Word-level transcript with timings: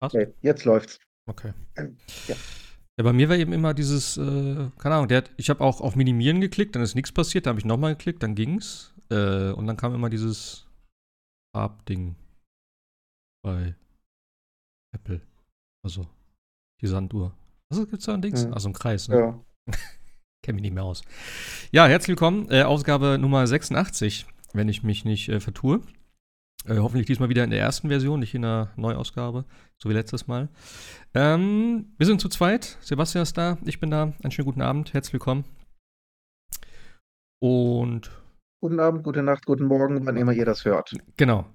Passt? 0.00 0.14
Okay, 0.14 0.32
jetzt 0.42 0.64
läuft's. 0.64 0.98
Okay. 1.26 1.52
Ähm, 1.76 1.96
ja. 2.26 2.36
ja. 2.96 3.04
bei 3.04 3.12
mir 3.12 3.28
war 3.28 3.36
eben 3.36 3.52
immer 3.52 3.74
dieses, 3.74 4.16
äh, 4.16 4.70
keine 4.78 4.94
Ahnung, 4.94 5.08
der 5.08 5.18
hat, 5.18 5.30
ich 5.36 5.50
habe 5.50 5.62
auch 5.62 5.80
auf 5.80 5.96
Minimieren 5.96 6.40
geklickt, 6.40 6.74
dann 6.74 6.82
ist 6.82 6.94
nichts 6.94 7.12
passiert, 7.12 7.46
dann 7.46 7.52
habe 7.52 7.60
ich 7.60 7.66
nochmal 7.66 7.94
geklickt, 7.94 8.22
dann 8.22 8.34
ging's. 8.34 8.94
Äh, 9.10 9.50
und 9.52 9.66
dann 9.66 9.76
kam 9.76 9.94
immer 9.94 10.10
dieses 10.10 10.66
Farbding 11.54 12.16
bei 13.42 13.74
Apple. 14.94 15.20
Also 15.84 16.06
die 16.80 16.86
Sanduhr. 16.86 17.34
Was 17.70 17.88
gibt's 17.88 18.06
da 18.06 18.14
ein 18.14 18.22
Dings? 18.22 18.44
Hm. 18.44 18.54
Also 18.54 18.68
ein 18.68 18.72
Kreis, 18.72 19.08
ne? 19.08 19.16
Ja. 19.16 19.44
Kenne 20.42 20.56
mich 20.56 20.62
nicht 20.62 20.74
mehr 20.74 20.84
aus. 20.84 21.02
Ja, 21.72 21.86
herzlich 21.86 22.10
willkommen. 22.10 22.48
Äh, 22.50 22.62
Ausgabe 22.62 23.18
Nummer 23.18 23.46
86, 23.46 24.26
wenn 24.52 24.68
ich 24.68 24.82
mich 24.82 25.04
nicht 25.04 25.28
äh, 25.28 25.40
vertue. 25.40 25.82
Äh, 26.66 26.78
hoffentlich 26.78 27.06
diesmal 27.06 27.28
wieder 27.28 27.44
in 27.44 27.50
der 27.50 27.60
ersten 27.60 27.88
Version, 27.88 28.20
nicht 28.20 28.34
in 28.34 28.42
der 28.42 28.70
Neuausgabe, 28.76 29.44
so 29.78 29.88
wie 29.88 29.94
letztes 29.94 30.26
Mal. 30.26 30.48
Ähm, 31.14 31.94
wir 31.96 32.06
sind 32.06 32.20
zu 32.20 32.28
zweit. 32.28 32.78
Sebastian 32.80 33.22
ist 33.22 33.38
da, 33.38 33.58
ich 33.64 33.80
bin 33.80 33.90
da. 33.90 34.12
Einen 34.22 34.30
schönen 34.30 34.46
guten 34.46 34.62
Abend, 34.62 34.92
herzlich 34.92 35.12
willkommen. 35.12 35.44
Und. 37.40 38.10
Guten 38.60 38.80
Abend, 38.80 39.04
gute 39.04 39.22
Nacht, 39.22 39.46
guten 39.46 39.66
Morgen, 39.66 40.04
wann 40.04 40.16
immer 40.16 40.32
ihr 40.32 40.44
das 40.44 40.64
hört. 40.64 40.92
Genau. 41.16 41.46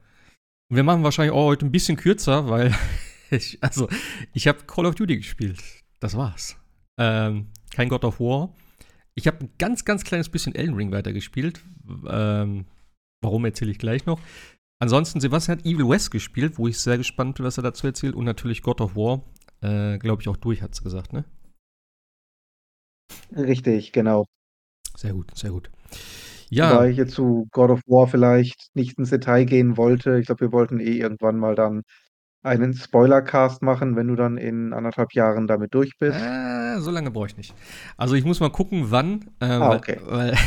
Wir 0.69 0.83
machen 0.83 1.03
wahrscheinlich 1.03 1.33
auch 1.33 1.45
heute 1.45 1.65
ein 1.65 1.71
bisschen 1.71 1.97
kürzer, 1.97 2.49
weil 2.49 2.73
ich, 3.29 3.57
also, 3.61 3.89
ich 4.33 4.47
habe 4.47 4.63
Call 4.65 4.85
of 4.85 4.95
Duty 4.95 5.17
gespielt. 5.17 5.61
Das 5.99 6.15
war's. 6.15 6.57
Ähm, 6.97 7.47
kein 7.75 7.89
God 7.89 8.05
of 8.05 8.19
War. 8.19 8.53
Ich 9.15 9.27
habe 9.27 9.41
ein 9.41 9.49
ganz, 9.59 9.85
ganz 9.85 10.03
kleines 10.03 10.29
bisschen 10.29 10.55
Elden 10.55 10.75
Ring 10.75 10.91
weitergespielt. 10.91 11.61
Ähm, 12.07 12.65
warum 13.21 13.45
erzähle 13.45 13.71
ich 13.71 13.79
gleich 13.79 14.05
noch. 14.05 14.19
Ansonsten, 14.83 15.21
Sebastian 15.21 15.59
hat 15.59 15.65
Evil 15.65 15.87
West 15.87 16.11
gespielt, 16.11 16.57
wo 16.57 16.67
ich 16.67 16.77
sehr 16.77 16.97
gespannt 16.97 17.37
bin, 17.37 17.45
was 17.45 17.55
er 17.55 17.63
dazu 17.63 17.87
erzählt. 17.87 18.15
Und 18.15 18.25
natürlich 18.25 18.61
God 18.61 18.81
of 18.81 18.97
War, 18.97 19.21
äh, 19.61 19.97
glaube 19.97 20.21
ich, 20.21 20.27
auch 20.27 20.35
durch, 20.35 20.61
hat 20.61 20.73
es 20.73 20.83
gesagt, 20.83 21.13
ne? 21.13 21.23
Richtig, 23.33 23.93
genau. 23.93 24.25
Sehr 24.97 25.13
gut, 25.13 25.31
sehr 25.37 25.51
gut. 25.51 25.71
Ja. 26.49 26.77
Weil 26.77 26.91
ich 26.91 26.97
jetzt 26.97 27.13
zu 27.13 27.47
God 27.53 27.69
of 27.69 27.79
War 27.87 28.07
vielleicht 28.07 28.71
nicht 28.73 28.99
ins 28.99 29.09
Detail 29.09 29.45
gehen 29.45 29.77
wollte. 29.77 30.19
Ich 30.19 30.25
glaube, 30.25 30.41
wir 30.41 30.51
wollten 30.51 30.81
eh 30.81 30.97
irgendwann 30.97 31.37
mal 31.37 31.55
dann 31.55 31.83
einen 32.41 32.73
Spoilercast 32.73 33.61
machen, 33.61 33.95
wenn 33.95 34.09
du 34.09 34.17
dann 34.17 34.37
in 34.37 34.73
anderthalb 34.73 35.13
Jahren 35.13 35.47
damit 35.47 35.73
durch 35.73 35.97
bist. 35.97 36.19
Äh, 36.19 36.81
so 36.81 36.91
lange 36.91 37.09
brauche 37.09 37.27
ich 37.27 37.37
nicht. 37.37 37.55
Also 37.95 38.15
ich 38.15 38.25
muss 38.25 38.41
mal 38.41 38.51
gucken, 38.51 38.87
wann. 38.91 39.29
Äh, 39.39 39.45
ah, 39.45 39.75
okay. 39.77 40.01
Weil, 40.03 40.33
weil 40.33 40.37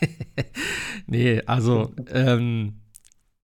nee, 1.06 1.40
also 1.46 1.94
ähm, 2.08 2.80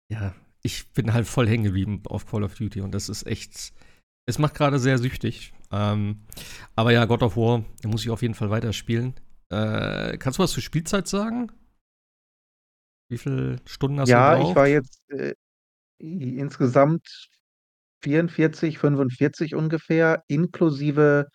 ja, 0.09 0.33
ich 0.61 0.91
bin 0.93 1.13
halt 1.13 1.27
voll 1.27 1.47
hängen 1.47 1.65
geblieben 1.65 2.01
auf 2.05 2.25
Call 2.25 2.43
of 2.43 2.55
Duty 2.55 2.81
und 2.81 2.93
das 2.93 3.09
ist 3.09 3.25
echt, 3.27 3.73
es 4.25 4.39
macht 4.39 4.55
gerade 4.55 4.79
sehr 4.79 4.97
süchtig. 4.97 5.53
Ähm, 5.71 6.21
aber 6.75 6.91
ja, 6.91 7.05
God 7.05 7.23
of 7.23 7.37
War, 7.37 7.63
da 7.81 7.89
muss 7.89 8.03
ich 8.03 8.09
auf 8.09 8.21
jeden 8.21 8.33
Fall 8.33 8.49
weiterspielen. 8.49 9.13
Äh, 9.49 10.17
kannst 10.17 10.39
du 10.39 10.43
was 10.43 10.51
zur 10.51 10.63
Spielzeit 10.63 11.07
sagen? 11.07 11.51
Wie 13.09 13.17
viele 13.17 13.57
Stunden 13.65 13.99
hast 13.99 14.09
ja, 14.09 14.35
du 14.35 14.41
Ja, 14.41 14.49
ich 14.49 14.55
war 14.55 14.67
jetzt 14.67 15.01
äh, 15.11 15.35
insgesamt 15.99 17.29
44, 18.03 18.79
45 18.79 19.55
ungefähr, 19.55 20.23
inklusive 20.27 21.27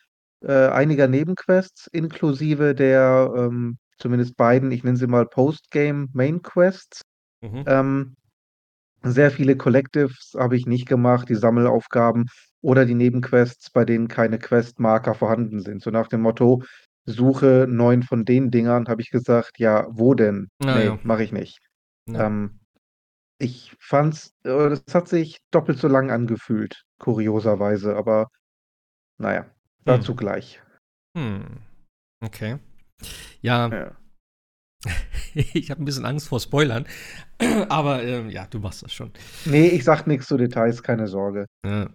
äh, 0.43 0.69
einiger 0.69 1.09
Nebenquests, 1.09 1.87
inklusive 1.89 2.75
der 2.75 3.33
ähm, 3.37 3.79
zumindest 3.99 4.37
beiden, 4.37 4.71
ich 4.73 4.83
nenne 4.83 4.97
sie 4.97 5.07
mal 5.07 5.27
Postgame 5.27 6.09
Main 6.13 6.43
Quests. 6.43 7.03
Mhm. 7.43 7.65
Ähm, 7.67 8.17
sehr 9.03 9.31
viele 9.31 9.57
Collectives 9.57 10.35
habe 10.37 10.57
ich 10.57 10.67
nicht 10.67 10.87
gemacht, 10.87 11.29
die 11.29 11.35
Sammelaufgaben 11.35 12.27
oder 12.61 12.85
die 12.85 12.95
Nebenquests, 12.95 13.71
bei 13.71 13.85
denen 13.85 14.09
keine 14.09 14.39
Questmarker 14.39 15.15
vorhanden 15.15 15.61
sind. 15.61 15.83
So 15.83 15.91
nach 15.91 16.09
dem 16.09 16.21
Motto, 16.21 16.63
suche 17.07 17.67
neun 17.69 18.03
von 18.03 18.25
den 18.25 18.51
Dingern, 18.51 18.89
habe 18.89 19.03
ich 19.03 19.11
gesagt, 19.11 19.59
ja, 19.59 19.87
wo 19.91 20.15
denn? 20.15 20.49
Na 20.59 20.77
nee, 20.77 20.85
ja. 20.87 20.99
mache 21.03 21.23
ich 21.23 21.33
nicht. 21.33 21.59
Ja. 22.07 22.27
Ähm, 22.27 22.61
ich 23.39 23.75
fand's, 23.81 24.35
äh, 24.45 24.69
das 24.69 24.83
hat 24.93 25.09
sich 25.09 25.39
doppelt 25.51 25.79
so 25.79 25.89
lang 25.89 26.11
angefühlt, 26.11 26.83
kurioserweise, 26.99 27.97
aber 27.97 28.29
naja, 29.19 29.47
dazu 29.85 30.13
hm. 30.13 30.17
gleich. 30.17 30.63
Hm. 31.17 31.59
Okay. 32.21 32.59
Ja, 33.41 33.69
ja. 33.69 33.97
ich 35.35 35.71
habe 35.71 35.83
ein 35.83 35.85
bisschen 35.85 36.07
Angst 36.07 36.29
vor 36.29 36.41
Spoilern, 36.41 36.87
aber 37.69 38.03
ähm, 38.03 38.31
ja, 38.31 38.47
du 38.47 38.59
machst 38.59 38.83
das 38.83 38.93
schon. 38.93 39.11
Nee, 39.45 39.69
ich 39.69 39.85
sag 39.85 40.07
nichts 40.07 40.27
zu 40.27 40.37
Details, 40.37 40.83
keine 40.83 41.07
Sorge. 41.07 41.47
Ja, 41.67 41.91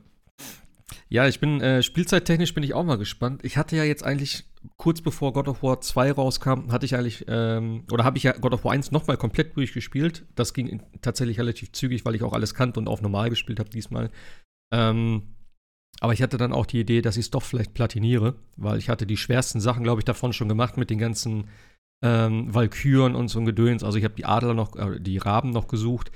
ja 1.10 1.28
ich 1.28 1.40
bin, 1.40 1.62
äh, 1.62 1.82
spielzeittechnisch 1.82 2.54
bin 2.54 2.64
ich 2.64 2.74
auch 2.74 2.84
mal 2.84 2.98
gespannt. 2.98 3.44
Ich 3.44 3.58
hatte 3.58 3.76
ja 3.76 3.84
jetzt 3.84 4.04
eigentlich, 4.04 4.46
kurz 4.78 5.02
bevor 5.02 5.34
God 5.34 5.48
of 5.48 5.64
War 5.64 5.82
2 5.82 6.12
rauskam, 6.12 6.72
hatte 6.72 6.86
ich 6.86 6.96
eigentlich, 6.96 7.26
ähm, 7.28 7.86
oder 7.92 8.04
habe 8.04 8.18
ich 8.18 8.24
ja 8.24 8.34
God 8.34 8.54
of 8.54 8.64
War 8.64 8.74
1 8.74 8.92
nochmal 8.92 9.18
komplett 9.18 9.58
durchgespielt. 9.58 10.26
Das 10.36 10.54
ging 10.54 10.82
tatsächlich 11.02 11.40
relativ 11.40 11.72
zügig, 11.72 12.06
weil 12.06 12.16
ich 12.16 12.24
auch 12.24 12.34
alles 12.34 12.54
kannte 12.54 12.80
und 12.80 12.88
auf 12.88 13.02
normal 13.02 13.30
gespielt 13.30 13.60
habe 13.60 13.70
diesmal. 13.70 14.12
Ähm, 14.72 15.36
aber 16.02 16.14
ich 16.14 16.22
hatte 16.22 16.38
dann 16.38 16.54
auch 16.54 16.66
die 16.66 16.82
Idee, 16.82 17.02
dass 17.02 17.18
ich 17.18 17.26
es 17.26 17.32
doch 17.32 17.44
vielleicht 17.44 17.74
platiniere, 17.74 18.36
weil 18.58 18.78
ich 18.78 18.90
hatte 18.90 19.08
die 19.08 19.18
schwersten 19.18 19.62
Sachen, 19.62 19.84
glaube 19.84 20.02
ich, 20.02 20.06
davon 20.06 20.34
schon 20.34 20.50
gemacht 20.50 20.78
mit 20.78 20.90
den 20.90 21.00
ganzen 21.00 21.48
ähm, 22.04 22.54
Valkyren 22.54 23.16
und 23.16 23.28
so 23.30 23.40
ein 23.40 23.46
Gedöns. 23.46 23.84
Also 23.84 23.98
ich 23.98 24.04
habe 24.04 24.16
die 24.16 24.26
Adler 24.26 24.54
noch, 24.54 24.76
äh, 24.76 25.00
die 25.00 25.18
Raben 25.18 25.52
noch 25.52 25.68
gesucht 25.68 26.12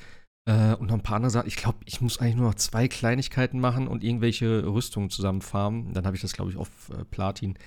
äh, 0.45 0.75
und 0.75 0.87
noch 0.87 0.95
ein 0.95 1.03
paar 1.03 1.17
andere 1.17 1.31
Sachen. 1.31 1.47
Ich 1.47 1.55
glaube, 1.55 1.79
ich 1.85 2.01
muss 2.01 2.19
eigentlich 2.19 2.35
nur 2.35 2.47
noch 2.47 2.55
zwei 2.55 2.87
Kleinigkeiten 2.87 3.59
machen 3.59 3.87
und 3.87 4.03
irgendwelche 4.03 4.65
Rüstungen 4.65 5.09
zusammenfarmen. 5.09 5.93
Dann 5.93 6.05
habe 6.05 6.15
ich 6.15 6.21
das, 6.21 6.33
glaube 6.33 6.51
ich, 6.51 6.57
auf 6.57 6.69
äh, 6.89 7.05
Platin. 7.05 7.57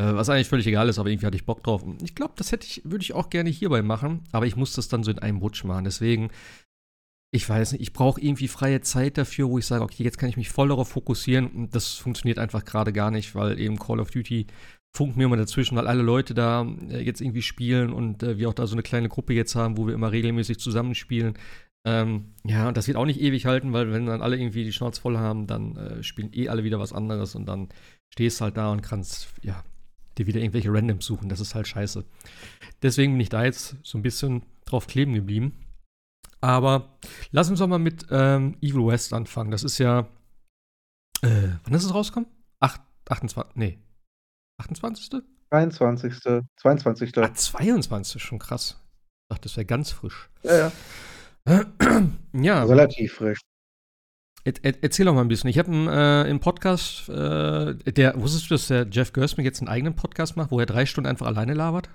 Äh, 0.00 0.14
was 0.14 0.28
eigentlich 0.28 0.48
völlig 0.48 0.66
egal 0.66 0.88
ist, 0.88 0.98
aber 0.98 1.10
irgendwie 1.10 1.26
hatte 1.26 1.36
ich 1.36 1.44
Bock 1.44 1.62
drauf. 1.62 1.84
Ich 2.02 2.14
glaube, 2.14 2.34
das 2.36 2.52
hätte 2.52 2.66
ich, 2.66 2.82
würde 2.84 3.02
ich 3.02 3.14
auch 3.14 3.30
gerne 3.30 3.50
hierbei 3.50 3.82
machen, 3.82 4.24
aber 4.32 4.46
ich 4.46 4.56
muss 4.56 4.72
das 4.74 4.88
dann 4.88 5.02
so 5.02 5.10
in 5.10 5.18
einem 5.18 5.38
Rutsch 5.38 5.64
machen. 5.64 5.84
Deswegen, 5.84 6.30
ich 7.32 7.48
weiß 7.48 7.72
nicht, 7.72 7.82
ich 7.82 7.92
brauche 7.92 8.20
irgendwie 8.20 8.48
freie 8.48 8.80
Zeit 8.80 9.18
dafür, 9.18 9.48
wo 9.50 9.58
ich 9.58 9.66
sage, 9.66 9.82
okay, 9.82 10.04
jetzt 10.04 10.18
kann 10.18 10.28
ich 10.28 10.36
mich 10.36 10.50
voll 10.50 10.68
darauf 10.68 10.88
fokussieren. 10.88 11.48
Und 11.48 11.74
das 11.74 11.94
funktioniert 11.94 12.38
einfach 12.38 12.64
gerade 12.64 12.92
gar 12.92 13.10
nicht, 13.10 13.34
weil 13.34 13.58
eben 13.58 13.78
Call 13.78 14.00
of 14.00 14.10
Duty 14.10 14.46
funken 14.94 15.18
mir 15.18 15.24
immer 15.24 15.36
dazwischen, 15.36 15.76
weil 15.76 15.86
alle 15.86 16.02
Leute 16.02 16.34
da 16.34 16.66
äh, 16.90 17.00
jetzt 17.00 17.20
irgendwie 17.20 17.42
spielen 17.42 17.92
und 17.92 18.22
äh, 18.22 18.38
wir 18.38 18.48
auch 18.48 18.54
da 18.54 18.66
so 18.66 18.74
eine 18.74 18.82
kleine 18.82 19.08
Gruppe 19.08 19.34
jetzt 19.34 19.54
haben, 19.54 19.76
wo 19.76 19.86
wir 19.86 19.94
immer 19.94 20.12
regelmäßig 20.12 20.58
zusammenspielen. 20.58 21.34
Ähm, 21.86 22.34
ja, 22.44 22.68
und 22.68 22.76
das 22.76 22.88
wird 22.88 22.96
auch 22.96 23.06
nicht 23.06 23.20
ewig 23.20 23.46
halten, 23.46 23.72
weil 23.72 23.92
wenn 23.92 24.06
dann 24.06 24.22
alle 24.22 24.36
irgendwie 24.36 24.64
die 24.64 24.72
Schnauze 24.72 25.00
voll 25.00 25.16
haben, 25.16 25.46
dann 25.46 25.76
äh, 25.76 26.02
spielen 26.02 26.30
eh 26.32 26.48
alle 26.48 26.64
wieder 26.64 26.80
was 26.80 26.92
anderes 26.92 27.34
und 27.34 27.46
dann 27.46 27.68
stehst 28.12 28.40
halt 28.40 28.56
da 28.56 28.70
und 28.72 28.82
kannst, 28.82 29.28
ja, 29.42 29.62
dir 30.18 30.26
wieder 30.26 30.40
irgendwelche 30.40 30.72
Randoms 30.72 31.06
suchen. 31.06 31.28
Das 31.28 31.40
ist 31.40 31.54
halt 31.54 31.68
scheiße. 31.68 32.04
Deswegen 32.82 33.12
bin 33.12 33.20
ich 33.20 33.28
da 33.28 33.44
jetzt 33.44 33.76
so 33.82 33.96
ein 33.98 34.02
bisschen 34.02 34.42
drauf 34.64 34.86
kleben 34.86 35.14
geblieben. 35.14 35.52
Aber 36.40 36.98
lass 37.30 37.50
uns 37.50 37.58
doch 37.58 37.66
mal 37.66 37.78
mit 37.78 38.06
ähm, 38.10 38.56
Evil 38.60 38.86
West 38.86 39.12
anfangen. 39.12 39.50
Das 39.50 39.64
ist 39.64 39.78
ja. 39.78 40.08
Äh, 41.22 41.48
wann 41.64 41.74
ist 41.74 41.84
es 41.84 41.94
rausgekommen? 41.94 42.28
8, 42.60 42.80
28. 43.08 43.56
Nee, 43.56 43.78
28. 44.58 45.22
23. 45.50 46.14
22. 46.56 47.18
Ah, 47.18 47.32
22. 47.32 48.22
schon 48.22 48.38
krass. 48.38 48.76
Ich 49.30 49.34
dachte, 49.34 49.48
das 49.48 49.56
wäre 49.56 49.66
ganz 49.66 49.90
frisch. 49.90 50.30
Ja, 50.42 50.70
ja. 51.46 51.64
ja. 52.32 52.64
Relativ 52.64 53.14
frisch. 53.14 53.40
Er, 54.44 54.52
er, 54.62 54.82
erzähl 54.82 55.06
doch 55.06 55.14
mal 55.14 55.22
ein 55.22 55.28
bisschen. 55.28 55.50
Ich 55.50 55.58
habe 55.58 55.70
äh, 55.70 56.30
im 56.30 56.40
Podcast, 56.40 57.08
äh, 57.08 57.74
der, 57.92 58.20
wusstest 58.20 58.50
du, 58.50 58.54
dass 58.54 58.68
der 58.68 58.86
Jeff 58.90 59.12
Gersman 59.12 59.44
jetzt 59.44 59.60
einen 59.60 59.68
eigenen 59.68 59.96
Podcast 59.96 60.36
macht, 60.36 60.50
wo 60.50 60.60
er 60.60 60.66
drei 60.66 60.86
Stunden 60.86 61.08
einfach 61.08 61.26
alleine 61.26 61.54
labert? 61.54 61.88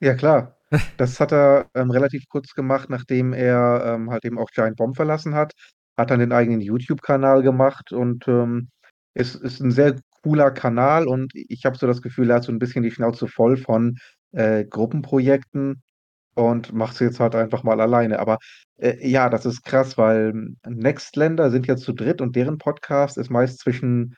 Ja, 0.00 0.14
klar. 0.14 0.54
Das 0.98 1.18
hat 1.18 1.32
er 1.32 1.70
ähm, 1.74 1.90
relativ 1.90 2.28
kurz 2.28 2.52
gemacht, 2.52 2.90
nachdem 2.90 3.32
er 3.32 3.82
ähm, 3.86 4.10
halt 4.10 4.26
eben 4.26 4.38
auch 4.38 4.50
Giant 4.50 4.76
Bomb 4.76 4.96
verlassen 4.96 5.34
hat. 5.34 5.54
Hat 5.96 6.10
dann 6.10 6.20
den 6.20 6.32
eigenen 6.32 6.60
YouTube-Kanal 6.60 7.42
gemacht 7.42 7.90
und 7.90 8.28
ähm, 8.28 8.68
es 9.14 9.34
ist 9.34 9.60
ein 9.60 9.70
sehr 9.70 9.96
cooler 10.22 10.50
Kanal 10.50 11.06
und 11.08 11.32
ich 11.34 11.64
habe 11.64 11.76
so 11.78 11.86
das 11.86 12.02
Gefühl, 12.02 12.30
er 12.30 12.36
hat 12.36 12.44
so 12.44 12.52
ein 12.52 12.58
bisschen 12.58 12.82
die 12.82 12.90
Schnauze 12.90 13.28
voll 13.28 13.56
von, 13.56 13.96
äh, 14.32 14.64
Gruppenprojekten 14.64 15.82
und 16.34 16.72
macht 16.72 16.94
es 16.94 17.00
jetzt 17.00 17.20
halt 17.20 17.34
einfach 17.34 17.62
mal 17.64 17.80
alleine. 17.80 18.18
Aber, 18.20 18.38
äh, 18.78 19.06
ja, 19.08 19.28
das 19.30 19.46
ist 19.46 19.64
krass, 19.64 19.98
weil 19.98 20.34
Nextländer 20.66 21.50
sind 21.50 21.66
ja 21.66 21.76
zu 21.76 21.92
dritt 21.92 22.20
und 22.20 22.36
deren 22.36 22.58
Podcast 22.58 23.18
ist 23.18 23.30
meist 23.30 23.60
zwischen 23.60 24.16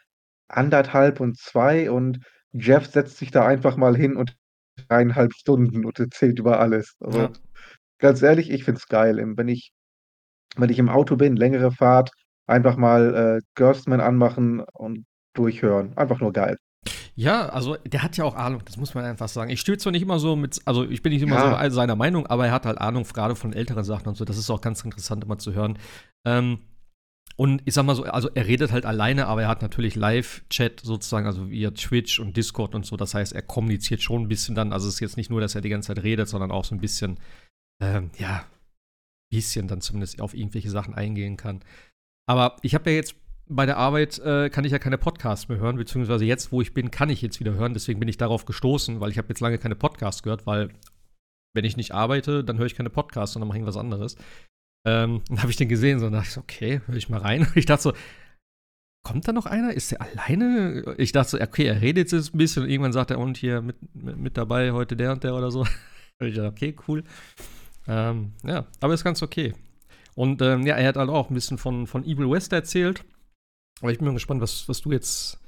anderthalb 0.49 1.21
und 1.21 1.39
zwei 1.39 1.91
und 1.91 2.21
Jeff 2.53 2.87
setzt 2.87 3.19
sich 3.19 3.31
da 3.31 3.47
einfach 3.47 3.77
mal 3.77 3.97
hin 3.97 4.17
und 4.17 4.37
eineinhalb 4.89 5.33
Stunden 5.35 5.85
und 5.85 5.99
erzählt 6.01 6.39
über 6.39 6.61
alles. 6.61 6.97
Also, 7.01 7.21
Ja. 7.21 7.33
ganz 7.99 8.23
ehrlich, 8.23 8.51
ich 8.51 8.65
finde 8.65 8.79
es 8.81 8.89
geil. 8.89 9.19
wenn 9.37 9.49
ich 9.49 9.73
wenn 10.57 10.71
ich 10.71 10.79
im 10.79 10.89
Auto 10.89 11.17
bin, 11.17 11.37
längere 11.37 11.73
Fahrt, 11.73 12.11
einfach 12.47 12.77
mal, 12.77 13.39
äh, 13.39 13.43
Gerstmann 13.55 14.01
anmachen 14.01 14.61
und 14.73 15.05
durchhören. 15.35 15.97
Einfach 15.97 16.21
nur 16.21 16.33
geil. 16.33 16.57
Ja, 17.15 17.49
also 17.51 17.77
der 17.77 18.03
hat 18.03 18.17
ja 18.17 18.25
auch 18.25 18.35
Ahnung, 18.35 18.63
das 18.65 18.77
muss 18.77 18.95
man 18.95 19.05
einfach 19.05 19.29
sagen. 19.29 19.51
Ich 19.51 19.61
stehe 19.61 19.77
zwar 19.77 19.93
nicht 19.93 20.03
immer 20.03 20.19
so 20.19 20.37
mit, 20.37 20.61
also 20.65 20.89
ich 20.89 21.03
bin 21.03 21.13
nicht 21.13 21.23
immer 21.23 21.37
ja. 21.37 21.65
so 21.65 21.75
seiner 21.75 21.97
Meinung, 21.97 22.27
aber 22.27 22.47
er 22.47 22.53
hat 22.53 22.65
halt 22.65 22.79
Ahnung 22.79 23.05
gerade 23.05 23.37
von 23.37 23.53
älteren 23.53 23.85
Sachen 23.85 24.09
und 24.09 24.17
so. 24.17 24.25
Das 24.25 24.39
ist 24.39 24.49
auch 24.49 24.61
ganz 24.61 24.83
interessant 24.85 25.25
immer 25.25 25.39
zu 25.39 25.53
hören. 25.53 25.79
Ähm, 26.27 26.61
und 27.37 27.63
ich 27.65 27.75
sag 27.75 27.85
mal 27.85 27.95
so, 27.95 28.05
also 28.05 28.29
er 28.35 28.47
redet 28.47 28.73
halt 28.73 28.85
alleine, 28.87 29.27
aber 29.27 29.43
er 29.43 29.49
hat 29.49 29.63
natürlich 29.63 29.97
Live-Chat 29.97 30.81
sozusagen, 30.81 31.27
also 31.27 31.51
via 31.51 31.71
Twitch 31.71 32.21
und 32.21 32.37
Discord 32.37 32.75
und 32.75 32.85
so. 32.85 32.97
Das 32.97 33.15
heißt, 33.15 33.33
er 33.33 33.43
kommuniziert 33.43 34.03
schon 34.03 34.23
ein 34.23 34.29
bisschen 34.29 34.55
dann. 34.55 34.73
Also 34.73 34.89
es 34.89 34.95
ist 34.95 35.01
jetzt 35.01 35.17
nicht 35.17 35.31
nur, 35.31 35.41
dass 35.41 35.55
er 35.55 35.61
die 35.61 35.69
ganze 35.69 35.89
Zeit 35.89 36.03
redet, 36.03 36.29
sondern 36.29 36.51
auch 36.51 36.65
so 36.65 36.75
ein 36.75 36.81
bisschen, 36.81 37.19
ähm, 37.83 38.11
ja, 38.19 38.45
bisschen 39.31 39.69
dann 39.69 39.81
zumindest 39.81 40.21
auf 40.21 40.35
irgendwelche 40.35 40.71
Sachen 40.71 40.95
eingehen 40.95 41.37
kann. 41.37 41.61
Aber 42.27 42.57
ich 42.63 42.75
habe 42.75 42.91
ja 42.91 42.97
jetzt 42.97 43.15
bei 43.51 43.67
der 43.67 43.77
Arbeit 43.77 44.19
äh, 44.21 44.49
kann 44.49 44.65
ich 44.65 44.73
ja 44.73 44.79
keine 44.79 44.97
Podcasts 44.97 45.49
mehr 45.49 45.59
hören, 45.59 45.77
beziehungsweise 45.77 46.25
jetzt, 46.25 46.53
wo 46.53 46.61
ich 46.61 46.73
bin, 46.73 46.91
kann 46.91 47.11
ich 47.11 47.21
jetzt 47.21 47.41
wieder 47.41 47.55
hören. 47.55 47.75
Deswegen 47.75 47.99
bin 47.99 48.09
ich 48.09 48.17
darauf 48.17 48.45
gestoßen, 48.45 49.01
weil 49.01 49.11
ich 49.11 49.19
habe 49.19 49.29
jetzt 49.29 49.41
lange 49.41 49.59
keine 49.59 49.75
Podcasts 49.75 50.23
gehört, 50.23 50.47
weil 50.47 50.71
wenn 51.53 51.65
ich 51.65 51.77
nicht 51.77 51.93
arbeite, 51.93 52.45
dann 52.45 52.59
höre 52.59 52.67
ich 52.67 52.77
keine 52.77 52.91
Podcasts, 52.91 53.35
sondern 53.35 53.49
mache 53.49 53.59
irgendwas 53.59 53.77
anderes. 53.77 54.17
Ähm, 54.87 55.23
dann 55.29 55.43
habe 55.43 55.51
ich 55.51 55.57
den 55.57 55.69
gesehen, 55.69 55.99
so 55.99 56.09
dachte 56.09 56.29
ich 56.31 56.39
okay, 56.39 56.81
höre 56.87 56.97
ich 56.97 57.09
mal 57.09 57.21
rein. 57.21 57.47
Ich 57.57 57.67
dachte 57.67 57.83
so, 57.83 57.93
kommt 59.05 59.27
da 59.27 59.33
noch 59.33 59.47
einer? 59.47 59.75
Ist 59.75 59.91
der 59.91 60.01
alleine? 60.01 60.95
Ich 60.97 61.11
dachte 61.11 61.31
so, 61.31 61.41
okay, 61.41 61.65
er 61.65 61.83
redet 61.83 62.13
jetzt 62.13 62.33
ein 62.33 62.39
bisschen 62.39 62.63
und 62.63 62.71
irgendwann 62.71 62.93
sagt 62.93 63.11
er, 63.11 63.19
und 63.19 63.37
hier 63.37 63.63
mit, 63.63 63.77
mit, 63.95 64.17
mit 64.17 64.37
dabei 64.37 64.71
heute 64.71 64.97
der 64.97 65.13
und 65.13 65.25
der 65.25 65.35
oder 65.35 65.51
so. 65.51 65.67
ich 66.21 66.37
dachte, 66.37 66.49
okay, 66.49 66.77
cool. 66.87 67.03
Ähm, 67.89 68.33
ja, 68.45 68.67
aber 68.79 68.95
ist 68.95 69.03
ganz 69.03 69.23
okay. 69.23 69.55
Und 70.15 70.41
ähm, 70.41 70.67
ja, 70.67 70.77
er 70.77 70.89
hat 70.89 70.97
halt 70.97 71.11
auch 71.11 71.31
ein 71.31 71.35
bisschen 71.35 71.59
von, 71.59 71.89
von 71.89 72.05
Evil 72.05 72.31
West 72.31 72.53
erzählt. 72.53 73.05
Aber 73.81 73.93
ich 73.93 73.99
bin 73.99 74.07
mal 74.07 74.15
gespannt, 74.15 74.41
was, 74.41 74.69
was 74.69 74.81
du 74.81 74.93
jetzt, 74.93 75.39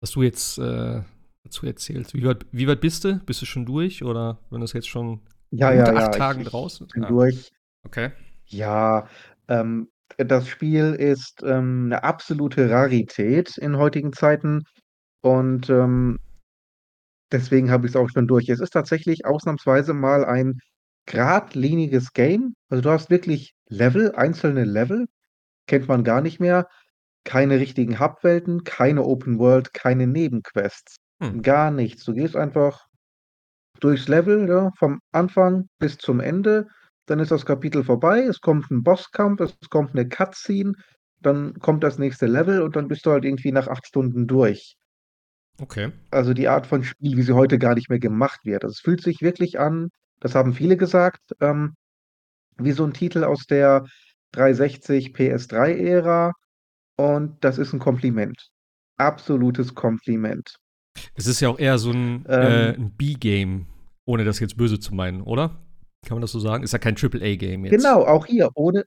was 0.00 0.10
du 0.10 0.22
jetzt 0.22 0.58
äh, 0.58 1.02
dazu 1.44 1.66
erzählst. 1.66 2.14
Wie 2.14 2.24
weit, 2.24 2.46
wie 2.52 2.66
weit 2.66 2.80
bist 2.80 3.04
du? 3.04 3.20
Bist 3.20 3.42
du 3.42 3.46
schon 3.46 3.66
durch? 3.66 4.02
Oder 4.02 4.38
wenn 4.50 4.60
das 4.60 4.72
jetzt 4.72 4.88
schon 4.88 5.20
ja, 5.50 5.72
ja, 5.72 5.84
acht 5.94 6.12
ja, 6.12 6.18
Tagen 6.18 6.40
ich, 6.40 6.46
ich 6.46 6.52
draußen? 6.52 6.88
bin 6.88 7.04
Ah, 7.04 7.08
durch. 7.08 7.52
okay. 7.84 8.10
Ja, 8.46 9.08
ähm, 9.48 9.88
das 10.18 10.48
Spiel 10.48 10.94
ist 10.94 11.42
ähm, 11.44 11.84
eine 11.86 12.04
absolute 12.04 12.70
Rarität 12.70 13.56
in 13.58 13.76
heutigen 13.76 14.12
Zeiten 14.12 14.64
und 15.20 15.68
ähm, 15.70 16.18
deswegen 17.32 17.70
habe 17.70 17.86
ich 17.86 17.92
es 17.92 17.96
auch 17.96 18.08
schon 18.08 18.26
durch. 18.26 18.48
Es 18.48 18.60
ist 18.60 18.70
tatsächlich 18.72 19.24
ausnahmsweise 19.26 19.94
mal 19.94 20.24
ein 20.24 20.58
geradliniges 21.06 22.12
Game. 22.12 22.54
Also 22.68 22.82
du 22.82 22.90
hast 22.90 23.10
wirklich 23.10 23.54
Level, 23.68 24.12
einzelne 24.14 24.64
Level, 24.64 25.06
kennt 25.66 25.88
man 25.88 26.04
gar 26.04 26.20
nicht 26.20 26.40
mehr. 26.40 26.68
Keine 27.26 27.58
richtigen 27.58 27.98
Hub-Welten, 27.98 28.62
keine 28.62 29.02
Open 29.02 29.38
World, 29.40 29.74
keine 29.74 30.06
Nebenquests. 30.06 30.96
Hm. 31.20 31.42
Gar 31.42 31.72
nichts. 31.72 32.04
Du 32.04 32.14
gehst 32.14 32.36
einfach 32.36 32.86
durchs 33.80 34.06
Level, 34.06 34.48
ja, 34.48 34.70
vom 34.78 35.00
Anfang 35.12 35.68
bis 35.80 35.98
zum 35.98 36.20
Ende. 36.20 36.68
Dann 37.06 37.18
ist 37.18 37.32
das 37.32 37.44
Kapitel 37.44 37.82
vorbei, 37.82 38.20
es 38.22 38.40
kommt 38.40 38.70
ein 38.70 38.84
Bosskampf, 38.84 39.40
es 39.40 39.56
kommt 39.70 39.90
eine 39.92 40.08
Cutscene, 40.08 40.72
dann 41.20 41.54
kommt 41.58 41.82
das 41.82 41.98
nächste 41.98 42.26
Level 42.26 42.62
und 42.62 42.76
dann 42.76 42.86
bist 42.86 43.04
du 43.06 43.10
halt 43.10 43.24
irgendwie 43.24 43.52
nach 43.52 43.66
acht 43.66 43.86
Stunden 43.86 44.28
durch. 44.28 44.76
Okay. 45.60 45.90
Also 46.10 46.32
die 46.32 46.48
Art 46.48 46.66
von 46.66 46.84
Spiel, 46.84 47.16
wie 47.16 47.22
sie 47.22 47.34
heute 47.34 47.58
gar 47.58 47.74
nicht 47.74 47.90
mehr 47.90 47.98
gemacht 47.98 48.40
wird. 48.44 48.62
Also 48.62 48.72
es 48.72 48.80
fühlt 48.80 49.02
sich 49.02 49.20
wirklich 49.20 49.58
an, 49.58 49.88
das 50.20 50.36
haben 50.36 50.52
viele 50.52 50.76
gesagt, 50.76 51.32
ähm, 51.40 51.74
wie 52.56 52.72
so 52.72 52.84
ein 52.84 52.92
Titel 52.92 53.24
aus 53.24 53.46
der 53.46 53.84
360 54.32 55.14
PS3-Ära 55.14 56.32
und 56.96 57.36
das 57.42 57.58
ist 57.58 57.72
ein 57.72 57.78
Kompliment. 57.78 58.48
Absolutes 58.98 59.74
Kompliment. 59.74 60.56
Es 61.14 61.26
ist 61.26 61.40
ja 61.40 61.48
auch 61.50 61.58
eher 61.58 61.78
so 61.78 61.90
ein, 61.90 62.24
Ähm, 62.28 62.42
äh, 62.42 62.74
ein 62.74 62.92
B-Game, 62.96 63.66
ohne 64.06 64.24
das 64.24 64.40
jetzt 64.40 64.56
böse 64.56 64.78
zu 64.80 64.94
meinen, 64.94 65.22
oder? 65.22 65.60
Kann 66.06 66.16
man 66.16 66.22
das 66.22 66.32
so 66.32 66.40
sagen? 66.40 66.62
Ist 66.62 66.72
ja 66.72 66.78
kein 66.78 66.96
AAA-Game 66.96 67.64
jetzt. 67.66 67.76
Genau, 67.76 68.04
auch 68.04 68.26
hier, 68.26 68.50
ohne 68.54 68.84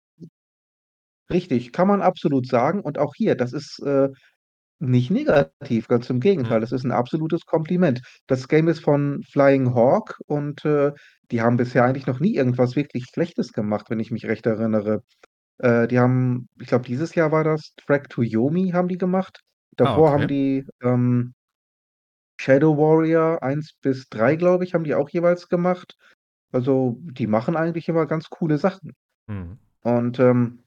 richtig, 1.31 1.71
kann 1.71 1.87
man 1.87 2.01
absolut 2.01 2.47
sagen. 2.47 2.81
Und 2.81 2.97
auch 2.97 3.13
hier, 3.15 3.35
das 3.35 3.53
ist 3.53 3.79
äh, 3.79 4.09
nicht 4.79 5.11
negativ, 5.11 5.87
ganz 5.87 6.09
im 6.09 6.19
Gegenteil, 6.21 6.61
das 6.61 6.71
ist 6.71 6.85
ein 6.85 6.91
absolutes 6.91 7.45
Kompliment. 7.45 8.01
Das 8.27 8.47
Game 8.47 8.67
ist 8.69 8.79
von 8.79 9.23
Flying 9.29 9.75
Hawk 9.75 10.19
und 10.27 10.63
äh, 10.65 10.93
die 11.31 11.41
haben 11.41 11.57
bisher 11.57 11.83
eigentlich 11.83 12.07
noch 12.07 12.19
nie 12.19 12.35
irgendwas 12.35 12.75
wirklich 12.75 13.05
Schlechtes 13.13 13.53
gemacht, 13.53 13.89
wenn 13.89 13.99
ich 13.99 14.11
mich 14.11 14.25
recht 14.25 14.45
erinnere. 14.45 15.03
Äh, 15.59 15.87
die 15.87 15.99
haben, 15.99 16.47
ich 16.59 16.67
glaube, 16.67 16.85
dieses 16.85 17.15
Jahr 17.15 17.31
war 17.31 17.43
das 17.43 17.73
Track 17.75 18.09
to 18.09 18.21
Yomi 18.21 18.71
haben 18.71 18.87
die 18.87 18.97
gemacht. 18.97 19.41
Ah, 19.41 19.85
Davor 19.85 20.11
haben 20.11 20.23
okay. 20.23 20.65
die 20.67 20.85
ähm, 20.85 21.33
Shadow 22.39 22.77
Warrior 22.77 23.43
1 23.43 23.73
bis 23.81 24.07
3, 24.09 24.35
glaube 24.35 24.63
ich, 24.63 24.73
haben 24.73 24.83
die 24.85 24.95
auch 24.95 25.09
jeweils 25.09 25.49
gemacht. 25.49 25.95
Also 26.51 26.97
die 27.01 27.27
machen 27.27 27.55
eigentlich 27.55 27.89
immer 27.89 28.05
ganz 28.05 28.29
coole 28.29 28.57
Sachen. 28.57 28.93
Hm. 29.29 29.57
Und 29.81 30.19
ähm, 30.19 30.59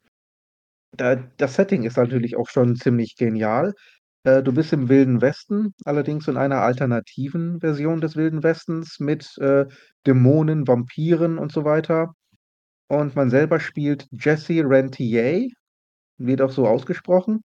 da, 0.91 1.15
das 1.15 1.55
Setting 1.55 1.83
ist 1.83 1.97
natürlich 1.97 2.37
auch 2.37 2.49
schon 2.49 2.75
ziemlich 2.75 3.15
genial. 3.15 3.73
Äh, 4.23 4.43
du 4.43 4.53
bist 4.53 4.71
im 4.73 4.89
Wilden 4.89 5.21
Westen, 5.21 5.73
allerdings 5.85 6.27
in 6.27 6.37
einer 6.37 6.61
alternativen 6.61 7.59
Version 7.59 8.01
des 8.01 8.15
Wilden 8.15 8.43
Westens 8.43 8.99
mit 8.99 9.37
äh, 9.39 9.65
Dämonen, 10.05 10.67
Vampiren 10.67 11.37
und 11.37 11.51
so 11.51 11.65
weiter. 11.65 12.13
Und 12.87 13.15
man 13.15 13.29
selber 13.29 13.59
spielt 13.59 14.07
Jesse 14.11 14.63
Rentier, 14.63 15.49
wird 16.17 16.41
auch 16.41 16.51
so 16.51 16.67
ausgesprochen. 16.67 17.41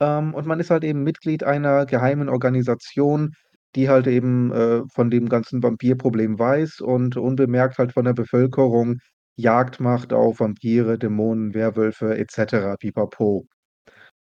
Ähm, 0.00 0.34
und 0.34 0.46
man 0.46 0.60
ist 0.60 0.70
halt 0.70 0.84
eben 0.84 1.02
Mitglied 1.04 1.44
einer 1.44 1.86
geheimen 1.86 2.28
Organisation, 2.28 3.34
die 3.74 3.88
halt 3.88 4.06
eben 4.06 4.52
äh, 4.52 4.82
von 4.92 5.10
dem 5.10 5.28
ganzen 5.28 5.62
Vampirproblem 5.62 6.38
weiß 6.38 6.80
und 6.80 7.16
unbemerkt 7.16 7.78
halt 7.78 7.92
von 7.92 8.04
der 8.04 8.12
Bevölkerung 8.14 8.98
Jagd 9.36 9.80
macht 9.80 10.12
auf 10.12 10.40
Vampire, 10.40 10.98
Dämonen, 10.98 11.54
Werwölfe 11.54 12.16
etc. 12.18 12.76
Pipapo. 12.78 13.46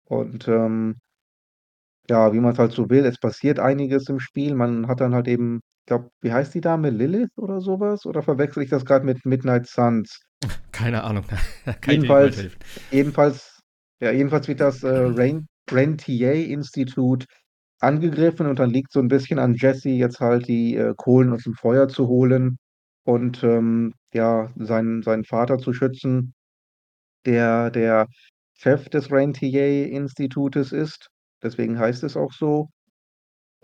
Und 0.05 0.49
ähm, 0.49 1.01
ja, 2.09 2.33
wie 2.33 2.41
man 2.41 2.53
es 2.53 2.59
halt 2.59 2.73
so 2.73 2.91
will, 2.91 3.05
es 3.07 3.19
passiert 3.19 3.59
einiges 3.59 4.09
im 4.09 4.21
Spiel. 4.21 4.55
Man 4.55 4.89
hat 4.89 5.01
dann 5.01 5.15
halt 5.15 5.29
eben, 5.29 5.61
glaube, 5.87 6.11
wie 6.21 6.33
heißt 6.33 6.55
die 6.55 6.61
Dame? 6.61 6.91
Lilith 6.91 7.37
oder 7.37 7.61
sowas? 7.61 8.07
Oder 8.07 8.23
verwechsel 8.23 8.63
ich 8.63 8.71
das 8.71 8.85
gerade 8.85 9.05
mit 9.05 9.25
Midnight 9.25 9.67
Suns? 9.67 10.21
Keine 10.73 11.05
Ahnung. 11.05 11.25
Kann 11.81 11.95
Jedenfalls, 11.95 12.49
jedenfalls, 12.91 13.61
ja, 14.01 14.11
jedenfalls 14.11 14.49
wird 14.49 14.61
das 14.61 14.83
äh, 14.83 14.89
Rain, 14.89 15.47
Rentier-Institut 15.71 17.27
angegriffen 17.81 18.47
und 18.47 18.59
dann 18.59 18.71
liegt 18.71 18.93
so 18.93 19.01
ein 19.01 19.09
bisschen 19.09 19.39
an 19.39 19.55
Jesse, 19.55 19.91
jetzt 19.91 20.21
halt 20.21 20.49
die 20.49 20.77
äh, 20.77 20.95
Kohlen 20.97 21.33
aus 21.33 21.45
dem 21.45 21.55
Feuer 21.55 21.89
zu 21.89 22.09
holen 22.09 22.57
und 23.05 23.43
ähm, 23.43 23.95
ja, 24.13 24.51
seinen, 24.57 25.03
seinen 25.03 25.25
Vater 25.25 25.59
zu 25.59 25.73
schützen, 25.73 26.35
der 27.27 27.71
der 27.71 28.07
Chef 28.55 28.89
des 28.89 29.11
Rentier-Institutes 29.11 30.73
ist. 30.73 31.09
Deswegen 31.43 31.79
heißt 31.79 32.05
es 32.05 32.17
auch 32.17 32.33
so. 32.33 32.69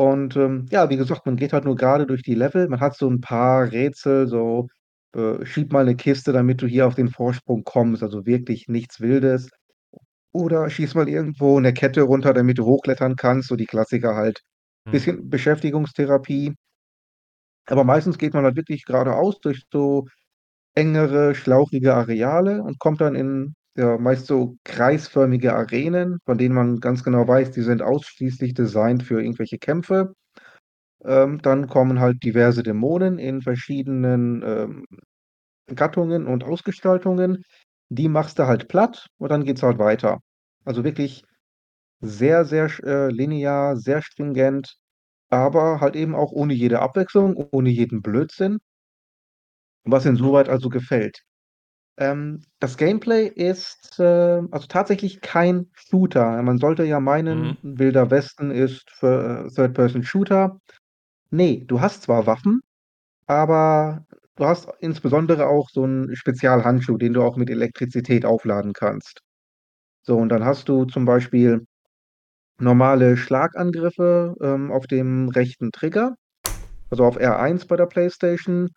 Und 0.00 0.34
ähm, 0.36 0.66
ja, 0.70 0.88
wie 0.88 0.96
gesagt, 0.96 1.26
man 1.26 1.36
geht 1.36 1.52
halt 1.52 1.66
nur 1.66 1.76
gerade 1.76 2.06
durch 2.06 2.22
die 2.22 2.34
Level. 2.34 2.66
Man 2.68 2.80
hat 2.80 2.96
so 2.96 3.06
ein 3.06 3.20
paar 3.20 3.70
Rätsel, 3.70 4.26
so 4.28 4.68
äh, 5.14 5.44
schieb 5.44 5.72
mal 5.72 5.82
eine 5.82 5.94
Kiste, 5.94 6.32
damit 6.32 6.62
du 6.62 6.66
hier 6.66 6.86
auf 6.86 6.94
den 6.94 7.10
Vorsprung 7.10 7.64
kommst. 7.64 8.02
Also 8.02 8.24
wirklich 8.24 8.66
nichts 8.66 9.02
Wildes. 9.02 9.50
Oder 10.32 10.70
schieß 10.70 10.94
mal 10.94 11.06
irgendwo 11.06 11.58
eine 11.58 11.74
Kette 11.74 12.00
runter, 12.00 12.32
damit 12.32 12.56
du 12.56 12.64
hochklettern 12.64 13.14
kannst. 13.16 13.48
So 13.48 13.56
die 13.56 13.66
Klassiker 13.66 14.14
halt. 14.14 14.40
Hm. 14.86 14.92
Bisschen 14.92 15.28
Beschäftigungstherapie. 15.28 16.54
Aber 17.66 17.84
meistens 17.84 18.16
geht 18.16 18.32
man 18.32 18.44
halt 18.44 18.56
wirklich 18.56 18.86
geradeaus 18.86 19.38
durch 19.40 19.64
so 19.70 20.06
engere, 20.74 21.34
schlauchige 21.34 21.94
Areale 21.94 22.62
und 22.62 22.78
kommt 22.78 23.02
dann 23.02 23.14
in 23.14 23.54
ja, 23.80 23.98
meist 23.98 24.26
so 24.26 24.56
kreisförmige 24.64 25.54
Arenen, 25.54 26.18
von 26.26 26.38
denen 26.38 26.54
man 26.54 26.80
ganz 26.80 27.02
genau 27.04 27.26
weiß, 27.26 27.50
die 27.52 27.62
sind 27.62 27.82
ausschließlich 27.82 28.54
designt 28.54 29.02
für 29.04 29.20
irgendwelche 29.22 29.58
Kämpfe. 29.58 30.14
Ähm, 31.04 31.40
dann 31.42 31.68
kommen 31.68 32.00
halt 32.00 32.22
diverse 32.24 32.62
Dämonen 32.62 33.18
in 33.18 33.42
verschiedenen 33.42 34.42
ähm, 34.44 34.86
Gattungen 35.74 36.26
und 36.26 36.44
Ausgestaltungen. 36.44 37.44
Die 37.90 38.08
machst 38.08 38.38
du 38.38 38.46
halt 38.46 38.68
platt 38.68 39.08
und 39.18 39.30
dann 39.30 39.44
geht's 39.44 39.62
halt 39.62 39.78
weiter. 39.78 40.20
Also 40.64 40.84
wirklich 40.84 41.24
sehr, 42.00 42.44
sehr 42.46 42.70
äh, 42.84 43.10
linear, 43.12 43.76
sehr 43.76 44.02
stringent, 44.02 44.76
aber 45.30 45.80
halt 45.80 45.96
eben 45.96 46.14
auch 46.16 46.32
ohne 46.32 46.54
jede 46.54 46.80
Abwechslung, 46.80 47.36
ohne 47.52 47.70
jeden 47.70 48.02
Blödsinn, 48.02 48.58
was 49.84 50.06
insoweit 50.06 50.48
also 50.48 50.70
gefällt. 50.70 51.22
Ähm, 52.00 52.42
das 52.60 52.76
Gameplay 52.78 53.26
ist 53.28 54.00
äh, 54.00 54.02
also 54.50 54.66
tatsächlich 54.68 55.20
kein 55.20 55.68
Shooter. 55.74 56.42
Man 56.42 56.58
sollte 56.58 56.84
ja 56.84 56.98
meinen, 57.00 57.58
Mhm. 57.62 57.78
Wilder 57.78 58.10
Westen 58.10 58.50
ist 58.50 58.90
für 58.90 59.46
äh, 59.46 59.54
Third-Person-Shooter. 59.54 60.58
Nee, 61.30 61.64
du 61.66 61.80
hast 61.80 62.02
zwar 62.04 62.26
Waffen, 62.26 62.60
aber 63.26 64.06
du 64.36 64.46
hast 64.46 64.68
insbesondere 64.80 65.48
auch 65.48 65.68
so 65.70 65.84
einen 65.84 66.16
Spezialhandschuh, 66.16 66.98
den 66.98 67.14
du 67.14 67.22
auch 67.22 67.36
mit 67.36 67.50
Elektrizität 67.50 68.24
aufladen 68.26 68.72
kannst. 68.74 69.20
So, 70.02 70.16
und 70.18 70.30
dann 70.30 70.44
hast 70.44 70.68
du 70.68 70.86
zum 70.86 71.04
Beispiel 71.06 71.66
normale 72.58 73.16
Schlagangriffe 73.16 74.34
ähm, 74.42 74.70
auf 74.72 74.86
dem 74.86 75.28
rechten 75.30 75.72
Trigger, 75.72 76.14
also 76.90 77.04
auf 77.04 77.16
R1 77.18 77.66
bei 77.66 77.76
der 77.76 77.86
PlayStation, 77.86 78.70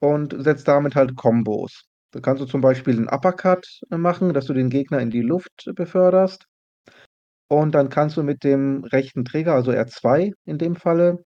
und 0.00 0.34
setzt 0.42 0.68
damit 0.68 0.96
halt 0.96 1.16
Kombos. 1.16 1.84
Da 2.14 2.20
kannst 2.20 2.40
du 2.40 2.46
zum 2.46 2.60
Beispiel 2.60 2.96
'n 2.96 3.08
Uppercut 3.08 3.66
machen, 3.90 4.32
dass 4.34 4.44
du 4.46 4.52
den 4.54 4.70
Gegner 4.70 5.00
in 5.00 5.10
die 5.10 5.20
Luft 5.20 5.68
beförderst. 5.74 6.46
Und 7.50 7.74
dann 7.74 7.88
kannst 7.90 8.16
du 8.16 8.22
mit 8.22 8.42
dem 8.44 8.84
rechten 8.84 9.24
Trigger, 9.24 9.54
also 9.54 9.70
R2 9.72 10.32
in 10.46 10.58
dem 10.58 10.76
Falle, 10.76 11.22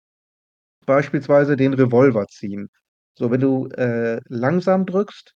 beispielsweise 0.86 1.56
den 1.56 1.74
Revolver 1.74 2.26
ziehen. 2.28 2.68
So, 3.16 3.30
wenn 3.30 3.40
du, 3.40 3.68
äh, 3.76 4.20
langsam 4.28 4.86
drückst, 4.86 5.34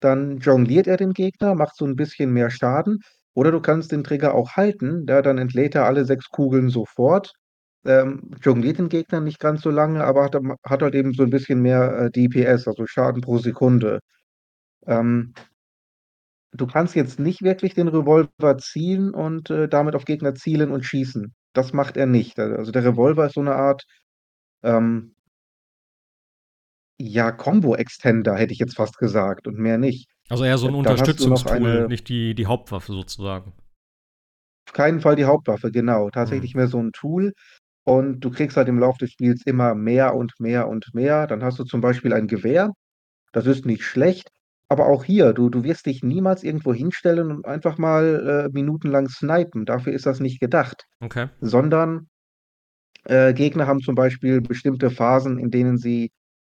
dann 0.00 0.38
jongliert 0.38 0.86
er 0.88 0.96
den 0.98 1.12
Gegner, 1.14 1.54
macht 1.54 1.76
so 1.76 1.86
'n 1.86 1.96
bisschen 1.96 2.32
mehr 2.32 2.50
Schaden. 2.50 3.00
Oder 3.34 3.52
du 3.52 3.60
kannst 3.60 3.92
den 3.92 4.04
Trigger 4.04 4.34
auch 4.34 4.52
halten, 4.52 5.06
ja, 5.08 5.22
dann 5.22 5.38
entlädt 5.38 5.74
er 5.76 5.86
alle 5.86 6.04
6 6.06 6.30
Kugeln 6.30 6.70
sofort, 6.70 7.32
ähm, 7.86 8.30
jongliert 8.42 8.78
den 8.78 8.88
Gegner 8.90 9.20
nicht 9.20 9.40
ganz 9.40 9.62
so 9.62 9.70
lange, 9.70 10.04
aber 10.04 10.24
hat 10.24 10.36
hat 10.66 10.82
halt 10.82 10.94
eben 10.96 11.14
so 11.14 11.24
'n 11.24 11.30
bisschen 11.30 11.62
mehr, 11.62 11.92
äh, 12.06 12.10
DPS, 12.10 12.68
also 12.68 12.86
Schaden 12.86 13.22
pro 13.22 13.38
Sekunde. 13.38 14.00
Ähm 14.86 15.34
du 16.56 16.66
kannst 16.66 16.94
jetzt 16.94 17.18
nicht 17.18 17.42
wirklich 17.42 17.74
den 17.74 17.88
Revolver 17.88 18.58
ziehen 18.58 19.12
und, 19.12 19.50
äh, 19.50 19.68
damit 19.68 19.94
auf 19.96 20.04
Gegner 20.04 20.34
zielen 20.34 20.70
und 20.70 20.84
schießen. 20.84 21.34
Das 21.52 21.72
macht 21.72 21.96
er 21.96 22.06
nicht. 22.06 22.38
A 22.38 22.44
also 22.54 22.70
der 22.72 22.84
Revolver 22.84 23.26
ist 23.26 23.34
so 23.34 23.42
'ne 23.42 23.54
Art, 23.54 23.84
ähm 24.62 25.14
ja, 27.00 27.32
Combo-Extender, 27.32 28.36
hätte 28.36 28.52
ich 28.52 28.60
jetzt 28.60 28.76
fast 28.76 28.98
gesagt 28.98 29.48
und 29.48 29.58
mehr 29.58 29.78
nicht. 29.78 30.08
Also 30.30 30.44
eher 30.44 30.56
so 30.58 30.66
'n 30.68 30.74
Äh, 30.84 30.88
Unterstützungstool, 30.90 31.84
eine 31.84 31.86
nicht 31.86 32.08
die 32.08 32.34
die 32.34 32.46
Hauptwaffe 32.46 32.92
sozusagen. 32.92 33.52
Auf 34.68 34.72
keinen 34.72 35.00
Fall 35.00 35.16
die 35.16 35.24
Hauptwaffe, 35.26 35.70
genau. 35.70 36.10
Mhm. 36.10 36.10
Tatsächlich 36.10 36.54
mehr 36.54 36.68
so 36.68 36.78
'n 36.78 36.92
Tool 36.92 37.32
und 37.84 38.20
du 38.20 38.30
kriegst 38.30 38.56
halt 38.58 38.68
im 38.68 38.78
Lauf 38.78 38.98
des 38.98 39.12
Spiels 39.12 39.42
immer 39.46 39.74
mehr 39.74 40.14
und 40.16 40.34
mehr 40.40 40.68
und 40.68 40.86
mehr. 40.94 41.26
Dann 41.28 41.42
hast 41.44 41.58
du 41.58 41.64
zum 41.64 41.80
Beispiel 41.80 42.12
ein 42.14 42.28
Gewehr, 42.28 42.72
das 43.32 43.46
ist 43.46 43.66
nicht 43.66 43.84
schlecht, 43.84 44.30
aber 44.68 44.86
auch 44.88 45.04
hier, 45.04 45.32
du 45.34 45.50
du 45.50 45.64
wirst 45.64 45.86
dich 45.86 46.02
niemals 46.02 46.42
irgendwo 46.44 46.74
hinstellen 46.74 47.30
und 47.32 47.46
einfach 47.46 47.78
mal, 47.78 48.48
äh, 48.48 48.52
minutenlang 48.52 49.08
snipen. 49.08 49.66
Dafür 49.66 49.92
ist 49.94 50.06
das 50.06 50.20
nicht 50.20 50.40
gedacht, 50.40 50.84
Okay. 51.02 51.28
sondern, 51.40 52.08
äh, 53.06 53.34
Gegner 53.34 53.66
haben 53.68 53.80
zum 53.80 53.94
Beispiel 53.96 54.40
bestimmte 54.42 54.90
Phasen, 54.90 55.38
in 55.38 55.50
denen 55.50 55.78
sie 55.78 56.12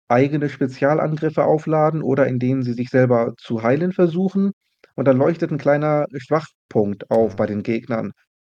eigene 0.09 0.49
Spezialangriffe 0.49 1.45
aufladen 1.45 2.03
oder 2.03 2.27
in 2.27 2.39
denen 2.39 2.63
sie 2.63 2.73
sich 2.73 2.89
selber 2.89 3.33
zu 3.39 3.63
heilen 3.63 3.93
versuchen. 3.93 4.51
Und 4.95 5.07
dann 5.07 5.17
leuchtet 5.17 5.51
'n 5.51 5.57
kleiner 5.59 6.05
Schwachpunkt 6.17 7.11
auf 7.11 7.35
bei 7.37 7.45
den 7.47 7.63
Gegnern. 7.63 8.11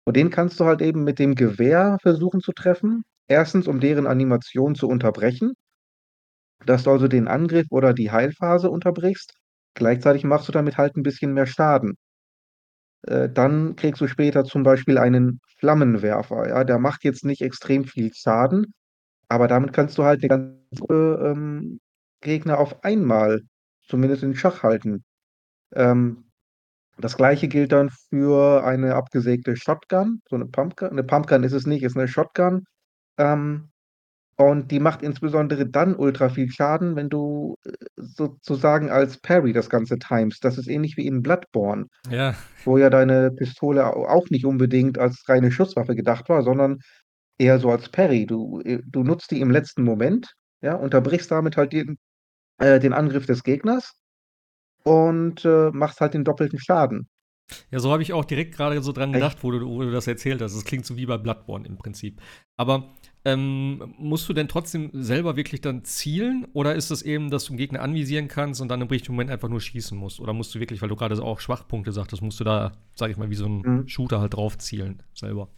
Und 0.06 0.18
den 0.18 0.30
kannst 0.32 0.60
du 0.60 0.66
halt 0.66 0.82
eben 0.82 1.04
mit 1.06 1.20
dem 1.20 1.36
Gewehr 1.36 1.98
versuchen 2.02 2.42
zu 2.42 2.54
treffen. 2.54 3.04
1., 3.30 3.68
um 3.70 3.80
deren 3.82 4.08
Animation 4.08 4.76
zu 4.76 4.88
unterbrechen 4.90 5.54
dass 6.66 6.84
du 6.84 6.92
also 6.92 7.08
den 7.08 7.28
Angriff 7.28 7.68
oder 7.72 7.94
die 7.94 8.12
Heilphase 8.12 8.70
unterbrichst. 8.70 9.34
Gleichzeitig 9.76 10.24
machst 10.26 10.48
du 10.48 10.52
damit 10.54 10.78
halt 10.78 10.96
'n 10.98 11.04
bisschen 11.04 11.34
mehr 11.34 11.48
Schaden. 11.48 11.96
Äh, 13.08 13.30
dann 13.30 13.76
kriegst 13.76 14.02
du 14.02 14.08
später 14.08 14.44
zum 14.44 14.64
Beispiel 14.64 14.98
einen 14.98 15.40
Flammenwerfer, 15.60 16.48
ja? 16.50 16.64
Der 16.64 16.80
macht 16.80 17.04
jetzt 17.04 17.24
nicht 17.26 17.42
extrem 17.42 17.86
viel 17.86 18.12
Schaden, 18.14 18.74
aber 19.30 19.48
damit 19.48 19.74
kannst 19.74 19.98
du 19.98 20.04
halt 20.06 20.22
'ne 20.24 20.30
ganze, 20.30 20.86
ähm, 20.94 21.80
Gegner 22.22 22.60
auf 22.60 22.84
einmal 22.84 23.42
zumindest 23.88 24.24
in 24.24 24.36
Schach 24.36 24.64
halten. 24.64 25.04
Ähm, 25.76 26.26
das 26.98 27.18
Gleiche 27.18 27.48
gilt 27.50 27.72
dann 27.74 27.92
für 28.10 28.64
eine 28.66 28.96
abgesägte 28.96 29.56
Shotgun, 29.58 30.22
so 30.30 30.38
'ne 30.38 30.48
Pumpgun. 30.48 30.96
'Ne 30.96 31.04
Pumpgun 31.04 31.44
ist 31.44 31.54
es 31.54 31.68
nicht, 31.68 31.84
ist 31.84 31.96
'ne 31.98 32.08
Shotgun. 32.10 32.66
Ähm, 33.18 33.70
und 34.40 34.72
die 34.72 34.80
macht 34.80 35.02
insbesondere 35.04 35.68
dann 35.68 35.96
ultra 35.96 36.30
viel 36.30 36.50
Schaden, 36.52 36.96
wenn 36.96 37.10
du, 37.10 37.58
äh, 37.66 37.72
sozusagen 37.98 38.90
als 38.90 39.18
Parry 39.22 39.54
das 39.54 39.70
Ganze 39.70 40.00
timest. 40.00 40.46
Das 40.46 40.58
ist 40.58 40.68
ähnlich 40.70 40.96
wie 40.98 41.06
in 41.08 41.22
Bloodborne, 41.22 41.88
Ja. 42.10 42.36
wo 42.66 42.78
ja 42.78 42.90
deine 42.90 43.32
Pistole 43.32 43.86
au 43.86 44.06
auch 44.08 44.30
nicht 44.30 44.46
unbedingt 44.46 44.98
als 45.00 45.28
reine 45.30 45.52
Schusswaffe 45.52 45.96
gedacht 45.96 46.30
war, 46.30 46.44
sondern 46.44 46.80
eher 47.40 47.60
so 47.60 47.72
als 47.72 47.90
Parry. 47.90 48.26
Du, 48.28 48.62
äh 48.66 48.82
du 48.86 49.04
nutzt 49.04 49.32
die 49.32 49.42
im 49.42 49.52
letzten 49.52 49.84
Moment, 49.84 50.34
ja, 50.62 50.76
unterbrichst 50.76 51.32
damit 51.32 51.58
halt 51.58 51.74
den 51.74 51.98
äh, 52.60 52.80
den 52.80 52.94
Angriff 52.94 53.26
des 53.28 53.44
Gegners 53.44 53.94
und, 54.84 55.46
äh, 55.46 55.72
machst 55.74 56.02
halt 56.02 56.14
den 56.16 56.24
doppelten 56.26 56.60
Schaden. 56.60 57.10
Ja, 57.72 57.80
so 57.80 57.92
habe 57.92 58.02
ich 58.02 58.14
auch 58.14 58.26
direkt 58.26 58.56
grade 58.56 58.82
so 58.82 58.92
dran 58.92 59.14
Echt? 59.14 59.22
gedacht, 59.22 59.44
wo 59.44 59.52
du 59.52 59.68
wo 59.68 59.82
du 59.82 59.92
das 59.92 60.08
erzählt 60.08 60.42
hast. 60.42 60.56
Das 60.56 60.66
klingt 60.66 60.86
so 60.86 60.98
wie 60.98 61.06
bei 61.06 61.18
Bloodborne 61.18 61.68
im 61.68 61.78
Prinzip. 61.78 62.22
Aber, 62.58 62.96
ähm, 63.26 63.94
musst 63.98 64.28
du 64.30 64.34
denn 64.34 64.48
trotzdem 64.48 64.90
selber 64.94 65.36
wirklich 65.36 65.62
dann 65.62 65.84
zielen 65.86 66.48
oder 66.54 66.76
ist 66.76 66.92
es 66.92 67.02
eben, 67.02 67.30
dass 67.30 67.46
du 67.46 67.54
'n 67.54 67.58
Gegner 67.58 67.82
anvisieren 67.82 68.28
kannst 68.28 68.62
und 68.62 68.70
dann 68.70 68.82
im 68.82 68.88
richtigen 68.88 69.14
Moment 69.14 69.32
einfach 69.32 69.50
nur 69.50 69.62
schießen 69.62 69.98
musst? 69.98 70.20
Oder 70.20 70.34
musst 70.34 70.56
du 70.56 70.60
wirklich, 70.60 70.82
weil 70.82 70.90
du 70.90 70.96
grade 70.96 71.16
so 71.16 71.24
auch 71.24 71.40
Schwachpunkte 71.40 71.92
sagtest, 71.92 72.22
musst 72.22 72.40
du 72.40 72.44
da, 72.44 72.72
sage 72.96 73.12
ich 73.12 73.18
mal, 73.18 73.30
wie 73.30 73.36
so 73.36 73.46
'n 73.46 73.66
Mhm. 73.66 73.86
Shooter 73.86 74.22
halt 74.22 74.34
drauf 74.36 74.58
zielen 74.58 75.04
selber? 75.14 75.50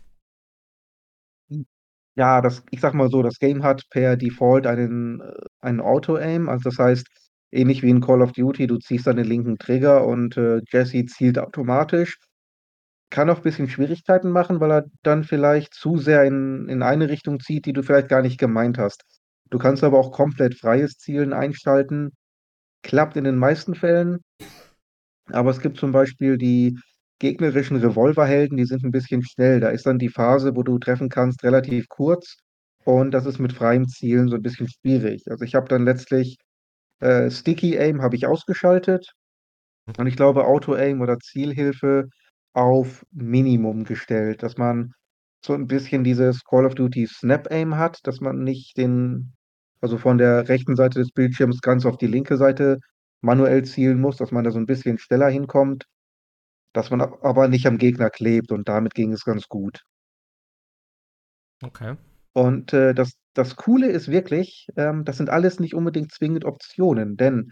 Ja, 2.18 2.42
das 2.42 2.64
ich 2.72 2.82
sage 2.82 2.98
mal 2.98 3.10
so, 3.10 3.24
das 3.24 3.40
Game 3.40 3.64
hat 3.64 3.84
per 3.90 4.18
Default 4.18 4.68
einen 4.68 5.22
äh, 5.22 5.32
einen 5.62 5.80
Auto-Aim. 5.80 6.50
Also, 6.50 6.70
das 6.70 6.78
heißt, 6.80 7.08
ähnlich 7.52 7.82
wie 7.84 7.90
in 7.90 8.02
Call 8.02 8.22
of 8.22 8.34
Duty, 8.34 8.68
du 8.68 8.78
ziehst 8.80 9.08
dann 9.08 9.16
den 9.18 9.26
linken 9.28 9.58
Trigger 9.58 10.06
und, 10.06 10.36
äh, 10.38 10.60
Jesse 10.72 11.06
zielt 11.06 11.40
automatisch. 11.40 12.18
Kann 13.12 13.30
auch 13.30 13.40
bisschen 13.42 13.68
Schwierigkeiten 13.70 14.32
machen, 14.32 14.62
weil 14.62 14.72
er 14.72 14.86
dann 15.04 15.26
vielleicht 15.26 15.74
zu 15.74 15.98
sehr 15.98 16.24
in 16.24 16.70
in 16.70 16.82
eine 16.82 17.10
Richtung 17.10 17.42
zieht, 17.42 17.66
die 17.66 17.74
du 17.74 17.84
vielleicht 17.84 18.08
gar 18.08 18.22
nicht 18.22 18.40
gemeint 18.40 18.78
hast. 18.78 19.04
Du 19.50 19.58
kannst 19.60 19.84
aber 19.84 20.00
auch 20.00 20.14
komplett 20.14 20.56
freies 20.58 20.94
Zielen 20.98 21.34
einschalten. 21.34 22.12
Klappt 22.84 23.18
in 23.18 23.26
den 23.26 23.38
meisten 23.38 23.76
Fällen. 23.76 24.20
Aber 25.30 25.52
es 25.52 25.62
gibt 25.62 25.78
zum 25.78 25.92
Beispiel 25.92 26.38
die 26.38 26.78
gegnerischen 27.20 27.78
Revolverhelden, 27.78 28.58
die 28.58 28.66
sind 28.66 28.84
'n 28.84 28.92
bisschen 28.92 29.24
schnell. 29.24 29.60
Da 29.60 29.70
ist 29.70 29.86
dann 29.86 30.00
die 30.00 30.10
Phase, 30.10 30.56
wo 30.56 30.64
du 30.64 30.80
treffen 30.80 31.10
kannst, 31.10 31.44
relativ 31.44 31.88
kurz 31.90 32.38
und 32.84 33.12
das 33.12 33.26
ist 33.28 33.40
mit 33.40 33.54
freiem 33.54 33.88
Zielen 33.88 34.28
so 34.30 34.36
'n 34.36 34.42
bisschen 34.42 34.68
schwierig. 34.70 35.24
Also, 35.30 35.44
ich 35.46 35.54
habe 35.56 35.68
dann 35.68 35.86
letztlich 35.86 36.38
äh, 37.02 37.30
Sticky 37.32 37.78
Aim 37.80 38.02
habe 38.04 38.16
ich 38.16 38.28
ausgeschaltet 38.28 39.14
und 39.98 40.08
ich 40.08 40.16
glaube 40.18 40.46
Auto-Aim 40.46 41.02
oder 41.02 41.20
Zielhilfe 41.20 42.10
auf 42.54 43.06
Minimum 43.12 43.86
gestellt, 43.86 44.44
dass 44.44 44.58
man 44.58 44.94
so 45.46 45.54
'n 45.54 45.68
bisschen 45.68 46.04
dieses 46.04 46.44
Call 46.46 46.66
of 46.66 46.76
Duty 46.76 47.08
Snap 47.08 47.50
Aim 47.52 47.78
hat, 47.78 48.00
dass 48.06 48.22
man 48.22 48.44
nicht 48.44 48.78
den 48.78 49.34
also, 49.82 49.98
von 49.98 50.18
der 50.20 50.48
rechten 50.50 50.76
Seite 50.76 51.00
des 51.00 51.12
Bildschirms 51.12 51.62
ganz 51.62 51.86
auf 51.88 51.98
die 51.98 52.08
linke 52.08 52.38
Seite 52.38 52.80
manuell 53.22 53.64
zielen 53.66 54.00
muss, 54.02 54.18
dass 54.18 54.32
man 54.32 54.44
da 54.46 54.52
so 54.52 54.60
'n 54.60 54.66
bisschen 54.68 54.98
schneller 55.00 55.30
hinkommt, 55.30 55.86
dass 56.74 56.92
man 56.92 57.02
aber 57.02 57.48
nicht 57.50 57.68
am 57.68 57.78
Gegner 57.80 58.10
klebt 58.12 58.52
und 58.52 58.70
damit 58.70 58.96
ging 58.96 59.14
es 59.14 59.26
ganz 59.26 59.48
gut. 59.50 59.84
Okay. 61.64 61.96
Und, 62.36 62.74
äh, 62.74 62.94
das 62.94 63.14
das 63.34 63.56
Coole 63.56 63.88
ist 63.88 64.10
wirklich, 64.12 64.68
ähm, 64.76 65.06
das 65.06 65.16
sind 65.18 65.30
alles 65.30 65.60
nicht 65.62 65.74
unbedingt 65.74 66.12
zwingend 66.12 66.44
Optionen, 66.44 67.16
denn, 67.16 67.52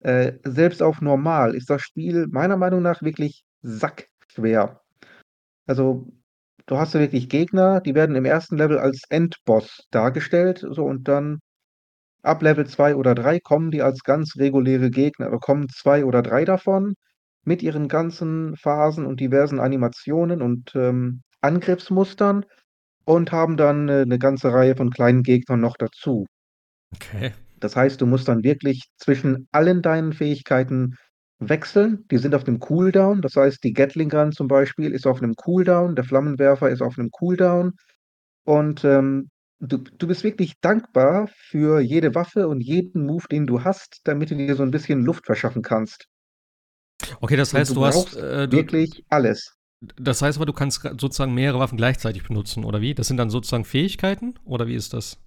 äh, 0.00 0.32
selbst 0.44 0.82
auf 0.82 1.00
normal 1.00 1.54
ist 1.54 1.70
das 1.70 1.82
Spiel 1.82 2.26
meiner 2.30 2.56
Meinung 2.56 2.82
nach 2.82 3.00
wirklich 3.02 3.44
sackschwer. 4.42 4.80
Also, 5.66 6.08
du 6.66 6.78
hast 6.78 6.94
ja 6.94 7.00
wirklich 7.00 7.28
Gegner, 7.30 7.80
die 7.82 7.94
werden 7.94 8.16
im 8.16 8.24
1. 8.26 8.56
Level 8.58 8.78
als 8.78 9.02
Endboss 9.10 9.86
dargestellt, 9.92 10.66
so 10.70 10.84
und 10.86 11.08
dann 11.08 11.40
ab 12.22 12.42
Level 12.42 12.66
2 12.66 12.96
oder 12.96 13.14
3 13.14 13.40
kommen 13.40 13.70
die 13.72 13.82
als 13.82 14.04
ganz 14.04 14.36
reguläre 14.38 14.90
Gegner. 14.90 15.30
Da 15.30 15.38
kommen 15.38 15.68
2 15.70 16.04
oder 16.06 16.22
3 16.22 16.44
davon 16.46 16.94
mit 17.44 17.62
ihren 17.62 17.88
ganzen 17.88 18.56
Phasen 18.56 19.06
und 19.06 19.20
diversen 19.20 19.60
Animationen 19.60 20.42
und, 20.42 20.74
ähm, 20.76 21.22
Angriffsmustern 21.42 22.46
und 23.06 23.32
haben 23.32 23.56
dann, 23.58 23.88
äh, 23.88 24.06
'ne 24.06 24.18
ganze 24.18 24.52
Reihe 24.52 24.76
von 24.76 24.90
kleinen 24.90 25.22
Gegnern 25.24 25.60
noch 25.60 25.76
dazu. 25.78 26.26
Okay. 26.94 27.32
Das 27.62 27.76
heißt, 27.76 28.00
du 28.00 28.06
musst 28.06 28.26
dann 28.28 28.42
wirklich 28.42 28.84
zwischen 28.96 29.46
allen 29.52 29.82
deinen 29.82 30.12
Fähigkeiten 30.12 30.96
wechseln. 31.40 32.04
Die 32.10 32.18
sind 32.18 32.34
auf 32.34 32.46
'nem 32.46 32.60
Cooldown. 32.60 33.22
Das 33.22 33.36
heißt, 33.36 33.64
die 33.64 33.72
Gatling 33.74 34.08
Gun 34.10 34.32
zum 34.32 34.48
Beispiel 34.48 34.92
ist 34.92 35.06
auf 35.06 35.20
'nem 35.22 35.34
Cooldown, 35.36 35.96
der 35.96 36.04
Flammenwerfer 36.04 36.70
ist 36.70 36.82
auf 36.82 36.96
'nem 36.98 37.10
Cooldown 37.10 37.74
und, 38.44 38.84
ähm, 38.84 39.30
du 39.60 39.78
du 39.78 40.06
bist 40.08 40.24
wirklich 40.24 40.54
dankbar 40.62 41.28
für 41.34 41.80
jede 41.80 42.14
Waffe 42.16 42.48
und 42.48 42.60
jeden 42.62 43.06
Move, 43.06 43.26
den 43.30 43.46
du 43.46 43.64
hast, 43.64 44.00
damit 44.04 44.30
du 44.32 44.36
dir 44.36 44.56
so 44.56 44.62
'n 44.64 44.70
bisschen 44.72 45.04
Luft 45.04 45.26
verschaffen 45.26 45.62
kannst. 45.62 46.06
Okay, 47.22 47.36
das 47.36 47.52
Und 47.52 47.68
heißt, 47.68 47.76
du 47.76 47.76
du 47.76 47.84
hast, 47.84 48.14
äh, 48.16 48.48
du 48.48 48.62
wirklich 48.62 49.02
alles. 49.08 49.54
d 49.82 49.94
das 49.98 50.22
heißt 50.22 50.38
aber, 50.38 50.46
du 50.46 50.52
kannst 50.54 50.82
sozusagen 50.82 51.34
mehrere 51.34 51.58
Waffen 51.60 51.78
gleichzeitig 51.78 52.24
benutzen 52.24 52.64
oder 52.64 52.80
wie? 52.82 52.94
Das 52.94 53.08
sind 53.08 53.16
dann 53.18 53.30
sozusagen 53.30 53.64
Fähigkeiten 53.64 54.34
oder 54.44 54.66
wie 54.68 54.74
ist 54.74 54.92
das? 54.94 55.18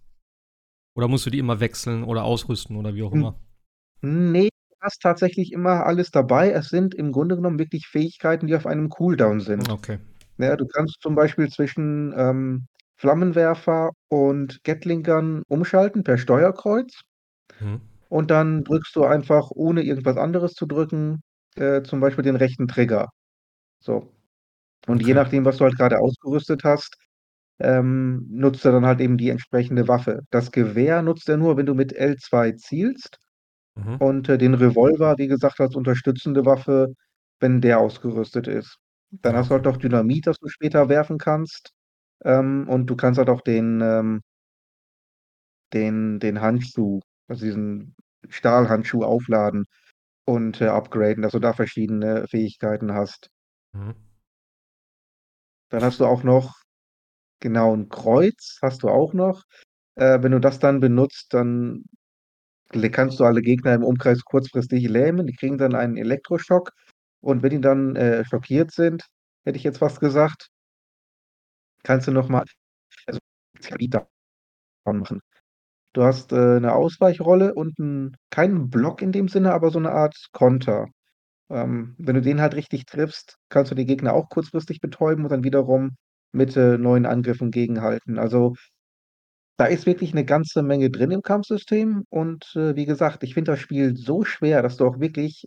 Oder 0.98 1.08
musst 1.08 1.26
du 1.26 1.30
die 1.32 1.40
immer 1.40 1.60
wechseln 1.60 2.04
oder 2.04 2.24
ausrüsten 2.24 2.76
oder 2.76 2.94
wie 2.94 3.04
auch 3.04 3.12
Hm. 3.12 3.14
immer? 3.14 3.36
Ne, 4.04 4.50
du 4.84 4.88
hast 4.88 5.02
tatsächlich 5.02 5.52
immer 5.54 5.86
alles 5.86 6.12
dabei. 6.12 6.52
Es 6.52 6.70
sind 6.70 6.96
im 6.96 7.12
Grunde 7.12 7.36
genommen 7.36 7.60
wirklich 7.60 7.88
Fähigkeiten, 7.88 8.48
die 8.48 8.56
auf 8.56 8.66
einem 8.68 8.90
Cooldown 8.90 9.40
sind. 9.42 9.70
okay. 9.70 10.00
Ja, 10.40 10.56
du 10.58 10.68
kannst 10.68 11.02
zum 11.02 11.16
Beispiel 11.16 11.50
zwischen, 11.50 12.14
ähm, 12.18 12.68
Flammenwerfer 12.98 13.92
und 14.10 14.64
Gatling 14.64 15.04
Gun 15.04 15.44
umschalten 15.50 16.04
per 16.04 16.18
Steuerkreuz. 16.18 17.02
Mhm. 17.62 17.82
und 18.10 18.32
dann 18.32 18.64
drückst 18.64 18.96
du 18.96 19.04
einfach, 19.06 19.50
ohne 19.52 19.84
irgendwas 19.84 20.18
anderes 20.18 20.54
zu 20.54 20.66
drücken, 20.66 21.22
äh, 21.56 21.82
zum 21.84 22.00
Beispiel 22.00 22.24
den 22.24 22.36
rechten 22.36 22.68
Trigger. 22.68 23.10
So. 23.80 24.14
Und 24.88 25.02
je 25.04 25.14
Okay. 25.14 25.16
nachdem, 25.16 25.46
was 25.46 25.58
du 25.58 25.66
halt 25.66 25.78
grade 25.78 26.00
ausgerüstet 26.00 26.64
hast, 26.66 26.98
ähm, 27.60 28.28
nutzt 28.32 28.66
er 28.66 28.74
dann 28.74 28.86
halt 28.88 29.02
eben 29.02 29.18
die 29.18 29.30
entsprechende 29.30 29.88
Waffe. 29.90 30.22
Das 30.32 30.52
Gewehr 30.52 31.02
nutzt 31.04 31.30
er 31.30 31.38
nur, 31.38 31.58
wenn 31.58 31.68
du 31.68 31.76
mit 31.76 31.94
L2 31.94 32.54
zielst 32.54 33.20
Mhm. 33.78 34.00
und, 34.00 34.30
äh, 34.30 34.38
den 34.38 34.54
Revolver, 34.56 35.16
wie 35.18 35.28
gesagt, 35.28 35.60
als 35.62 35.76
unterstützende 35.76 36.46
Waffe, 36.46 36.94
wenn 37.40 37.62
der 37.62 37.80
ausgerüstet 37.80 38.48
ist. 38.48 38.78
Dann 39.24 39.36
hast 39.38 39.50
du 39.50 39.54
okay. 39.54 39.56
halt 39.56 39.66
noch 39.66 39.78
Dynamit, 39.78 40.28
das 40.28 40.38
du 40.40 40.50
später 40.50 40.90
werfen 40.90 41.18
kannst, 41.20 41.72
ähm, 42.26 42.68
und 42.70 42.88
du 42.88 42.96
kannst 42.98 43.20
halt 43.20 43.30
auch 43.30 43.42
den, 43.42 43.82
ähm 43.82 44.22
den 45.74 46.20
den 46.20 46.40
Handschuh, 46.42 47.00
also 47.28 47.46
diesen 47.46 47.96
Stahlhandschuh 48.30 49.04
aufladen 49.04 49.66
und, 50.26 50.62
äh, 50.62 50.68
upgraden, 50.68 51.24
dass 51.24 51.34
du 51.34 51.40
da 51.40 51.54
verschiedene 51.54 52.28
Fähigkeiten 52.30 52.94
hast. 52.94 53.30
Mhm. 53.74 54.04
Dann 55.72 55.84
hast 55.84 56.00
du 56.00 56.06
auch 56.06 56.24
noch 56.24 56.56
genau, 57.42 57.74
'n 57.76 57.90
Kreuz 57.90 58.60
hast 58.62 58.84
du 58.84 58.90
auch 58.90 59.14
noch. 59.14 59.44
Äh, 59.96 60.24
wenn 60.24 60.32
du 60.34 60.40
das 60.42 60.60
dann 60.60 60.80
benutzt, 60.80 61.34
dann 61.34 61.86
kannst 62.92 63.20
du 63.20 63.26
alle 63.26 63.42
Gegner 63.42 63.74
im 63.76 63.84
Umkreis 63.84 64.24
kurzfristig 64.26 64.88
lähmen. 64.90 65.28
Die 65.28 65.36
kriegen 65.36 65.58
dann 65.58 65.76
einen 65.76 65.98
Elektroschock 65.98 66.72
und 67.22 67.44
wenn 67.44 67.52
die 67.52 67.62
dann, 67.62 67.96
äh, 67.96 68.26
schockiert 68.26 68.72
sind, 68.72 69.04
hätte 69.46 69.58
ich 69.58 69.64
jetzt 69.64 69.80
fast 69.80 70.00
gesagt 70.00 70.48
kannst 71.86 72.08
du 72.08 72.12
noch 72.12 72.30
mal 72.30 72.46
also 73.08 73.20
machen. 74.94 75.22
Du 75.94 76.04
hast, 76.04 76.34
äh, 76.34 76.60
'ne 76.62 76.74
Ausweichrolle 76.76 77.54
und 77.56 77.80
'n 77.80 78.16
keinen 78.32 78.70
Block 78.70 79.02
in 79.02 79.12
dem 79.14 79.28
Sinne, 79.30 79.54
aber 79.54 79.72
so 79.72 79.80
'ne 79.80 79.92
Art 79.92 80.16
Konter. 80.34 80.88
Ähm, 81.52 81.96
wenn 82.00 82.16
du 82.16 82.22
den 82.22 82.42
halt 82.42 82.56
richtig 82.56 82.86
triffst, 82.88 83.38
kannst 83.50 83.72
du 83.72 83.76
die 83.76 83.86
Gegner 83.88 84.14
auch 84.14 84.30
kurzfristig 84.30 84.82
betäuben 84.82 85.26
und 85.26 85.32
dann 85.32 85.44
wiederum 85.46 85.98
mit, 86.34 86.58
äh, 86.58 86.78
neuen 86.80 87.06
Angriffen 87.08 87.52
gegenhalten. 87.52 88.20
Also 88.20 88.56
da 89.58 89.66
ist 89.68 89.86
wirklich 89.86 90.14
'ne 90.14 90.26
ganze 90.26 90.64
Menge 90.64 90.90
drin 90.92 91.12
im 91.12 91.22
Kampfsystem 91.24 92.04
und, 92.10 92.46
äh, 92.56 92.76
wie 92.76 92.86
gesagt, 92.86 93.24
ich 93.24 93.34
finde 93.36 93.52
das 93.54 93.60
Spiel 93.62 93.96
so 93.98 94.24
schwer, 94.26 94.62
dass 94.64 94.78
du 94.78 94.86
auch 94.88 95.00
wirklich 95.00 95.46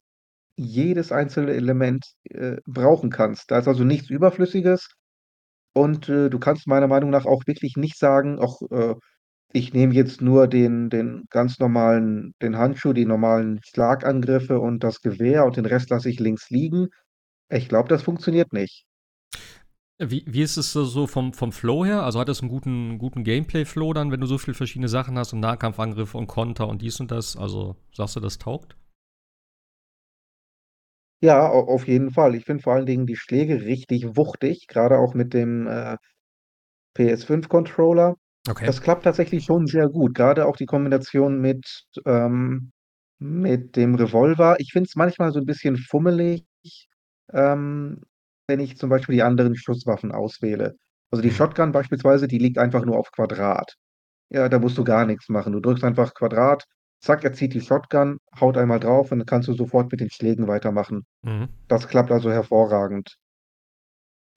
jedes 0.56 1.12
einzelne 1.12 1.52
Element, 1.54 2.06
äh, 2.30 2.58
brauchen 2.66 3.10
kannst. 3.10 3.50
Da 3.52 3.58
ist 3.60 3.68
also 3.68 3.84
nichts 3.84 4.10
Überflüssiges 4.10 4.88
und, 5.75 6.08
äh, 6.08 6.30
du 6.30 6.38
kannst 6.40 6.66
meiner 6.68 6.88
Meinung 6.88 7.10
nach 7.10 7.26
auch 7.26 7.46
wirklich 7.46 7.76
nicht 7.76 7.98
sagen: 7.98 8.38
„Ach, 8.40 8.56
äh, 8.70 8.94
ich 9.52 9.75
nehme 9.75 9.94
jetzt 9.94 10.22
nur 10.22 10.48
den 10.48 10.90
den 10.90 11.25
ganz 11.30 11.58
normalen 11.60 12.34
den 12.42 12.58
Handschuh, 12.58 12.92
die 12.94 13.06
normalen 13.06 13.60
Schlagangriffe 13.64 14.60
und 14.60 14.84
das 14.84 15.00
Gewehr 15.02 15.44
und 15.46 15.56
den 15.58 15.66
Rest 15.66 15.90
lasse 15.90 16.10
ich 16.10 16.20
links 16.20 16.50
liegen.“ 16.50 16.88
Ich 17.50 17.68
glaube, 17.70 17.88
das 17.90 18.02
funktioniert 18.04 18.52
nicht. 18.54 18.84
Wie 20.00 20.24
wie 20.26 20.42
ist 20.42 20.58
es 20.58 20.72
so 20.74 21.06
vom 21.06 21.32
vom 21.32 21.52
Flow 21.52 21.82
her? 21.86 22.02
Also, 22.02 22.20
hat 22.20 22.28
das 22.28 22.42
'n 22.42 22.48
guten 22.48 22.98
guten 22.98 23.24
Gameplay-Flow 23.24 23.94
dann, 23.94 24.10
wenn 24.12 24.20
du 24.20 24.26
so 24.26 24.36
viel 24.36 24.52
verschiedene 24.52 24.88
Sachen 24.88 25.16
hast 25.18 25.32
und 25.32 25.40
Nahkampfangriff 25.40 26.14
und 26.14 26.26
Konter 26.26 26.68
und 26.68 26.82
dies 26.82 27.00
und 27.00 27.10
das? 27.10 27.34
Also, 27.34 27.76
sagst 27.94 28.14
du, 28.16 28.20
das 28.20 28.36
taugt? 28.36 28.76
Ja, 31.22 31.48
auf 31.48 31.86
jeden 31.88 32.10
Fall. 32.10 32.34
Ich 32.34 32.44
finde 32.44 32.62
vor 32.62 32.74
allen 32.74 32.84
Dingen 32.86 33.06
die 33.06 33.16
Schläge 33.16 33.62
richtig 33.62 34.16
wuchtig, 34.16 34.66
grade 34.68 34.98
auch 34.98 35.14
mit 35.14 35.32
dem, 35.32 35.66
äh, 35.66 35.96
PS5-Controller. 36.94 38.16
Okay. 38.48 38.76
Das 38.76 38.82
klappt 38.82 39.04
tatsächlich 39.04 39.44
schon 39.44 39.66
sehr 39.66 39.88
gut, 39.88 40.14
grade 40.14 40.46
auch 40.46 40.56
die 40.56 40.66
Kombination 40.66 41.40
mit 41.40 41.84
ähm, 42.06 42.72
mit 43.20 43.76
dem 43.76 43.94
Revolver. 43.96 44.56
Ich 44.60 44.72
finde 44.72 44.88
es 44.88 44.96
manchmal 44.96 45.32
so 45.32 45.40
'n 45.40 45.46
bisschen 45.46 45.76
fummelig, 45.78 46.44
ähm, 47.32 48.02
wenn 48.48 48.60
ich 48.60 48.78
zum 48.78 48.90
Beispiel 48.90 49.14
die 49.16 49.22
anderen 49.22 49.56
Schusswaffen 49.56 50.12
auswähle. 50.12 50.76
Also, 51.10 51.22
die 51.22 51.28
Mhm. 51.30 51.32
Shotgun 51.32 51.72
beispielsweise, 51.72 52.28
die 52.28 52.38
liegt 52.38 52.58
einfach 52.58 52.84
nur 52.84 52.98
auf 52.98 53.10
Quadrat. 53.12 53.74
Ja, 54.30 54.48
da 54.50 54.59
musst 54.61 54.78
du 54.78 54.85
gar 54.85 55.06
nix 55.06 55.28
machen. 55.30 55.52
Du 55.54 55.61
drückst 55.61 55.85
einfach 55.85 56.14
Quadrat, 56.14 56.64
zack, 57.00 57.24
er 57.24 57.32
zieht 57.35 57.54
die 57.54 57.61
Shotgun, 57.62 58.18
haut 58.40 58.56
einmal 58.59 58.80
drauf 58.80 59.12
und 59.12 59.20
dann 59.20 59.26
kannst 59.26 59.48
du 59.48 59.54
sofort 59.54 59.90
mit 59.92 60.00
den 60.00 60.11
Schlägen 60.11 60.48
weitermachen. 60.48 61.06
Mhm. 61.24 61.48
Das 61.68 61.88
klappt 61.88 62.12
also 62.12 62.30
hervorragend. 62.32 63.16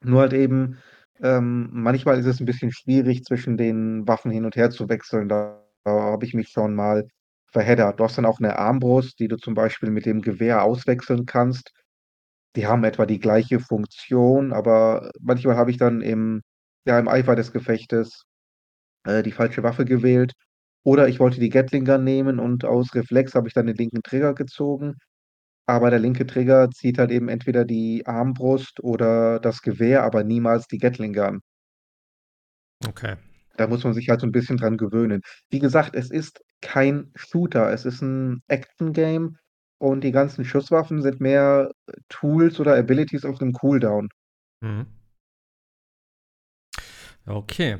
Nur 0.03 0.21
halt 0.21 0.33
eben, 0.33 0.77
ähm, 1.21 1.69
manchmal 1.73 2.17
ist 2.19 2.25
es 2.25 2.39
'n 2.39 2.45
bisschen 2.45 2.71
schwierig, 2.71 3.23
zwischen 3.25 3.57
den 3.57 4.07
Waffen 4.07 4.31
hin 4.31 4.45
und 4.45 4.55
her 4.55 4.69
zu 4.69 4.87
wechseln. 4.87 5.27
Da 5.27 5.61
habe 5.85 6.25
ich 6.25 6.33
mich 6.33 6.49
schon 6.49 6.73
mal 6.73 7.05
verheddert. 7.51 7.99
Du 7.99 8.03
hast 8.05 8.17
dann 8.17 8.25
auch 8.25 8.39
'ne 8.39 8.57
Armbrust, 8.57 9.19
die 9.19 9.27
du 9.27 9.35
zum 9.37 9.53
Beispiel 9.55 9.89
mit 9.91 10.05
dem 10.05 10.21
Gewehr 10.21 10.63
auswechseln 10.63 11.25
kannst. 11.25 11.71
Die 12.55 12.65
haben 12.65 12.83
etwa 12.83 13.05
die 13.05 13.19
gleiche 13.19 13.59
Funktion, 13.59 14.53
aber 14.53 15.11
manchmal 15.21 15.55
habe 15.55 15.69
ich 15.71 15.77
dann 15.77 16.01
im 16.01 16.41
ja, 16.85 16.97
im 16.97 17.07
Eifer 17.07 17.35
des 17.35 17.51
Gefechtes, 17.51 18.23
äh, 19.05 19.23
die 19.23 19.31
falsche 19.31 19.63
Waffe 19.63 19.85
gewählt. 19.85 20.33
Oder 20.83 21.07
ich 21.09 21.19
wollte 21.19 21.39
die 21.41 21.49
Gatling 21.49 21.85
Gun 21.85 22.03
nehmen 22.05 22.39
und 22.39 22.65
aus 22.65 22.95
Reflex 22.95 23.35
habe 23.35 23.47
ich 23.49 23.53
dann 23.55 23.67
den 23.67 23.75
linken 23.77 24.03
Trigger 24.03 24.33
gezogen. 24.35 24.95
Aber 25.67 25.89
der 25.91 25.99
linke 25.99 26.27
Trigger 26.27 26.69
zieht 26.71 26.99
halt 26.99 27.11
eben 27.11 27.29
entweder 27.29 27.65
die 27.65 28.03
Armbrust 28.07 28.81
oder 28.83 29.39
das 29.41 29.61
Gewehr, 29.61 30.03
aber 30.03 30.23
niemals 30.25 30.67
die 30.67 30.79
Gatling 30.79 31.13
Gun. 31.13 31.41
Okay. 32.87 33.15
Da 33.57 33.67
muss 33.67 33.83
man 33.83 33.93
sich 33.93 34.09
halt 34.09 34.21
so 34.21 34.27
'n 34.27 34.31
bisschen 34.31 34.57
dran 34.57 34.77
gewöhnen. 34.77 35.21
Wie 35.49 35.59
gesagt, 35.59 35.95
es 35.95 36.09
ist 36.11 36.41
kein 36.61 37.11
Shooter. 37.15 37.71
Es 37.73 37.83
ist 37.85 38.01
'n 38.01 38.41
Action-Game 38.47 39.37
und 39.79 40.03
die 40.03 40.11
ganzen 40.11 40.45
Schusswaffen 40.45 41.01
sind 41.01 41.21
mehr, 41.21 41.71
äh, 41.87 41.93
Tools 42.09 42.59
oder 42.59 42.75
Abilities 42.77 43.25
auf 43.25 43.39
'nem 43.41 43.53
Cooldown. 43.53 44.09
Mhm. 44.61 44.87
Okay. 47.27 47.77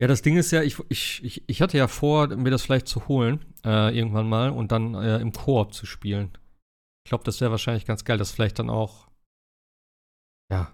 Ja, 0.00 0.08
das 0.08 0.22
Ding 0.22 0.36
ist 0.36 0.50
ja, 0.50 0.62
ich 0.62 0.76
ich 0.88 1.22
ich 1.24 1.44
ich 1.48 1.62
hatte 1.62 1.78
ja 1.78 1.86
vor, 1.88 2.28
mir 2.28 2.50
das 2.50 2.62
vielleicht 2.62 2.88
zu 2.88 3.06
holen, 3.08 3.44
äh, 3.64 3.96
irgendwann 3.96 4.28
mal 4.28 4.50
und 4.50 4.72
dann, 4.72 4.94
äh, 4.94 5.18
im 5.18 5.32
Koop 5.32 5.72
zu 5.74 5.86
spielen. 5.86 6.30
Ich 7.04 7.10
glaube, 7.10 7.24
das 7.24 7.40
wäre 7.40 7.50
wahrscheinlich 7.52 7.86
ganz 7.86 8.04
geil, 8.04 8.18
das 8.18 8.32
vielleicht 8.32 8.58
dann 8.58 8.70
auch 8.70 9.08
ja, 10.50 10.72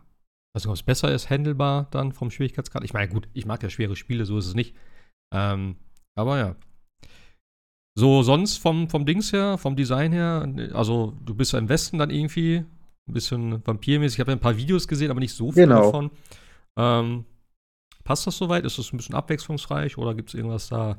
weiß 0.55 0.65
nicht, 0.65 0.71
ob's 0.71 0.83
besser 0.83 1.13
ist, 1.13 1.31
handelbar 1.31 1.89
dann 1.91 2.13
vom 2.13 2.31
Schwierigkeitsgrad. 2.31 2.85
Ich 2.85 2.93
meine, 2.93 3.09
gut, 3.13 3.29
ich 3.35 3.47
mag 3.47 3.63
ja 3.63 3.71
schwere 3.71 3.97
Spiele, 3.97 4.25
so 4.25 4.39
ist 4.39 4.47
es 4.47 4.55
nicht. 4.55 4.77
Ähm, 5.33 5.77
aber 6.17 6.39
ja. 6.39 6.57
So 7.99 8.23
sonst 8.23 8.59
vom 8.59 8.89
vom 8.89 9.05
Dings 9.07 9.33
her, 9.33 9.59
vom 9.59 9.75
Design 9.75 10.13
her, 10.13 10.49
also, 10.73 11.15
du 11.25 11.35
bist 11.35 11.53
ja 11.53 11.59
im 11.59 11.69
Westen 11.69 11.99
dann 11.99 12.11
irgendwie 12.11 12.59
'n 13.09 13.13
bisschen 13.13 13.61
vampirmäßig. 13.67 14.19
Ich 14.19 14.21
habe 14.21 14.31
ja 14.31 14.37
'n 14.37 14.41
paar 14.41 14.57
Videos 14.57 14.87
gesehen, 14.87 15.11
aber 15.11 15.19
nicht 15.19 15.35
so 15.35 15.51
viel 15.51 15.73
Genau. 15.73 15.73
davon. 15.73 16.13
Ähm, 16.77 17.25
passt 18.05 18.27
das 18.27 18.39
so 18.39 18.49
weit? 18.51 18.65
Ist 18.67 18.79
das 18.79 18.93
'n 18.93 18.99
bisschen 18.99 19.15
abwechslungsreich 19.17 19.99
oder 19.99 20.15
gibt's 20.15 20.35
irgendwas 20.35 20.69
da 20.69 20.99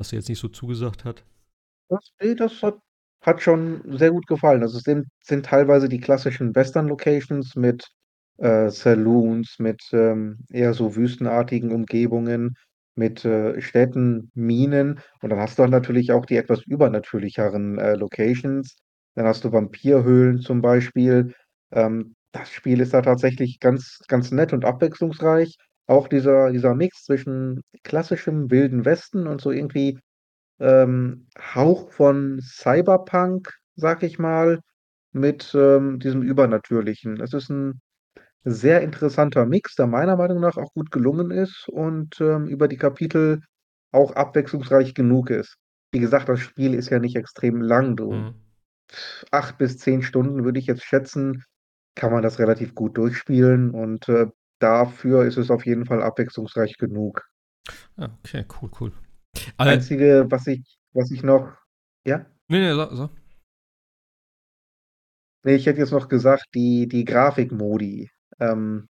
was 0.00 0.08
dir 0.08 0.16
jetzt 0.16 0.28
nicht 0.30 0.38
so 0.40 0.48
zugesagt 0.48 1.04
hat? 1.04 1.24
Das 1.90 2.12
ne, 2.22 2.36
das 2.36 2.62
hat 2.62 2.78
hat 3.22 3.42
schon 3.42 3.82
sehr 3.98 4.12
gut 4.12 4.26
gefallen. 4.28 4.62
Also, 4.62 4.78
es 4.78 4.84
sind 4.84 5.06
sind 5.22 5.44
teilweise 5.44 5.88
die 5.90 6.00
klassischen 6.00 6.54
Western-Locations 6.54 7.54
mit, 7.56 7.84
äh, 8.38 8.70
Saloons, 8.70 9.56
mit, 9.58 9.82
ähm, 9.92 10.38
eher 10.50 10.72
so 10.72 10.96
wüstenartigen 10.96 11.70
Umgebungen, 11.72 12.54
mit, 12.96 13.24
äh, 13.24 13.60
Städten, 13.60 14.30
Minen 14.34 15.00
und 15.22 15.30
dann 15.30 15.40
hast 15.40 15.58
du 15.58 15.62
halt 15.62 15.72
natürlich 15.72 16.12
auch 16.12 16.26
die 16.26 16.36
etwas 16.36 16.62
übernatürlicheren, 16.66 17.78
äh, 17.78 17.94
Locations. 17.96 18.76
Dann 19.14 19.26
hast 19.26 19.44
du 19.44 19.52
Vampirhöhlen 19.52 20.40
zum 20.40 20.62
Beispiel. 20.62 21.34
Ähm, 21.72 22.14
das 22.32 22.50
Spiel 22.52 22.80
ist 22.80 22.94
da 22.94 23.02
tatsächlich 23.02 23.58
ganz 23.60 23.98
ganz 24.08 24.30
nett 24.32 24.52
und 24.52 24.64
abwechslungsreich. 24.64 25.56
Auch 25.86 26.08
dieser 26.08 26.52
dieser 26.52 26.74
Mix 26.74 27.04
zwischen 27.04 27.62
klassischem 27.84 28.50
Wilden 28.50 28.84
Westen 28.84 29.26
und 29.26 29.40
so 29.40 29.50
irgendwie, 29.50 29.98
ähm, 30.60 31.28
Hauch 31.38 31.92
von 31.92 32.40
Cyberpunk, 32.42 33.52
sage 33.76 34.06
ich 34.06 34.18
mal, 34.18 34.60
mit, 35.12 35.52
ähm, 35.56 35.98
diesem 36.00 36.22
Übernatürlichen. 36.22 37.20
Es 37.20 37.34
ist 37.34 37.50
'n 37.50 37.80
sehr 38.44 38.82
interessanter 38.82 39.46
Mix, 39.46 39.74
der 39.76 39.86
meiner 39.86 40.16
Meinung 40.16 40.40
nach 40.40 40.56
auch 40.56 40.72
gut 40.74 40.90
gelungen 40.90 41.30
ist 41.30 41.68
und, 41.68 42.20
ähm, 42.20 42.46
über 42.48 42.68
die 42.68 42.76
Kapitel 42.78 43.40
auch 43.92 44.12
abwechslungsreich 44.12 44.94
genug 44.94 45.30
ist. 45.30 45.56
Wie 45.92 46.00
gesagt, 46.00 46.28
das 46.28 46.40
Spiel 46.40 46.74
ist 46.74 46.90
ja 46.90 46.98
nicht 47.00 47.16
extrem 47.16 47.60
lang, 47.62 47.96
du 47.96 48.12
Mhm. 48.12 48.34
8 49.32 49.58
bis 49.58 49.78
10 49.78 50.02
Stunden 50.02 50.44
würde 50.44 50.58
ich 50.58 50.66
jetzt 50.66 50.84
schätzen, 50.84 51.44
kann 51.96 52.12
man 52.12 52.22
das 52.22 52.38
relativ 52.38 52.74
gut 52.74 52.96
durchspielen 52.98 53.70
und, 53.70 54.08
äh, 54.08 54.26
dafür 54.60 55.24
ist 55.24 55.38
es 55.38 55.50
auf 55.50 55.66
jeden 55.66 55.86
Fall 55.86 56.02
abwechslungsreich 56.02 56.76
genug. 56.78 57.22
Ja, 57.96 58.10
okay, 58.24 58.44
cool, 58.60 58.70
cool. 58.80 58.92
Das 59.34 59.44
Al 59.58 59.68
Einzige, 59.68 60.26
was 60.28 60.46
ich 60.46 60.78
was 60.92 61.10
ich 61.10 61.22
noch 61.22 61.52
ja? 62.04 62.26
Ne, 62.48 62.58
ne, 62.60 62.74
sag 62.74 62.90
sag. 62.96 63.10
Ne, 65.44 65.54
ich 65.54 65.66
hätte 65.66 65.80
jetzt 65.80 65.92
noch 65.92 66.08
gesagt, 66.08 66.46
die 66.54 66.86
die 66.88 67.04
Grafikmodi. 67.04 68.10
Ähm 68.40 68.86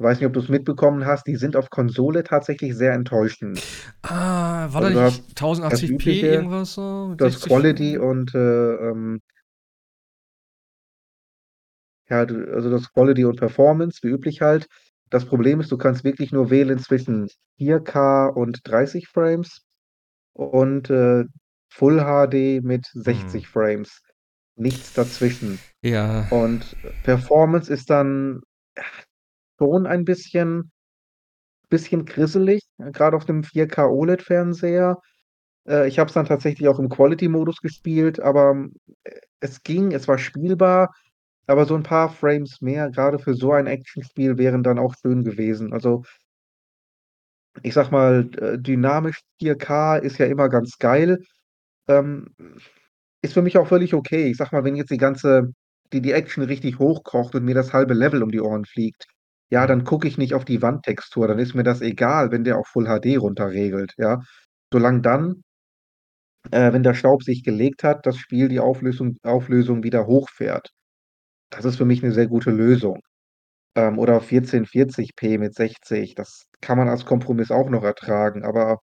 Weiß 0.00 0.18
nicht, 0.18 0.26
ob 0.28 0.32
du 0.32 0.38
es 0.38 0.48
mitbekommen 0.48 1.06
hast, 1.06 1.26
die 1.26 1.34
sind 1.34 1.56
auf 1.56 1.70
Konsole 1.70 2.22
tatsächlich 2.22 2.76
sehr 2.76 2.92
enttäuschend. 2.92 3.60
Ah, 4.04 4.72
war 4.72 4.84
Also 4.84 5.00
da 5.00 5.06
nicht 5.06 5.24
das 5.28 5.36
1080p 5.36 5.90
übliche, 5.90 6.26
irgendwas 6.26 6.74
so 6.74 7.14
das 7.16 7.32
60 7.32 7.48
Quality 7.48 7.98
und 7.98 8.32
äh, 8.32 8.74
ähm, 8.74 9.20
ja, 12.08 12.18
also 12.20 12.70
das 12.70 12.92
Quality 12.92 13.24
und 13.24 13.36
Performance, 13.40 13.98
wie 14.02 14.08
üblich 14.08 14.40
halt. 14.40 14.68
Das 15.10 15.24
Problem 15.24 15.58
ist, 15.58 15.72
du 15.72 15.78
kannst 15.78 16.04
wirklich 16.04 16.30
nur 16.30 16.50
wählen 16.50 16.78
zwischen 16.78 17.28
4K 17.58 18.28
und 18.28 18.60
30 18.64 19.08
Frames 19.08 19.62
und 20.32 20.90
äh, 20.90 21.24
Full 21.70 21.98
HD 21.98 22.62
mit 22.62 22.86
Hm. 22.92 23.02
60 23.02 23.48
Frames. 23.48 24.00
Nichts 24.54 24.92
dazwischen. 24.94 25.58
Ja, 25.82 26.26
Und 26.30 26.76
Performance 27.04 27.72
ist 27.72 27.90
dann 27.90 28.42
schon 29.58 29.86
ein 29.86 30.04
bisschen, 30.04 30.70
bisschen 31.68 32.04
grisselig, 32.04 32.62
gerade 32.78 33.16
auf 33.16 33.24
dem 33.24 33.42
4K 33.42 33.88
OLED-Fernseher. 33.90 34.98
Äh, 35.68 35.88
ich 35.88 35.98
habe 35.98 36.08
es 36.08 36.14
dann 36.14 36.26
tatsächlich 36.26 36.68
auch 36.68 36.78
im 36.78 36.88
Quality-Modus 36.88 37.58
gespielt, 37.60 38.20
aber 38.20 38.68
äh, 39.04 39.20
es 39.40 39.62
ging, 39.62 39.92
es 39.92 40.08
war 40.08 40.18
spielbar, 40.18 40.94
aber 41.46 41.64
so 41.66 41.74
ein 41.74 41.82
paar 41.82 42.10
Frames 42.10 42.60
mehr, 42.60 42.90
gerade 42.90 43.18
für 43.18 43.34
so 43.34 43.52
ein 43.52 43.66
Actionspiel, 43.66 44.38
wären 44.38 44.62
dann 44.62 44.78
auch 44.78 44.94
schön 45.02 45.24
gewesen. 45.24 45.72
Also 45.72 46.04
ich 47.62 47.74
sag 47.74 47.90
mal, 47.90 48.28
äh, 48.38 48.58
dynamisch 48.58 49.20
4K 49.40 49.98
ist 49.98 50.18
ja 50.18 50.26
immer 50.26 50.48
ganz 50.48 50.78
geil. 50.78 51.22
Ähm, 51.88 52.34
ist 53.22 53.34
für 53.34 53.42
mich 53.42 53.58
auch 53.58 53.66
völlig 53.68 53.94
okay. 53.94 54.30
Ich 54.30 54.36
sag 54.36 54.52
mal, 54.52 54.64
wenn 54.64 54.76
jetzt 54.76 54.90
die 54.90 54.98
ganze, 54.98 55.52
die, 55.92 56.00
die 56.02 56.12
Action 56.12 56.44
richtig 56.44 56.78
hochkocht 56.78 57.34
und 57.34 57.44
mir 57.44 57.54
das 57.54 57.72
halbe 57.72 57.94
Level 57.94 58.22
um 58.22 58.30
die 58.30 58.40
Ohren 58.40 58.64
fliegt, 58.66 59.06
ja, 59.50 59.66
dann 59.66 59.84
gucke 59.84 60.08
ich 60.08 60.18
nicht 60.18 60.34
auf 60.34 60.44
die 60.44 60.62
Wandtextur, 60.62 61.28
dann 61.28 61.38
ist 61.38 61.54
mir 61.54 61.62
das 61.64 61.80
egal, 61.82 62.32
wenn 62.32 62.44
der 62.44 62.58
auf 62.58 62.68
Full 62.68 62.86
HD 62.86 63.16
runterregelt, 63.18 63.94
ja. 63.98 64.20
Solange 64.72 65.00
dann 65.02 65.42
äh, 66.52 66.72
wenn 66.72 66.82
der 66.82 66.94
Staub 66.94 67.22
sich 67.22 67.42
gelegt 67.44 67.82
hat, 67.84 68.06
das 68.06 68.16
Spiel 68.18 68.48
die 68.48 68.60
Auflösung 68.60 69.16
Auflösung 69.22 69.82
wieder 69.82 70.06
hochfährt. 70.06 70.70
Das 71.50 71.64
ist 71.64 71.76
für 71.76 71.84
mich 71.86 72.02
'ne 72.02 72.12
sehr 72.12 72.28
gute 72.28 72.50
Lösung. 72.50 73.00
Ähm, 73.76 73.98
oder 73.98 74.20
1440p 74.22 75.38
mit 75.38 75.54
60, 75.54 76.14
das 76.16 76.46
kann 76.62 76.78
man 76.78 76.88
als 76.88 77.06
Kompromiss 77.06 77.50
auch 77.52 77.70
noch 77.70 77.84
ertragen, 77.84 78.44
aber 78.44 78.78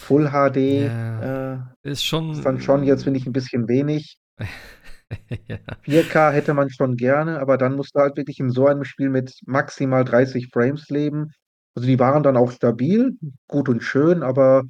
Full 0.00 0.28
HD, 0.30 0.56
Ja, 0.68 0.90
äh, 1.18 1.58
ist 1.82 2.04
ist 2.32 2.44
dann 2.44 2.60
schon 2.60 2.82
jetzt, 2.84 3.04
schon 3.04 3.04
finde 3.04 3.18
ich, 3.20 3.26
'n 3.26 3.32
bisschen 3.32 3.68
wenig. 3.68 4.16
ja. 5.48 5.58
4K 5.84 6.32
hätte 6.32 6.54
man 6.54 6.70
schon 6.70 6.96
gerne, 6.96 7.38
aber 7.40 7.58
dann 7.58 7.76
musst 7.76 7.94
du 7.94 8.00
halt 8.00 8.16
wirklich 8.16 8.40
in 8.40 8.50
so 8.50 8.66
einem 8.66 8.84
Spiel 8.84 9.08
mit 9.10 9.38
maximal 9.46 10.04
30 10.04 10.48
Frames 10.52 10.88
leben. 10.88 11.32
Also, 11.74 11.86
die 11.88 11.98
waren 11.98 12.22
dann 12.22 12.36
auch 12.36 12.50
stabil, 12.52 13.16
gut 13.48 13.68
und 13.68 13.82
schön, 13.82 14.22
aber 14.22 14.64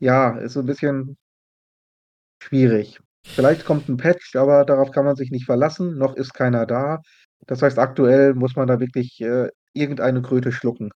ja, 0.00 0.36
ist 0.38 0.52
so 0.54 0.60
'n 0.60 0.66
bisschen 0.66 1.16
Schwierig. 2.42 2.98
Vielleicht 3.36 3.64
kommt 3.64 3.88
'n 3.88 3.96
Patch, 3.96 4.36
aber 4.36 4.64
darauf 4.64 4.90
kann 4.90 5.04
man 5.04 5.16
sich 5.16 5.30
nicht 5.30 5.46
verlassen. 5.46 5.98
Noch 5.98 6.14
ist 6.14 6.34
keiner 6.34 6.66
da. 6.66 7.00
Das 7.46 7.62
heißt, 7.62 7.78
aktuell 7.78 8.34
muss 8.34 8.56
man 8.56 8.66
da 8.68 8.80
wirklich, 8.80 9.20
äh, 9.20 9.48
irgendeine 9.72 10.22
Kröte 10.22 10.52
schlucken. 10.52 10.90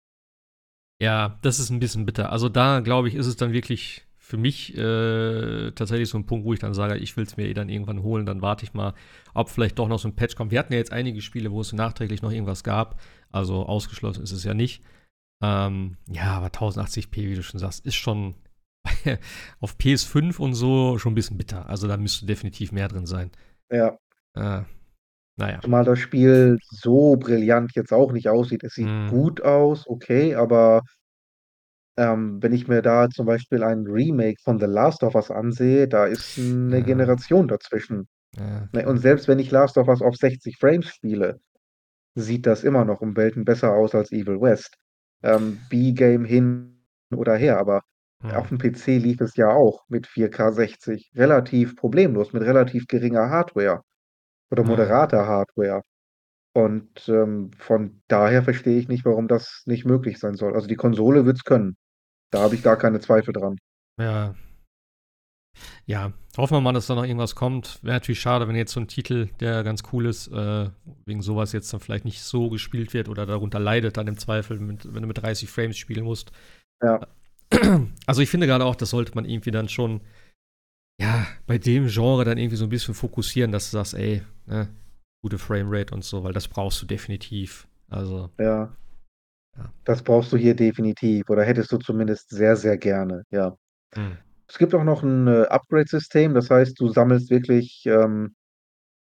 Ja, 1.01 1.39
das 1.43 1.61
ist 1.61 1.71
ein 1.71 1.79
bisschen 1.79 2.07
bitter. 2.07 2.33
Also, 2.33 2.49
da, 2.49 2.81
glaube 2.81 3.07
ich, 3.09 3.15
ist 3.15 3.27
es 3.27 3.37
dann 3.37 3.53
wirklich 3.53 4.08
für 4.29 4.37
mich, 4.37 4.77
äh, 4.77 5.73
tatsächlich 5.73 6.09
so 6.11 6.19
ein 6.19 6.27
Punkt, 6.27 6.45
wo 6.45 6.53
ich 6.53 6.61
dann 6.61 6.75
sage: 6.75 6.97
„Ich 6.99 7.17
will 7.17 7.25
es 7.25 7.37
mir 7.37 7.47
eh 7.49 7.55
dann 7.55 7.69
irgendwann 7.71 8.03
holen, 8.03 8.27
dann 8.27 8.43
warte 8.43 8.65
ich 8.65 8.75
mal, 8.75 8.95
ob 9.35 9.49
vielleicht 9.51 9.79
doch 9.79 9.89
noch 9.89 9.99
so 9.99 10.09
ein 10.09 10.17
Patch 10.17 10.37
kommt.“ 10.37 10.51
Wir 10.53 10.59
hatten 10.59 10.73
ja 10.73 10.79
jetzt 10.79 10.93
einige 10.93 11.23
Spiele, 11.23 11.51
wo 11.53 11.61
es 11.63 11.73
nachträglich 11.73 12.23
noch 12.23 12.33
irgendwas 12.33 12.65
gab, 12.65 13.01
also 13.33 13.65
ausgeschlossen 13.67 14.23
ist 14.23 14.33
es 14.33 14.45
ja 14.45 14.55
nicht. 14.55 14.83
Ähm, 15.43 15.97
ja, 16.11 16.33
aber 16.37 16.51
1080p, 16.53 17.29
wie 17.31 17.35
du 17.37 17.43
schon 17.43 17.61
sagst, 17.61 17.87
ist 17.87 17.97
schon 17.97 18.35
auf 19.61 19.79
PS5 19.79 20.41
und 20.41 20.55
so 20.55 20.99
schon 20.99 21.13
ein 21.13 21.17
bisschen 21.17 21.39
bitter. 21.39 21.69
Also, 21.69 21.89
da 21.89 21.97
müsste 21.97 22.27
definitiv 22.27 22.73
mehr 22.73 22.89
drin 22.89 23.07
sein. 23.07 23.31
Ja, 23.71 23.99
Äh, 24.35 24.63
na 25.39 25.51
ja. 25.53 25.63
zumal 25.63 25.85
das 25.85 25.99
Spiel 25.99 26.59
so 26.63 27.17
brillant 27.17 27.73
jetzt 27.75 27.93
auch 27.93 28.13
nicht 28.13 28.29
aussieht. 28.29 28.65
Es 28.65 28.75
sieht 28.75 28.91
Mhm. 28.91 29.07
gut 29.07 29.43
aus, 29.43 29.87
okay, 29.89 30.35
aber, 30.35 30.83
ähm, 31.99 32.43
wenn 32.43 32.55
ich 32.55 32.69
mir 32.69 32.83
da 32.83 33.11
zum 33.11 33.27
Beispiel 33.27 33.65
ein 33.65 33.87
Remake 33.87 34.39
von 34.45 34.61
The 34.61 34.67
Last 34.67 35.05
of 35.05 35.17
Us 35.17 35.31
ansehe, 35.33 35.89
da 35.89 36.07
ist 36.07 36.39
'ne 36.39 36.83
Ja, 36.83 36.85
Generation 36.85 37.49
dazwischen. 37.49 38.09
ja, 38.33 38.69
Ne, 38.73 38.87
und 38.89 38.99
ja. 38.99 39.01
selbst 39.01 39.29
wenn 39.29 39.39
ich 39.41 39.51
Last 39.53 39.79
of 39.79 39.89
Us 39.89 40.03
auf 40.03 40.17
60 40.17 40.59
Frames 40.59 40.89
spiele, 40.89 41.41
sieht 42.17 42.47
das 42.47 42.65
immer 42.65 42.85
noch 42.85 43.01
um 43.03 43.17
Welten 43.17 43.45
besser 43.47 43.75
aus 43.75 43.95
als 43.95 44.13
Evil 44.13 44.41
West. 44.41 44.77
Ähm, 45.23 45.67
B-Game 45.69 46.25
hin 46.27 46.79
oder 47.17 47.37
her, 47.37 47.59
aber 47.59 47.83
Mhm. 48.23 48.49
auf'm 48.53 48.59
PC 48.59 48.99
lief 48.99 49.21
es 49.23 49.37
ja 49.37 49.51
auch 49.51 49.85
mit 49.89 50.07
4K 50.09 50.53
60 50.53 51.11
relativ 51.17 51.77
problemlos, 51.77 52.33
mit 52.35 52.43
relativ 52.45 52.87
geringer 52.89 53.31
Hardware 53.31 53.83
oder 54.51 54.65
Mhm. 54.65 54.99
moderater 55.05 55.27
Hardware. 55.27 55.83
Und, 56.55 57.09
ähm, 57.09 57.51
von 57.59 58.03
daher 58.09 58.43
verstehe 58.45 58.79
ich 58.81 58.89
nicht, 58.89 59.05
warum 59.07 59.29
das 59.29 59.63
nicht 59.67 59.87
möglich 59.87 60.19
sein 60.21 60.35
soll. 60.37 60.55
Also, 60.55 60.69
die 60.69 60.77
Konsole 60.77 61.27
wird's 61.27 61.45
können. 61.45 61.77
Da 62.31 62.41
habe 62.41 62.55
ich 62.55 62.63
gar 62.63 62.77
keine 62.77 63.01
Zweifel 63.01 63.33
dran. 63.33 63.59
Ja. 64.01 64.35
Ja, 65.87 66.13
hoffen 66.37 66.55
wir 66.55 66.61
mal, 66.61 66.73
dass 66.73 66.87
da 66.87 66.95
noch 66.95 67.05
irgendwas 67.05 67.35
kommt. 67.35 67.83
Wäre 67.83 67.97
natürlich 67.97 68.21
schade, 68.21 68.47
wenn 68.47 68.55
jetzt 68.55 68.73
so 68.73 68.81
ein 68.81 68.87
Titel, 68.87 69.29
der 69.41 69.65
ganz 69.65 69.83
cool 69.93 70.07
ist, 70.07 70.29
äh, 70.29 70.71
wegen 71.05 71.23
sowas 71.23 71.53
jetzt 71.53 71.73
dann 71.73 71.81
vielleicht 71.81 72.05
nicht 72.05 72.23
so 72.23 72.49
gespielt 72.49 72.95
wird 72.95 73.09
oder 73.09 73.27
darunter 73.27 73.59
leidet 73.59 73.97
dann 73.97 74.07
im 74.07 74.19
Zweifel, 74.19 74.61
mit, 74.61 74.95
wenn 74.95 75.03
du 75.03 75.09
mit 75.09 75.21
30 75.21 75.51
Frames 75.51 75.77
spielen 75.77 76.05
musst. 76.05 76.31
Ja, 76.83 77.01
Also 78.07 78.23
ich 78.23 78.31
finde 78.31 78.47
gerade 78.47 78.65
auch, 78.65 78.77
das 78.77 78.91
sollte 78.91 79.15
man 79.15 79.25
irgendwie 79.25 79.51
dann 79.51 79.69
schon, 79.69 80.01
ja, 81.01 81.27
bei 81.47 81.59
dem 81.59 81.89
Genre 81.89 82.25
dann 82.25 82.39
irgendwie 82.39 82.57
so 82.57 82.65
ein 82.65 82.71
bisschen 82.71 82.95
fokussieren, 82.95 83.53
dass 83.53 83.71
du 83.71 83.77
sagst, 83.77 83.95
ey, 83.95 84.23
ne, 84.47 84.69
gute 85.23 85.39
Framerate 85.39 85.95
und 85.95 86.05
so, 86.05 86.25
weil 86.25 86.33
das 86.33 86.49
brauchst 86.49 86.81
du 86.83 86.87
definitiv. 86.87 87.67
Also, 87.89 88.31
ja, 88.39 88.73
ja. 89.59 89.73
das 89.85 90.03
brauchst 90.03 90.33
du 90.33 90.37
hier 90.37 90.55
definitiv 90.57 91.29
oder 91.31 91.45
hättest 91.45 91.73
du 91.73 91.79
zumindest 91.79 92.31
sehr, 92.31 92.57
sehr 92.57 92.79
gerne, 92.79 93.23
ja. 93.31 93.57
Hm. 93.95 94.19
Es 94.49 94.59
gibt 94.59 94.75
auch 94.75 94.85
noch 94.85 95.03
'n, 95.05 95.29
äh, 95.29 95.45
Upgrade-System, 95.49 96.35
das 96.35 96.51
heißt, 96.51 96.81
du 96.81 96.89
sammelst 96.91 97.31
wirklich, 97.31 97.85
ähm 97.87 98.35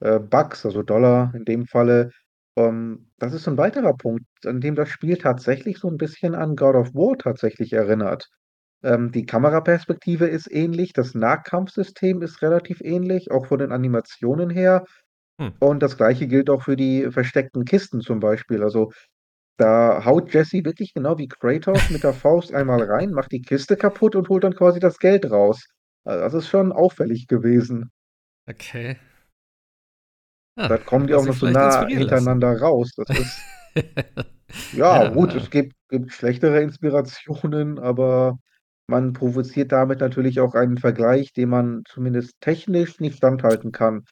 äh, 0.02 0.20
Bucks, 0.20 0.66
also 0.66 0.84
Dollar 0.84 1.34
in 1.36 1.46
dem 1.46 1.66
Falle. 1.66 2.12
Ähm, 2.58 3.12
das 3.20 3.34
ist 3.34 3.44
so 3.44 3.52
'n 3.52 3.58
weiterer 3.58 3.96
Punkt, 3.98 4.26
an 4.46 4.62
dem 4.62 4.76
das 4.76 4.90
Spiel 4.90 5.18
tatsächlich 5.18 5.78
so 5.80 5.90
'n 5.90 5.98
bisschen 5.98 6.36
an 6.36 6.56
God 6.56 6.76
of 6.76 6.94
War 6.96 7.18
tatsächlich 7.18 7.74
erinnert. 7.74 8.28
Ähm, 8.84 9.12
die 9.12 9.26
Kameraperspektive 9.26 10.28
ist 10.28 10.52
ähnlich, 10.52 10.94
das 10.94 11.16
Nahkampfsystem 11.16 12.22
ist 12.24 12.42
relativ 12.44 12.82
ähnlich, 12.82 13.32
auch 13.32 13.48
von 13.48 13.60
den 13.60 13.72
Animationen 13.74 14.50
her. 14.52 14.86
Hm. 15.40 15.60
Und 15.60 15.82
das 15.84 15.98
Gleiche 15.98 16.28
gilt 16.28 16.50
auch 16.50 16.64
für 16.64 16.76
die 16.78 17.12
versteckten 17.12 17.66
Kisten 17.66 18.02
zum 18.02 18.20
Beispiel. 18.20 18.64
Also, 18.64 18.92
da 19.60 20.04
haut 20.06 20.34
Jesse 20.34 20.64
wirklich 20.66 20.94
genau 20.94 21.18
wie 21.18 21.28
Kratos 21.28 21.90
mit 21.90 22.04
der 22.04 22.14
Faust 22.14 22.54
einmal 22.54 22.84
rein, 22.84 23.12
macht 23.12 23.32
die 23.32 23.42
Kiste 23.42 23.78
kaputt 23.78 24.16
und 24.16 24.30
holt 24.30 24.44
dann 24.44 24.56
quasi 24.56 24.80
das 24.80 25.00
Geld 25.00 25.30
raus. 25.30 25.68
Also, 26.06 26.22
das 26.24 26.34
ist 26.34 26.50
schon 26.50 26.72
auffällig 26.72 27.28
gewesen. 27.28 27.92
Okay. 28.48 28.98
Ja, 30.58 30.68
Da 30.68 30.78
kommen 30.78 31.08
die 31.08 31.16
auch 31.16 31.26
noch 31.26 31.36
so 31.36 31.48
nah 31.48 31.66
inspirieren 31.66 32.04
lassen. 32.04 32.28
hintereinander 32.32 32.60
raus. 32.60 32.92
Das 32.96 33.10
ist 33.14 33.50
ja 34.72 35.06
gut, 35.06 35.34
ja, 35.34 35.40
es 35.40 35.50
gibt 35.50 35.74
gibt 35.90 36.12
schlechtere 36.14 36.62
Inspirationen, 36.62 37.80
aber 37.80 38.38
man 38.88 39.14
provoziert 39.14 39.72
damit 39.72 40.00
natürlich 40.00 40.40
auch 40.40 40.56
einen 40.56 40.78
Vergleich, 40.78 41.34
den 41.34 41.50
man 41.50 41.84
zumindest 41.88 42.40
technisch 42.42 43.00
nicht 43.00 43.18
standhalten 43.18 43.72
kann. 43.72 44.06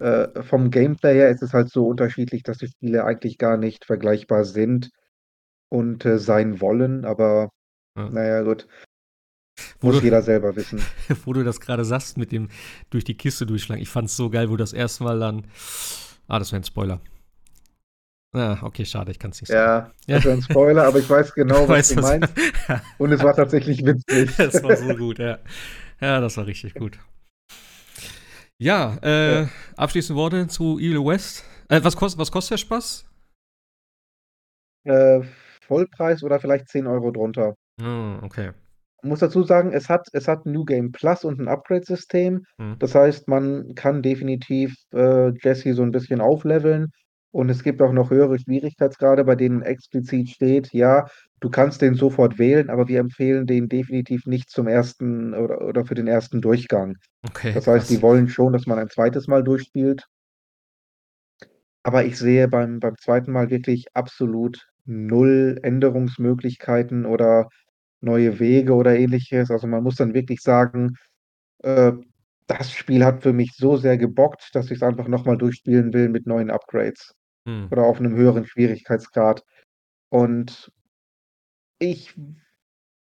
Äh, 0.00 0.42
vom 0.42 0.70
Gameplay 0.70 1.14
her 1.14 1.30
ist 1.30 1.42
es 1.42 1.52
halt 1.52 1.70
so 1.70 1.86
unterschiedlich, 1.86 2.42
dass 2.42 2.58
die 2.58 2.68
Spiele 2.68 3.04
eigentlich 3.04 3.38
gar 3.38 3.56
nicht 3.56 3.84
vergleichbar 3.84 4.44
sind 4.44 4.90
und, 5.70 6.04
äh, 6.06 6.18
sein 6.18 6.60
wollen, 6.60 7.04
aber 7.04 7.50
ja. 7.96 8.10
na 8.10 8.24
ja, 8.24 8.42
gut, 8.42 8.68
Wo 9.80 9.88
muss 9.88 10.00
du, 10.00 10.04
jeder 10.04 10.22
selber 10.22 10.56
wissen. 10.56 10.80
wo 11.24 11.32
du 11.32 11.44
das 11.44 11.60
gerade 11.60 11.84
sagst 11.84 12.16
mit 12.16 12.32
dem 12.32 12.48
durch 12.90 13.04
die 13.04 13.16
Kiste 13.16 13.46
durchschlagen. 13.46 13.82
Ich 13.82 13.88
fand 13.88 14.08
es 14.08 14.16
so 14.16 14.30
geil, 14.30 14.50
wo 14.50 14.56
das 14.56 14.72
erste 14.72 15.04
Mal 15.04 15.18
dann. 15.18 15.44
Ah, 16.28 16.38
das 16.38 16.52
wäre 16.52 16.60
ein 16.60 16.64
Spoiler. 16.64 17.00
Ah, 18.34 18.58
okay, 18.62 18.86
schade, 18.86 19.10
ich 19.10 19.18
kann 19.18 19.30
es 19.32 19.40
nicht 19.42 19.50
sagen. 19.50 19.90
Ja, 20.06 20.16
das 20.16 20.24
wäre 20.24 20.34
'n 20.36 20.42
Spoiler, 20.42 20.84
aber 20.86 20.98
ich 21.00 21.10
weiß 21.10 21.34
genau, 21.34 21.68
was 21.68 21.88
du 21.88 21.96
meinst 22.00 22.32
und 22.98 23.12
es 23.12 23.22
war 23.22 23.34
tatsächlich 23.34 23.84
witzig. 23.84 24.36
das 24.38 24.62
war 24.62 24.76
so 24.76 24.94
gut, 24.96 25.18
ja. 25.18 25.38
Ja, 26.00 26.20
das 26.20 26.36
war 26.36 26.46
richtig 26.46 26.74
gut. 26.74 26.98
Ja, 28.62 28.96
Ja. 29.02 29.42
äh, 29.42 29.46
abschließende 29.76 30.20
Worte 30.20 30.46
zu 30.46 30.78
Evil 30.78 31.04
West. 31.04 31.42
Äh, 31.68 31.82
was, 31.82 31.96
kost, 31.96 32.16
was 32.16 32.30
kostet 32.30 32.52
der 32.52 32.58
Spaß? 32.58 33.04
Äh, 34.84 35.20
Vollpreis 35.66 36.22
oder 36.22 36.40
vielleicht 36.40 36.68
10 36.68 36.86
Euro 36.86 37.10
drunter. 37.10 37.54
Hm, 37.80 38.20
okay. 38.22 38.52
Muss 39.04 39.18
dazu 39.18 39.42
sagen, 39.42 39.72
es 39.72 39.88
hat 39.88 40.06
es 40.12 40.28
hat 40.28 40.46
New 40.46 40.64
Game 40.64 40.92
Plus 40.92 41.24
und 41.24 41.40
'n 41.40 41.48
Upgrade-System. 41.48 42.44
Hm. 42.58 42.76
Das 42.78 42.94
heißt, 42.94 43.26
man 43.28 43.74
kann 43.74 44.00
definitiv, 44.02 44.74
äh, 44.94 45.30
Jesse 45.42 45.74
so 45.74 45.82
'n 45.82 45.90
bisschen 45.90 46.20
aufleveln. 46.20 46.92
Und 47.32 47.48
es 47.48 47.62
gibt 47.64 47.82
auch 47.82 47.92
noch 47.92 48.10
höhere 48.10 48.38
Schwierigkeitsgrade, 48.38 49.24
bei 49.24 49.34
denen 49.36 49.62
explizit 49.62 50.28
steht, 50.30 50.72
ja, 50.72 51.06
du 51.42 51.50
kannst 51.50 51.82
den 51.82 51.94
sofort 51.96 52.38
wählen, 52.38 52.70
aber 52.70 52.88
wir 52.88 53.00
empfehlen 53.00 53.46
den 53.46 53.68
definitiv 53.68 54.26
nicht 54.26 54.50
zum 54.50 54.68
ersten 54.68 55.34
oder, 55.34 55.62
oder 55.62 55.86
für 55.86 55.96
den 55.96 56.08
ersten 56.08 56.40
Durchgang. 56.42 56.96
Okay, 57.24 57.52
Das 57.54 57.66
heißt, 57.68 57.90
die 57.90 57.94
krass. 57.94 58.02
wollen 58.02 58.28
schon, 58.30 58.54
dass 58.54 58.66
man 58.66 58.78
ein 58.80 58.90
zweites 58.90 59.28
Mal 59.28 59.44
durchspielt. 59.44 60.06
Aber 61.82 62.04
ich 62.04 62.18
sehe 62.18 62.48
beim, 62.48 62.80
beim 62.80 62.96
zweiten 62.96 63.32
Mal 63.32 63.50
wirklich 63.50 63.86
absolut 63.94 64.66
null 64.84 65.58
Änderungsmöglichkeiten 65.62 67.06
oder 67.06 67.48
neue 68.00 68.38
Wege 68.40 68.74
oder 68.74 68.96
ähnliches. 68.96 69.50
Also 69.50 69.66
man 69.66 69.82
muss 69.82 69.96
dann 69.96 70.14
wirklich 70.14 70.40
sagen, 70.42 70.96
äh, 71.62 71.92
das 72.48 72.72
Spiel 72.72 73.04
hat 73.04 73.22
für 73.22 73.34
mich 73.34 73.52
so 73.56 73.76
sehr 73.78 73.98
gebockt, 73.98 74.50
dass 74.54 74.66
ich 74.66 74.78
es 74.78 74.84
einfach 74.84 75.08
nochmal 75.08 75.38
durchspielen 75.38 75.94
will 75.94 76.10
mit 76.10 76.26
neuen 76.26 76.50
Upgrades 76.50 77.14
Hm. 77.46 77.68
oder 77.70 77.84
auf 77.84 77.98
einem 78.00 78.14
höheren 78.16 78.46
Schwierigkeitsgrad. 78.46 79.42
Und 80.10 80.70
ich 81.82 82.14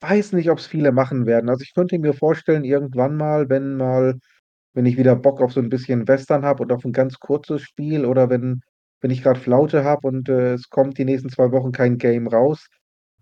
weiß 0.01 0.33
nicht, 0.33 0.49
ob 0.49 0.59
es 0.59 0.67
viele 0.67 0.91
machen 0.91 1.25
werden. 1.25 1.49
Also 1.49 1.63
ich 1.63 1.73
könnte 1.73 1.99
mir 1.99 2.13
vorstellen, 2.13 2.63
irgendwann 2.63 3.15
mal, 3.17 3.49
wenn 3.49 3.77
mal, 3.77 4.19
wenn 4.73 4.85
ich 4.85 4.97
wieder 4.97 5.15
Bock 5.15 5.41
auf 5.41 5.53
so 5.53 5.59
ein 5.61 5.69
bisschen 5.69 6.07
Western 6.07 6.43
habe 6.45 6.63
und 6.63 6.71
auf 6.71 6.85
ein 6.85 6.93
ganz 6.93 7.19
kurzes 7.19 7.61
Spiel 7.63 8.05
oder 8.05 8.29
wenn, 8.29 8.61
wenn 9.01 9.11
ich 9.11 9.23
gerade 9.23 9.39
Flaute 9.39 9.83
habe 9.83 10.07
und 10.07 10.29
äh, 10.29 10.53
es 10.53 10.69
kommt 10.69 10.97
die 10.97 11.05
nächsten 11.05 11.29
zwei 11.29 11.51
Wochen 11.51 11.71
kein 11.71 11.97
Game 11.97 12.27
raus, 12.27 12.67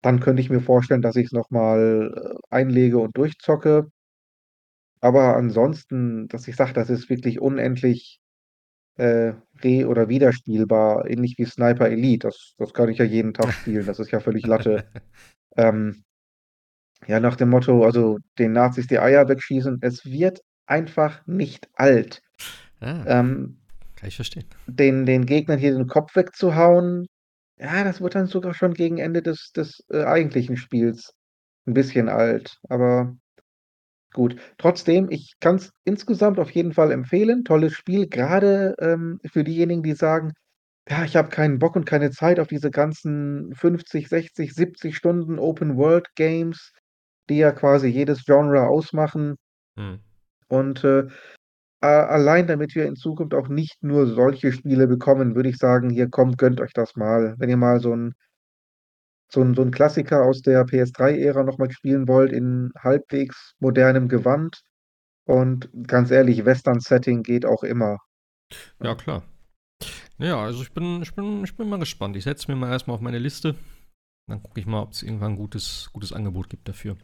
dann 0.02 0.20
könnte 0.22 0.42
ich 0.42 0.50
mir 0.50 0.62
vorstellen, 0.62 1.02
dass 1.02 1.16
ich 1.18 1.28
es 1.28 1.32
nochmal 1.34 2.14
äh, 2.16 2.56
einlege 2.56 3.00
und 3.00 3.18
durchzocke. 3.18 3.90
Aber 5.02 5.36
ansonsten, 5.38 6.28
dass 6.28 6.48
ich 6.48 6.56
sage, 6.56 6.74
das 6.74 6.90
ist 6.90 7.10
wirklich 7.10 7.40
unendlich 7.40 8.20
äh, 8.98 9.34
re- 9.64 9.88
oder 9.88 10.10
wiederspielbar, 10.10 11.10
ähnlich 11.10 11.36
wie 11.38 11.46
Sniper 11.46 11.90
Elite. 11.90 12.28
Das, 12.30 12.56
das 12.60 12.74
kann 12.74 12.90
ich 12.90 13.00
ja 13.00 13.06
jeden 13.06 13.34
Tag 13.34 13.54
spielen. 13.54 13.86
Das 13.86 14.00
ist 14.00 14.12
ja 14.12 14.20
völlig 14.22 14.46
Latte. 14.48 14.90
Ähm, 15.58 16.04
ja, 17.08 17.20
nach 17.20 17.36
dem 17.36 17.50
Motto, 17.50 17.84
also 17.86 18.20
den 18.38 18.54
Nazis 18.54 18.88
die 18.88 19.00
Eier 19.00 19.28
wegschießen. 19.28 19.80
Es 19.82 20.06
wird 20.06 20.42
einfach 20.66 21.26
nicht 21.28 21.70
alt. 21.74 22.22
Ja, 22.82 23.06
Ähm, 23.06 23.58
kann 23.96 24.10
ich 24.10 24.16
verstehen. 24.16 24.46
den, 24.68 25.06
den 25.06 25.26
Gegnern 25.26 25.60
hier 25.60 25.74
den 25.76 25.88
Kopf 25.88 26.16
wegzuhauen, 26.16 27.08
ja, 27.58 27.84
das 27.84 28.02
wird 28.02 28.16
dann 28.16 28.28
sogar 28.28 28.54
schon 28.54 28.74
gegen 28.74 28.98
Ende 29.00 29.22
des, 29.22 29.52
des 29.56 29.84
äh, 29.90 30.04
eigentlichen 30.04 30.58
Spiels 30.58 31.14
ein 31.68 31.74
bisschen 31.74 32.10
alt. 32.10 32.58
Aber 32.70 33.16
Gut. 34.14 34.38
Trotzdem, 34.58 35.10
ich 35.12 35.36
kann 35.40 35.56
es 35.58 35.72
insgesamt 35.84 36.40
auf 36.40 36.52
jeden 36.52 36.74
Fall 36.74 36.92
empfehlen. 36.92 37.44
Tolles 37.46 37.74
Spiel, 37.74 38.08
gerade 38.08 38.76
ähm, 38.80 39.20
für 39.32 39.44
diejenigen, 39.44 39.84
die 39.84 39.94
sagen: 39.94 40.34
„Ja, 40.90 41.04
ich 41.04 41.16
habe 41.16 41.30
keinen 41.30 41.60
Bock 41.60 41.76
und 41.76 41.86
keine 41.86 42.10
Zeit 42.10 42.40
auf 42.40 42.48
diese 42.48 42.72
ganzen 42.72 43.54
50, 43.54 44.08
60, 44.10 44.54
70 44.56 44.96
Stunden 44.98 45.38
Open-World-Games“, 45.38 46.72
die 47.30 47.38
ja 47.38 47.52
quasi 47.52 47.88
jedes 47.90 48.26
Genre 48.26 48.68
ausmachen. 48.68 49.36
Hm. 49.78 50.00
Und, 50.52 50.84
äh, 50.84 51.08
allein 51.82 52.48
damit 52.48 52.76
wir 52.76 52.86
in 52.88 52.96
Zukunft 52.96 53.34
auch 53.36 53.50
nicht 53.50 53.84
nur 53.84 54.08
solche 54.08 54.52
Spiele 54.54 54.88
bekommen, 54.88 55.36
würde 55.36 55.50
ich 55.50 55.58
sagen: 55.58 55.90
„Hier, 55.92 56.10
komm, 56.10 56.38
gönnt 56.38 56.62
euch 56.62 56.74
das 56.74 56.96
mal.“ 56.98 57.36
Wenn 57.40 57.50
ihr 57.50 57.58
mal 57.58 57.80
so 57.82 57.94
'n 57.94 58.14
so 59.32 59.42
'n 59.42 59.54
so 59.54 59.62
'n 59.62 59.70
Klassiker 59.72 60.24
aus 60.24 60.42
der 60.42 60.66
PS3-Ära 60.66 61.44
noch 61.44 61.60
mal 61.60 61.70
spielen 61.72 62.08
wollt 62.08 62.32
in 62.32 62.72
halbwegs 62.80 63.54
modernem 63.60 64.08
Gewand 64.08 64.62
und 65.26 65.70
ganz 65.88 66.12
ehrlich, 66.12 66.46
Western-Setting 66.46 67.24
geht 67.24 67.46
auch 67.46 67.64
immer, 67.64 67.98
Ja, 68.82 68.96
klar. 68.96 69.24
Ja, 70.20 70.42
also 70.42 70.62
ich 70.62 70.72
bin, 70.74 71.02
ich 71.02 71.14
bin, 71.16 71.44
ich 71.44 71.56
bin 71.56 71.70
mal 71.70 71.80
gespannt. 71.80 72.16
Ich 72.18 72.26
setze 72.26 72.52
mir 72.52 72.58
mal 72.58 72.72
erstmal 72.72 72.96
auf 72.96 73.02
meine 73.02 73.20
Liste. 73.20 73.56
Dann 74.28 74.44
gucke 74.44 74.60
ich 74.60 74.66
mal, 74.66 74.82
ob 74.82 74.92
es 74.92 75.02
irgendwann 75.02 75.32
ein 75.34 75.38
gutes, 75.38 75.90
gutes 75.94 76.14
Angebot 76.14 76.50
gibt 76.50 76.68
dafür. 76.68 76.98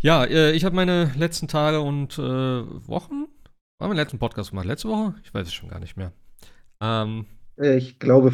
Ja, 0.00 0.24
äh, 0.24 0.52
ich 0.52 0.64
habe 0.64 0.76
meine 0.76 1.12
letzten 1.16 1.48
Tage 1.48 1.80
und 1.80 2.18
äh, 2.18 2.22
Wochen. 2.22 3.26
Haben 3.80 3.90
wir 3.90 3.94
den 3.94 3.96
letzten 3.96 4.18
Podcast 4.18 4.50
gemacht? 4.50 4.66
Letzte 4.66 4.88
Woche? 4.88 5.14
Ich 5.24 5.34
weiß 5.34 5.46
es 5.46 5.54
schon 5.54 5.68
gar 5.68 5.80
nicht 5.80 5.96
mehr. 5.96 6.12
Ähm, 6.80 7.26
Äh, 7.58 7.76
ich 7.76 7.98
glaube 7.98 8.32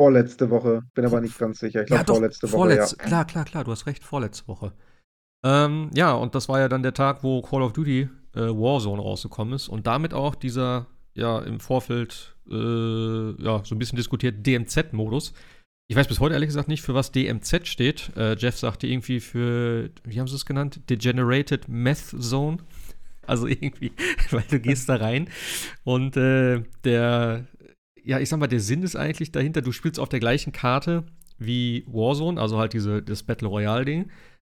vorletzte 0.00 0.50
Woche, 0.50 0.82
bin 0.94 1.04
aber 1.04 1.20
nicht 1.20 1.38
ganz 1.38 1.58
sicher. 1.58 1.82
Ich 1.82 1.90
ja, 1.90 2.02
glaube 2.02 2.04
doch, 2.06 2.14
vorletzte 2.14 2.46
Woche, 2.48 2.52
ja. 2.52 2.56
vorletzte. 2.58 2.96
Klar, 2.96 3.24
klar, 3.24 3.44
klar, 3.44 3.64
du 3.64 3.72
hast 3.72 3.86
recht, 3.86 4.04
vorletzte 4.04 4.48
Woche. 4.48 4.72
Ähm, 5.44 5.90
ja, 5.94 6.12
und 6.14 6.34
das 6.34 6.48
war 6.48 6.60
ja 6.60 6.68
dann 6.68 6.82
der 6.82 6.94
Tag, 6.94 7.22
wo 7.22 7.42
Call 7.42 7.62
of 7.62 7.72
Duty 7.72 8.08
äh, 8.34 8.40
Warzone 8.40 9.02
rausgekommen 9.02 9.54
ist 9.54 9.68
und 9.68 9.86
damit 9.86 10.14
auch 10.14 10.34
dieser, 10.34 10.86
ja, 11.14 11.40
im 11.40 11.60
Vorfeld, 11.60 12.34
äh, 12.50 13.42
ja, 13.42 13.62
so 13.64 13.74
ein 13.74 13.78
bisschen 13.78 13.96
diskutiert 13.96 14.46
DMZ-Modus. 14.46 15.32
Ich 15.88 15.96
weiß 15.96 16.08
bis 16.08 16.20
heute 16.20 16.34
ehrlich 16.34 16.48
gesagt 16.48 16.68
nicht, 16.68 16.82
für 16.82 16.94
was 16.94 17.12
DMZ 17.12 17.66
steht. 17.66 18.16
Äh, 18.16 18.36
Jeff 18.38 18.56
sagte 18.56 18.86
irgendwie 18.86 19.20
für, 19.20 19.90
wie 20.04 20.18
haben 20.18 20.28
sie 20.28 20.36
es 20.36 20.46
genannt? 20.46 20.80
Degenerated 20.88 21.68
Meth 21.68 22.14
Zone. 22.18 22.58
Also 23.26 23.46
irgendwie, 23.48 23.92
weil 24.30 24.44
du 24.50 24.58
gehst 24.58 24.88
da 24.88 24.96
rein 24.96 25.28
und 25.84 26.16
äh, 26.16 26.62
der, 26.84 27.46
ja, 28.02 28.18
ich 28.18 28.28
sag 28.28 28.40
mal, 28.40 28.48
der 28.48 28.60
Sinn 28.60 28.82
ist 28.82 28.96
eigentlich 28.96 29.32
dahinter, 29.32 29.60
du 29.62 29.70
spielst 29.70 30.00
auf 30.00 30.08
der 30.08 30.20
gleichen 30.20 30.52
Karte 30.52 31.04
wie 31.38 31.84
Warzone, 31.86 32.40
also 32.40 32.58
halt 32.58 32.72
diese, 32.72 33.02
das 33.02 33.22
Battle 33.22 33.48
Royale-Ding. 33.48 34.10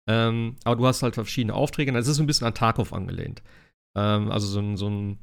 Ähm, 0.09 0.57
aber 0.65 0.77
du 0.77 0.87
hast 0.87 1.03
halt 1.03 1.15
verschiedene 1.15 1.55
Aufträge. 1.55 1.93
Das 1.93 2.09
ist 2.09 2.17
so 2.17 2.23
ein 2.23 2.27
bisschen 2.27 2.47
an 2.47 2.55
Tarkov 2.55 2.93
angelehnt. 2.93 3.43
Ähm, 3.97 4.31
also 4.31 4.47
so 4.47 4.61
ein, 4.61 4.77
so 4.77 4.89
ein, 4.89 5.19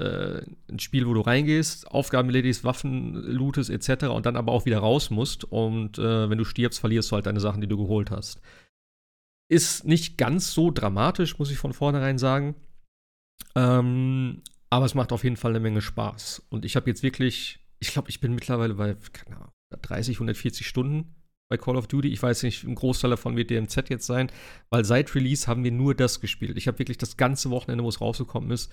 äh, 0.00 0.42
ein 0.70 0.78
Spiel, 0.78 1.06
wo 1.06 1.14
du 1.14 1.20
reingehst, 1.20 1.90
Aufgaben 1.90 2.28
erledigst, 2.28 2.64
Waffen 2.64 3.14
lootest 3.14 3.70
etc. 3.70 4.06
und 4.06 4.26
dann 4.26 4.36
aber 4.36 4.52
auch 4.52 4.64
wieder 4.64 4.78
raus 4.78 5.10
musst. 5.10 5.44
Und 5.44 5.98
äh, 5.98 6.30
wenn 6.30 6.38
du 6.38 6.44
stirbst, 6.44 6.80
verlierst 6.80 7.10
du 7.10 7.16
halt 7.16 7.26
deine 7.26 7.40
Sachen, 7.40 7.60
die 7.60 7.66
du 7.66 7.76
geholt 7.76 8.10
hast. 8.10 8.40
Ist 9.48 9.84
nicht 9.84 10.16
ganz 10.16 10.52
so 10.54 10.70
dramatisch, 10.70 11.38
muss 11.38 11.50
ich 11.50 11.58
von 11.58 11.72
vornherein 11.72 12.18
sagen. 12.18 12.54
Ähm, 13.54 14.42
aber 14.70 14.86
es 14.86 14.94
macht 14.94 15.12
auf 15.12 15.24
jeden 15.24 15.36
Fall 15.36 15.50
eine 15.50 15.60
Menge 15.60 15.82
Spaß. 15.82 16.46
Und 16.48 16.64
ich 16.64 16.76
habe 16.76 16.88
jetzt 16.88 17.02
wirklich, 17.02 17.58
ich 17.80 17.92
glaube, 17.92 18.08
ich 18.10 18.20
bin 18.20 18.34
mittlerweile 18.34 18.74
bei, 18.74 18.96
keine 19.12 19.36
Ahnung, 19.36 19.52
30, 19.82 20.16
140 20.16 20.66
Stunden 20.66 21.14
bei 21.48 21.56
Call 21.56 21.76
of 21.76 21.88
Duty. 21.88 22.08
Ich 22.08 22.22
weiß 22.22 22.44
nicht, 22.44 22.64
ein 22.64 22.76
Großteil 22.76 23.10
davon 23.10 23.36
wird 23.36 23.50
DMZ 23.50 23.88
jetzt 23.90 24.06
sein, 24.06 24.30
weil 24.70 24.84
seit 24.84 25.14
Release 25.14 25.46
haben 25.46 25.64
wir 25.64 25.72
nur 25.72 25.94
das 25.94 26.20
gespielt. 26.20 26.56
Ich 26.56 26.68
habe 26.68 26.78
wirklich 26.78 26.98
das 26.98 27.16
ganze 27.16 27.50
Wochenende, 27.50 27.84
wo 27.84 27.88
es 27.88 28.00
rausgekommen 28.00 28.50
ist, 28.52 28.72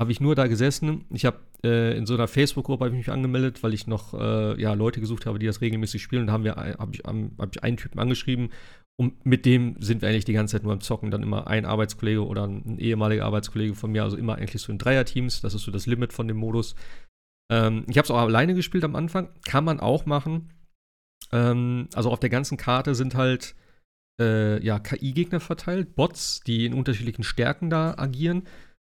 habe 0.00 0.12
ich 0.12 0.20
nur 0.20 0.34
da 0.34 0.46
gesessen. 0.46 1.04
Ich 1.10 1.24
habe 1.24 1.40
äh, 1.64 1.96
in 1.96 2.06
so 2.06 2.14
einer 2.14 2.28
Facebook-Gruppe 2.28 2.90
mich 2.90 3.10
angemeldet, 3.10 3.62
weil 3.62 3.74
ich 3.74 3.86
noch 3.86 4.14
äh, 4.14 4.60
ja, 4.60 4.74
Leute 4.74 5.00
gesucht 5.00 5.26
habe, 5.26 5.38
die 5.38 5.46
das 5.46 5.60
regelmäßig 5.60 6.02
spielen. 6.02 6.22
Und 6.22 6.26
da 6.28 6.32
haben 6.32 6.44
wir, 6.44 6.56
habe 6.56 6.92
ich, 6.92 7.02
hab 7.04 7.56
ich 7.56 7.62
einen 7.62 7.76
Typen 7.76 7.98
angeschrieben 7.98 8.50
und 9.00 9.24
mit 9.24 9.46
dem 9.46 9.76
sind 9.80 10.02
wir 10.02 10.08
eigentlich 10.08 10.24
die 10.24 10.32
ganze 10.32 10.56
Zeit 10.56 10.64
nur 10.64 10.72
am 10.72 10.80
Zocken. 10.80 11.10
Dann 11.10 11.22
immer 11.22 11.46
ein 11.46 11.64
Arbeitskollege 11.64 12.26
oder 12.26 12.46
ein 12.46 12.78
ehemaliger 12.78 13.24
Arbeitskollege 13.24 13.74
von 13.74 13.92
mir, 13.92 14.02
also 14.02 14.16
immer 14.16 14.36
eigentlich 14.36 14.60
so 14.60 14.72
in 14.72 14.78
Dreierteams. 14.78 15.40
Das 15.40 15.54
ist 15.54 15.62
so 15.62 15.70
das 15.70 15.86
Limit 15.86 16.12
von 16.12 16.26
dem 16.26 16.36
Modus. 16.36 16.74
Ähm, 17.50 17.84
ich 17.88 17.96
habe 17.96 18.04
es 18.04 18.10
auch 18.10 18.18
alleine 18.18 18.54
gespielt 18.54 18.84
am 18.84 18.96
Anfang. 18.96 19.28
Kann 19.46 19.64
man 19.64 19.78
auch 19.78 20.04
machen. 20.04 20.52
Ähm, 21.32 21.88
also 21.94 22.10
auf 22.10 22.18
der 22.18 22.30
ganzen 22.30 22.56
Karte 22.56 22.96
sind 22.96 23.14
halt 23.14 23.54
äh, 24.20 24.60
ja, 24.64 24.80
KI-Gegner 24.80 25.38
verteilt, 25.38 25.94
Bots, 25.94 26.40
die 26.40 26.66
in 26.66 26.74
unterschiedlichen 26.74 27.22
Stärken 27.22 27.70
da 27.70 27.94
agieren. 27.96 28.48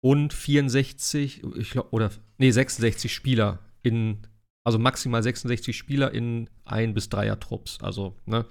Und 0.04 0.32
64, 0.32 1.42
ich 1.56 1.70
glaube, 1.70 1.90
oder 1.90 2.10
nee, 2.38 2.50
66 2.50 3.12
Spieler 3.12 3.60
in, 3.82 4.26
also 4.64 4.78
maximal 4.78 5.22
66 5.22 5.76
Spieler 5.76 6.12
in 6.12 6.50
ein 6.64 6.92
bis 6.92 7.08
dreier 7.08 7.38
Trupps. 7.38 7.80
Also, 7.80 8.16
ne, 8.26 8.44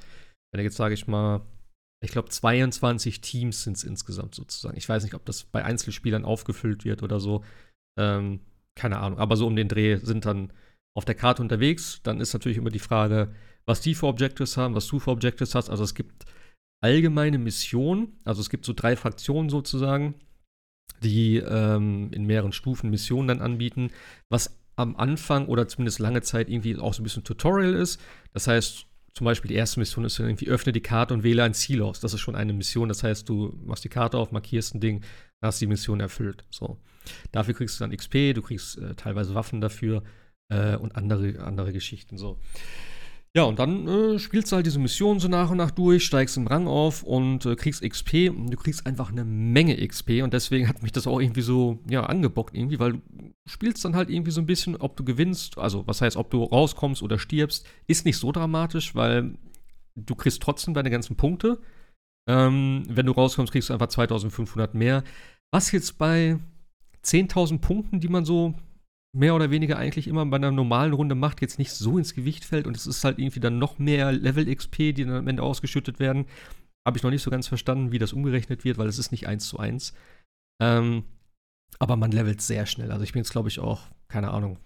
wenn 0.54 0.64
jetzt 0.64 0.78
sage 0.78 0.94
ich 0.94 1.08
mal, 1.08 1.42
ich 2.04 2.12
glaube 2.12 2.30
22 2.30 3.22
Teams 3.22 3.64
sind 3.64 3.78
es 3.78 3.84
insgesamt 3.84 4.34
sozusagen. 4.34 4.78
Ich 4.78 4.90
weiß 4.90 5.04
nicht, 5.04 5.14
ob 5.14 5.26
das 5.26 5.44
bei 5.44 5.64
Einzelspielern 5.64 6.26
aufgefüllt 6.26 6.84
wird 6.84 7.04
oder 7.04 7.20
so. 7.20 7.44
Ähm, 8.00 8.40
keine 8.76 9.00
Ahnung. 9.00 9.20
Aber 9.20 9.36
so 9.36 9.46
um 9.46 9.56
den 9.56 9.68
Dreh 9.68 9.98
sind 9.98 10.26
dann 10.26 10.52
auf 10.96 11.06
der 11.06 11.16
Karte 11.16 11.42
unterwegs. 11.42 12.02
Dann 12.04 12.20
ist 12.20 12.34
natürlich 12.34 12.58
immer 12.58 12.70
die 12.70 12.80
Frage, 12.80 13.34
was 13.66 13.82
die 13.82 13.94
für 13.94 14.08
Objectives 14.08 14.58
haben, 14.58 14.74
was 14.74 14.88
du 14.88 15.00
für 15.00 15.12
Objectives 15.12 15.54
hast. 15.54 15.70
Also 15.70 15.84
es 15.84 15.94
gibt 15.94 16.26
allgemeine 16.84 17.38
Missionen, 17.38 18.20
also 18.26 18.42
es 18.42 18.50
gibt 18.50 18.66
so 18.66 18.74
drei 18.74 18.96
Fraktionen 18.96 19.50
sozusagen, 19.50 20.16
die 21.04 21.38
ähm, 21.38 22.10
in 22.12 22.26
mehreren 22.26 22.52
Stufen 22.52 22.90
Missionen 22.90 23.28
dann 23.28 23.42
anbieten, 23.42 23.92
was 24.30 24.60
am 24.76 24.96
Anfang 24.96 25.48
oder 25.48 25.68
zumindest 25.68 26.00
lange 26.00 26.22
Zeit 26.22 26.50
irgendwie 26.50 26.78
auch 26.78 26.94
so 26.94 27.02
ein 27.02 27.04
bisschen 27.04 27.24
Tutorial 27.24 27.74
ist. 27.74 28.00
Das 28.34 28.48
heißt, 28.48 28.86
zum 29.14 29.26
Beispiel 29.26 29.50
die 29.50 29.56
erste 29.56 29.80
Mission 29.80 30.06
ist 30.06 30.20
irgendwie, 30.20 30.48
öffne 30.48 30.72
die 30.72 30.82
Karte 30.82 31.14
und 31.14 31.24
wähle 31.24 31.44
ein 31.44 31.54
Ziel 31.54 31.82
aus. 31.82 32.00
Das 32.00 32.14
ist 32.14 32.22
schon 32.22 32.36
eine 32.36 32.54
Mission. 32.54 32.88
Das 32.88 33.04
heißt, 33.04 33.28
du 33.28 33.54
machst 33.66 33.84
die 33.84 33.90
Karte 33.90 34.18
auf, 34.18 34.32
markierst 34.32 34.74
ein 34.74 34.80
Ding, 34.80 35.02
dann 35.40 35.48
hast 35.48 35.60
die 35.60 35.68
Mission 35.68 36.00
erfüllt. 36.00 36.46
So. 36.50 36.78
Dafür 37.32 37.54
kriegst 37.54 37.80
du 37.80 37.84
dann 37.84 37.96
XP, 37.96 38.34
du 38.34 38.42
kriegst 38.42 38.78
äh, 38.78 38.96
teilweise 38.96 39.36
Waffen 39.36 39.60
dafür 39.60 40.04
äh, 40.50 40.76
und 40.76 40.96
andere, 40.96 41.44
andere 41.44 41.74
Geschichten. 41.74 42.18
So. 42.18 42.40
Ja, 43.34 43.44
und 43.44 43.60
dann 43.60 43.88
äh, 43.88 44.20
spielst 44.20 44.52
du 44.52 44.58
halt 44.58 44.66
diese 44.66 44.80
Mission 44.80 45.22
so 45.22 45.30
nach 45.30 45.50
und 45.52 45.58
nach 45.58 45.72
durch, 45.72 46.04
steigst 46.04 46.36
im 46.36 46.48
Rang 46.48 46.68
auf 46.68 47.02
und 47.04 47.46
äh, 47.46 47.56
kriegst 47.56 47.82
XP 47.82 48.30
und 48.30 48.52
du 48.52 48.58
kriegst 48.58 48.86
einfach 48.86 49.10
eine 49.10 49.24
Menge 49.24 49.88
XP 49.88 50.22
und 50.22 50.34
deswegen 50.34 50.68
hat 50.68 50.84
mich 50.84 50.92
das 50.92 51.08
auch 51.08 51.22
irgendwie 51.22 51.42
so, 51.42 51.80
ja, 51.90 52.04
angebockt 52.04 52.54
irgendwie, 52.54 52.80
weil 52.80 52.94
du 52.94 53.02
spielst 53.46 53.86
dann 53.86 53.96
halt 53.96 54.10
irgendwie 54.10 54.32
so 54.32 54.42
ein 54.42 54.48
bisschen, 54.48 54.76
ob 54.76 54.98
du 54.98 55.06
gewinnst, 55.06 55.58
also 55.58 55.88
was 55.88 56.02
heißt, 56.02 56.18
ob 56.18 56.30
du 56.30 56.44
rauskommst 56.44 57.02
oder 57.02 57.18
stirbst, 57.18 57.66
ist 57.88 58.06
nicht 58.06 58.18
so 58.18 58.34
dramatisch, 58.34 58.96
weil 58.96 59.38
du 59.96 60.16
kriegst 60.16 60.42
trotzdem 60.42 60.74
deine 60.74 60.90
ganzen 60.90 61.16
Punkte. 61.16 61.62
Ähm, 62.28 62.84
wenn 62.90 63.06
du 63.06 63.14
rauskommst, 63.14 63.54
kriegst 63.54 63.70
du 63.70 63.74
einfach 63.74 63.88
2500 63.88 64.74
mehr. 64.74 65.06
Was 65.52 65.72
jetzt 65.72 65.98
bei 65.98 66.38
10.000 67.06 67.60
Punkten, 67.60 68.02
die 68.02 68.10
man 68.10 68.26
so 68.26 68.56
mehr 69.14 69.36
oder 69.36 69.52
weniger 69.52 69.78
eigentlich 69.78 70.08
immer 70.08 70.26
bei 70.26 70.38
einer 70.38 70.52
normalen 70.52 70.94
Runde 70.94 71.16
macht, 71.16 71.42
jetzt 71.42 71.60
nicht 71.60 71.72
so 71.72 71.98
ins 71.98 72.14
Gewicht 72.14 72.46
fällt 72.46 72.68
und 72.68 72.78
es 72.78 72.88
ist 72.88 73.04
halt 73.04 73.20
irgendwie 73.20 73.40
dann 73.40 73.60
noch 73.60 73.78
mehr 73.78 74.12
Level 74.12 74.54
XP, 74.54 74.78
die 74.78 75.06
dann 75.06 75.16
am 75.16 75.28
Ende 75.28 75.44
ausgeschüttet 75.44 76.00
werden. 76.00 76.26
Habe 76.88 76.98
ich 76.98 77.04
noch 77.04 77.12
nicht 77.12 77.22
so 77.22 77.30
ganz 77.30 77.48
verstanden, 77.48 77.92
wie 77.92 78.00
das 78.00 78.14
umgerechnet 78.14 78.64
wird, 78.64 78.78
weil 78.78 78.88
es 78.88 78.98
ist 78.98 79.12
nicht 79.12 79.28
eins 79.28 79.48
zu 79.48 79.60
eins. 79.60 79.94
Ähm, 80.62 81.04
aber 81.80 81.96
man 81.96 82.12
levelt 82.12 82.42
sehr 82.42 82.66
schnell. 82.66 82.92
Also 82.92 83.04
ich 83.04 83.14
bin 83.14 83.22
jetzt, 83.22 83.32
glaube 83.32 83.50
ich, 83.50 83.60
auch, 83.60 83.88
keine 84.08 84.32
Ahnung, 84.32 84.58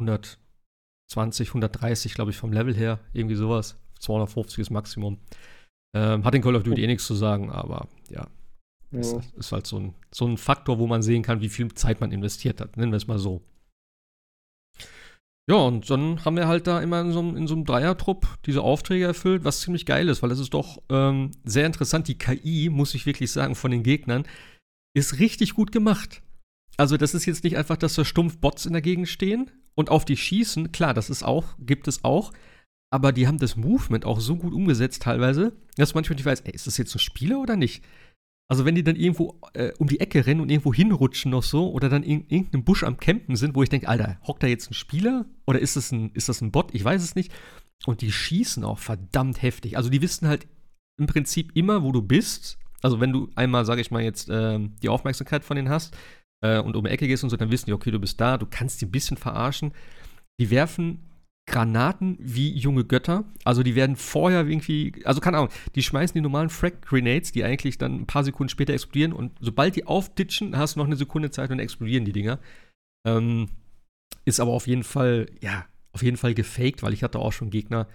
120, 0.00 1.48
130, 1.48 2.14
glaube 2.14 2.30
ich, 2.30 2.36
vom 2.36 2.52
Level 2.52 2.74
her. 2.74 3.00
Irgendwie 3.12 3.34
sowas. 3.34 3.76
250 4.00 4.60
ist 4.60 4.70
Maximum. 4.70 5.18
Ähm, 5.94 6.24
hat 6.24 6.34
in 6.34 6.42
Call 6.42 6.56
of 6.56 6.62
Duty 6.62 6.82
eh 6.82 6.86
nichts 6.86 7.06
zu 7.06 7.14
sagen, 7.14 7.50
aber 7.50 7.88
ja, 8.10 8.28
ja. 8.90 9.00
Ist, 9.00 9.16
ist, 9.36 9.52
halt 9.52 9.66
so 9.66 9.78
ein, 9.78 9.94
so 10.10 10.26
ein 10.26 10.36
Faktor, 10.36 10.78
wo 10.78 10.86
man 10.86 11.02
sehen 11.02 11.22
kann, 11.22 11.40
wie 11.40 11.48
viel 11.48 11.72
Zeit 11.74 12.00
man 12.00 12.12
investiert 12.12 12.60
hat. 12.60 12.76
Nennen 12.76 12.92
wir 12.92 12.96
es 12.96 13.06
mal 13.06 13.18
so. 13.18 13.42
Ja, 15.48 15.56
und 15.56 15.88
dann 15.88 16.24
haben 16.26 16.36
wir 16.36 16.46
halt 16.46 16.66
da 16.66 16.80
immer 16.80 17.00
in 17.00 17.12
so, 17.12 17.20
in 17.20 17.46
so 17.46 17.54
einem 17.54 17.64
Dreiertrupp 17.64 18.26
diese 18.44 18.60
Aufträge 18.60 19.06
erfüllt, 19.06 19.44
was 19.44 19.62
ziemlich 19.62 19.86
geil 19.86 20.08
ist, 20.08 20.22
weil 20.22 20.30
es 20.30 20.38
ist 20.38 20.52
doch 20.52 20.82
ähm, 20.90 21.30
sehr 21.44 21.64
interessant. 21.64 22.06
Die 22.06 22.18
KI, 22.18 22.68
muss 22.68 22.94
ich 22.94 23.06
wirklich 23.06 23.32
sagen, 23.32 23.54
von 23.54 23.70
den 23.70 23.82
Gegnern, 23.82 24.26
ist 24.94 25.18
richtig 25.18 25.54
gut 25.54 25.72
gemacht. 25.72 26.22
Also, 26.76 26.98
das 26.98 27.14
ist 27.14 27.24
jetzt 27.24 27.44
nicht 27.44 27.56
einfach, 27.56 27.78
dass 27.78 27.94
da 27.94 28.04
stumpf 28.04 28.38
Bots 28.38 28.66
in 28.66 28.74
der 28.74 28.82
Gegend 28.82 29.08
stehen 29.08 29.50
und 29.74 29.90
auf 29.90 30.04
die 30.04 30.18
schießen. 30.18 30.70
Klar, 30.70 30.92
das 30.92 31.08
ist 31.08 31.22
auch, 31.22 31.56
gibt 31.58 31.88
es 31.88 32.04
auch. 32.04 32.32
Aber 32.90 33.12
die 33.12 33.26
haben 33.26 33.38
das 33.38 33.56
Movement 33.56 34.04
auch 34.04 34.20
so 34.20 34.36
gut 34.36 34.52
umgesetzt 34.52 35.02
teilweise, 35.02 35.52
dass 35.76 35.94
manchmal 35.94 36.16
nicht 36.16 36.26
weiß, 36.26 36.42
ey, 36.42 36.54
ist 36.54 36.66
das 36.66 36.76
jetzt 36.76 36.94
ein 36.94 37.00
Spieler 37.00 37.40
oder 37.40 37.56
nicht? 37.56 37.82
Also 38.50 38.64
wenn 38.64 38.74
die 38.74 38.82
dann 38.82 38.96
irgendwo 38.96 39.38
äh, 39.52 39.72
um 39.78 39.88
die 39.88 40.00
Ecke 40.00 40.26
rennen 40.26 40.40
und 40.40 40.50
irgendwo 40.50 40.72
hinrutschen 40.72 41.30
noch 41.30 41.42
so 41.42 41.70
oder 41.70 41.90
dann 41.90 42.02
in 42.02 42.26
irgendeinem 42.28 42.64
Busch 42.64 42.82
am 42.82 42.96
Campen 42.96 43.36
sind, 43.36 43.54
wo 43.54 43.62
ich 43.62 43.68
denke, 43.68 43.88
Alter, 43.88 44.18
hockt 44.26 44.42
da 44.42 44.46
jetzt 44.46 44.70
ein 44.70 44.74
Spieler 44.74 45.26
oder 45.46 45.58
ist 45.58 45.76
das 45.76 45.92
ein, 45.92 46.10
ist 46.14 46.30
das 46.30 46.40
ein 46.40 46.50
Bot? 46.50 46.74
Ich 46.74 46.82
weiß 46.82 47.02
es 47.02 47.14
nicht. 47.14 47.30
Und 47.84 48.00
die 48.00 48.10
schießen 48.10 48.64
auch 48.64 48.78
verdammt 48.78 49.42
heftig. 49.42 49.76
Also 49.76 49.90
die 49.90 50.00
wissen 50.00 50.26
halt 50.26 50.48
im 50.98 51.06
Prinzip 51.06 51.54
immer, 51.54 51.82
wo 51.82 51.92
du 51.92 52.00
bist. 52.00 52.58
Also 52.82 53.00
wenn 53.00 53.12
du 53.12 53.28
einmal, 53.34 53.66
sage 53.66 53.82
ich 53.82 53.90
mal, 53.90 54.02
jetzt 54.02 54.30
äh, 54.30 54.58
die 54.82 54.88
Aufmerksamkeit 54.88 55.44
von 55.44 55.56
denen 55.56 55.68
hast 55.68 55.94
äh, 56.40 56.58
und 56.58 56.74
um 56.74 56.84
die 56.84 56.90
Ecke 56.90 57.06
gehst 57.06 57.24
und 57.24 57.30
so, 57.30 57.36
dann 57.36 57.50
wissen 57.50 57.66
die, 57.66 57.74
okay, 57.74 57.90
du 57.90 57.98
bist 57.98 58.18
da, 58.18 58.38
du 58.38 58.46
kannst 58.46 58.80
die 58.80 58.86
ein 58.86 58.90
bisschen 58.90 59.18
verarschen. 59.18 59.72
Die 60.40 60.50
werfen 60.50 61.04
Granaten 61.48 62.16
wie 62.20 62.50
junge 62.52 62.84
Götter. 62.84 63.24
Also 63.44 63.62
die 63.62 63.74
werden 63.74 63.96
vorher 63.96 64.46
irgendwie, 64.46 64.92
also 65.04 65.20
keine 65.20 65.38
Ahnung, 65.38 65.50
die 65.74 65.82
schmeißen 65.82 66.14
die 66.14 66.20
normalen 66.20 66.50
Frag-Grenades, 66.50 67.32
die 67.32 67.42
eigentlich 67.42 67.78
dann 67.78 68.02
ein 68.02 68.06
paar 68.06 68.22
Sekunden 68.22 68.50
später 68.50 68.74
explodieren 68.74 69.12
und 69.12 69.32
sobald 69.40 69.74
die 69.74 69.86
aufditschen, 69.86 70.56
hast 70.56 70.76
du 70.76 70.80
noch 70.80 70.86
eine 70.86 70.96
Sekunde 70.96 71.30
Zeit 71.30 71.50
und 71.50 71.58
explodieren 71.58 72.04
die 72.04 72.12
Dinger. 72.12 72.38
Ähm, 73.06 73.48
ist 74.24 74.40
aber 74.40 74.52
auf 74.52 74.66
jeden 74.66 74.84
Fall, 74.84 75.26
ja, 75.40 75.66
auf 75.92 76.02
jeden 76.02 76.18
Fall 76.18 76.34
gefaked, 76.34 76.82
weil 76.82 76.92
ich 76.92 77.02
hatte 77.02 77.18
auch 77.18 77.32
schon 77.32 77.50
Gegner, 77.50 77.88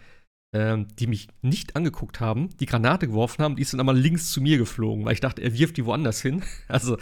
ähm, 0.53 0.87
die 0.99 1.07
mich 1.07 1.27
nicht 1.41 1.75
angeguckt 1.75 2.19
haben, 2.19 2.49
die 2.57 2.65
Granate 2.65 3.07
geworfen 3.07 3.43
haben, 3.43 3.55
die 3.55 3.61
ist 3.61 3.73
dann 3.73 3.79
einmal 3.79 3.97
links 3.97 4.31
zu 4.31 4.41
mir 4.41 4.57
geflogen, 4.57 5.05
weil 5.05 5.13
ich 5.13 5.19
dachte, 5.19 5.41
er 5.41 5.57
wirft 5.57 5.77
die 5.77 5.85
woanders 5.85 6.21
hin. 6.21 6.43
Also, 6.67 6.97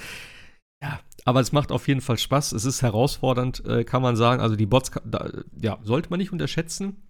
ja, 0.81 0.99
aber 1.25 1.39
es 1.39 1.51
macht 1.51 1.71
auf 1.71 1.87
jeden 1.87 2.01
Fall 2.01 2.17
Spaß. 2.17 2.53
Es 2.53 2.65
ist 2.65 2.81
herausfordernd, 2.81 3.63
äh, 3.65 3.83
kann 3.83 4.01
man 4.01 4.15
sagen. 4.15 4.41
Also 4.41 4.55
die 4.55 4.65
Bots, 4.65 4.91
da, 5.05 5.29
ja, 5.61 5.79
sollte 5.83 6.09
man 6.09 6.19
nicht 6.19 6.31
unterschätzen. 6.31 7.03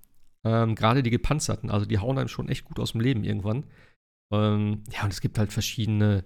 Ähm, 0.44 0.76
Gerade 0.76 1.04
die 1.04 1.10
gepanzerten, 1.10 1.70
also 1.70 1.86
die 1.86 2.00
hauen 2.00 2.18
einem 2.18 2.28
schon 2.28 2.50
echt 2.50 2.66
gut 2.66 2.80
aus 2.80 2.94
dem 2.94 3.02
Leben 3.02 3.24
irgendwann. 3.24 3.66
Ähm, 4.34 4.84
ja, 4.92 5.04
und 5.04 5.14
es 5.14 5.22
gibt 5.22 5.38
halt 5.38 5.54
verschiedene, 5.54 6.26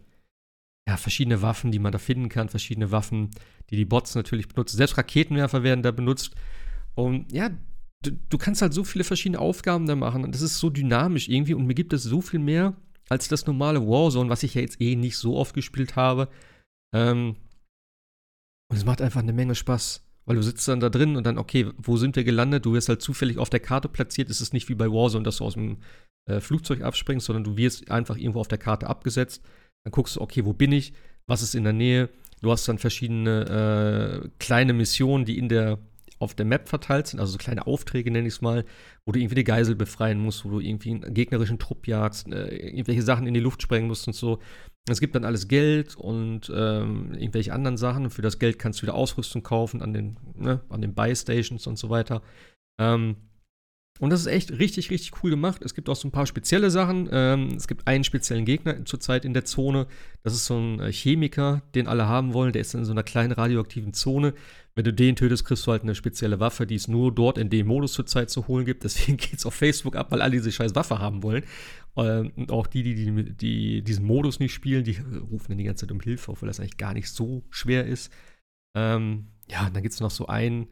ja, 0.87 0.97
verschiedene 0.97 1.41
Waffen, 1.41 1.71
die 1.71 1.79
man 1.79 1.91
da 1.91 1.97
finden 1.97 2.29
kann, 2.29 2.49
verschiedene 2.49 2.91
Waffen, 2.91 3.31
die 3.69 3.75
die 3.75 3.85
Bots 3.85 4.15
natürlich 4.15 4.47
benutzen. 4.47 4.77
Selbst 4.77 4.97
Raketenwerfer 4.97 5.63
werden 5.63 5.83
da 5.83 5.91
benutzt. 5.91 6.35
Und 6.95 7.31
ja, 7.31 7.49
du, 8.01 8.11
du 8.11 8.37
kannst 8.37 8.61
halt 8.61 8.73
so 8.73 8.83
viele 8.83 9.03
verschiedene 9.03 9.39
Aufgaben 9.39 9.85
da 9.85 9.95
machen. 9.95 10.23
Und 10.23 10.33
das 10.33 10.41
ist 10.41 10.59
so 10.59 10.69
dynamisch 10.69 11.27
irgendwie. 11.27 11.53
Und 11.53 11.65
mir 11.67 11.75
gibt 11.75 11.93
es 11.93 12.03
so 12.03 12.21
viel 12.21 12.39
mehr 12.39 12.75
als 13.09 13.27
das 13.27 13.45
normale 13.45 13.85
Warzone, 13.85 14.29
was 14.29 14.43
ich 14.43 14.55
ja 14.55 14.61
jetzt 14.61 14.81
eh 14.81 14.95
nicht 14.95 15.17
so 15.17 15.35
oft 15.37 15.53
gespielt 15.53 15.95
habe. 15.95 16.29
Ähm, 16.95 17.35
und 18.71 18.77
es 18.77 18.85
macht 18.85 19.01
einfach 19.01 19.19
eine 19.19 19.33
Menge 19.33 19.53
Spaß. 19.53 20.01
Weil 20.25 20.37
du 20.37 20.41
sitzt 20.41 20.67
dann 20.67 20.79
da 20.79 20.89
drin 20.89 21.17
und 21.17 21.25
dann, 21.27 21.37
okay, 21.37 21.71
wo 21.77 21.97
sind 21.97 22.15
wir 22.15 22.23
gelandet? 22.23 22.65
Du 22.65 22.73
wirst 22.73 22.89
halt 22.89 23.01
zufällig 23.01 23.37
auf 23.37 23.51
der 23.51 23.59
Karte 23.59 23.89
platziert. 23.89 24.31
Es 24.31 24.41
ist 24.41 24.53
nicht 24.53 24.69
wie 24.69 24.75
bei 24.75 24.87
Warzone, 24.87 25.23
dass 25.23 25.37
du 25.37 25.45
aus 25.45 25.53
dem 25.53 25.77
äh, 26.27 26.39
Flugzeug 26.39 26.81
abspringst, 26.81 27.27
sondern 27.27 27.43
du 27.43 27.57
wirst 27.57 27.91
einfach 27.91 28.17
irgendwo 28.17 28.39
auf 28.39 28.47
der 28.47 28.57
Karte 28.57 28.87
abgesetzt. 28.87 29.43
Dann 29.83 29.91
guckst 29.91 30.15
du, 30.15 30.21
okay, 30.21 30.43
wo 30.45 30.53
bin 30.53 30.71
ich? 30.71 30.93
Was 31.27 31.43
ist 31.43 31.53
in 31.53 31.63
der 31.63 31.73
Nähe? 31.73 32.09
Du 32.41 32.51
hast 32.51 32.67
dann 32.67 32.79
verschiedene 32.79 34.23
äh, 34.23 34.29
kleine 34.39 34.73
Missionen, 34.73 35.25
die 35.25 35.37
in 35.37 35.49
der 35.49 35.77
auf 36.19 36.33
der 36.33 36.45
Map 36.45 36.69
verteilt 36.69 37.07
sind, 37.07 37.19
also 37.19 37.33
so 37.33 37.37
kleine 37.37 37.67
Aufträge 37.67 38.09
nenne 38.11 38.27
ich 38.27 38.35
es 38.35 38.41
mal, 38.41 38.65
wo 39.05 39.11
du 39.11 39.19
irgendwie 39.19 39.35
die 39.35 39.43
Geisel 39.43 39.75
befreien 39.75 40.19
musst, 40.19 40.45
wo 40.45 40.49
du 40.49 40.59
irgendwie 40.59 40.91
einen 40.91 41.13
gegnerischen 41.13 41.59
Trupp 41.59 41.87
jagst, 41.87 42.27
äh, 42.31 42.55
irgendwelche 42.55 43.01
Sachen 43.01 43.27
in 43.27 43.33
die 43.33 43.39
Luft 43.39 43.61
sprengen 43.61 43.87
musst 43.87 44.07
und 44.07 44.13
so. 44.13 44.39
Es 44.87 44.99
gibt 44.99 45.15
dann 45.15 45.25
alles 45.25 45.47
Geld 45.47 45.95
und 45.95 46.51
ähm, 46.55 47.13
irgendwelche 47.13 47.53
anderen 47.53 47.77
Sachen. 47.77 48.09
Für 48.09 48.21
das 48.21 48.39
Geld 48.39 48.59
kannst 48.59 48.79
du 48.79 48.83
wieder 48.83 48.93
Ausrüstung 48.93 49.43
kaufen 49.43 49.81
an 49.81 49.93
den, 49.93 50.17
ne, 50.35 50.61
an 50.69 50.81
den 50.81 50.93
Buy-Stations 50.93 51.67
und 51.67 51.77
so 51.77 51.89
weiter. 51.89 52.21
Ähm, 52.79 53.15
und 53.99 54.09
das 54.09 54.19
ist 54.19 54.27
echt 54.27 54.51
richtig, 54.51 54.89
richtig 54.91 55.23
cool 55.23 55.29
gemacht. 55.29 55.61
Es 55.63 55.73
gibt 55.73 55.87
auch 55.87 55.95
so 55.95 56.05
ein 56.05 56.11
paar 56.11 56.25
spezielle 56.25 56.69
Sachen. 56.69 57.07
Ähm, 57.13 57.53
es 57.55 57.65
gibt 57.65 57.87
einen 57.87 58.03
speziellen 58.03 58.43
Gegner 58.43 58.83
zurzeit 58.83 59.23
in 59.23 59.33
der 59.33 59.45
Zone. 59.45 59.87
Das 60.21 60.33
ist 60.33 60.45
so 60.45 60.57
ein 60.57 60.81
äh, 60.81 60.91
Chemiker, 60.91 61.61
den 61.75 61.87
alle 61.87 62.05
haben 62.05 62.33
wollen. 62.33 62.51
Der 62.51 62.61
ist 62.61 62.73
in 62.75 62.83
so 62.83 62.91
einer 62.91 63.03
kleinen 63.03 63.31
radioaktiven 63.31 63.93
Zone. 63.93 64.33
Wenn 64.75 64.83
du 64.83 64.91
den 64.91 65.15
tötest, 65.15 65.45
kriegst 65.45 65.65
du 65.65 65.71
halt 65.71 65.83
eine 65.83 65.95
spezielle 65.95 66.41
Waffe, 66.41 66.67
die 66.67 66.75
es 66.75 66.89
nur 66.89 67.15
dort 67.15 67.37
in 67.37 67.49
dem 67.49 67.67
Modus 67.67 67.93
zurzeit 67.93 68.29
zu 68.29 68.49
holen 68.49 68.65
gibt. 68.65 68.83
Deswegen 68.83 69.15
geht 69.15 69.37
es 69.37 69.45
auf 69.45 69.53
Facebook 69.53 69.95
ab, 69.95 70.11
weil 70.11 70.21
alle 70.21 70.33
diese 70.33 70.51
scheiß 70.51 70.75
Waffe 70.75 70.99
haben 70.99 71.23
wollen. 71.23 71.45
Ähm, 71.95 72.33
und 72.35 72.51
auch 72.51 72.67
die, 72.67 72.83
die, 72.83 72.95
die, 72.95 73.33
die, 73.33 73.81
diesen 73.81 74.05
Modus 74.05 74.39
nicht 74.39 74.53
spielen, 74.53 74.83
die 74.83 74.97
rufen 75.31 75.45
dann 75.49 75.57
die 75.57 75.63
ganze 75.63 75.85
Zeit 75.85 75.93
um 75.93 76.01
Hilfe, 76.01 76.33
obwohl 76.33 76.47
das 76.47 76.59
eigentlich 76.59 76.75
gar 76.75 76.93
nicht 76.93 77.07
so 77.07 77.45
schwer 77.49 77.85
ist. 77.85 78.11
Ähm, 78.75 79.27
ja, 79.49 79.67
und 79.67 79.73
dann 79.73 79.83
gibt 79.83 79.93
es 79.93 80.01
noch 80.01 80.11
so 80.11 80.27
einen 80.27 80.67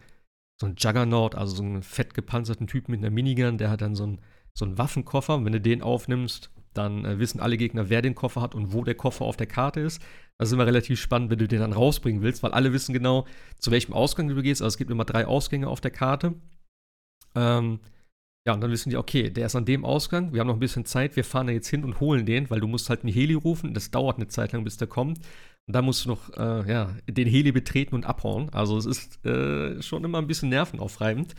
so 0.63 0.69
ein 0.69 0.76
Juggernaut, 0.78 1.36
also 1.36 1.58
so 1.58 1.63
einen 1.63 1.84
fett 1.84 2.13
gepanzerten 2.13 2.67
Typen 2.67 2.91
mit 2.91 3.02
einer 3.02 3.10
Minigun, 3.10 3.58
der 3.58 3.69
hat 3.69 3.82
dann 3.82 3.95
so 3.95 4.04
einen, 4.04 4.21
so 4.54 4.63
einen 4.63 4.78
Waffenkoffer. 4.78 5.36
Und 5.36 5.45
wenn 5.45 5.52
du 5.52 5.60
den 5.60 5.82
aufnimmst, 5.82 6.52
dann 6.73 7.04
äh, 7.04 7.19
wissen 7.19 7.41
alle 7.41 7.58
Gegner, 7.58 7.89
wer 7.89 8.02
den 8.02 8.15
Koffer 8.15 8.41
hat 8.41 8.56
und 8.56 8.71
wo 8.71 8.84
der 8.84 8.95
Koffer 8.95 9.26
auf 9.26 9.36
der 9.36 9.47
Karte 9.47 9.82
ist. 9.82 10.02
Das 10.38 10.49
ist 10.49 10.54
immer 10.54 10.65
relativ 10.65 10.99
spannend, 10.99 11.30
wenn 11.30 11.38
du 11.38 11.47
den 11.47 11.60
dann 11.60 11.73
rausbringen 11.73 12.21
willst, 12.21 12.43
weil 12.43 12.52
alle 12.52 12.71
wissen 12.71 12.93
genau, 12.93 13.28
zu 13.60 13.71
welchem 13.71 13.93
Ausgang 13.93 14.30
du 14.30 14.41
gehst. 14.41 14.62
Also 14.62 14.73
es 14.73 14.78
gibt 14.78 14.89
immer 14.89 15.06
drei 15.06 15.28
Ausgänge 15.28 15.67
auf 15.67 15.82
der 15.82 15.91
Karte. 15.91 16.34
Ähm, 17.36 17.80
ja, 18.45 18.53
und 18.53 18.62
dann 18.62 18.71
wissen 18.71 18.89
die, 18.89 18.97
okay, 18.97 19.29
der 19.29 19.45
ist 19.45 19.56
an 19.56 19.65
dem 19.65 19.86
Ausgang, 19.86 20.34
wir 20.34 20.41
haben 20.41 20.47
noch 20.47 20.56
ein 20.56 20.60
bisschen 20.60 20.86
Zeit, 20.86 21.15
wir 21.15 21.23
fahren 21.23 21.47
da 21.47 21.53
jetzt 21.53 21.69
hin 21.69 21.84
und 21.86 21.99
holen 22.01 22.25
den, 22.25 22.49
weil 22.49 22.60
du 22.60 22.67
musst 22.67 22.89
halt 22.89 23.03
einen 23.03 23.13
Heli 23.13 23.36
rufen, 23.36 23.73
das 23.73 23.89
dauert 23.89 24.17
eine 24.17 24.27
Zeit 24.27 24.51
lang, 24.51 24.63
bis 24.65 24.77
der 24.77 24.88
kommt. 24.88 25.19
Und 25.65 25.75
dann 25.75 25.86
musst 25.86 26.03
du 26.03 26.10
noch 26.10 26.29
äh, 26.36 26.69
ja, 26.69 26.93
den 27.08 27.27
Heli 27.27 27.53
betreten 27.53 27.95
und 27.95 28.06
abhauen. 28.06 28.49
Also 28.49 28.77
es 28.77 28.86
ist 28.86 29.25
äh, 29.25 29.82
schon 29.82 30.03
immer 30.03 30.17
ein 30.17 30.27
bisschen 30.27 30.49
nervenaufreibend. 30.49 31.36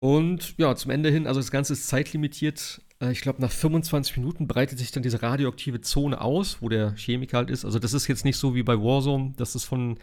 Und 0.00 0.56
ja, 0.58 0.76
zum 0.76 0.92
Ende 0.92 1.10
hin, 1.10 1.26
also 1.26 1.40
das 1.40 1.50
Ganze 1.50 1.72
ist 1.72 1.88
zeitlimitiert. 1.88 2.82
Äh, 3.00 3.10
ich 3.10 3.22
glaube, 3.22 3.42
nach 3.42 3.50
25 3.50 4.18
Minuten 4.18 4.46
breitet 4.46 4.78
sich 4.78 4.92
dann 4.92 5.02
diese 5.02 5.22
radioaktive 5.22 5.80
Zone 5.80 6.20
aus, 6.20 6.62
wo 6.62 6.68
der 6.68 6.94
Chemiker 6.94 7.38
halt 7.38 7.50
ist. 7.50 7.64
Also 7.64 7.80
das 7.80 7.94
ist 7.94 8.06
jetzt 8.06 8.24
nicht 8.24 8.36
so 8.36 8.54
wie 8.54 8.62
bei 8.62 8.78
Warzone, 8.78 9.32
dass 9.36 9.56
es 9.56 9.64
von, 9.64 9.98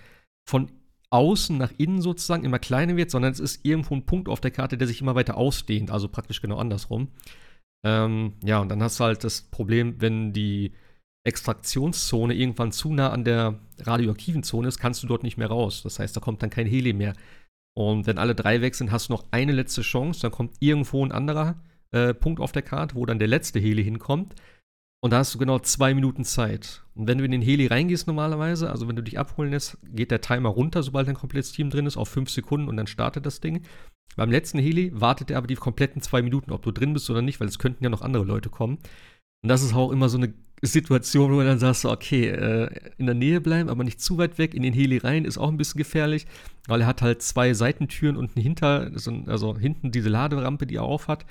von 0.49 0.69
außen 1.13 1.57
nach 1.57 1.71
innen 1.77 2.01
sozusagen 2.01 2.43
immer 2.43 2.57
kleiner 2.57 2.97
wird, 2.97 3.11
sondern 3.11 3.31
es 3.31 3.39
ist 3.39 3.63
irgendwo 3.63 3.93
ein 3.93 4.05
Punkt 4.05 4.27
auf 4.27 4.41
der 4.41 4.51
Karte, 4.51 4.77
der 4.77 4.87
sich 4.87 4.99
immer 4.99 5.13
weiter 5.13 5.37
ausdehnt. 5.37 5.91
Also 5.91 6.07
praktisch 6.07 6.41
genau 6.41 6.57
andersrum. 6.57 7.09
Ähm, 7.85 8.33
ja, 8.43 8.59
und 8.59 8.69
dann 8.69 8.81
hast 8.81 8.99
du 8.99 9.03
halt 9.03 9.23
das 9.23 9.43
Problem, 9.43 10.01
wenn 10.01 10.33
die 10.33 10.73
Extraktionszone 11.23 12.33
irgendwann 12.33 12.71
zu 12.71 12.91
nah 12.91 13.11
an 13.11 13.23
der 13.23 13.59
radioaktiven 13.79 14.41
Zone 14.41 14.67
ist, 14.67 14.79
kannst 14.79 15.03
du 15.03 15.07
dort 15.07 15.21
nicht 15.21 15.37
mehr 15.37 15.47
raus. 15.47 15.83
Das 15.83 15.99
heißt, 15.99 16.17
da 16.17 16.19
kommt 16.19 16.41
dann 16.41 16.49
kein 16.49 16.65
Heli 16.65 16.93
mehr. 16.93 17.13
Und 17.77 18.07
wenn 18.07 18.17
alle 18.17 18.33
drei 18.33 18.61
weg 18.61 18.73
sind, 18.73 18.91
hast 18.91 19.09
du 19.09 19.13
noch 19.13 19.25
eine 19.29 19.51
letzte 19.51 19.81
Chance. 19.81 20.21
Dann 20.21 20.31
kommt 20.31 20.55
irgendwo 20.59 21.05
ein 21.05 21.11
anderer 21.11 21.61
äh, 21.91 22.15
Punkt 22.15 22.39
auf 22.39 22.51
der 22.51 22.63
Karte, 22.63 22.95
wo 22.95 23.05
dann 23.05 23.19
der 23.19 23.27
letzte 23.27 23.59
Heli 23.59 23.83
hinkommt. 23.83 24.33
Und 25.03 25.11
da 25.11 25.17
hast 25.17 25.35
du 25.35 25.37
genau 25.37 25.59
zwei 25.59 25.93
Minuten 25.93 26.23
Zeit. 26.23 26.81
Und 26.95 27.07
wenn 27.07 27.17
du 27.17 27.25
in 27.25 27.31
den 27.31 27.41
Heli 27.41 27.67
reingehst 27.67 28.07
normalerweise, 28.07 28.69
also 28.69 28.87
wenn 28.87 28.95
du 28.95 29.03
dich 29.03 29.19
abholen 29.19 29.51
lässt, 29.51 29.77
geht 29.83 30.11
der 30.11 30.21
Timer 30.21 30.47
runter, 30.47 30.81
sobald 30.81 31.09
ein 31.09 31.13
komplettes 31.13 31.51
Team 31.51 31.69
drin 31.69 31.85
ist, 31.85 31.97
auf 31.97 32.07
fünf 32.07 32.29
Sekunden 32.29 32.69
und 32.69 32.77
dann 32.77 32.87
startet 32.87 33.25
das 33.25 33.41
Ding. 33.41 33.63
Beim 34.15 34.31
letzten 34.31 34.59
Heli 34.59 34.93
wartet 34.93 35.29
er 35.29 35.39
aber 35.39 35.47
die 35.47 35.55
kompletten 35.55 36.01
zwei 36.01 36.21
Minuten, 36.21 36.53
ob 36.53 36.63
du 36.63 36.71
drin 36.71 36.93
bist 36.93 37.09
oder 37.09 37.21
nicht, 37.21 37.41
weil 37.41 37.49
es 37.49 37.59
könnten 37.59 37.83
ja 37.83 37.89
noch 37.89 38.01
andere 38.01 38.23
Leute 38.23 38.49
kommen. 38.49 38.77
Und 39.43 39.49
das 39.49 39.61
ist 39.61 39.75
auch 39.75 39.91
immer 39.91 40.07
so 40.07 40.17
eine 40.17 40.33
Situation, 40.61 41.33
wo 41.33 41.39
du 41.39 41.45
dann 41.45 41.59
sagst, 41.59 41.83
okay, 41.83 42.29
äh, 42.29 42.69
in 42.97 43.05
der 43.05 43.15
Nähe 43.15 43.41
bleiben, 43.41 43.67
aber 43.67 43.83
nicht 43.83 43.99
zu 43.99 44.17
weit 44.17 44.37
weg. 44.37 44.53
In 44.53 44.63
den 44.63 44.71
Heli 44.71 44.99
rein 44.99 45.25
ist 45.25 45.37
auch 45.37 45.49
ein 45.49 45.57
bisschen 45.57 45.79
gefährlich, 45.79 46.27
weil 46.69 46.79
er 46.79 46.87
hat 46.87 47.01
halt 47.01 47.21
zwei 47.21 47.53
Seitentüren 47.53 48.15
und 48.15 48.39
hinter, 48.39 48.89
also 49.27 49.57
hinten 49.57 49.91
diese 49.91 50.07
Laderampe, 50.07 50.65
die 50.65 50.77
er 50.77 50.83
auf 50.83 51.09
hat. 51.09 51.25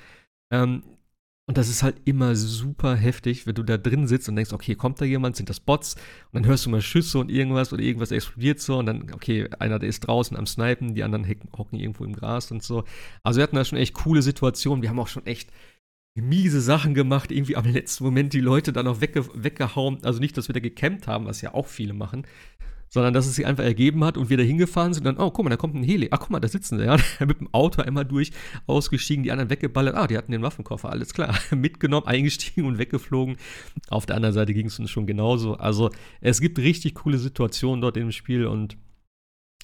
Ähm, 0.53 0.83
und 1.45 1.57
das 1.57 1.67
ist 1.67 1.83
halt 1.83 1.97
immer 2.05 2.35
super 2.35 2.95
heftig, 2.95 3.45
wenn 3.45 3.55
du 3.55 3.63
da 3.63 3.77
drin 3.77 4.07
sitzt 4.07 4.29
und 4.29 4.37
denkst, 4.37 4.53
okay, 4.53 4.75
kommt 4.75 5.01
da 5.01 5.05
jemand, 5.05 5.35
sind 5.35 5.49
das 5.49 5.59
Bots? 5.59 5.95
Und 6.31 6.35
dann 6.35 6.45
hörst 6.45 6.65
du 6.65 6.69
mal 6.69 6.81
Schüsse 6.81 7.19
und 7.19 7.29
irgendwas 7.29 7.73
oder 7.73 7.83
irgendwas 7.83 8.11
explodiert 8.11 8.61
so 8.61 8.77
und 8.77 8.85
dann, 8.85 9.11
okay, 9.13 9.49
einer, 9.59 9.77
der 9.77 9.89
ist 9.89 10.01
draußen 10.01 10.37
am 10.37 10.45
Snipen, 10.45 10.95
die 10.95 11.03
anderen 11.03 11.27
hocken 11.57 11.79
irgendwo 11.79 12.05
im 12.05 12.13
Gras 12.13 12.49
und 12.51 12.63
so. 12.63 12.85
Also 13.23 13.37
wir 13.39 13.43
hatten 13.43 13.57
da 13.57 13.65
schon 13.65 13.77
echt 13.77 13.93
coole 13.93 14.21
Situationen. 14.21 14.81
Wir 14.81 14.89
haben 14.89 14.99
auch 14.99 15.09
schon 15.09 15.25
echt 15.25 15.49
miese 16.15 16.61
Sachen 16.61 16.93
gemacht, 16.93 17.31
irgendwie 17.31 17.57
am 17.57 17.65
letzten 17.71 18.05
Moment 18.05 18.31
die 18.33 18.39
Leute 18.39 18.71
dann 18.71 18.87
auch 18.87 19.01
wegge 19.01 19.27
weggehauen. 19.33 19.99
Also 20.03 20.19
nicht, 20.19 20.37
dass 20.37 20.47
wir 20.47 20.53
da 20.53 20.61
gecampt 20.61 21.07
haben, 21.07 21.25
was 21.25 21.41
ja 21.41 21.53
auch 21.53 21.67
viele 21.67 21.93
machen, 21.93 22.25
sondern 22.93 23.15
dass 23.15 23.25
es 23.25 23.33
sich 23.33 23.47
einfach 23.47 23.63
ergeben 23.63 24.03
hat 24.03 24.17
und 24.17 24.29
wir 24.29 24.37
da 24.37 24.43
hingefahren 24.43 24.93
sind 24.93 25.07
und 25.07 25.17
dann, 25.17 25.25
oh, 25.25 25.31
guck 25.31 25.43
mal, 25.43 25.49
da 25.49 25.57
kommt 25.57 25.73
ein 25.73 25.81
Heli. 25.81 26.09
Ach, 26.11 26.19
guck 26.19 26.29
mal, 26.29 26.39
da 26.39 26.47
sitzen 26.47 26.77
sie, 26.77 26.85
ja. 26.85 26.95
Mit 27.25 27.39
dem 27.39 27.51
Auto 27.51 27.81
einmal 27.81 28.05
durch, 28.05 28.29
ausgestiegen, 28.67 29.23
die 29.23 29.31
anderen 29.31 29.49
weggeballert. 29.49 29.95
Ah, 29.95 30.05
die 30.05 30.15
hatten 30.15 30.31
den 30.31 30.43
Waffenkoffer, 30.43 30.91
alles 30.91 31.11
klar. 31.11 31.35
Mitgenommen, 31.55 32.05
eingestiegen 32.05 32.67
und 32.67 32.77
weggeflogen. 32.77 33.37
Auf 33.89 34.05
der 34.05 34.15
anderen 34.15 34.35
Seite 34.35 34.53
ging 34.53 34.67
es 34.67 34.77
uns 34.77 34.91
schon 34.91 35.07
genauso. 35.07 35.55
Also, 35.55 35.89
es 36.21 36.39
gibt 36.39 36.59
richtig 36.59 36.93
coole 36.93 37.17
Situationen 37.17 37.81
dort 37.81 37.97
im 37.97 38.11
Spiel 38.11 38.45
und 38.45 38.77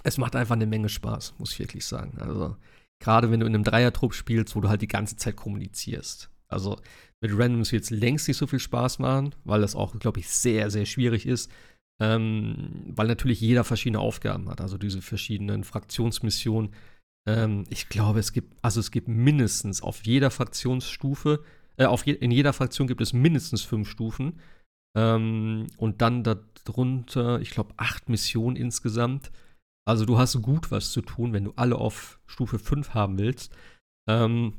es 0.03 0.17
macht 0.17 0.36
einfach 0.36 0.55
eine 0.55 0.65
Menge 0.65 0.89
Spaß, 0.89 1.36
muss 1.38 1.51
ich 1.53 1.59
wirklich 1.59 1.86
sagen. 1.86 2.17
Also, 2.19 2.55
gerade 2.99 3.30
wenn 3.30 3.41
du 3.41 3.45
in 3.45 3.53
einem 3.53 3.63
Dreiertrupp 3.63 4.15
spielst, 4.15 4.55
wo 4.55 4.61
du 4.61 4.69
halt 4.69 4.82
die 4.82 4.88
ganze 4.88 5.17
Zeit 5.17 5.36
kommunizierst. 5.36 6.32
Also, 6.47 6.77
mit 7.21 7.38
Randoms 7.38 7.71
wird 7.71 7.84
es 7.84 7.91
längst 7.91 8.27
nicht 8.27 8.38
so 8.38 8.47
viel 8.47 8.57
Spaß 8.57 8.97
machen, 8.97 9.36
weil 9.43 9.61
das 9.61 9.75
auch, 9.75 9.93
glaube 9.99 10.19
ich, 10.19 10.30
sehr, 10.30 10.71
sehr 10.71 10.88
schwierig 10.88 11.27
ist 11.27 11.51
ähm, 12.00 12.84
weil 12.95 13.08
natürlich 13.08 13.41
jeder 13.41 13.64
verschiedene 13.64 14.00
Aufgaben 14.00 14.50
hat, 14.50 14.62
also 14.62 14.78
diese 14.78 15.02
verschiedenen 15.02 15.64
Fraktionsmissionen. 15.64 16.72
Ähm, 17.28 17.66
ich 17.70 17.89
glaube, 17.89 18.20
es 18.20 18.34
gibt, 18.34 18.58
also 18.62 18.80
es 18.80 18.91
gibt 18.91 19.08
mindestens 19.08 19.82
auf 19.82 20.06
jeder 20.06 20.32
Fraktionsstufe, 20.32 21.43
äh, 21.78 21.86
auf 21.86 22.06
je, 22.06 22.14
in 22.14 22.32
jeder 22.32 22.54
Fraktion 22.54 22.88
gibt 22.88 23.02
es 23.02 23.14
mindestens 23.14 23.64
fünf 23.64 23.89
Stufen. 23.89 24.39
Ähm, 24.97 25.68
und 25.78 26.02
dann 26.02 26.24
darunter, 26.24 27.39
ich 27.41 27.52
glaube, 27.52 27.74
acht 27.78 28.10
Missionen 28.10 28.56
insgesamt. 28.56 29.32
Also 29.88 30.06
du 30.06 30.18
hast 30.18 30.41
gut 30.41 30.72
was 30.72 30.91
zu 30.91 31.02
tun, 31.02 31.34
wenn 31.34 31.45
du 31.45 31.54
alle 31.56 31.76
auf 31.76 32.20
Stufe 32.28 32.60
5 32.60 32.93
haben 32.93 33.18
willst. 33.18 33.56
Ähm, 34.08 34.54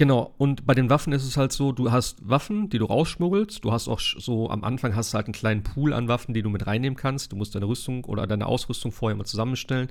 Genau, 0.00 0.32
und 0.38 0.64
bei 0.64 0.74
den 0.74 0.90
Waffen 0.90 1.12
ist 1.12 1.24
es 1.24 1.36
halt 1.36 1.50
so, 1.50 1.72
du 1.72 1.90
hast 1.90 2.28
Waffen, 2.28 2.68
die 2.68 2.78
du 2.78 2.84
rausschmuggelst. 2.84 3.64
Du 3.64 3.72
hast 3.72 3.88
auch 3.88 3.98
so, 3.98 4.48
am 4.48 4.62
Anfang 4.62 4.94
hast 4.94 5.12
du 5.12 5.16
halt 5.16 5.26
einen 5.26 5.34
kleinen 5.34 5.64
Pool 5.64 5.92
an 5.92 6.06
Waffen, 6.06 6.34
die 6.34 6.42
du 6.42 6.50
mit 6.50 6.68
reinnehmen 6.68 6.96
kannst. 6.96 7.32
Du 7.32 7.36
musst 7.36 7.56
deine 7.56 7.66
Rüstung 7.66 8.04
oder 8.04 8.28
deine 8.28 8.46
Ausrüstung 8.46 8.92
vorher 8.92 9.16
mal 9.16 9.24
zusammenstellen. 9.24 9.90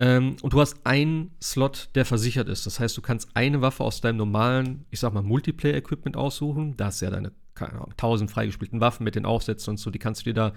Ähm, 0.00 0.36
und 0.40 0.54
du 0.54 0.60
hast 0.60 0.86
einen 0.86 1.36
Slot, 1.42 1.90
der 1.94 2.06
versichert 2.06 2.48
ist. 2.48 2.64
Das 2.64 2.80
heißt, 2.80 2.96
du 2.96 3.02
kannst 3.02 3.28
eine 3.34 3.60
Waffe 3.60 3.84
aus 3.84 4.00
deinem 4.00 4.16
normalen, 4.16 4.86
ich 4.90 5.00
sag 5.00 5.12
mal, 5.12 5.22
Multiplayer-Equipment 5.22 6.16
aussuchen. 6.16 6.78
Da 6.78 6.86
hast 6.86 7.02
du 7.02 7.04
ja 7.04 7.10
deine, 7.10 7.32
keine 7.52 7.74
Ahnung, 7.74 7.92
tausend 7.98 8.30
freigespielten 8.30 8.80
Waffen 8.80 9.04
mit 9.04 9.16
den 9.16 9.26
Aufsätzen 9.26 9.72
und 9.72 9.76
so, 9.76 9.90
die 9.90 9.98
kannst 9.98 10.22
du 10.22 10.32
dir 10.32 10.34
da 10.34 10.52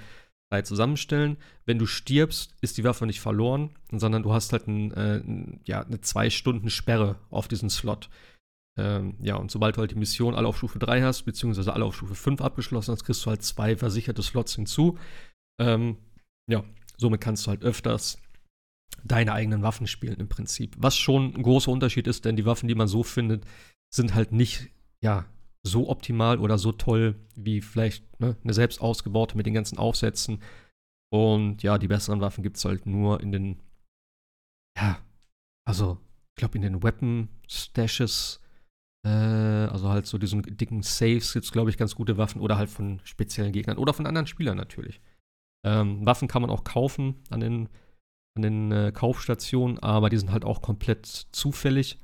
zusammenstellen. 0.63 1.37
Wenn 1.65 1.79
du 1.79 1.87
stirbst, 1.87 2.53
ist 2.61 2.77
die 2.77 2.83
Waffe 2.83 3.07
nicht 3.07 3.21
verloren, 3.21 3.71
sondern 3.91 4.21
du 4.21 4.33
hast 4.33 4.53
halt 4.53 4.67
ein, 4.67 4.91
äh, 4.91 5.21
ja, 5.65 5.81
eine 5.81 5.99
zwei 6.01 6.29
Stunden 6.29 6.69
Sperre 6.69 7.15
auf 7.31 7.47
diesen 7.47 7.71
Slot. 7.71 8.07
Ähm, 8.77 9.17
ja, 9.21 9.35
und 9.35 9.51
sobald 9.51 9.77
du 9.77 9.81
halt 9.81 9.91
die 9.91 9.95
Mission 9.95 10.33
alle 10.33 10.47
auf 10.47 10.57
Stufe 10.57 10.79
3 10.79 11.01
hast, 11.03 11.23
beziehungsweise 11.23 11.73
alle 11.73 11.85
auf 11.85 11.95
Stufe 11.95 12.15
5 12.15 12.41
abgeschlossen 12.41 12.91
hast, 12.91 13.03
kriegst 13.03 13.25
du 13.25 13.29
halt 13.29 13.43
zwei 13.43 13.77
versicherte 13.77 14.23
Slots 14.23 14.55
hinzu. 14.55 14.97
Ähm, 15.59 15.97
ja, 16.49 16.63
somit 16.97 17.21
kannst 17.21 17.45
du 17.45 17.51
halt 17.51 17.63
öfters 17.63 18.17
deine 19.03 19.33
eigenen 19.33 19.61
Waffen 19.61 19.87
spielen 19.87 20.19
im 20.19 20.29
Prinzip. 20.29 20.75
Was 20.77 20.97
schon 20.97 21.35
ein 21.35 21.43
großer 21.43 21.71
Unterschied 21.71 22.07
ist, 22.07 22.25
denn 22.25 22.35
die 22.35 22.45
Waffen, 22.45 22.67
die 22.67 22.75
man 22.75 22.87
so 22.87 23.03
findet, 23.03 23.45
sind 23.93 24.15
halt 24.15 24.31
nicht, 24.31 24.69
ja, 25.01 25.25
so 25.65 25.89
optimal 25.89 26.39
oder 26.39 26.57
so 26.57 26.71
toll 26.71 27.15
wie 27.35 27.61
vielleicht 27.61 28.19
ne, 28.19 28.35
eine 28.43 28.53
selbst 28.53 28.81
ausgebaute 28.81 29.37
mit 29.37 29.45
den 29.45 29.53
ganzen 29.53 29.77
Aufsätzen. 29.77 30.41
Und 31.11 31.63
ja, 31.63 31.77
die 31.77 31.87
besseren 31.87 32.21
Waffen 32.21 32.43
gibt 32.43 32.57
es 32.57 32.65
halt 32.65 32.85
nur 32.85 33.21
in 33.21 33.31
den, 33.31 33.61
ja, 34.77 34.99
also, 35.65 35.99
ich 36.31 36.39
glaube, 36.39 36.57
in 36.57 36.63
den 36.63 36.83
Weapon 36.83 37.29
Stashes 37.47 38.41
äh, 39.05 39.09
also 39.09 39.89
halt 39.89 40.05
so 40.05 40.17
diesen 40.17 40.41
dicken 40.41 40.81
Saves 40.81 41.33
gibt 41.33 41.45
es, 41.45 41.51
glaube 41.51 41.69
ich, 41.69 41.77
ganz 41.77 41.95
gute 41.95 42.17
Waffen 42.17 42.41
oder 42.41 42.57
halt 42.57 42.69
von 42.69 43.01
speziellen 43.03 43.51
Gegnern 43.51 43.77
oder 43.77 43.93
von 43.93 44.05
anderen 44.05 44.27
Spielern 44.27 44.57
natürlich. 44.57 45.01
Ähm, 45.65 46.05
Waffen 46.05 46.27
kann 46.27 46.41
man 46.41 46.51
auch 46.51 46.63
kaufen 46.63 47.15
an 47.29 47.39
den, 47.39 47.69
an 48.35 48.41
den 48.41 48.71
äh, 48.71 48.91
Kaufstationen, 48.93 49.79
aber 49.79 50.09
die 50.09 50.17
sind 50.17 50.31
halt 50.31 50.45
auch 50.45 50.61
komplett 50.61 51.05
zufällig. 51.05 51.99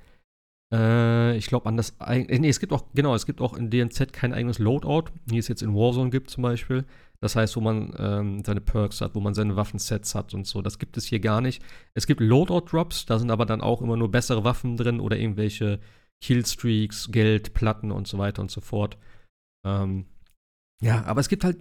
Äh, 0.74 1.38
ich 1.38 1.48
glaube 1.48 1.68
an 1.68 1.78
das, 1.78 1.96
äh, 2.06 2.40
nee, 2.40 2.50
es 2.50 2.60
gibt 2.60 2.74
auch, 2.74 2.86
genau, 2.94 3.16
es 3.16 3.26
gibt 3.26 3.42
auch 3.42 3.54
in 3.54 3.70
DNZ 3.70 4.14
kein 4.14 4.34
eigenes 4.34 4.60
Loadout, 4.60 5.12
wie 5.26 5.38
es 5.38 5.48
jetzt 5.48 5.62
in 5.62 5.74
Warzone 5.74 6.10
gibt 6.10 6.30
zum 6.30 6.44
Beispiel. 6.44 6.86
Das 7.22 7.36
heißt, 7.36 7.56
wo 7.58 7.62
man 7.62 7.94
ähm, 7.98 8.44
seine 8.46 8.62
Perks 8.62 9.02
hat, 9.02 9.14
wo 9.16 9.20
man 9.20 9.34
seine 9.34 9.56
Waffensets 9.56 10.16
hat 10.16 10.34
und 10.34 10.48
so. 10.48 10.62
Das 10.62 10.80
gibt 10.80 10.96
es 10.96 11.06
hier 11.06 11.20
gar 11.20 11.42
nicht. 11.42 11.62
Es 11.94 12.08
gibt 12.08 12.22
Loadout-Drops, 12.22 13.06
da 13.06 13.20
sind 13.20 13.32
aber 13.32 13.46
dann 13.46 13.62
auch 13.62 13.82
immer 13.82 13.98
nur 13.98 14.10
bessere 14.10 14.46
Waffen 14.46 14.78
drin 14.78 15.02
oder 15.02 15.18
irgendwelche 15.18 15.80
Killstreaks, 16.22 17.12
Geld, 17.12 17.54
Platten 17.54 17.92
und 17.92 18.08
so 18.08 18.18
weiter 18.18 18.42
und 18.42 18.52
so 18.52 18.62
fort. 18.62 18.98
Ähm, 19.66 20.06
ja, 20.82 21.04
aber 21.06 21.20
es 21.20 21.28
gibt 21.28 21.44
halt 21.44 21.58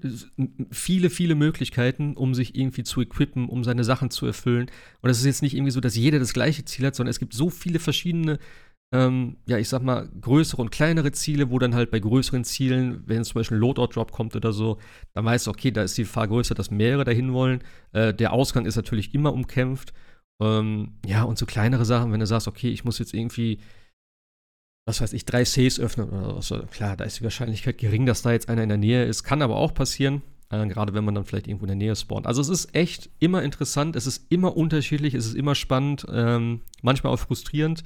viele, 0.71 1.11
viele 1.11 1.35
Möglichkeiten, 1.35 2.17
um 2.17 2.35
sich 2.35 2.55
irgendwie 2.55 2.85
zu 2.85 3.01
equippen, 3.01 3.49
um 3.49 3.65
seine 3.65 3.83
Sachen 3.83 4.11
zu 4.11 4.27
erfüllen. 4.27 4.71
Und 5.01 5.11
es 5.11 5.19
ist 5.19 5.27
jetzt 5.27 5.43
nicht 5.43 5.55
irgendwie 5.55 5.73
so, 5.73 5.81
dass 5.81 5.97
jeder 5.97 6.21
das 6.21 6.33
gleiche 6.33 6.65
Ziel 6.65 6.87
hat, 6.87 6.95
sondern 6.95 7.11
es 7.11 7.19
gibt 7.19 7.35
so 7.35 7.51
viele 7.51 7.81
verschiedene, 7.81 8.39
ähm, 8.95 9.37
ja, 9.47 9.59
ich 9.59 9.69
sag 9.69 9.83
mal, 9.83 10.09
größere 10.21 10.63
und 10.63 10.71
kleinere 10.71 11.11
Ziele, 11.11 11.51
wo 11.51 11.59
dann 11.59 11.75
halt 11.75 11.91
bei 11.91 11.99
größeren 11.99 12.45
Zielen, 12.45 13.03
wenn 13.07 13.25
zum 13.25 13.35
Beispiel 13.35 13.57
ein 13.57 13.61
Loadout-Drop 13.61 14.13
kommt 14.13 14.37
oder 14.37 14.53
so, 14.53 14.79
dann 15.15 15.25
weißt 15.25 15.49
du, 15.49 15.51
okay, 15.51 15.73
da 15.73 15.83
ist 15.83 15.99
die 15.99 16.03
Gefahr 16.03 16.29
größer, 16.29 16.55
dass 16.55 16.71
mehrere 16.71 17.05
dahin 17.05 17.33
wollen. 17.33 17.65
Äh, 17.93 18.15
der 18.15 18.33
Ausgang 18.33 18.67
ist 18.67 18.77
natürlich 18.77 19.15
immer 19.15 19.33
umkämpft. 19.33 19.93
Ähm, 20.41 20.99
ja, 21.05 21.25
und 21.25 21.39
so 21.39 21.45
kleinere 21.47 21.85
Sachen, 21.85 22.13
wenn 22.13 22.21
du 22.21 22.27
sagst, 22.27 22.47
okay, 22.47 22.71
ich 22.71 22.85
muss 22.85 23.01
jetzt 23.01 23.15
irgendwie 23.15 23.59
was 24.89 25.03
weiß 25.03 25.13
ich, 25.13 25.27
drei 25.27 25.45
Saves 25.45 25.79
öffnen 25.79 26.09
oder 26.09 26.41
so. 26.41 26.59
Klar, 26.71 26.97
da 26.97 27.05
ist 27.05 27.21
die 27.21 27.25
Wahrscheinlichkeit 27.25 27.77
gering, 27.77 28.07
dass 28.07 28.23
da 28.23 28.33
jetzt 28.33 28.49
einer 28.49 28.63
in 28.63 28.71
der 28.71 28.79
Nähe 28.79 29.05
ist. 29.05 29.23
Kann 29.23 29.43
aber 29.43 29.57
auch 29.57 29.75
passieren, 29.75 30.23
äh, 30.49 30.67
gerade 30.67 30.95
wenn 30.95 31.05
man 31.05 31.15
dann 31.15 31.27
vielleicht 31.27 31.47
irgendwo 31.47 31.67
in 31.67 31.69
der 31.69 31.77
Nähe 31.77 31.95
spawnt. 31.95 32.27
Also 32.27 32.41
es 32.41 32.49
ist 32.49 32.75
echt 32.75 33.11
immer 33.19 33.43
interessant, 33.43 33.97
es 33.97 34.07
ist 34.07 34.25
immer 34.31 34.57
unterschiedlich, 34.57 35.13
es 35.13 35.27
ist 35.27 35.35
immer 35.35 35.55
spannend, 35.55 36.07
ähm, 36.11 36.63
manchmal 36.81 37.13
auch 37.13 37.19
frustrierend, 37.19 37.83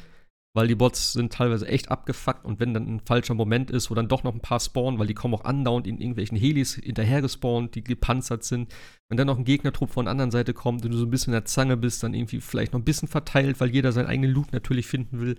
weil 0.54 0.68
die 0.68 0.76
Bots 0.76 1.14
sind 1.14 1.32
teilweise 1.32 1.66
echt 1.66 1.90
abgefuckt 1.90 2.44
und 2.44 2.60
wenn 2.60 2.72
dann 2.72 2.86
ein 2.86 3.00
falscher 3.00 3.34
Moment 3.34 3.72
ist, 3.72 3.90
wo 3.90 3.96
dann 3.96 4.06
doch 4.06 4.22
noch 4.22 4.34
ein 4.34 4.40
paar 4.40 4.60
spawnen, 4.60 5.00
weil 5.00 5.08
die 5.08 5.14
kommen 5.14 5.34
auch 5.34 5.44
andauernd 5.44 5.88
in 5.88 5.98
irgendwelchen 5.98 6.38
Helis 6.38 6.74
hinterher 6.74 7.20
gespawnt, 7.20 7.74
die 7.74 7.82
gepanzert 7.82 8.44
sind. 8.44 8.72
Wenn 9.08 9.16
dann 9.16 9.26
noch 9.26 9.38
ein 9.38 9.44
Gegnertrupp 9.44 9.90
von 9.90 10.04
der 10.04 10.12
anderen 10.12 10.30
Seite 10.30 10.54
kommt 10.54 10.84
und 10.84 10.92
du 10.92 10.98
so 10.98 11.06
ein 11.06 11.10
bisschen 11.10 11.32
in 11.32 11.40
der 11.40 11.46
Zange 11.46 11.76
bist, 11.76 12.04
dann 12.04 12.14
irgendwie 12.14 12.40
vielleicht 12.40 12.74
noch 12.74 12.80
ein 12.80 12.84
bisschen 12.84 13.08
verteilt, 13.08 13.58
weil 13.58 13.70
jeder 13.70 13.90
seinen 13.90 14.06
eigenen 14.06 14.30
Loot 14.30 14.52
natürlich 14.52 14.86
finden 14.86 15.20
will. 15.20 15.36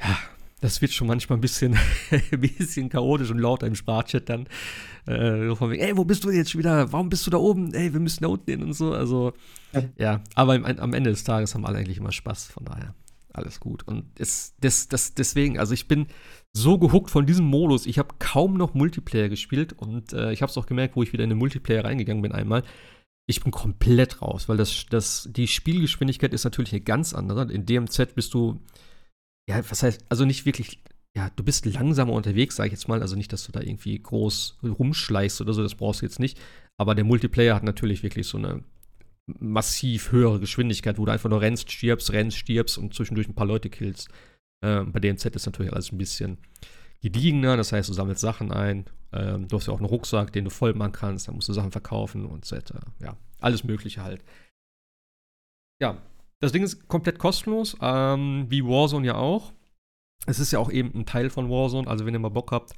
Ja, 0.00 0.18
das 0.60 0.82
wird 0.82 0.92
schon 0.92 1.06
manchmal 1.06 1.38
ein 1.38 1.40
bisschen, 1.40 1.76
ein 2.10 2.40
bisschen 2.40 2.88
chaotisch 2.88 3.30
und 3.30 3.38
lauter 3.38 3.66
im 3.66 3.74
Sprachchat 3.74 4.28
dann. 4.28 4.46
Äh, 5.06 5.54
von 5.54 5.70
wegen, 5.70 5.82
ey, 5.82 5.96
wo 5.96 6.04
bist 6.04 6.24
du 6.24 6.30
jetzt 6.30 6.50
schon 6.50 6.60
wieder? 6.60 6.92
Warum 6.92 7.08
bist 7.08 7.26
du 7.26 7.30
da 7.30 7.38
oben? 7.38 7.72
Ey, 7.74 7.92
wir 7.92 8.00
müssen 8.00 8.22
da 8.22 8.28
unten 8.28 8.50
hin 8.50 8.62
und 8.62 8.72
so. 8.72 8.92
Also, 8.92 9.32
ja, 9.72 9.82
ja 9.96 10.20
aber 10.34 10.54
im, 10.56 10.64
am 10.64 10.94
Ende 10.94 11.10
des 11.10 11.24
Tages 11.24 11.54
haben 11.54 11.64
alle 11.64 11.78
eigentlich 11.78 11.98
immer 11.98 12.12
Spaß, 12.12 12.46
von 12.46 12.64
daher 12.64 12.94
alles 13.32 13.60
gut. 13.60 13.86
Und 13.86 14.04
es, 14.18 14.54
das, 14.60 14.88
das, 14.88 15.14
deswegen, 15.14 15.58
also 15.58 15.72
ich 15.72 15.88
bin 15.88 16.06
so 16.52 16.78
gehuckt 16.78 17.10
von 17.10 17.26
diesem 17.26 17.46
Modus. 17.46 17.86
Ich 17.86 17.98
habe 17.98 18.14
kaum 18.18 18.54
noch 18.54 18.74
Multiplayer 18.74 19.28
gespielt 19.28 19.72
und 19.72 20.12
äh, 20.12 20.32
ich 20.32 20.42
habe 20.42 20.50
es 20.50 20.58
auch 20.58 20.66
gemerkt, 20.66 20.96
wo 20.96 21.02
ich 21.02 21.12
wieder 21.12 21.24
in 21.24 21.30
den 21.30 21.38
Multiplayer 21.38 21.84
reingegangen 21.84 22.22
bin 22.22 22.32
einmal. 22.32 22.64
Ich 23.26 23.42
bin 23.42 23.52
komplett 23.52 24.22
raus, 24.22 24.48
weil 24.48 24.56
das, 24.56 24.86
das, 24.90 25.28
die 25.30 25.46
Spielgeschwindigkeit 25.46 26.32
ist 26.32 26.44
natürlich 26.44 26.72
eine 26.72 26.80
ganz 26.80 27.14
andere. 27.14 27.52
In 27.52 27.66
DMZ 27.66 28.14
bist 28.14 28.32
du 28.34 28.60
ja, 29.48 29.62
was 29.70 29.82
heißt, 29.82 30.04
also 30.10 30.26
nicht 30.26 30.44
wirklich, 30.44 30.78
ja, 31.16 31.30
du 31.34 31.42
bist 31.42 31.64
langsamer 31.64 32.12
unterwegs, 32.12 32.56
sag 32.56 32.66
ich 32.66 32.72
jetzt 32.72 32.86
mal. 32.86 33.00
Also 33.00 33.16
nicht, 33.16 33.32
dass 33.32 33.44
du 33.44 33.52
da 33.52 33.60
irgendwie 33.60 33.98
groß 33.98 34.58
rumschleichst 34.62 35.40
oder 35.40 35.54
so, 35.54 35.62
das 35.62 35.74
brauchst 35.74 36.02
du 36.02 36.06
jetzt 36.06 36.20
nicht. 36.20 36.38
Aber 36.76 36.94
der 36.94 37.04
Multiplayer 37.04 37.54
hat 37.54 37.64
natürlich 37.64 38.02
wirklich 38.02 38.26
so 38.26 38.36
eine 38.36 38.62
massiv 39.26 40.12
höhere 40.12 40.38
Geschwindigkeit, 40.38 40.98
wo 40.98 41.06
du 41.06 41.12
einfach 41.12 41.30
nur 41.30 41.40
rennst, 41.40 41.72
stirbst, 41.72 42.12
rennst, 42.12 42.36
stirbst 42.36 42.78
und 42.78 42.94
zwischendurch 42.94 43.28
ein 43.28 43.34
paar 43.34 43.46
Leute 43.46 43.70
killst. 43.70 44.08
Ähm, 44.62 44.92
bei 44.92 45.00
DMZ 45.00 45.24
ist 45.34 45.46
natürlich 45.46 45.72
alles 45.72 45.92
ein 45.92 45.98
bisschen 45.98 46.38
gediegener, 47.00 47.56
das 47.56 47.72
heißt, 47.72 47.88
du 47.88 47.92
sammelst 47.94 48.20
Sachen 48.20 48.52
ein. 48.52 48.84
Ähm, 49.12 49.48
du 49.48 49.56
hast 49.56 49.66
ja 49.66 49.72
auch 49.72 49.78
einen 49.78 49.86
Rucksack, 49.86 50.32
den 50.32 50.44
du 50.44 50.50
voll 50.50 50.74
machen 50.74 50.92
kannst, 50.92 51.28
dann 51.28 51.36
musst 51.36 51.48
du 51.48 51.52
Sachen 51.54 51.72
verkaufen 51.72 52.26
und 52.26 52.44
so 52.44 52.56
weiter. 52.56 52.80
Ja, 53.00 53.16
alles 53.40 53.64
Mögliche 53.64 54.02
halt. 54.02 54.22
Ja, 55.80 56.02
das 56.40 56.52
Ding 56.52 56.62
ist 56.62 56.88
komplett 56.88 57.18
kostenlos, 57.18 57.76
ähm, 57.80 58.46
wie 58.48 58.64
Warzone 58.64 59.06
ja 59.06 59.14
auch. 59.16 59.52
Es 60.26 60.38
ist 60.38 60.52
ja 60.52 60.58
auch 60.58 60.70
eben 60.70 60.92
ein 60.94 61.06
Teil 61.06 61.30
von 61.30 61.48
Warzone, 61.50 61.88
also 61.88 62.06
wenn 62.06 62.14
ihr 62.14 62.20
mal 62.20 62.28
Bock 62.28 62.52
habt, 62.52 62.74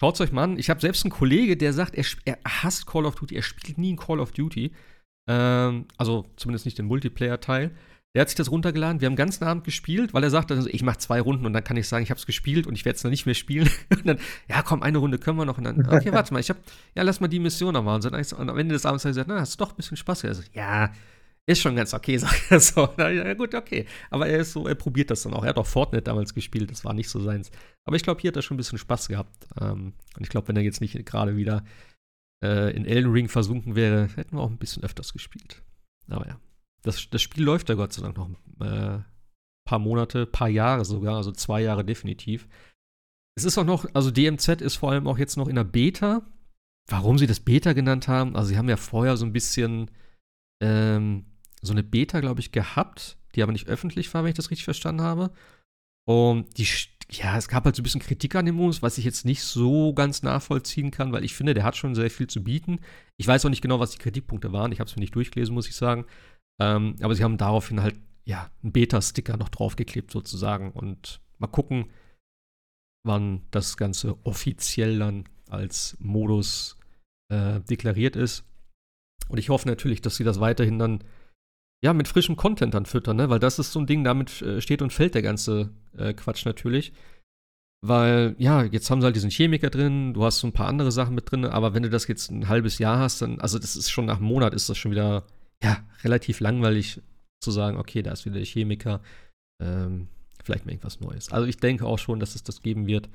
schaut 0.00 0.14
es 0.14 0.20
euch 0.20 0.32
mal 0.32 0.44
an. 0.44 0.58
Ich 0.58 0.70
habe 0.70 0.80
selbst 0.80 1.04
einen 1.04 1.12
Kollege, 1.12 1.56
der 1.56 1.72
sagt, 1.72 1.94
er, 1.94 2.04
er, 2.24 2.38
hasst 2.44 2.86
Call 2.86 3.06
of 3.06 3.14
Duty, 3.14 3.36
er 3.36 3.42
spielt 3.42 3.78
nie 3.78 3.90
in 3.90 3.96
Call 3.96 4.20
of 4.20 4.32
Duty. 4.32 4.72
Ähm, 5.28 5.86
also 5.96 6.26
zumindest 6.36 6.64
nicht 6.64 6.78
den 6.78 6.86
Multiplayer-Teil. 6.86 7.72
Der 8.14 8.22
hat 8.22 8.30
sich 8.30 8.36
das 8.36 8.50
runtergeladen. 8.50 9.00
Wir 9.00 9.06
haben 9.06 9.12
den 9.12 9.18
ganzen 9.18 9.44
Abend 9.44 9.64
gespielt, 9.64 10.14
weil 10.14 10.24
er 10.24 10.30
sagt, 10.30 10.50
also 10.50 10.68
ich 10.68 10.82
mache 10.82 10.98
zwei 10.98 11.20
Runden 11.20 11.44
und 11.44 11.52
dann 11.52 11.62
kann 11.62 11.76
ich 11.76 11.86
sagen, 11.86 12.02
ich 12.02 12.10
habe 12.10 12.18
es 12.18 12.24
gespielt 12.26 12.66
und 12.66 12.74
ich 12.74 12.86
werde 12.86 12.96
es 12.96 13.02
dann 13.02 13.10
nicht 13.10 13.26
mehr 13.26 13.34
spielen. 13.34 13.68
und 13.90 14.06
dann, 14.06 14.18
ja, 14.48 14.62
komm, 14.62 14.82
eine 14.82 14.98
Runde 14.98 15.18
können 15.18 15.38
wir 15.38 15.44
noch. 15.44 15.58
Und 15.58 15.64
dann, 15.64 15.86
okay, 15.90 16.10
warte 16.12 16.32
mal, 16.32 16.40
ich 16.40 16.48
habe, 16.48 16.58
ja, 16.94 17.02
lass 17.02 17.20
mal 17.20 17.28
die 17.28 17.38
Mission 17.38 17.74
noch 17.74 17.84
machen. 17.84 18.04
Und 18.06 18.50
am 18.50 18.58
Ende 18.58 18.72
des 18.72 18.86
Abends 18.86 19.04
hat 19.04 19.10
er 19.10 19.12
gesagt, 19.12 19.28
na, 19.28 19.40
hast 19.40 19.60
doch 19.60 19.70
ein 19.70 19.76
bisschen 19.76 19.96
Spaß. 19.98 20.24
Also, 20.24 20.42
ja, 20.52 20.90
ist 21.48 21.60
schon 21.60 21.76
ganz 21.76 21.94
okay, 21.94 22.18
sagt 22.18 22.50
er 22.50 22.60
so. 22.60 22.88
Ja, 22.98 23.34
gut, 23.34 23.54
okay. 23.54 23.86
Aber 24.10 24.26
er 24.28 24.40
ist 24.40 24.52
so, 24.52 24.68
er 24.68 24.74
probiert 24.74 25.10
das 25.10 25.22
dann 25.22 25.32
auch. 25.32 25.42
Er 25.42 25.50
hat 25.50 25.56
auch 25.56 25.66
Fortnite 25.66 26.02
damals 26.02 26.34
gespielt, 26.34 26.70
das 26.70 26.84
war 26.84 26.92
nicht 26.92 27.08
so 27.08 27.20
seins. 27.20 27.50
Aber 27.84 27.96
ich 27.96 28.02
glaube, 28.02 28.20
hier 28.20 28.28
hat 28.28 28.36
er 28.36 28.42
schon 28.42 28.56
ein 28.56 28.58
bisschen 28.58 28.78
Spaß 28.78 29.08
gehabt. 29.08 29.48
Ähm, 29.60 29.94
und 30.16 30.22
ich 30.22 30.28
glaube, 30.28 30.48
wenn 30.48 30.56
er 30.56 30.62
jetzt 30.62 30.80
nicht 30.80 31.06
gerade 31.06 31.36
wieder 31.36 31.64
äh, 32.44 32.74
in 32.76 32.84
Elden 32.84 33.10
Ring 33.10 33.28
versunken 33.28 33.76
wäre, 33.76 34.08
hätten 34.14 34.36
wir 34.36 34.42
auch 34.42 34.50
ein 34.50 34.58
bisschen 34.58 34.84
öfters 34.84 35.12
gespielt. 35.12 35.62
Aber 36.08 36.26
ja. 36.26 36.38
Das, 36.82 37.08
das 37.10 37.22
Spiel 37.22 37.44
läuft 37.44 37.68
ja 37.70 37.74
Gott 37.74 37.92
sei 37.92 38.02
Dank 38.02 38.16
noch 38.16 38.28
ein 38.28 38.66
äh, 38.66 39.02
paar 39.66 39.78
Monate, 39.78 40.26
paar 40.26 40.48
Jahre 40.48 40.84
sogar, 40.84 41.16
also 41.16 41.32
zwei 41.32 41.62
Jahre 41.62 41.84
definitiv. 41.84 42.46
Es 43.36 43.44
ist 43.44 43.58
auch 43.58 43.64
noch, 43.64 43.86
also 43.94 44.10
DMZ 44.10 44.60
ist 44.60 44.76
vor 44.76 44.92
allem 44.92 45.06
auch 45.06 45.18
jetzt 45.18 45.36
noch 45.36 45.48
in 45.48 45.56
der 45.56 45.64
Beta. 45.64 46.22
Warum 46.88 47.18
sie 47.18 47.26
das 47.26 47.40
Beta 47.40 47.72
genannt 47.72 48.08
haben, 48.08 48.36
also 48.36 48.48
sie 48.48 48.58
haben 48.58 48.68
ja 48.68 48.76
vorher 48.76 49.16
so 49.16 49.26
ein 49.26 49.32
bisschen 49.32 49.90
ähm, 50.62 51.26
so 51.62 51.72
eine 51.72 51.82
Beta, 51.82 52.20
glaube 52.20 52.40
ich, 52.40 52.52
gehabt, 52.52 53.16
die 53.34 53.42
aber 53.42 53.52
nicht 53.52 53.68
öffentlich 53.68 54.12
war, 54.14 54.22
wenn 54.22 54.30
ich 54.30 54.36
das 54.36 54.50
richtig 54.50 54.64
verstanden 54.64 55.02
habe. 55.02 55.32
Und 56.06 56.56
die, 56.56 56.66
ja, 57.10 57.36
es 57.36 57.48
gab 57.48 57.64
halt 57.64 57.76
so 57.76 57.80
ein 57.80 57.84
bisschen 57.84 58.00
Kritik 58.00 58.34
an 58.34 58.46
dem 58.46 58.54
Modus, 58.54 58.82
was 58.82 58.98
ich 58.98 59.04
jetzt 59.04 59.24
nicht 59.24 59.42
so 59.42 59.92
ganz 59.92 60.22
nachvollziehen 60.22 60.90
kann, 60.90 61.12
weil 61.12 61.24
ich 61.24 61.34
finde, 61.34 61.54
der 61.54 61.64
hat 61.64 61.76
schon 61.76 61.94
sehr 61.94 62.10
viel 62.10 62.28
zu 62.28 62.42
bieten. 62.42 62.80
Ich 63.16 63.26
weiß 63.26 63.44
auch 63.44 63.50
nicht 63.50 63.62
genau, 63.62 63.78
was 63.78 63.90
die 63.90 63.98
Kritikpunkte 63.98 64.52
waren. 64.52 64.72
Ich 64.72 64.80
habe 64.80 64.88
es 64.88 64.96
mir 64.96 65.00
nicht 65.00 65.14
durchgelesen, 65.14 65.54
muss 65.54 65.68
ich 65.68 65.76
sagen. 65.76 66.06
Ähm, 66.60 66.96
aber 67.02 67.14
sie 67.14 67.24
haben 67.24 67.36
daraufhin 67.36 67.82
halt, 67.82 67.96
ja, 68.24 68.50
einen 68.62 68.72
Beta-Sticker 68.72 69.36
noch 69.36 69.48
draufgeklebt 69.48 70.10
sozusagen. 70.10 70.72
Und 70.72 71.20
mal 71.38 71.46
gucken, 71.46 71.90
wann 73.04 73.42
das 73.50 73.76
Ganze 73.76 74.16
offiziell 74.24 74.98
dann 74.98 75.24
als 75.48 75.96
Modus 76.00 76.76
äh, 77.30 77.60
deklariert 77.60 78.16
ist. 78.16 78.44
Und 79.28 79.38
ich 79.38 79.50
hoffe 79.50 79.68
natürlich, 79.68 80.00
dass 80.00 80.16
sie 80.16 80.24
das 80.24 80.40
weiterhin 80.40 80.78
dann 80.78 81.04
ja, 81.82 81.92
mit 81.92 82.08
frischem 82.08 82.36
Content 82.36 82.74
dann 82.74 82.86
füttern, 82.86 83.16
ne? 83.16 83.30
Weil 83.30 83.38
das 83.38 83.58
ist 83.58 83.72
so 83.72 83.78
ein 83.78 83.86
Ding, 83.86 84.04
damit 84.04 84.42
äh, 84.42 84.60
steht 84.60 84.82
und 84.82 84.92
fällt 84.92 85.14
der 85.14 85.22
ganze 85.22 85.70
äh, 85.96 86.12
Quatsch 86.12 86.44
natürlich. 86.44 86.92
Weil, 87.80 88.34
ja, 88.38 88.64
jetzt 88.64 88.90
haben 88.90 89.00
sie 89.00 89.04
halt 89.04 89.14
diesen 89.14 89.30
Chemiker 89.30 89.70
drin, 89.70 90.12
du 90.12 90.24
hast 90.24 90.40
so 90.40 90.48
ein 90.48 90.52
paar 90.52 90.66
andere 90.66 90.90
Sachen 90.90 91.14
mit 91.14 91.30
drin, 91.30 91.44
aber 91.44 91.74
wenn 91.74 91.84
du 91.84 91.90
das 91.90 92.08
jetzt 92.08 92.30
ein 92.30 92.48
halbes 92.48 92.78
Jahr 92.78 92.98
hast, 92.98 93.22
dann, 93.22 93.40
also 93.40 93.60
das 93.60 93.76
ist 93.76 93.90
schon 93.90 94.06
nach 94.06 94.16
einem 94.16 94.26
Monat, 94.26 94.52
ist 94.52 94.68
das 94.68 94.76
schon 94.76 94.90
wieder, 94.90 95.24
ja, 95.62 95.78
relativ 96.02 96.40
langweilig 96.40 97.00
zu 97.40 97.52
sagen, 97.52 97.76
okay, 97.76 98.02
da 98.02 98.10
ist 98.10 98.24
wieder 98.24 98.34
der 98.34 98.44
Chemiker, 98.44 99.00
ähm, 99.62 100.08
vielleicht 100.42 100.66
mal 100.66 100.72
irgendwas 100.72 100.98
Neues. 100.98 101.30
Also 101.30 101.46
ich 101.46 101.58
denke 101.58 101.86
auch 101.86 101.98
schon, 101.98 102.18
dass 102.18 102.34
es 102.34 102.42
das 102.42 102.62
geben 102.62 102.88
wird. 102.88 103.08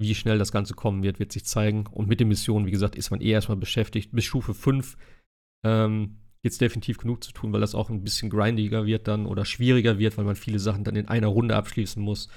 Wie 0.00 0.14
schnell 0.14 0.38
das 0.38 0.52
Ganze 0.52 0.74
kommen 0.74 1.02
wird, 1.02 1.18
wird 1.18 1.32
sich 1.32 1.44
zeigen. 1.44 1.86
Und 1.86 2.08
mit 2.08 2.20
den 2.20 2.28
Missionen, 2.28 2.66
wie 2.66 2.70
gesagt, 2.70 2.94
ist 2.94 3.10
man 3.10 3.20
eh 3.20 3.30
erstmal 3.30 3.56
beschäftigt. 3.56 4.12
Bis 4.12 4.24
Stufe 4.24 4.54
5 4.54 4.96
ähm, 5.66 6.18
jetzt 6.48 6.60
definitiv 6.60 6.98
genug 6.98 7.22
zu 7.22 7.32
tun, 7.32 7.52
weil 7.52 7.60
das 7.60 7.74
auch 7.74 7.90
ein 7.90 8.02
bisschen 8.02 8.30
grindiger 8.30 8.86
wird 8.86 9.06
dann 9.08 9.26
oder 9.26 9.44
schwieriger 9.44 9.98
wird, 9.98 10.16
weil 10.18 10.24
man 10.24 10.36
viele 10.36 10.58
Sachen 10.58 10.84
dann 10.84 10.96
in 10.96 11.08
einer 11.08 11.28
Runde 11.28 11.56
abschließen 11.56 12.02
muss, 12.02 12.28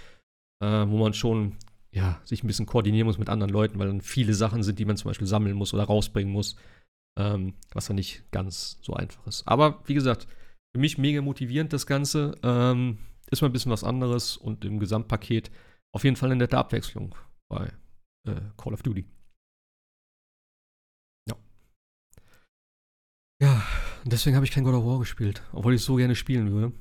äh, 0.63 0.85
wo 0.87 0.97
man 0.97 1.13
schon 1.13 1.57
ja, 1.93 2.21
sich 2.23 2.43
ein 2.43 2.47
bisschen 2.47 2.65
koordinieren 2.65 3.07
muss 3.07 3.17
mit 3.17 3.29
anderen 3.29 3.51
Leuten, 3.51 3.77
weil 3.79 3.87
dann 3.87 4.01
viele 4.01 4.33
Sachen 4.33 4.63
sind, 4.63 4.79
die 4.79 4.85
man 4.85 4.97
zum 4.97 5.09
Beispiel 5.09 5.27
sammeln 5.27 5.55
muss 5.55 5.73
oder 5.73 5.83
rausbringen 5.83 6.31
muss, 6.31 6.55
ähm, 7.19 7.55
was 7.73 7.87
dann 7.87 7.97
nicht 7.97 8.31
ganz 8.31 8.79
so 8.81 8.93
einfach 8.93 9.25
ist. 9.27 9.47
Aber 9.47 9.81
wie 9.85 9.93
gesagt, 9.93 10.27
für 10.73 10.79
mich 10.79 10.97
mega 10.97 11.21
motivierend 11.21 11.73
das 11.73 11.85
Ganze. 11.85 12.35
Ähm, 12.43 12.99
ist 13.29 13.41
mal 13.41 13.49
ein 13.49 13.53
bisschen 13.53 13.71
was 13.71 13.83
anderes 13.83 14.37
und 14.37 14.65
im 14.65 14.79
Gesamtpaket 14.79 15.51
auf 15.93 16.03
jeden 16.03 16.15
Fall 16.15 16.29
eine 16.29 16.37
nette 16.37 16.57
Abwechslung 16.57 17.15
bei 17.49 17.71
äh, 18.27 18.41
Call 18.57 18.73
of 18.73 18.83
Duty. 18.83 19.05
Ja. 21.29 21.35
Ja, 23.41 23.63
deswegen 24.05 24.35
habe 24.35 24.45
ich 24.45 24.51
kein 24.51 24.63
God 24.63 24.75
of 24.75 24.85
War 24.85 24.99
gespielt, 24.99 25.41
obwohl 25.53 25.73
ich 25.73 25.81
so 25.81 25.95
gerne 25.95 26.15
spielen 26.15 26.51
würde. 26.51 26.73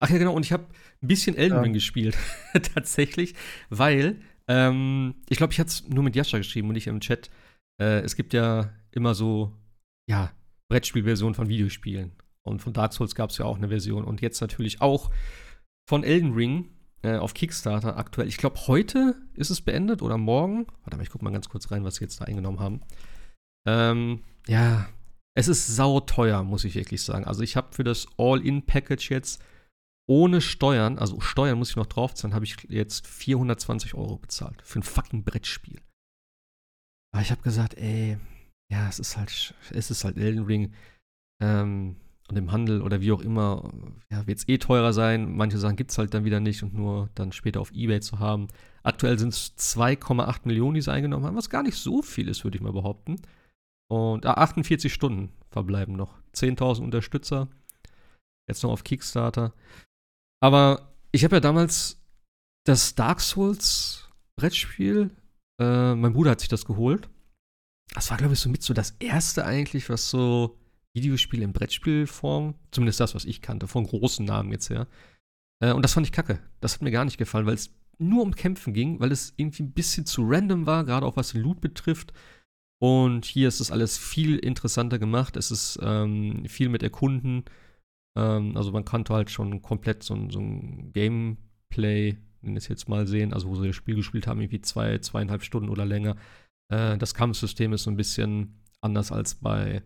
Ach 0.00 0.10
ja, 0.10 0.18
genau, 0.18 0.34
und 0.34 0.44
ich 0.44 0.52
habe 0.52 0.66
ein 1.02 1.08
bisschen 1.08 1.36
Elden 1.36 1.58
Ring 1.58 1.72
ja. 1.72 1.74
gespielt, 1.74 2.16
tatsächlich, 2.74 3.34
weil 3.70 4.20
ähm, 4.48 5.14
ich 5.28 5.38
glaube, 5.38 5.52
ich 5.52 5.60
hatte 5.60 5.68
es 5.68 5.88
nur 5.88 6.04
mit 6.04 6.16
Jascha 6.16 6.38
geschrieben 6.38 6.68
und 6.68 6.74
nicht 6.74 6.86
im 6.86 7.00
Chat. 7.00 7.30
Äh, 7.80 8.00
es 8.00 8.16
gibt 8.16 8.32
ja 8.32 8.72
immer 8.90 9.14
so, 9.14 9.52
ja, 10.08 10.32
Brettspielversionen 10.68 11.34
von 11.34 11.48
Videospielen. 11.48 12.12
Und 12.46 12.60
von 12.60 12.72
Dark 12.72 12.92
Souls 12.92 13.14
gab 13.14 13.30
es 13.30 13.38
ja 13.38 13.46
auch 13.46 13.56
eine 13.56 13.68
Version. 13.68 14.04
Und 14.04 14.20
jetzt 14.20 14.40
natürlich 14.40 14.80
auch 14.80 15.10
von 15.88 16.04
Elden 16.04 16.34
Ring 16.34 16.70
äh, 17.02 17.16
auf 17.16 17.34
Kickstarter 17.34 17.96
aktuell. 17.96 18.28
Ich 18.28 18.36
glaube, 18.36 18.66
heute 18.66 19.16
ist 19.34 19.50
es 19.50 19.60
beendet 19.60 20.02
oder 20.02 20.18
morgen. 20.18 20.66
Warte 20.82 20.96
mal, 20.96 21.02
ich 21.02 21.10
gucke 21.10 21.24
mal 21.24 21.32
ganz 21.32 21.48
kurz 21.48 21.70
rein, 21.70 21.84
was 21.84 21.96
sie 21.96 22.04
jetzt 22.04 22.20
da 22.20 22.26
eingenommen 22.26 22.60
haben. 22.60 22.80
Ähm, 23.66 24.20
ja, 24.46 24.88
es 25.34 25.48
ist 25.48 25.66
sauteuer, 25.66 26.42
muss 26.42 26.64
ich 26.64 26.74
wirklich 26.74 27.02
sagen. 27.02 27.24
Also 27.24 27.42
ich 27.42 27.56
habe 27.56 27.74
für 27.74 27.84
das 27.84 28.06
All-In-Package 28.16 29.10
jetzt 29.10 29.42
ohne 30.06 30.40
Steuern, 30.40 30.98
also 30.98 31.20
Steuern 31.20 31.58
muss 31.58 31.70
ich 31.70 31.76
noch 31.76 31.86
draufzahlen, 31.86 32.34
habe 32.34 32.44
ich 32.44 32.56
jetzt 32.68 33.06
420 33.06 33.94
Euro 33.94 34.18
bezahlt 34.18 34.60
für 34.62 34.80
ein 34.80 34.82
fucking 34.82 35.24
Brettspiel. 35.24 35.80
Aber 37.12 37.22
ich 37.22 37.30
habe 37.30 37.42
gesagt, 37.42 37.74
ey, 37.74 38.18
ja, 38.70 38.88
es 38.88 38.98
ist 38.98 39.16
halt, 39.16 39.54
es 39.70 39.90
ist 39.90 40.04
halt 40.04 40.18
Elden 40.18 40.44
Ring 40.44 40.72
ähm, 41.42 41.96
und 42.28 42.36
im 42.36 42.52
Handel 42.52 42.82
oder 42.82 43.00
wie 43.00 43.12
auch 43.12 43.20
immer, 43.20 43.70
ja, 44.10 44.26
wird 44.26 44.38
es 44.38 44.48
eh 44.48 44.58
teurer 44.58 44.92
sein. 44.92 45.36
Manche 45.36 45.58
Sachen 45.58 45.76
gibt 45.76 45.90
es 45.90 45.98
halt 45.98 46.14
dann 46.14 46.24
wieder 46.24 46.40
nicht 46.40 46.62
und 46.62 46.74
nur 46.74 47.08
dann 47.14 47.32
später 47.32 47.60
auf 47.60 47.72
Ebay 47.72 48.00
zu 48.00 48.18
haben. 48.18 48.48
Aktuell 48.82 49.18
sind 49.18 49.32
es 49.32 49.56
2,8 49.56 50.40
Millionen, 50.44 50.74
die 50.74 50.82
sie 50.82 50.92
eingenommen 50.92 51.24
haben, 51.24 51.36
was 51.36 51.50
gar 51.50 51.62
nicht 51.62 51.76
so 51.76 52.02
viel 52.02 52.28
ist, 52.28 52.44
würde 52.44 52.56
ich 52.56 52.62
mal 52.62 52.72
behaupten. 52.72 53.16
Und 53.94 54.26
ah, 54.26 54.34
48 54.34 54.92
Stunden 54.92 55.32
verbleiben 55.50 55.94
noch. 55.94 56.18
10.000 56.34 56.82
Unterstützer. 56.82 57.48
Jetzt 58.48 58.64
noch 58.64 58.72
auf 58.72 58.82
Kickstarter. 58.82 59.54
Aber 60.42 60.92
ich 61.12 61.22
habe 61.22 61.36
ja 61.36 61.40
damals 61.40 62.02
das 62.64 62.96
Dark 62.96 63.20
Souls 63.20 64.08
Brettspiel, 64.36 65.10
äh, 65.60 65.94
mein 65.94 66.12
Bruder 66.12 66.32
hat 66.32 66.40
sich 66.40 66.48
das 66.48 66.64
geholt. 66.64 67.08
Das 67.94 68.10
war, 68.10 68.16
glaube 68.16 68.34
ich, 68.34 68.40
so 68.40 68.48
mit 68.48 68.64
so 68.64 68.74
das 68.74 68.96
erste 68.98 69.44
eigentlich, 69.44 69.88
was 69.88 70.10
so 70.10 70.58
Videospiele 70.92 71.44
in 71.44 71.52
Brettspielform, 71.52 72.54
zumindest 72.72 72.98
das, 72.98 73.14
was 73.14 73.24
ich 73.24 73.42
kannte, 73.42 73.68
von 73.68 73.86
großen 73.86 74.24
Namen 74.24 74.50
jetzt 74.50 74.70
her. 74.70 74.88
Äh, 75.62 75.72
und 75.72 75.82
das 75.82 75.92
fand 75.92 76.04
ich 76.04 76.12
kacke. 76.12 76.40
Das 76.60 76.74
hat 76.74 76.82
mir 76.82 76.90
gar 76.90 77.04
nicht 77.04 77.18
gefallen, 77.18 77.46
weil 77.46 77.54
es 77.54 77.70
nur 77.98 78.24
um 78.24 78.34
Kämpfen 78.34 78.74
ging, 78.74 78.98
weil 78.98 79.12
es 79.12 79.34
irgendwie 79.36 79.62
ein 79.62 79.72
bisschen 79.72 80.04
zu 80.04 80.24
random 80.26 80.66
war, 80.66 80.82
gerade 80.82 81.06
auch 81.06 81.16
was 81.16 81.34
Loot 81.34 81.60
betrifft. 81.60 82.12
Und 82.84 83.24
hier 83.24 83.48
ist 83.48 83.60
das 83.60 83.70
alles 83.70 83.96
viel 83.96 84.36
interessanter 84.36 84.98
gemacht. 84.98 85.38
Es 85.38 85.50
ist 85.50 85.78
ähm, 85.80 86.44
viel 86.46 86.68
mit 86.68 86.82
Erkunden. 86.82 87.46
Ähm, 88.14 88.58
also 88.58 88.72
man 88.72 88.84
konnte 88.84 89.14
halt 89.14 89.30
schon 89.30 89.62
komplett 89.62 90.02
so, 90.02 90.14
so 90.28 90.38
ein 90.38 90.92
Gameplay, 90.92 92.18
wenn 92.42 92.58
es 92.58 92.68
jetzt 92.68 92.86
mal 92.90 93.06
sehen, 93.06 93.32
also 93.32 93.48
wo 93.48 93.54
sie 93.54 93.68
das 93.68 93.76
Spiel 93.76 93.94
gespielt 93.94 94.26
haben, 94.26 94.38
irgendwie 94.38 94.60
zwei, 94.60 94.98
zweieinhalb 94.98 95.42
Stunden 95.42 95.70
oder 95.70 95.86
länger. 95.86 96.16
Äh, 96.70 96.98
das 96.98 97.14
Kampfsystem 97.14 97.72
ist 97.72 97.84
so 97.84 97.90
ein 97.90 97.96
bisschen 97.96 98.62
anders 98.82 99.12
als 99.12 99.36
bei 99.36 99.82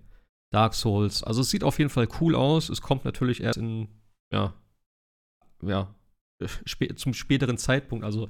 Dark 0.52 0.74
Souls. 0.74 1.22
Also 1.22 1.42
es 1.42 1.50
sieht 1.50 1.62
auf 1.62 1.78
jeden 1.78 1.90
Fall 1.90 2.08
cool 2.20 2.34
aus. 2.34 2.68
Es 2.68 2.82
kommt 2.82 3.04
natürlich 3.04 3.40
erst 3.44 3.58
in, 3.58 3.86
ja, 4.32 4.54
ja, 5.62 5.94
spä 6.64 6.96
zum 6.96 7.14
späteren 7.14 7.58
Zeitpunkt. 7.58 8.04
Also 8.04 8.28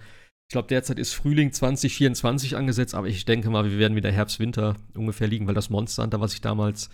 ich 0.49 0.53
glaube, 0.53 0.69
derzeit 0.69 0.99
ist 0.99 1.13
Frühling 1.13 1.53
2024 1.53 2.57
angesetzt, 2.57 2.95
aber 2.95 3.07
ich 3.07 3.27
denke 3.27 3.51
mal, 3.51 3.71
wir 3.71 3.79
werden 3.79 3.97
wieder 3.97 4.11
Herbst, 4.11 4.41
Winter 4.41 4.77
ungefähr 4.95 5.29
liegen, 5.29 5.47
weil 5.47 5.55
das 5.55 5.69
Monster 5.69 6.03
Hunter, 6.03 6.23
was 6.23 6.33
ich 6.33 6.41
damals 6.41 6.89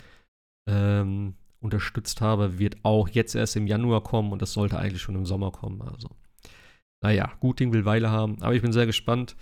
ähm, 0.69 1.35
unterstützt 1.61 2.21
habe, 2.21 2.59
wird 2.59 2.79
auch 2.83 3.09
jetzt 3.09 3.37
erst 3.37 3.55
im 3.55 3.69
Januar 3.69 4.03
kommen 4.03 4.33
und 4.33 4.43
das 4.43 4.55
sollte 4.55 4.81
eigentlich 4.81 5.03
schon 5.03 5.15
im 5.15 5.25
Sommer 5.25 5.53
kommen. 5.53 5.83
Also, 5.83 6.09
naja, 7.01 7.33
gut 7.39 7.61
Ding 7.61 7.73
will 7.73 7.85
Weile 7.85 8.11
haben, 8.11 8.43
aber 8.43 8.57
ich 8.57 8.63
bin 8.63 8.73
sehr 8.73 8.87
gespannt. 8.87 9.37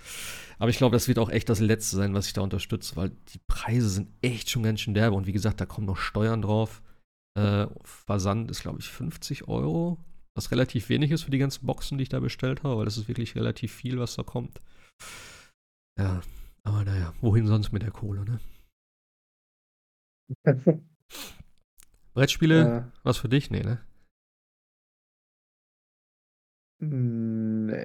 Aber 0.59 0.69
ich 0.69 0.77
glaube, 0.77 0.95
das 0.95 1.09
wird 1.09 1.19
auch 1.19 1.31
echt 1.31 1.49
das 1.49 1.61
Letzte 1.61 1.97
sein, 1.97 2.13
was 2.13 2.27
ich 2.27 2.35
da 2.35 2.43
unterstütze, 2.43 2.97
weil 2.97 3.13
die 3.33 3.41
Preise 3.47 3.89
sind 3.89 4.11
echt 4.21 4.51
schon 4.51 4.63
ganz 4.63 4.83
schön 4.83 4.93
derbe 4.93 5.17
und 5.17 5.27
wie 5.27 5.33
gesagt, 5.33 5.59
da 5.59 5.65
kommen 5.65 5.87
noch 5.87 5.97
Steuern 5.97 6.43
drauf. 6.43 6.83
Äh, 7.35 7.67
Versand 7.83 8.51
ist, 8.51 8.61
glaube 8.61 8.81
ich, 8.81 8.89
50 8.89 9.49
Euro 9.49 9.99
was 10.35 10.51
relativ 10.51 10.89
wenig 10.89 11.11
ist 11.11 11.22
für 11.22 11.30
die 11.30 11.39
ganzen 11.39 11.66
Boxen, 11.66 11.99
die 11.99 12.03
ich 12.03 12.09
da 12.09 12.20
bestellt 12.20 12.62
habe, 12.62 12.78
weil 12.78 12.85
das 12.85 12.97
ist 12.97 13.09
wirklich 13.09 13.35
relativ 13.37 13.72
viel, 13.72 13.99
was 13.99 14.14
da 14.16 14.22
kommt. 14.22 14.61
Ja, 15.99 16.22
aber 16.64 16.85
naja, 16.85 17.12
wohin 17.20 17.47
sonst 17.47 17.72
mit 17.72 17.83
der 17.83 17.91
Kohle, 17.91 18.24
ne? 18.24 18.41
Brettspiele, 22.14 22.59
ja. 22.59 22.93
was 23.03 23.18
für 23.18 23.28
dich? 23.28 23.51
Nee, 23.51 23.62
ne? 23.62 23.80
Ne. 26.80 27.85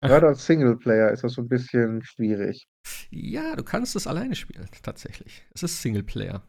Grade 0.00 0.26
als 0.28 0.46
Singleplayer 0.46 1.10
ist 1.10 1.22
das 1.24 1.34
so 1.34 1.42
'n 1.42 1.48
bisschen 1.48 2.02
schwierig. 2.04 2.66
Ja, 3.10 3.56
du 3.56 3.62
kannst 3.64 3.96
es 3.96 4.06
alleine 4.06 4.34
spielen, 4.34 4.68
tatsächlich. 4.82 5.44
Es 5.54 5.62
ist 5.62 5.82
Singleplayer. 5.82 6.42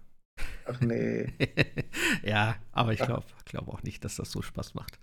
Ach 0.66 0.80
ne. 0.82 1.34
Ja, 2.24 2.56
aber 2.72 2.94
ich 2.94 3.00
glaube 3.00 3.26
glaube 3.46 3.72
auch 3.72 3.84
nicht, 3.84 4.04
dass 4.06 4.18
das 4.18 4.32
so 4.32 4.42
Spaß 4.42 4.74
macht. 4.76 5.00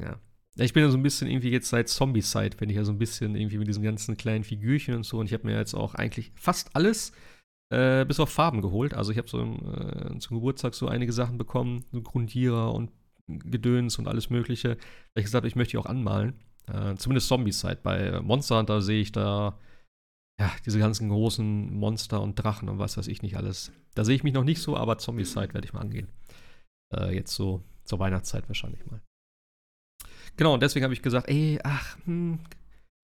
Ja. 0.00 0.18
Ich 0.58 0.72
bin 0.72 0.82
ja 0.82 0.90
so 0.90 0.96
'n 0.96 1.02
bisschen 1.02 1.28
irgendwie 1.28 1.50
jetzt 1.50 1.68
seit 1.68 1.88
Zombicide 1.88 2.56
bin 2.56 2.70
ich 2.70 2.76
ja 2.76 2.84
so 2.84 2.92
'n 2.92 2.98
bisschen 2.98 3.36
irgendwie 3.36 3.58
mit 3.58 3.68
diesen 3.68 3.82
ganzen 3.82 4.16
kleinen 4.16 4.44
Figürchen 4.44 4.94
und 4.94 5.04
so 5.04 5.18
und 5.18 5.26
ich 5.26 5.32
habe 5.34 5.46
mir 5.46 5.56
jetzt 5.56 5.74
auch 5.74 5.94
eigentlich 5.94 6.32
fast 6.34 6.74
alles, 6.74 7.12
äh, 7.70 8.04
bis 8.06 8.20
auf 8.20 8.30
Farben 8.30 8.62
geholt. 8.62 8.94
Also, 8.94 9.12
ich 9.12 9.18
habe 9.18 9.28
so, 9.28 9.40
äh, 9.42 10.18
zum 10.18 10.36
Geburtstag 10.38 10.74
so 10.74 10.88
einige 10.88 11.12
Sachen 11.12 11.38
bekommen, 11.38 11.84
so 11.92 12.00
Grundierer 12.02 12.72
und 12.74 12.90
Gedöns 13.28 13.98
und 13.98 14.08
alles 14.08 14.30
Mögliche, 14.30 14.70
weil 14.70 14.78
ich 15.16 15.24
gesagt 15.24 15.42
habe, 15.42 15.48
ich 15.48 15.56
möchte 15.56 15.72
die 15.72 15.78
auch 15.78 15.86
anmalen. 15.86 16.34
Äh, 16.68 16.96
zumindest 16.96 17.28
Zombicide. 17.28 17.78
Bei 17.82 18.20
Monster 18.22 18.58
Hunter 18.58 18.82
sehe 18.82 19.00
ich 19.02 19.12
da, 19.12 19.58
ja, 20.40 20.50
diese 20.66 20.78
ganzen 20.80 21.08
großen 21.10 21.74
Monster 21.74 22.22
und 22.22 22.36
Drachen 22.36 22.68
und 22.70 22.78
was 22.80 22.96
weiß 22.98 23.08
ich 23.08 23.22
nicht 23.22 23.36
alles. 23.36 23.72
Da 23.94 24.04
sehe 24.04 24.16
ich 24.16 24.24
mich 24.24 24.34
noch 24.34 24.44
nicht 24.44 24.60
so, 24.62 24.76
aber 24.76 24.98
Zombicide 24.98 25.54
werde 25.54 25.66
ich 25.66 25.72
mal 25.74 25.80
angehen. 25.82 26.08
Äh, 26.94 27.14
jetzt 27.14 27.34
so 27.34 27.62
zur 27.84 27.98
Weihnachtszeit 28.00 28.48
wahrscheinlich 28.48 28.84
mal. 28.86 29.00
Genau, 30.36 30.54
und 30.54 30.62
deswegen 30.62 30.84
habe 30.84 30.94
ich 30.94 31.02
gesagt: 31.02 31.28
„Ey, 31.28 31.58
ach, 31.64 31.96
hm, 32.04 32.38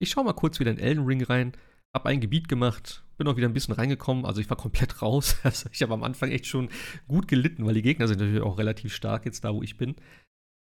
ich 0.00 0.10
schaue 0.10 0.24
mal 0.24 0.32
kurz 0.34 0.60
wieder 0.60 0.70
in 0.70 0.78
Elden 0.78 1.04
Ring 1.06 1.22
rein.“ 1.22 1.52
Habe 1.94 2.08
ein 2.08 2.20
Gebiet 2.20 2.48
gemacht, 2.48 3.04
bin 3.18 3.26
auch 3.28 3.36
wieder 3.36 3.46
'n 3.48 3.52
bisschen 3.54 3.74
reingekommen. 3.74 4.24
Also, 4.26 4.40
ich 4.40 4.50
war 4.50 4.56
komplett 4.56 5.00
raus. 5.02 5.36
Also, 5.44 5.68
ich 5.72 5.82
habe 5.82 5.94
am 5.94 6.02
Anfang 6.04 6.30
echt 6.30 6.46
schon 6.46 6.68
gut 7.08 7.28
gelitten, 7.28 7.64
weil 7.66 7.74
die 7.74 7.82
Gegner 7.82 8.08
sind 8.08 8.20
natürlich 8.20 8.42
auch 8.42 8.58
relativ 8.58 8.94
stark 8.94 9.24
jetzt 9.26 9.44
da, 9.44 9.54
wo 9.54 9.62
ich 9.62 9.76
bin. 9.76 9.96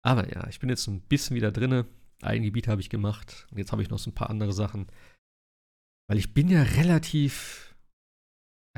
Aber 0.04 0.32
ja, 0.34 0.46
ich 0.48 0.60
bin 0.60 0.70
jetzt 0.70 0.84
so 0.84 0.90
'n 0.92 1.02
bisschen 1.02 1.36
wieder 1.36 1.52
drinne. 1.52 1.86
Ein 2.22 2.42
Gebiet 2.44 2.68
habe 2.68 2.80
ich 2.82 2.90
gemacht 2.90 3.46
und 3.52 3.58
jetzt 3.58 3.72
habe 3.72 3.82
ich 3.82 3.90
noch 3.90 3.98
so 4.00 4.10
'n 4.10 4.14
paar 4.14 4.30
andere 4.30 4.52
Sachen. 4.54 4.88
Weil 6.08 6.18
ich 6.18 6.32
bin 6.34 6.48
ja 6.48 6.62
relativ 6.62 7.74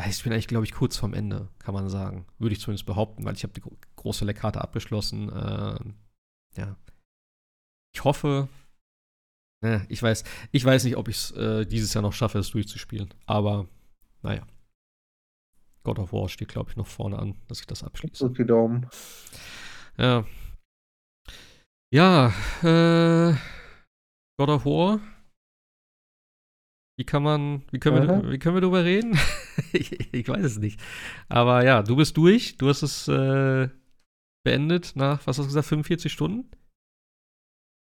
ich 0.09 0.23
bin 0.23 0.33
eigentlich, 0.33 0.49
glaube 0.49 0.65
ich, 0.65 0.73
kurz 0.73 0.97
vorm 0.97 1.13
Ende, 1.15 1.49
kann 1.59 1.75
man 1.75 1.89
sagen. 1.91 2.27
Würde 2.39 2.55
ich 2.55 2.61
zumindest 2.61 2.87
behaupten, 2.87 3.25
weil 3.25 3.35
ich 3.35 3.43
habe 3.43 3.53
die 3.53 3.61
gro 3.61 3.77
große 3.97 4.25
Leckkarte 4.25 4.61
abgeschlossen. 4.61 5.31
Ähm, 5.35 5.95
ja. 6.57 6.77
Ich 7.95 8.05
hoffe 8.05 8.49
ne, 9.63 9.85
ich 9.89 10.03
weiß 10.03 10.25
ich 10.53 10.65
weiß 10.65 10.85
nicht, 10.85 10.97
ob 10.97 11.09
ich's, 11.09 11.31
äh, 11.33 11.67
dieses 11.67 11.95
Jahr 11.95 12.03
noch 12.03 12.13
schaffe, 12.13 12.39
es 12.39 12.51
durchzuspielen. 12.51 13.13
Aber 13.27 13.67
na 14.23 14.35
ja. 14.35 14.47
God 15.83 15.99
of 15.99 16.13
War 16.13 16.29
steht, 16.29 16.49
glaube 16.49 16.71
ich, 16.71 16.77
noch 16.77 16.87
vorne 16.87 17.19
an, 17.19 17.37
dass 17.49 17.61
ich 17.61 17.67
das 17.67 17.83
abschließe. 17.83 18.25
Drück 18.25 18.37
die 18.37 18.45
Daumen. 18.45 18.87
Ja. 19.97 20.27
Ja, 21.93 22.29
äh, 22.63 23.35
God 24.39 24.49
of 24.51 24.65
War. 24.67 25.01
Wie 26.99 27.05
kann 27.05 27.23
man 27.23 27.63
wie 27.71 27.79
können 27.79 28.07
wir 28.07 28.31
wie 28.31 28.39
können 28.39 28.57
wir 28.57 28.61
drüber 28.61 28.85
reden? 28.85 29.19
Ich 29.73 29.93
ich 30.15 30.29
weiß 30.29 30.45
es 30.45 30.59
nicht. 30.59 30.81
Aber 31.29 31.65
ja, 31.65 31.83
du 31.83 31.97
bist 31.97 32.17
durch. 32.17 32.59
Du 32.59 32.69
hast 32.69 32.83
es, 32.83 33.09
äh, 33.09 33.69
beendet 34.45 34.93
nach, 34.97 35.27
was 35.27 35.39
hast 35.39 35.47
du 35.47 35.49
gesagt, 35.49 35.67
45 35.67 36.13
Stunden? 36.13 36.51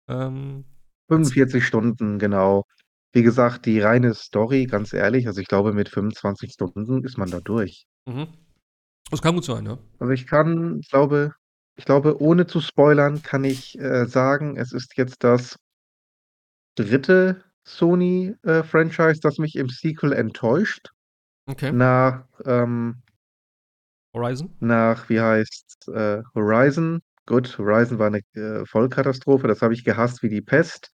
Ähm. 0.10 0.66
45 1.10 1.66
Stunden, 1.66 2.20
genau. 2.20 2.66
Wie 3.14 3.24
gesagt, 3.24 3.66
die 3.66 3.80
reine 3.80 4.14
Story, 4.14 4.66
ganz 4.66 4.94
ehrlich, 4.94 5.26
also, 5.28 5.42
ich 5.42 5.48
glaube, 5.48 5.74
mit 5.74 5.90
25 5.90 6.52
Stunden 6.54 7.04
ist 7.04 7.18
man 7.18 7.32
da 7.32 7.40
durch. 7.40 7.86
Mhm. 8.06 8.28
Das 9.10 9.22
kann 9.22 9.34
gut 9.34 9.46
sein, 9.46 9.66
ja. 9.66 9.80
Also, 10.00 10.14
ich 10.14 10.28
kann 10.28 10.82
glaube 10.82 11.34
ich 11.80 11.86
glaube, 11.86 12.22
ohne 12.22 12.46
zu 12.46 12.60
spoilern, 12.60 13.24
kann 13.24 13.46
ich, 13.46 13.80
äh, 13.80 14.06
sagen, 14.06 14.58
es 14.58 14.74
ist 14.74 14.98
jetzt 14.98 15.24
das 15.24 15.56
3. 16.76 17.38
Sony, 17.64 18.36
äh, 18.44 18.64
das 19.22 19.38
mich 19.38 19.56
im 19.56 19.70
Sequel 19.70 20.12
enttäuscht. 20.12 20.90
Okay. 21.46 21.72
Nach, 21.72 22.26
ähm 22.44 23.02
Horizon? 24.14 24.54
nach, 24.60 25.08
wie 25.08 25.22
heißt's, 25.22 25.88
äh, 25.88 26.22
Horizon. 26.36 27.00
Gut, 27.30 27.60
Horizon 27.60 28.00
war 28.00 28.10
'ne, 28.10 28.22
äh, 28.34 28.66
Vollkatastrophe, 28.66 29.48
das 29.48 29.62
habe 29.62 29.76
ich 29.76 29.84
gehasst 29.84 30.24
wie 30.24 30.30
die 30.30 30.42
Pest. 30.42 30.90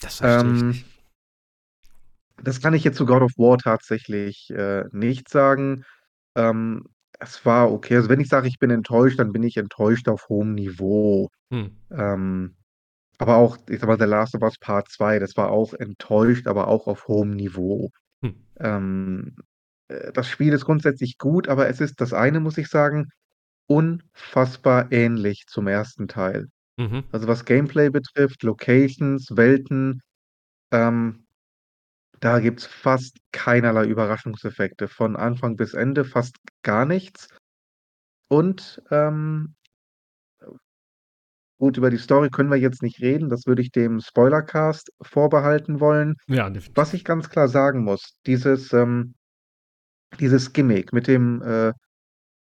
Das 0.00 0.16
verstehe 0.16 0.52
ich 0.52 0.60
Ähm 0.62 0.68
nicht. 0.70 0.86
das 2.42 2.60
kann 2.60 2.74
ich 2.74 2.82
jetzt 2.84 2.96
zu 2.96 3.06
God 3.06 3.22
of 3.22 3.32
War 3.36 3.58
tatsächlich, 3.58 4.50
äh, 4.50 4.84
nicht 4.92 5.28
sagen. 5.28 5.84
Ähm, 6.36 6.84
es 7.20 7.44
war 7.46 7.72
okay. 7.72 7.96
Also, 7.96 8.08
wenn 8.08 8.20
ich 8.20 8.28
sage, 8.28 8.48
ich 8.48 8.58
bin 8.58 8.70
enttäuscht, 8.70 9.18
dann 9.20 9.32
bin 9.32 9.42
ich 9.44 9.56
enttäuscht 9.56 10.08
auf 10.08 10.28
hohem 10.28 10.54
Niveau. 10.54 11.28
Hm. 11.52 11.70
Ähm, 11.92 12.56
aber 13.18 13.36
auch, 13.36 13.58
ich 13.68 13.80
sage 13.80 13.92
mal, 13.92 13.98
The 13.98 14.06
Last 14.10 14.34
of 14.36 14.42
Us 14.42 14.58
Part 14.58 14.88
2, 14.90 15.18
das 15.20 15.36
war 15.36 15.50
auch 15.50 15.74
enttäuscht, 15.74 16.46
aber 16.48 16.68
auch 16.68 16.86
auf 16.88 17.08
hohem 17.08 17.30
Niveau. 17.30 17.90
Hm. 18.22 18.34
Ähm, 18.60 19.36
äh, 19.88 20.12
das 20.12 20.28
Spiel 20.28 20.52
ist 20.52 20.64
grundsätzlich 20.66 21.18
gut, 21.18 21.48
aber 21.48 21.68
es 21.68 21.80
ist 21.80 22.00
das 22.00 22.12
eine 22.12 22.40
muss 22.40 22.58
ich 22.58 22.68
sagen, 22.68 23.08
unfassbar 23.68 24.90
ähnlich 24.90 25.46
zum 25.46 25.68
1. 25.68 26.08
Teil. 26.08 26.48
Mhm. 26.76 27.04
Also, 27.12 27.28
was 27.28 27.44
Gameplay 27.44 27.90
betrifft, 27.90 28.42
Locations, 28.42 29.36
Welten, 29.36 30.02
ähm, 30.72 31.24
da 32.20 32.40
gibt's 32.40 32.66
fast 32.66 33.18
keinerlei 33.32 33.84
Überraschungseffekte. 33.84 34.88
Von 34.88 35.14
Anfang 35.16 35.56
bis 35.56 35.74
Ende 35.74 36.04
fast 36.04 36.36
gar 36.62 36.84
nichts. 36.84 37.28
Und, 38.28 38.82
ähm 38.90 39.54
gut, 41.60 41.76
über 41.76 41.90
die 41.90 41.98
Story 41.98 42.30
können 42.30 42.50
wir 42.50 42.56
jetzt 42.56 42.82
nicht 42.82 43.00
reden, 43.00 43.28
das 43.28 43.46
würde 43.46 43.62
ich 43.62 43.72
dem 43.72 44.00
Spoilercast 44.00 44.92
vorbehalten 45.02 45.80
wollen. 45.80 46.14
Ja, 46.28 46.50
Was 46.74 46.94
ich 46.94 47.04
ganz 47.04 47.30
klar 47.30 47.48
sagen 47.48 47.82
muss, 47.82 48.16
dieses, 48.26 48.72
ähm 48.72 49.14
dieses 50.20 50.52
Gimmick 50.52 50.92
mit 50.92 51.06
dem, 51.06 51.42
äh, 51.42 51.72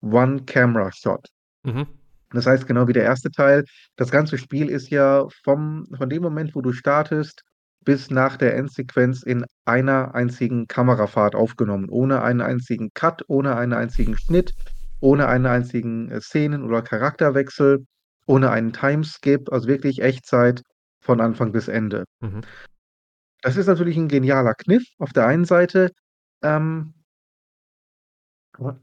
One 0.03 0.43
Camera 0.45 0.91
Shot. 0.91 1.27
Mhm. 1.63 1.87
Das 2.31 2.45
heißt, 2.47 2.65
genau 2.67 2.87
wie 2.87 2.93
der 2.93 3.03
1. 3.03 3.29
Teil, 3.31 3.65
das 3.97 4.11
ganze 4.11 4.37
Spiel 4.37 4.69
ist 4.69 4.89
ja 4.89 5.27
vom 5.43 5.85
von 5.97 6.09
dem 6.09 6.23
Moment, 6.23 6.55
wo 6.55 6.61
du 6.61 6.71
startest, 6.73 7.43
bis 7.83 8.09
nach 8.09 8.37
der 8.37 8.55
Endsequenz 8.55 9.23
in 9.23 9.45
einer 9.65 10.15
einzigen 10.15 10.67
Kamerafahrt 10.67 11.35
aufgenommen, 11.35 11.89
ohne 11.89 12.21
einen 12.23 12.41
einzigen 12.41 12.89
Cut, 12.93 13.23
ohne 13.27 13.55
einen 13.57 13.73
einzigen 13.73 14.17
Schnitt, 14.17 14.53
ohne 15.01 15.27
einen 15.27 15.45
einzigen, 15.47 16.09
äh, 16.11 16.21
Szenen 16.21 16.63
oder 16.63 16.81
Charakterwechsel, 16.83 17.85
ohne 18.27 18.51
einen 18.51 18.71
Timeskip, 18.73 19.51
also, 19.51 19.67
wirklich 19.67 20.01
Echtzeit 20.01 20.61
von 21.01 21.19
Anfang 21.21 21.51
bis 21.51 21.67
Ende. 21.67 22.05
Mhm. 22.21 22.41
Das 23.43 23.57
ist 23.57 23.67
natürlich 23.67 23.97
'n 23.97 24.07
genialer 24.09 24.53
Kniff 24.55 24.83
auf 24.99 25.13
der 25.13 25.27
einen 25.27 25.45
Seite. 25.45 25.91
Ähm 26.43 26.93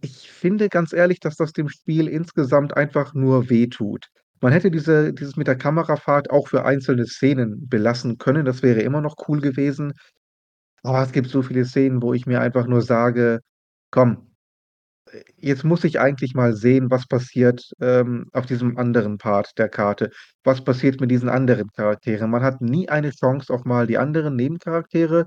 ich 0.00 0.30
finde 0.30 0.68
ganz 0.68 0.92
ehrlich, 0.92 1.20
dass 1.20 1.36
das 1.36 1.52
dem 1.52 1.68
Spiel 1.68 2.08
insgesamt 2.08 2.76
einfach 2.76 3.14
nur 3.14 3.50
wehtut. 3.50 4.06
Man 4.40 4.52
hätte 4.52 4.70
diese 4.70 5.12
dieses 5.12 5.36
mit 5.36 5.46
der 5.46 5.56
Kamerafahrt 5.56 6.30
auch 6.30 6.48
für 6.48 6.64
einzelne 6.64 7.06
Szenen 7.06 7.68
belassen 7.68 8.18
können, 8.18 8.44
das 8.44 8.62
wäre 8.62 8.80
immer 8.82 9.00
noch 9.00 9.16
cool 9.28 9.40
gewesen. 9.40 9.92
Aber 10.82 11.02
es 11.02 11.12
gibt 11.12 11.28
so 11.30 11.42
viele 11.42 11.64
Szenen, 11.66 12.02
wo 12.02 12.14
ich 12.14 12.26
mir 12.26 12.40
einfach 12.40 12.66
nur 12.66 12.82
sage: 12.82 13.40
„Komm, 13.90 14.28
jetzt 15.36 15.64
muss 15.64 15.84
ich 15.84 16.00
eigentlich 16.00 16.34
mal 16.34 16.54
sehen, 16.54 16.90
was 16.90 17.06
passiert, 17.06 17.70
ähm, 17.80 18.26
auf 18.32 18.46
diesem 18.46 18.76
anderen 18.78 19.18
Part 19.18 19.52
der 19.58 19.68
Karte. 19.68 20.10
Was 20.44 20.62
passiert 20.64 21.00
mit 21.00 21.10
diesen 21.10 21.28
anderen 21.28 21.68
Charakteren?“ 21.74 22.30
Man 22.30 22.42
hat 22.42 22.60
nie 22.60 22.88
eine 22.88 23.10
Chance, 23.10 23.52
auch 23.52 23.64
mal 23.64 23.86
die 23.86 23.98
anderen 23.98 24.36
Nebencharaktere 24.36 25.26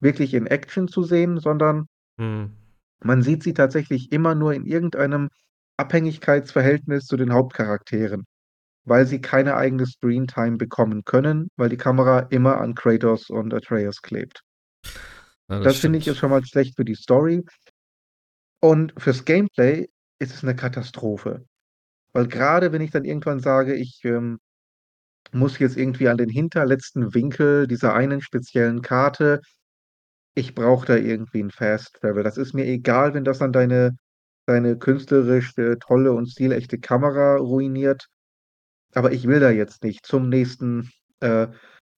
wirklich 0.00 0.34
in 0.34 0.46
Action 0.48 0.88
zu 0.88 1.02
sehen, 1.04 1.40
sondern 1.40 1.86
Mhm. 2.18 2.59
Man 3.04 3.22
sieht 3.22 3.42
sie 3.42 3.54
tatsächlich 3.54 4.12
immer 4.12 4.34
nur 4.34 4.54
in 4.54 4.66
irgendeinem 4.66 5.30
Abhängigkeitsverhältnis 5.78 7.06
zu 7.06 7.16
den 7.16 7.32
Hauptcharakteren, 7.32 8.26
weil 8.84 9.06
sie 9.06 9.20
keine 9.20 9.56
eigene 9.56 9.86
Screentime 9.86 10.58
bekommen 10.58 11.04
können, 11.04 11.48
weil 11.56 11.70
die 11.70 11.78
Kamera 11.78 12.20
immer 12.30 12.58
an 12.60 12.74
Kratos 12.76 13.30
und 13.30 13.54
Atreus 13.54 14.02
klebt. 14.02 14.42
Ja, 15.50 15.58
das 15.58 15.72
Das 15.72 15.78
finde 15.78 15.98
ich 15.98 16.06
ist 16.06 16.16
stimmt. 16.16 16.18
schon 16.18 16.30
mal 16.30 16.44
schlecht 16.44 16.76
für 16.76 16.84
die 16.84 16.94
Story. 16.94 17.44
Und 18.62 18.92
fürs 18.98 19.24
Gameplay 19.24 19.88
ist 20.18 20.34
es 20.34 20.42
'ne 20.42 20.54
Katastrophe. 20.54 21.46
Weil 22.12 22.28
grade 22.28 22.72
wenn 22.72 22.82
ich 22.82 22.90
dann 22.92 23.04
irgendwann 23.04 23.40
sage, 23.40 23.74
ich, 23.76 24.00
ähm, 24.04 24.38
muss 25.32 25.58
jetzt 25.60 25.76
irgendwie 25.76 26.08
an 26.08 26.18
den 26.18 26.30
hinterletzten 26.30 27.14
Winkel 27.14 27.66
dieser 27.68 27.94
einen 27.94 28.20
speziellen 28.22 28.82
Karte 28.82 29.40
ich 30.40 30.54
brauche 30.56 30.86
da 30.86 30.96
irgendwie 30.96 31.40
'n 31.42 31.50
Fast 31.52 31.94
Travel. 32.00 32.24
Das 32.24 32.38
ist 32.38 32.54
mir 32.54 32.66
egal, 32.66 33.14
wenn 33.14 33.24
das 33.24 33.38
dann 33.40 33.52
deine 33.52 33.96
deine 34.46 34.78
künstlerisch, 34.78 35.56
äh, 35.58 35.76
tolle 35.78 36.12
und 36.12 36.28
stilechte 36.30 36.78
Kamera 36.80 37.36
ruiniert, 37.38 38.08
aber 38.94 39.12
ich 39.12 39.26
will 39.28 39.40
da 39.40 39.50
jetzt 39.50 39.84
nicht 39.84 40.06
zum 40.06 40.28
nächsten 40.28 40.90
äh, 41.20 41.48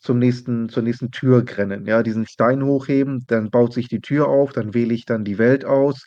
zum 0.01 0.19
nächsten 0.19 0.69
zur 0.69 0.83
nächsten 0.83 1.11
Tür 1.13 1.45
rennen, 1.57 1.87
ja, 1.87 2.03
diesen 2.03 2.27
Stein 2.27 2.65
hochheben, 2.65 3.25
dann 3.29 3.51
baut 3.51 3.73
sich 3.75 3.89
die 3.89 4.01
Tür 4.01 4.29
auf, 4.29 4.53
dann 4.53 4.75
wähle 4.75 4.95
ich 4.95 5.05
dann 5.07 5.25
die 5.25 5.39
Welt 5.39 5.65
aus, 5.65 6.07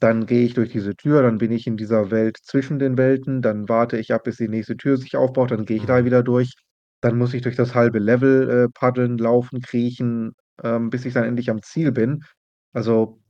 dann 0.00 0.26
gehe 0.26 0.44
ich 0.44 0.54
durch 0.54 0.70
diese 0.72 0.94
Tür, 0.96 1.22
dann 1.22 1.38
bin 1.38 1.52
ich 1.52 1.66
in 1.66 1.76
dieser 1.76 2.10
Welt 2.10 2.38
zwischen 2.42 2.78
den 2.78 2.98
Welten, 2.98 3.42
dann 3.42 3.68
warte 3.68 3.98
ich 3.98 4.12
ab, 4.12 4.24
bis 4.24 4.36
die 4.36 4.48
nächste 4.48 4.76
Tür 4.76 4.96
sich 4.98 5.16
aufbaut, 5.16 5.50
dann 5.52 5.64
gehe 5.64 5.76
ich 5.78 5.86
da 5.86 6.00
Mhm. 6.00 6.04
wieder 6.06 6.22
durch. 6.22 6.54
dann 7.00 7.18
muss 7.18 7.34
ich 7.34 7.42
durch 7.42 7.56
das 7.56 7.74
halbe 7.74 7.98
Level, 7.98 8.48
äh, 8.50 8.68
paddeln, 8.72 9.18
laufen, 9.18 9.60
kriechen, 9.60 10.32
ähm, 10.62 10.90
bis 10.90 11.04
ich 11.04 11.14
dann 11.14 11.24
endlich 11.24 11.50
am 11.50 11.62
Ziel 11.62 11.92
bin. 11.92 12.24
Also 12.72 13.20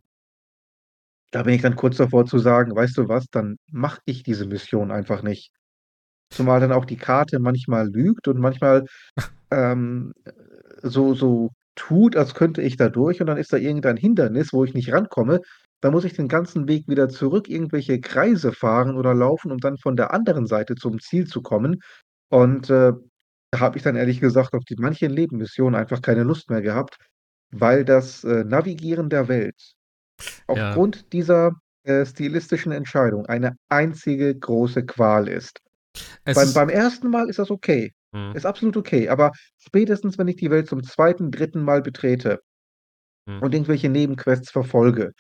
da 1.31 1.43
bin 1.43 1.55
ich 1.55 1.63
dann 1.63 1.77
kurz 1.77 1.97
davor 1.97 2.27
zu 2.27 2.39
sagen: 2.39 2.75
„Weißt 2.75 2.97
du 2.97 3.09
was, 3.09 3.27
dann 3.31 3.57
mache 3.71 4.01
ich 4.05 4.23
diese 4.23 4.47
Mission 4.47 4.91
einfach 4.91 5.23
nicht.“ 5.23 5.51
Zumal 6.31 6.61
dann 6.61 6.73
auch 6.73 6.85
die 6.87 6.97
Karte 6.99 7.41
manchmal 7.41 7.89
lügt 7.91 8.29
und 8.29 8.41
manchmal, 8.41 8.87
ähm, 9.53 10.15
äh, 10.27 10.33
so 10.89 11.15
so 11.15 11.51
tut, 11.77 12.17
als 12.17 12.35
könnte 12.35 12.63
ich 12.63 12.77
da 12.77 12.89
durch 12.91 13.21
und 13.21 13.29
dann 13.29 13.39
ist 13.39 13.53
da 13.53 13.59
irgendein 13.59 13.97
Hindernis, 13.99 14.53
wo 14.53 14.65
ich 14.65 14.75
nicht 14.75 14.93
rankomme. 14.93 15.41
Dann 15.83 15.93
muss 15.93 16.05
ich 16.05 16.15
den 16.15 16.29
ganzen 16.29 16.69
Weg 16.69 16.89
wieder 16.89 17.09
zurück 17.11 17.49
irgendwelche 17.51 18.01
Kreise 18.01 18.53
fahren 18.53 18.97
oder 18.97 19.15
laufen, 19.15 19.53
um 19.53 19.59
dann 19.59 19.79
von 19.79 19.97
der 19.97 20.13
anderen 20.15 20.47
Seite 20.47 20.77
zum 20.77 21.01
Ziel 21.01 21.27
zu 21.29 21.43
kommen. 21.43 21.81
Und, 22.31 22.71
äh, 22.71 22.93
da 23.53 23.61
habe 23.61 23.77
ich 23.79 23.83
dann 23.85 23.97
ehrlich 23.97 24.21
gesagt 24.21 24.55
auf 24.55 24.65
die 24.65 24.77
manche 24.79 25.09
Nebenmissionen 25.09 25.75
einfach 25.81 26.03
keine 26.03 26.25
Lust 26.25 26.51
mehr 26.51 26.63
gehabt, 26.63 26.99
weil 27.61 27.85
das, 27.85 28.25
äh, 28.25 28.45
Navigieren 28.45 29.11
der 29.11 29.29
Welt 29.29 29.75
Ja. 30.53 30.85
aufgrund 30.85 31.13
dieser, 31.13 31.53
äh, 31.85 32.07
stilistischen 32.07 32.73
Entscheidung 32.73 33.27
eine 33.27 33.57
einzige 33.71 34.35
große 34.39 34.87
Qual 34.87 35.29
ist. 35.29 35.61
Beim 36.35 36.53
ist 36.53 36.55
beim 36.55 36.69
ersten 36.71 37.11
Mal 37.11 37.29
ist 37.31 37.39
das 37.41 37.51
okay. 37.51 37.93
Mhm. 38.15 38.35
Ist 38.35 38.47
absolut 38.47 38.77
okay, 38.77 39.09
aber 39.09 39.33
spätestens, 39.59 40.19
wenn 40.19 40.29
ich 40.29 40.37
die 40.37 40.51
Welt 40.51 40.69
zum 40.69 40.83
zweiten, 40.85 41.31
dritten 41.33 41.63
Mal 41.63 41.83
betrete 41.83 42.41
Mhm. 43.27 43.43
und 43.43 43.55
irgendwelche 43.55 43.89
Nebenquests 43.89 44.51
verfolge 44.51 45.13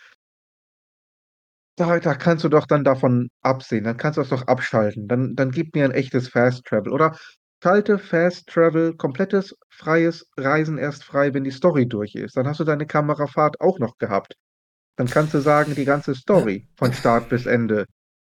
da 1.79 1.99
da 1.99 2.15
kannst 2.15 2.45
du 2.45 2.49
doch 2.49 2.67
dann 2.67 2.85
davon 2.85 3.31
absehen. 3.43 3.85
Dann 3.85 3.97
kannst 3.97 4.17
du 4.17 4.21
das 4.23 4.31
doch 4.31 4.47
abschalten. 4.47 5.09
Dann 5.09 5.35
dann 5.35 5.51
gib 5.51 5.75
mir 5.75 5.85
'n 5.85 5.91
echtes 5.91 6.29
Fast 6.29 6.65
Travel 6.67 6.93
oder 6.93 7.17
schalte 7.65 7.99
Fast 7.99 8.49
Travel 8.49 8.95
komplettes 8.97 9.57
freies 9.71 10.31
Reisen 10.37 10.79
erst 10.79 11.03
frei, 11.05 11.35
wenn 11.35 11.45
die 11.45 11.51
Story 11.51 11.89
durch 11.89 12.15
ist. 12.15 12.37
Dann 12.37 12.47
hast 12.47 12.61
du 12.61 12.65
deine 12.65 12.87
Kamerafahrt 12.87 13.61
auch 13.61 13.81
noch 13.81 13.99
gehabt. 13.99 14.35
Dann 14.97 15.11
kannst 15.11 15.35
du 15.35 15.41
sagen, 15.41 15.75
die 15.77 15.85
ganze 15.87 16.15
Story 16.15 16.69
von 16.77 16.93
Start 16.93 17.29
bis 17.31 17.47
Ende 17.47 17.87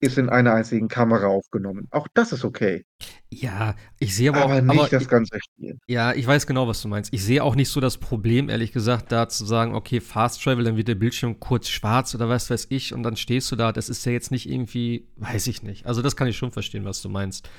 ist 0.01 0.17
in 0.17 0.29
einer 0.29 0.53
einzigen 0.55 0.89
Kamera 0.89 1.27
aufgenommen. 1.27 1.87
Auch 1.91 2.07
das 2.15 2.33
ist 2.33 2.45
okay. 2.45 2.85
Ja, 3.31 3.75
ich 3.99 4.15
sehe 4.15 4.29
aber 4.29 4.43
auch 4.43 4.55
Aber 4.55 4.61
aber 4.67 4.89
nicht 4.89 4.91
das 4.91 5.07
i 5.07 5.07
ganze 5.07 5.39
Spiel. 5.39 5.77
ja, 5.87 6.13
ich 6.13 6.27
weiß 6.27 6.47
genau, 6.47 6.67
was 6.67 6.81
du 6.81 6.87
meinst. 6.89 7.13
Ich 7.13 7.23
sehe 7.23 7.43
auch 7.43 7.55
nicht 7.55 7.69
so 7.69 7.79
das 7.81 7.97
Problem, 7.99 8.49
ehrlich 8.49 8.71
gesagt, 8.73 9.11
da 9.11 9.29
zu 9.29 9.45
sagen: 9.45 9.75
„Okay, 9.75 10.01
Fast 10.01 10.43
Travel“, 10.43 10.65
dann 10.65 10.77
wird 10.77 10.87
der 10.87 10.95
Bildschirm 10.95 11.39
kurz 11.39 11.69
schwarz 11.69 12.15
oder 12.15 12.29
was 12.29 12.49
weiß 12.49 12.67
ich 12.71 12.93
und 12.93 13.03
dann 13.03 13.17
stehst 13.17 13.51
du 13.51 13.55
da. 13.57 13.71
Das 13.73 13.89
ist 13.89 14.05
ja 14.05 14.11
jetzt 14.13 14.31
nicht 14.31 14.49
irgendwie 14.49 15.07
weiß 15.17 15.47
ich 15.47 15.63
nicht. 15.63 15.87
Also, 15.87 16.01
das 16.03 16.15
kann 16.15 16.27
ich 16.27 16.37
schon 16.37 16.51
verstehen, 16.51 16.85
was 16.85 17.01
du 17.01 17.09
meinst. 17.09 17.49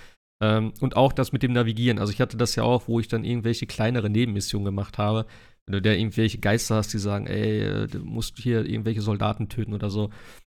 Ähm, 0.43 0.72
und 0.80 0.97
auch 0.97 1.12
das 1.12 1.32
mit 1.32 1.43
dem 1.43 1.53
Navigieren. 1.53 1.99
Also, 1.99 2.12
ich 2.12 2.20
hatte 2.20 2.36
das 2.36 2.55
ja 2.57 2.62
auch, 2.62 2.88
wo 2.88 2.99
ich 3.01 3.09
dann 3.09 3.24
irgendwelche 3.24 3.66
kleinere 3.66 4.09
Nebenmissionen 4.11 4.64
gemacht 4.64 4.99
habe. 4.99 5.26
Wenn 5.66 5.74
du 5.74 5.82
da 5.82 5.93
irgendwelche 5.93 6.38
Geister 6.38 6.76
hast, 6.76 6.93
die 6.95 6.99
sagen: 6.99 7.26
„Ey, 7.26 7.61
äh, 7.62 7.86
du 7.88 7.99
musst 8.01 8.38
hier 8.38 8.64
irgendwelche 8.64 9.03
Soldaten 9.03 9.49
töten“ 9.49 9.74
oder 9.74 9.91
so. 9.91 10.11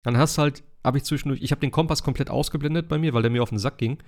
Dann 0.04 0.18
hast 0.18 0.38
du 0.38 0.44
halt 0.44 0.64
habe 0.86 0.98
ich 0.98 1.06
zwischendurch 1.06 1.42
ich 1.44 1.52
habe 1.52 1.62
den 1.62 1.72
Kompass 1.72 2.04
komplett 2.04 2.30
ausgeblendet 2.32 2.88
bei 2.90 2.98
mir, 3.00 3.14
weil 3.14 3.22
der 3.24 3.32
mir 3.32 3.44
auf 3.44 3.52
'n 3.52 3.60
Sack 3.60 3.78
ging. 3.80 4.00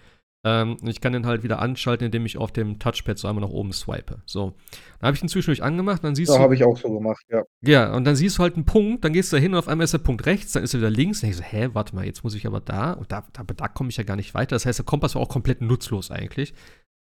Ähm, 0.45 0.75
und 0.81 0.87
ich 0.89 0.99
kann 1.01 1.13
den 1.13 1.25
halt 1.25 1.43
wieder 1.43 1.59
anschalten, 1.59 2.05
indem 2.05 2.25
ich 2.25 2.37
auf 2.37 2.51
dem 2.51 2.77
Touchpad 2.79 3.17
so 3.17 3.27
einmal 3.29 3.43
nach 3.43 3.51
oben 3.51 3.71
swipe. 3.71 4.21
So. 4.25 4.53
Dann 4.99 5.07
habe 5.07 5.15
ich 5.15 5.21
den 5.21 5.29
zwischendurch 5.29 5.63
angemacht, 5.63 6.03
dann 6.03 6.15
siehst 6.15 6.31
Ja, 6.31 6.37
du 6.37 6.43
habe 6.43 6.55
ich 6.55 6.63
auch 6.65 6.77
so 6.77 6.91
gemacht, 6.93 7.23
ja. 7.31 7.43
ja, 7.61 7.93
und 7.95 8.03
dann 8.05 8.15
siehst 8.17 8.37
du 8.37 8.43
halt 8.43 8.57
'n 8.57 8.65
Punkt, 8.65 9.05
dann 9.05 9.13
gehst 9.13 9.31
du 9.31 9.37
da 9.37 9.41
hin 9.41 9.53
und 9.53 9.59
auf 9.59 9.67
einmal 9.69 9.85
ist 9.85 9.93
der 9.93 9.99
Punkt 9.99 10.25
rechts, 10.25 10.51
dann 10.53 10.63
ist 10.63 10.73
er 10.73 10.81
wieder 10.81 10.89
links. 10.89 11.21
Dann 11.21 11.29
denkst 11.31 11.45
du: 11.45 11.57
„Hä, 11.57 11.69
warte 11.73 11.95
mal, 11.95 12.05
jetzt 12.05 12.23
muss 12.25 12.35
ich 12.35 12.45
aber 12.45 12.59
da 12.59 12.91
und 12.93 13.11
da 13.11 13.25
aber 13.37 13.53
da 13.53 13.67
komme 13.69 13.89
ich 13.89 13.97
ja 13.97 14.03
gar 14.03 14.17
nicht 14.17 14.33
weiter.“ 14.33 14.55
Das 14.55 14.65
heißt, 14.65 14.79
der 14.79 14.85
Kompass 14.85 15.15
war 15.15 15.21
auch 15.21 15.29
komplett 15.29 15.61
nutzlos 15.61 16.11
eigentlich, 16.11 16.53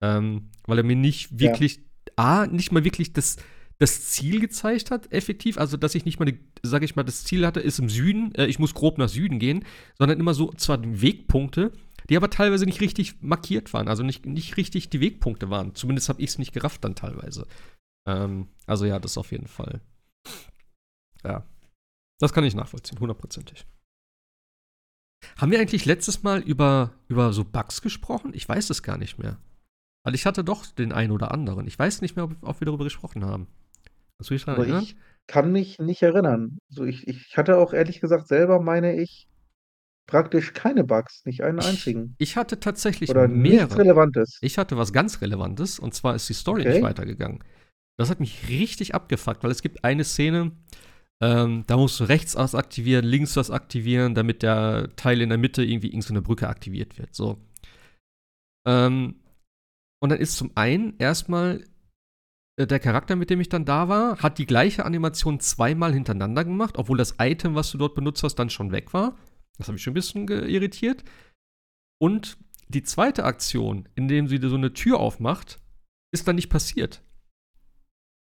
ähm, 0.03 0.51
weil 0.67 0.79
er 0.79 0.85
mir 0.85 0.97
nicht 0.97 1.31
Ja. 1.33 1.39
wirklich 1.41 1.81
A, 2.17 2.47
nicht 2.47 2.71
mal 2.73 2.85
wirklich 2.85 3.13
das 3.13 3.37
das 3.79 4.05
Ziel 4.11 4.39
gezeigt 4.41 4.93
hat 4.93 5.11
effektiv, 5.13 5.59
also, 5.59 5.77
dass 5.77 5.97
ich 5.97 6.05
nicht 6.05 6.21
mal 6.21 6.33
sage 6.63 6.85
ich 6.85 6.95
mal, 6.95 7.03
das 7.03 7.25
Ziel 7.25 7.45
hatte, 7.45 7.59
ist 7.61 7.81
im 7.81 7.89
Süden, 7.89 8.33
äh, 8.37 8.47
ich 8.47 8.61
muss 8.61 8.75
grob 8.75 8.97
nach 8.99 9.09
Süden 9.09 9.41
gehen, 9.41 9.65
sondern 9.99 10.21
immer 10.21 10.35
so 10.35 10.53
zwar 10.53 10.79
Wegpunkte, 10.85 11.73
die 12.13 12.17
aber 12.19 12.29
teilweise 12.29 12.67
nicht 12.67 12.83
richtig 12.83 13.23
markiert 13.23 13.73
waren, 13.73 13.89
also, 13.89 14.03
nicht 14.03 14.27
nicht 14.27 14.59
richtig 14.59 14.91
die 14.91 15.01
Wegpunkte 15.01 15.49
waren. 15.49 15.75
Zumindest 15.75 16.11
habe 16.11 16.21
ich's 16.21 16.37
nicht 16.37 16.53
gerafft 16.53 16.85
dann 16.85 16.95
teilweise. 16.95 17.47
Ähm, 18.07 18.49
also, 18.67 18.85
ja, 18.85 18.99
das 18.99 19.17
auf 19.17 19.33
jeden 19.33 19.47
Fall. 19.47 19.81
Ja. 21.25 21.47
Das 22.21 22.35
kann 22.35 22.45
ich 22.45 22.55
nachvollziehen, 22.55 23.01
hundertprozentig. 23.01 23.65
Haben 25.39 25.53
wir 25.53 25.59
eigentlich 25.59 25.87
letztes 25.87 26.23
Mal 26.23 26.41
über 26.41 26.93
über 27.09 27.33
so 27.33 27.45
Bugs 27.45 27.81
gesprochen? 27.81 28.33
Ich 28.35 28.47
weiß 28.47 28.69
es 28.69 28.83
gar 28.83 28.99
nicht 28.99 29.19
mehr. 29.19 29.39
Weil 30.05 30.15
ich 30.15 30.27
hatte 30.27 30.45
doch 30.45 30.67
den 30.67 30.93
einen 30.93 31.13
oder 31.13 31.33
anderen. 31.33 31.67
Ich 31.67 31.79
weiß 31.79 32.03
nicht 32.03 32.15
mehr, 32.17 32.27
ob 32.27 32.37
ob 32.43 32.61
wir 32.61 32.67
darüber 32.67 32.85
gesprochen 32.85 33.25
haben. 33.25 33.47
Kannst 34.19 34.29
du 34.29 34.35
dich 34.35 34.47
Aber 34.49 34.65
erinnern? 34.65 34.83
ich 34.83 34.97
kann 35.27 35.51
mich 35.51 35.79
nicht 35.79 36.03
erinnern. 36.03 36.59
So, 36.69 36.85
ich 36.85 37.09
ich 37.09 37.39
hatte 37.39 37.57
auch 37.57 37.73
ehrlich 37.73 38.01
gesagt 38.01 38.29
selber, 38.29 38.61
meine 38.61 39.01
ich, 39.01 39.29
praktisch 40.07 40.53
keine 40.53 40.85
Bugs, 40.85 41.25
nicht 41.27 41.43
einen 41.43 41.59
Ich 41.59 41.61
einzigen. 41.61 42.19
ich 42.19 42.37
hatte 42.37 42.61
tatsächlich 42.61 43.15
Oder 43.15 43.29
nichts 43.29 43.77
mehrere. 43.77 43.79
Relevantes. 43.79 44.43
Ich 44.43 44.59
hatte 44.59 44.77
was 44.77 44.93
ganz 44.93 45.21
Relevantes 45.23 45.79
und 45.79 45.95
zwar 45.95 46.15
ist 46.15 46.29
die 46.29 46.35
Story 46.35 46.67
nicht 46.67 46.81
Okay. 46.81 46.83
weitergegangen. 46.83 47.41
Das 47.99 48.11
hat 48.11 48.21
mich 48.21 48.49
richtig 48.49 48.95
abgefuckt, 48.95 49.45
weil 49.45 49.51
es 49.53 49.63
gibt 49.63 49.85
eine 49.85 50.05
Szene, 50.05 50.53
ähm, 51.23 51.65
da 51.69 51.77
musst 51.79 52.01
du 52.01 52.05
rechts 52.05 52.37
was 52.37 52.55
aktivieren, 52.57 53.05
links 53.07 53.37
was 53.37 53.51
aktivieren, 53.51 54.15
damit 54.17 54.43
der 54.43 54.91
Teil 54.97 55.21
in 55.23 55.31
der 55.31 55.39
Mitte 55.39 55.65
irgendwie 55.65 55.89
irgend 55.89 56.05
so 56.05 56.15
'ne 56.15 56.23
Brücke 56.23 56.49
aktiviert 56.49 56.99
wird, 56.99 57.15
so. 57.15 57.39
Ähm, 58.67 59.17
und 60.03 60.11
dann 60.11 60.21
ist 60.21 60.37
zum 60.37 60.53
einen 60.57 60.95
erst 60.99 61.29
mal 61.29 61.65
äh, 62.59 62.67
der 62.67 62.81
Charakter, 62.81 63.17
mit 63.17 63.31
dem 63.31 63.41
ich 63.41 63.49
dann 63.51 63.65
da 63.65 63.89
war, 63.89 64.19
hat 64.21 64.39
die 64.39 64.47
gleiche 64.47 64.85
Animation 64.87 65.41
zweimal 65.41 65.93
hintereinander 65.95 66.45
gemacht, 66.45 66.79
obwohl 66.79 66.99
das 66.99 67.17
Item, 67.21 67.55
was 67.57 67.71
du 67.73 67.79
dort 67.79 67.95
benutzt 67.95 68.23
hast, 68.25 68.37
dann 68.37 68.51
schon 68.51 68.73
weg 68.73 68.95
war. 68.95 69.17
Das 69.59 69.69
hat 69.69 69.75
mich 69.75 69.83
schon 69.83 69.93
'n 69.93 69.95
bisschen 69.95 70.29
irritiert. 70.29 71.05
Und 72.01 72.39
die 72.69 72.83
zweite 72.83 73.25
Aktion, 73.25 73.89
indem 73.95 74.29
sie 74.29 74.39
so 74.43 74.57
'ne 74.57 74.73
Tür 74.75 75.01
aufmacht, 75.01 75.61
ist 76.13 76.29
dann 76.29 76.37
nicht 76.37 76.51
passiert. 76.51 77.03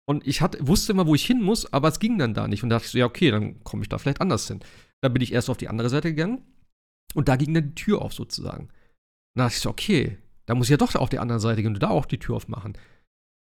Und 0.08 0.26
ich 0.26 0.40
hatte 0.40 0.66
wusste 0.66 0.92
immer, 0.92 1.06
wo 1.06 1.14
ich 1.14 1.24
hin 1.24 1.42
muss, 1.42 1.72
aber 1.72 1.88
es 1.88 2.00
ging 2.00 2.18
dann 2.18 2.34
da 2.34 2.48
nicht. 2.48 2.62
Und 2.62 2.70
da 2.70 2.76
dachte 2.76 2.86
ich 2.86 2.92
so: 2.92 2.98
„Ja, 2.98 3.06
okay, 3.06 3.30
dann 3.30 3.62
komme 3.64 3.82
ich 3.82 3.88
da 3.88 3.98
vielleicht 3.98 4.20
anders 4.20 4.46
hin.“ 4.48 4.60
Dann 5.00 5.12
bin 5.12 5.22
ich 5.22 5.32
erst 5.32 5.48
auf 5.50 5.56
die 5.56 5.68
andere 5.68 5.88
Seite 5.90 6.10
gegangen 6.10 6.42
und 7.14 7.28
da 7.28 7.36
ging 7.36 7.54
dann 7.54 7.68
die 7.70 7.74
Tür 7.74 8.02
auf 8.02 8.12
sozusagen. 8.12 8.68
Dann 9.36 9.46
dachte 9.46 9.56
ich 9.56 9.60
so: 9.62 9.70
„Okay, 9.70 10.18
da 10.46 10.54
muss 10.54 10.66
ich 10.66 10.70
ja 10.72 10.76
doch 10.78 10.94
auf 10.96 11.10
die 11.10 11.18
andere 11.20 11.40
Seite 11.40 11.62
gehen 11.62 11.74
und 11.74 11.82
da 11.82 11.90
auch 11.90 12.06
die 12.06 12.18
Tür 12.18 12.36
aufmachen.“ 12.36 12.74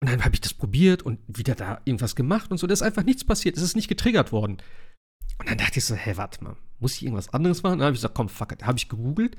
Und 0.01 0.11
dann 0.11 0.23
habe 0.25 0.35
ich 0.35 0.41
das 0.41 0.53
probiert 0.53 1.03
und 1.03 1.19
wieder 1.27 1.55
da 1.55 1.81
irgendwas 1.85 2.15
gemacht 2.15 2.51
und 2.51 2.57
so. 2.59 2.67
Da 2.67 2.73
ist 2.73 2.83
einfach 2.83 3.03
nichts 3.03 3.25
passiert. 3.25 3.57
Es 3.57 3.63
ist 3.63 3.75
nicht 3.75 3.89
getriggert 3.89 4.31
worden. 4.31 4.57
Und 5.39 5.49
dann 5.49 5.57
dachte 5.57 5.79
ich 5.79 5.85
so: 5.85 5.95
„Hä, 5.95 6.13
warte 6.15 6.43
mal, 6.43 6.55
muss 6.79 6.95
ich 6.95 7.03
irgendwas 7.03 7.33
anderes 7.33 7.63
machen?“ 7.63 7.79
Dann 7.79 7.85
habe 7.87 7.95
ich 7.95 7.99
gesagt: 8.01 8.15
„Komm, 8.15 8.29
fuck 8.29 8.51
it.“ 8.51 8.65
Habe 8.65 8.77
ich 8.77 8.89
gegoogelt. 8.89 9.35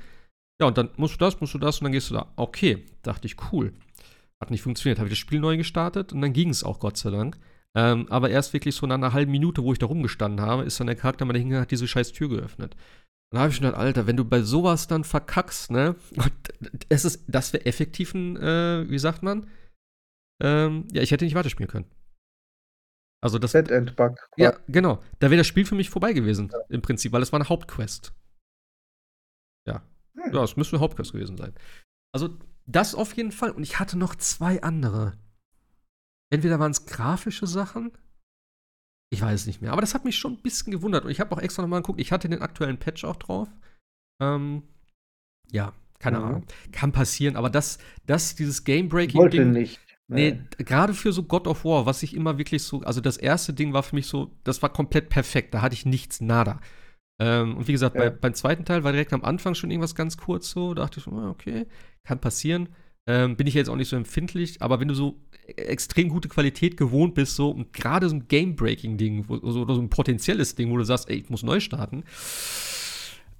Ja, 0.61 0.67
und 0.67 0.77
dann 0.77 0.89
musst 0.97 1.15
du 1.15 1.19
das, 1.19 1.39
musst 1.41 1.53
du 1.53 1.59
das 1.59 1.79
und 1.79 1.85
dann 1.85 1.91
gehst 1.91 2.09
du 2.09 2.15
da. 2.15 2.31
Okay, 2.35 2.85
dachte 3.03 3.27
ich: 3.27 3.35
„Cool.“ 3.51 3.73
Hat 4.41 4.51
nicht 4.51 4.61
funktioniert. 4.61 4.99
Habe 4.99 5.07
ich 5.09 5.13
das 5.13 5.19
Spiel 5.19 5.39
neu 5.39 5.57
gestartet 5.57 6.13
und 6.13 6.21
dann 6.21 6.33
ging's 6.33 6.63
auch, 6.63 6.79
Gott 6.79 6.97
sei 6.97 7.11
Dank. 7.11 7.37
Ähm, 7.75 8.07
aber 8.11 8.29
erst 8.29 8.53
wirklich 8.53 8.75
so 8.75 8.87
nach 8.87 8.97
'ner 8.97 9.13
halben 9.13 9.31
Minute, 9.31 9.63
wo 9.63 9.73
ich 9.73 9.79
da 9.79 9.85
rumgestanden 9.87 10.45
habe, 10.45 10.63
ist 10.63 10.79
dann 10.79 10.87
der 10.87 10.95
Charakter 10.95 11.25
mal 11.25 11.33
dahin 11.33 11.49
gegangen, 11.49 11.63
hat 11.63 11.71
diese 11.71 11.87
scheiß 11.87 12.11
Tür 12.13 12.29
geöffnet. 12.29 12.75
Und 13.31 13.37
da 13.37 13.39
habe 13.41 13.49
ich 13.51 13.57
schon 13.57 13.65
gedacht: 13.65 13.81
„Alter, 13.81 14.07
wenn 14.07 14.17
du 14.17 14.25
bei 14.25 14.41
so 14.41 14.63
was 14.63 14.87
dann 14.87 15.03
verkackst, 15.03 15.71
ne?“ 15.71 15.95
Und 16.17 16.33
es 16.89 17.05
ist 17.05 17.23
das 17.27 17.53
wäre 17.53 17.65
effektiv 17.65 18.13
'n, 18.15 18.37
äh, 18.37 18.89
wie 18.89 18.99
sagt 18.99 19.23
man? 19.23 19.47
Ähm, 20.43 20.87
ja, 20.93 21.01
ich 21.03 21.11
hätte 21.11 21.25
nicht 21.25 21.35
weiterspielen 21.35 21.69
können. 21.71 21.85
Also, 23.23 23.39
das 23.39 23.51
Dead-End-Bug 23.53 24.15
Ja, 24.37 24.53
genau. 24.67 25.01
Da 25.19 25.29
wäre 25.31 25.39
das 25.39 25.47
Spiel 25.47 25.65
für 25.65 25.75
mich 25.75 25.89
vorbei 25.89 26.13
gewesen 26.13 26.51
im 26.69 26.81
Prinzip, 26.81 27.11
weil 27.11 27.23
es 27.23 27.31
war 27.31 27.39
'ne 27.39 27.49
Hauptquest. 27.49 28.13
Ja. 29.67 29.81
Hm. 30.15 30.33
Ja, 30.33 30.43
es 30.43 30.55
müsste 30.57 30.75
'ne 30.75 30.81
Hauptquest 30.81 31.11
gewesen 31.11 31.37
sein. 31.37 31.53
Also, 32.13 32.37
das 32.67 32.95
auf 32.95 33.13
jeden 33.15 33.31
Fall 33.33 33.51
und 33.51 33.63
ich 33.63 33.79
hatte 33.79 33.97
noch 33.97 34.15
2 34.15 34.63
andere. 34.63 35.13
Entweder 36.31 36.59
waren's 36.59 36.85
grafische 36.85 37.47
Sachen 37.47 37.91
ich 39.11 39.21
weiß 39.21 39.41
es 39.41 39.47
nicht 39.47 39.61
mehr, 39.61 39.71
aber 39.71 39.81
das 39.81 39.93
hat 39.93 40.03
mich 40.05 40.17
schon 40.17 40.33
'n 40.33 40.41
bisschen 40.41 40.71
gewundert 40.71 41.05
und 41.05 41.11
ich 41.11 41.19
habe 41.19 41.33
auch 41.35 41.39
extra 41.39 41.61
noch 41.61 41.69
mal 41.69 41.77
geguckt. 41.77 41.99
Ich 42.01 42.11
hatte 42.11 42.27
den 42.29 42.41
aktuellen 42.41 42.77
Patch 42.77 43.05
auch 43.05 43.15
drauf. 43.15 43.47
Ähm, 44.21 44.63
ja, 45.51 45.73
keine 45.99 46.19
Mhm. 46.19 46.25
Ahnung. 46.25 46.45
Kann 46.73 46.91
passieren, 46.93 47.35
aber 47.37 47.49
das 47.49 47.79
das 48.07 48.35
dieses 48.35 48.63
Wollte 49.13 49.41
Game-Breaking-Ding 49.43 49.53
nicht, 50.09 50.33
ne, 50.33 50.37
ne. 50.37 50.47
grade 50.65 50.93
für 50.93 51.11
so 51.13 51.23
God 51.23 51.47
of 51.47 51.65
War, 51.65 51.85
was 51.85 52.03
ich 52.03 52.15
immer 52.15 52.37
wirklich 52.37 52.63
so 52.63 52.81
also, 52.81 53.01
das 53.01 53.17
erste 53.17 53.53
Ding 53.53 53.73
war 53.73 53.83
für 53.83 53.95
mich 53.95 54.07
so 54.07 54.31
das 54.43 54.61
war 54.61 54.69
komplett 54.71 55.09
perfekt. 55.09 55.53
Da 55.53 55.61
hatte 55.61 55.73
ich 55.75 55.85
nichts, 55.85 56.21
nada. 56.21 56.59
Ähm, 57.19 57.57
und 57.57 57.67
wie 57.67 57.73
gesagt, 57.73 57.97
bei 57.97 58.09
Ja. 58.09 58.11
beim 58.11 58.33
zweiten 58.35 58.65
Teil 58.65 58.83
war 58.83 58.91
direkt 58.93 59.13
am 59.13 59.23
Anfang 59.25 59.55
schon 59.55 59.71
irgendwas 59.71 59.95
ganz 59.95 60.17
kurz 60.17 60.51
so, 60.51 60.73
da 60.73 60.83
dachte 60.83 60.99
ich 60.99 61.05
so: 61.05 61.11
„Ah, 61.11 61.29
okay, 61.31 61.67
kann 62.05 62.19
passieren.“ 62.21 62.69
Ähm, 63.07 63.37
bin 63.37 63.47
ich 63.47 63.53
jetzt 63.55 63.69
auch 63.69 63.75
nicht 63.77 63.89
so 63.89 63.95
empfindlich, 63.97 64.61
aber 64.61 64.79
wenn 64.81 64.87
du 64.89 64.93
so 64.95 65.21
e 65.47 65.53
extrem 65.63 66.09
gute 66.09 66.29
Qualität 66.29 66.77
gewohnt 66.77 67.15
bist 67.15 67.35
so 67.35 67.51
und 67.51 67.73
grade 67.73 68.09
so 68.09 68.15
'n 68.15 68.27
Game-Breaking-Ding, 68.29 69.25
so 69.29 69.61
oder 69.61 69.75
so 69.75 69.81
'n 69.81 69.89
potenzielles 69.89 70.55
Ding, 70.55 70.71
wo 70.71 70.77
du 70.77 70.83
sagst: 70.85 71.09
„Ey, 71.09 71.17
ich 71.19 71.29
muss 71.29 71.43
neu 71.43 71.59
starten.“ 71.61 72.03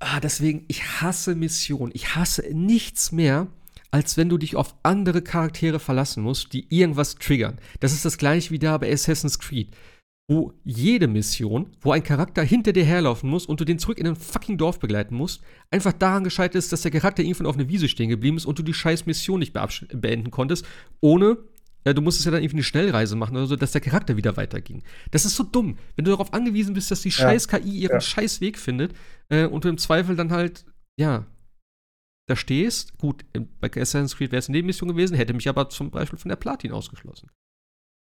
Ah, 0.02 0.20
deswegen, 0.20 0.64
ich 0.68 0.84
hasse 1.02 1.36
Missionen. 1.36 1.92
Ich 1.96 2.16
hasse 2.16 2.44
nichts 2.54 3.12
mehr, 3.12 3.48
als 3.92 4.18
wenn 4.18 4.30
du 4.30 4.38
dich 4.38 4.56
auf 4.56 4.76
andere 4.84 5.22
Charaktere 5.22 5.80
verlassen 5.80 6.24
musst, 6.24 6.54
die 6.54 6.68
irgendwas 6.70 7.16
triggern. 7.16 7.60
Das 7.80 7.94
ist 7.94 8.06
das 8.06 8.18
gleiche 8.18 8.52
wie 8.52 8.60
da 8.60 8.78
bei 8.78 8.92
Assassin's 8.92 9.40
Creed 9.40 9.72
wo 10.30 10.54
jede 10.66 11.08
Mission, 11.08 11.72
wo 11.80 11.94
ein 11.94 12.04
Charakter 12.04 12.44
hinter 12.44 12.74
dir 12.74 12.84
herlaufen 12.84 13.30
muss 13.30 13.46
und 13.46 13.62
du 13.62 13.66
den 13.66 13.80
zurück 13.80 13.98
in 13.98 14.08
ein 14.08 14.16
fucking 14.18 14.58
Dorf 14.58 14.80
begleiten 14.80 15.16
musst, 15.16 15.42
einfach 15.72 15.94
daran 15.94 16.26
gescheitert 16.26 16.56
ist, 16.56 16.72
dass 16.74 16.82
der 16.82 16.92
Charakter 16.92 17.24
irgendwann 17.24 17.48
auf 17.48 17.56
einer 17.56 17.70
Wiese 17.70 17.88
stehen 17.88 18.10
geblieben 18.10 18.36
ist 18.36 18.46
und 18.46 18.60
du 18.60 18.64
die 18.64 18.74
scheiß 18.74 19.06
Mission 19.06 19.40
nicht 19.40 19.54
beenden 19.54 20.32
konntest, 20.32 20.66
ohne 21.00 21.38
ja, 21.86 21.94
du 21.94 22.02
musstest 22.02 22.26
ja 22.26 22.32
dann 22.32 22.42
irgendwie 22.44 22.58
eine 22.58 22.64
Schnellreise 22.64 23.16
machen 23.16 23.38
oder 23.38 23.48
so, 23.48 23.56
dass 23.56 23.72
der 23.72 23.80
Charakter 23.80 24.18
wieder 24.18 24.36
weiterging. 24.36 24.84
Das 25.12 25.24
ist 25.24 25.38
so 25.38 25.44
dumm. 25.44 25.78
Wenn 25.96 26.04
du 26.04 26.12
darauf 26.12 26.34
angewiesen 26.34 26.74
bist, 26.74 26.92
dass 26.92 27.02
die 27.02 27.12
scheiß 27.12 27.48
KI 27.48 27.70
ihren 27.70 27.94
ja. 27.94 28.02
scheiß 28.02 28.42
Weg 28.42 28.60
findet 28.60 28.94
äh, 29.30 29.46
und 29.46 29.64
du 29.64 29.70
im 29.70 29.78
Zweifel 29.78 30.18
dann 30.18 30.32
halt, 30.32 30.66
ja, 31.00 31.26
da 32.28 32.36
stehst. 32.36 32.98
Gut, 32.98 33.26
bei 33.60 33.70
Assassin's 33.70 34.16
Creed 34.16 34.32
wäre 34.32 34.40
es 34.40 34.48
eine 34.48 34.58
Nebenmission 34.58 34.90
gewesen, 34.90 35.16
hätte 35.16 35.34
mich 35.34 35.50
aber 35.50 35.70
zum 35.70 35.90
Beispiel 35.92 36.20
von 36.20 36.30
der 36.30 36.36
Platin 36.36 36.72
ausgeschlossen. 36.72 37.30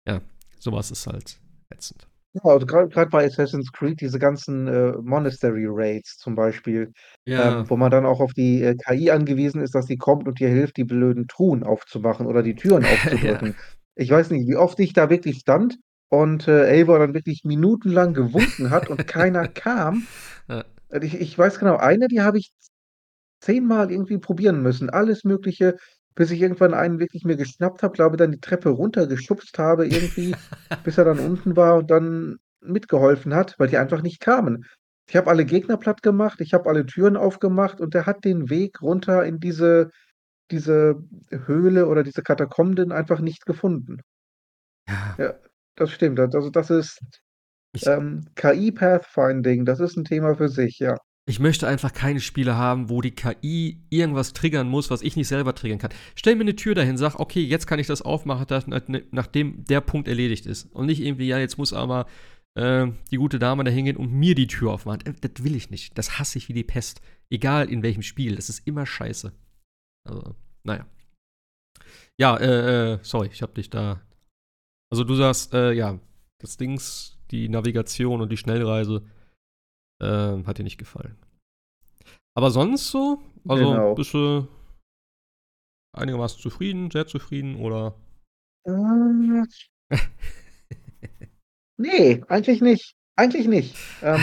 Ja, 0.07 0.21
sowas 0.59 0.91
ist 0.91 1.07
halt 1.07 1.39
ätzend. 1.69 2.07
Ja, 2.34 2.51
also 2.51 2.65
gerade 2.65 3.09
bei 3.09 3.25
Assassin's 3.25 3.71
Creed, 3.71 4.01
diese 4.01 4.19
ganzen 4.19 4.67
äh, 4.67 4.91
Monastery 5.01 5.65
Raids 5.67 6.17
zum 6.17 6.36
Beispiel, 6.36 6.91
ähm, 7.25 7.69
wo 7.69 7.78
man 7.78 7.89
dann 7.89 8.05
auch 8.05 8.19
auf 8.19 8.34
die 8.34 8.61
äh, 8.61 8.75
KI 8.75 9.09
angewiesen 9.11 9.61
ist, 9.61 9.73
dass 9.73 9.88
sie 9.88 9.97
kommt 9.97 10.28
und 10.28 10.39
dir 10.39 10.49
hilft, 10.49 10.78
die 10.78 10.84
blöden 10.84 11.28
Truhen 11.28 11.63
aufzumachen 11.63 12.28
oder 12.28 12.43
die 12.43 12.55
Türen 12.55 12.84
Ja. 13.23 13.41
aufzudrücken. 13.41 13.55
Ich 13.95 14.11
weiß 14.11 14.30
nicht, 14.30 14.47
wie 14.47 14.55
oft 14.57 14.80
ich 14.80 14.93
da 14.93 15.09
wirklich 15.09 15.39
stand 15.39 15.78
und 16.09 16.47
äh, 16.47 16.67
Eivor 16.69 16.99
dann 16.99 17.13
wirklich 17.13 17.41
minutenlang 17.43 18.13
gewunken 18.13 18.69
hat 18.69 18.89
und 18.89 19.07
keiner 19.07 19.47
kam. 19.53 20.07
Ja. 20.47 20.65
Äh, 20.89 21.05
ich, 21.05 21.15
ich 21.19 21.38
weiß 21.38 21.59
genau, 21.59 21.78
eine, 21.78 22.07
die 22.07 22.21
habe 22.21 22.38
ich 22.38 22.51
zehnmal 23.40 23.92
irgendwie 23.92 24.18
probieren 24.18 24.62
müssen. 24.62 24.90
Alles 24.90 25.24
Mögliche 25.24 25.76
bis 26.18 26.32
ich 26.32 26.42
irgendwann 26.42 26.74
einen 26.74 27.00
wirklich 27.00 27.24
mir 27.24 27.38
geschnappt 27.38 27.84
habe, 27.84 27.94
glaube 27.94 28.18
dann 28.18 28.32
die 28.32 28.40
Treppe 28.40 28.70
runtergeschubst 28.70 29.58
habe 29.60 29.88
irgendwie, 29.88 30.36
bis 30.84 30.98
er 30.98 31.06
dann 31.06 31.20
unten 31.20 31.56
war 31.56 31.78
und 31.78 31.92
dann 31.92 32.38
mitgeholfen 32.60 33.36
hat, 33.36 33.54
weil 33.60 33.68
die 33.68 33.78
einfach 33.78 34.02
nicht 34.02 34.20
kamen. 34.20 34.66
Ich 35.08 35.16
habe 35.16 35.30
alle 35.30 35.46
Gegner 35.46 35.78
platt 35.78 36.02
gemacht, 36.02 36.42
ich 36.42 36.54
habe 36.56 36.68
alle 36.68 36.86
Türen 36.86 37.16
aufgemacht 37.16 37.80
und 37.80 37.94
der 37.94 38.08
hat 38.08 38.26
den 38.26 38.50
Weg 38.50 38.82
runter 38.82 39.24
in 39.26 39.40
diese 39.40 39.92
diese 40.50 40.96
Höhle 41.30 41.88
oder 41.88 42.04
diese 42.04 42.24
Katakomben 42.24 42.92
einfach 42.92 43.20
nicht 43.20 43.46
gefunden. 43.46 44.00
Ja. 44.88 45.16
Ja, 45.18 45.34
das 45.76 45.92
stimmt. 45.92 46.20
also, 46.20 46.50
das 46.50 46.70
ist, 46.70 47.00
ähm, 47.86 48.26
KI-Pathfinding, 48.36 49.66
das 49.66 49.82
ist 49.82 49.98
ein 49.98 50.06
Thema 50.06 50.36
für 50.36 50.48
sich, 50.48 50.80
ja. 50.80 50.98
Ich 51.30 51.41
möchte 51.41 51.67
einfach 51.67 51.91
keine 51.91 52.21
Spiele 52.21 52.55
haben, 52.55 52.89
wo 52.89 53.01
die 53.01 53.11
KI 53.11 53.82
irgendwas 53.89 54.32
triggern 54.32 54.69
muss, 54.69 54.89
was 54.89 55.01
ich 55.01 55.17
nicht 55.17 55.28
selber 55.28 55.53
triggern 55.53 55.78
kann. 55.78 55.91
Stell 56.15 56.36
mir 56.36 56.41
eine 56.41 56.55
Tür 56.55 56.73
dahin, 56.73 56.97
sag, 56.97 57.19
okay, 57.19 57.43
jetzt 57.43 57.67
kann 57.67 57.80
ich 57.80 57.88
das 57.88 58.01
aufmachen, 58.01 58.47
nachdem 59.11 59.65
der 59.65 59.82
Punkt 59.82 60.07
erledigt 60.07 60.45
ist. 60.45 60.73
Und 60.73 60.86
nicht 60.86 61.01
irgendwie, 61.01 61.28
ja, 61.28 61.38
jetzt 61.38 61.57
muss 61.57 61.73
aber 61.73 62.07
äh, 62.55 62.88
die 63.11 63.17
gute 63.17 63.39
Dame 63.39 63.65
da 63.65 63.71
hingehen 63.71 63.97
und 63.97 64.13
mir 64.13 64.36
die 64.36 64.47
Tür 64.47 64.71
aufmachen. 64.71 65.01
Äh, 65.05 65.13
das 65.19 65.43
will 65.43 65.57
ich 65.57 65.69
nicht. 65.69 65.97
Das 65.97 66.17
hasse 66.17 66.38
ich 66.38 66.47
wie 66.47 66.53
die 66.53 66.63
Pest. 66.63 67.01
Egal 67.30 67.69
in 67.69 67.84
welchem 67.84 68.03
Spiel. 68.03 68.38
Das 68.38 68.47
ist 68.47 68.65
immer 68.65 68.86
scheiße. 68.86 69.34
Also, 70.07 70.34
naja. 70.63 70.88
Ja, 72.17 72.38
äh, 72.38 72.93
äh, 72.93 72.99
sorry, 73.01 73.30
ich 73.34 73.41
hab 73.41 73.53
dich 73.53 73.69
da. 73.69 74.01
Also 74.89 75.03
du 75.03 75.15
sagst, 75.15 75.53
äh, 75.53 75.73
ja, 75.73 75.99
das 76.39 76.55
Dings, 76.55 77.19
die 77.32 77.49
Navigation 77.49 78.21
und 78.21 78.32
die 78.32 78.38
Schnellreise 78.38 79.03
äh, 80.00 80.43
hat 80.43 80.58
dir 80.58 80.64
nicht 80.64 80.78
gefallen. 80.78 81.18
Aber 82.36 82.52
sonst 82.52 82.91
so? 82.91 83.20
Also 83.48 83.72
genau. 83.72 83.95
bist 83.95 84.14
du 84.14 84.48
einigermaßen 85.93 86.39
zufrieden, 86.39 86.91
sehr 86.91 87.08
zufrieden 87.08 87.56
oder? 87.56 87.95
Ähm, 88.66 89.48
nee, 91.78 92.24
eigentlich 92.28 92.62
nicht. 92.62 92.95
Eigentlich 93.16 93.48
nicht. 93.48 93.76
Ähm, 94.04 94.22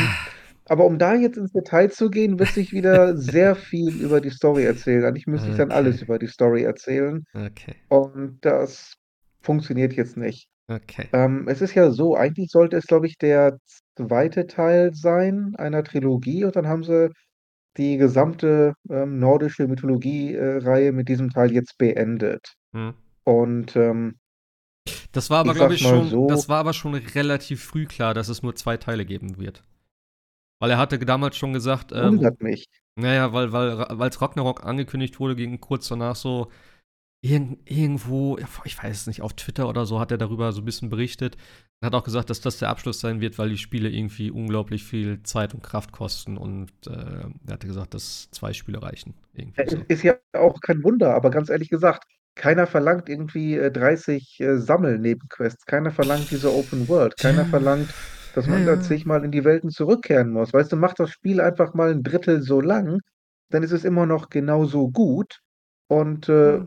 aber 0.66 0.84
um 0.84 0.98
da 0.98 1.14
jetzt 1.14 1.36
ins 1.36 1.52
Detail 1.52 1.90
zu 1.90 2.10
gehen, 2.10 2.36
müsste 2.36 2.60
ich 2.60 2.72
wieder 2.72 3.16
sehr 3.16 3.56
viel 3.56 4.00
über 4.00 4.20
die 4.20 4.30
Story 4.30 4.64
erzählen. 4.64 5.04
Eigentlich 5.04 5.26
müsste 5.26 5.50
ich 5.50 5.56
dann 5.56 5.72
alles 5.72 6.00
über 6.00 6.18
die 6.18 6.28
Story 6.28 6.62
erzählen. 6.62 7.24
Okay. 7.34 7.74
Und 7.88 8.38
das 8.42 8.96
funktioniert 9.40 9.92
jetzt 9.94 10.16
nicht. 10.16 10.48
Okay. 10.66 11.08
Ähm, 11.12 11.46
es 11.48 11.60
ist 11.60 11.74
ja 11.74 11.90
so, 11.90 12.16
eigentlich 12.16 12.50
sollte 12.50 12.76
es, 12.76 12.86
glaube 12.86 13.06
ich, 13.06 13.18
der 13.18 13.58
zweite 13.96 14.46
Teil 14.46 14.94
sein 14.94 15.54
einer 15.56 15.84
Trilogie 15.84 16.44
und 16.44 16.56
dann 16.56 16.66
haben 16.66 16.84
sie 16.84 17.10
die 17.76 17.96
gesamte, 17.96 18.74
ähm, 18.88 19.18
nordische 19.18 19.66
Mythologie, 19.66 20.34
äh, 20.34 20.92
mit 20.92 21.08
diesem 21.08 21.30
Teil 21.30 21.52
jetzt 21.52 21.76
beendet. 21.76 22.54
Mhm. 22.72 22.94
Und, 23.24 23.76
ähm 23.76 24.16
Das 25.12 25.30
war 25.30 25.40
aber, 25.40 25.54
glaube 25.54 25.74
ich, 25.74 25.82
schon 25.82 26.08
so 26.08 26.28
das 26.28 26.48
war 26.48 26.58
aber 26.58 26.72
schon 26.72 26.94
relativ 26.94 27.62
früh 27.64 27.86
klar, 27.86 28.14
dass 28.14 28.28
es 28.28 28.42
nur 28.42 28.54
zwei 28.54 28.76
Teile 28.76 29.04
geben 29.04 29.38
wird. 29.38 29.64
Weil 30.60 30.70
er 30.70 30.78
hatte 30.78 30.98
damals 30.98 31.36
schon 31.36 31.52
gesagt, 31.52 31.92
äh, 31.92 32.08
Wundert 32.08 32.40
mich. 32.40 32.66
Naja, 32.96 33.32
weil 33.32 33.52
weil 33.52 33.82
als 33.82 34.22
Ragnarok 34.22 34.64
angekündigt 34.64 35.18
wurde, 35.18 35.34
ging 35.34 35.60
kurz 35.60 35.88
danach 35.88 36.16
so 36.16 36.48
Irgend, 37.24 37.58
irgendwo, 37.64 38.36
ich 38.64 38.82
weiß 38.82 38.94
es 38.94 39.06
nicht, 39.06 39.22
auf 39.22 39.32
Twitter 39.32 39.66
oder 39.66 39.86
so 39.86 39.98
hat 39.98 40.10
er 40.10 40.18
darüber 40.18 40.52
so 40.52 40.60
ein 40.60 40.66
bisschen 40.66 40.90
berichtet. 40.90 41.38
Er 41.80 41.86
hat 41.86 41.94
auch 41.94 42.04
gesagt, 42.04 42.28
dass 42.28 42.42
das 42.42 42.58
der 42.58 42.68
Abschluss 42.68 43.00
sein 43.00 43.22
wird, 43.22 43.38
weil 43.38 43.48
die 43.48 43.56
Spiele 43.56 43.88
irgendwie 43.88 44.30
unglaublich 44.30 44.84
viel 44.84 45.22
Zeit 45.22 45.54
und 45.54 45.62
Kraft 45.62 45.90
kosten. 45.90 46.36
Und 46.36 46.70
äh, 46.86 46.90
er 47.46 47.52
hatte 47.54 47.66
gesagt, 47.66 47.94
dass 47.94 48.30
zwei 48.30 48.52
Spiele 48.52 48.82
reichen. 48.82 49.14
So. 49.66 49.78
Ist 49.88 50.02
ja 50.02 50.16
auch 50.34 50.60
kein 50.60 50.84
Wunder, 50.84 51.14
aber 51.14 51.30
ganz 51.30 51.48
ehrlich 51.48 51.70
gesagt, 51.70 52.04
keiner 52.34 52.66
verlangt 52.66 53.08
irgendwie 53.08 53.56
30 53.56 54.40
äh, 54.40 54.44
äh, 54.44 54.58
Sammel-Nebenquests. 54.58 55.64
Keiner 55.64 55.92
verlangt 55.92 56.30
diese 56.30 56.52
Open 56.52 56.88
World. 56.88 57.16
Keiner 57.18 57.46
verlangt, 57.46 57.88
dass 58.34 58.46
man 58.46 58.66
ja, 58.66 58.74
ja. 58.74 58.80
zigmal 58.82 59.24
in 59.24 59.30
die 59.30 59.44
Welten 59.44 59.70
zurückkehren 59.70 60.30
muss. 60.30 60.52
Weißt 60.52 60.72
du, 60.72 60.76
mach 60.76 60.92
das 60.92 61.10
Spiel 61.10 61.40
einfach 61.40 61.72
mal 61.72 61.90
ein 61.90 62.02
Drittel 62.02 62.42
so 62.42 62.60
lang, 62.60 63.00
dann 63.48 63.62
ist 63.62 63.72
es 63.72 63.84
immer 63.84 64.04
noch 64.04 64.28
genauso 64.28 64.90
gut. 64.90 65.38
Und 65.88 66.28
äh, 66.28 66.60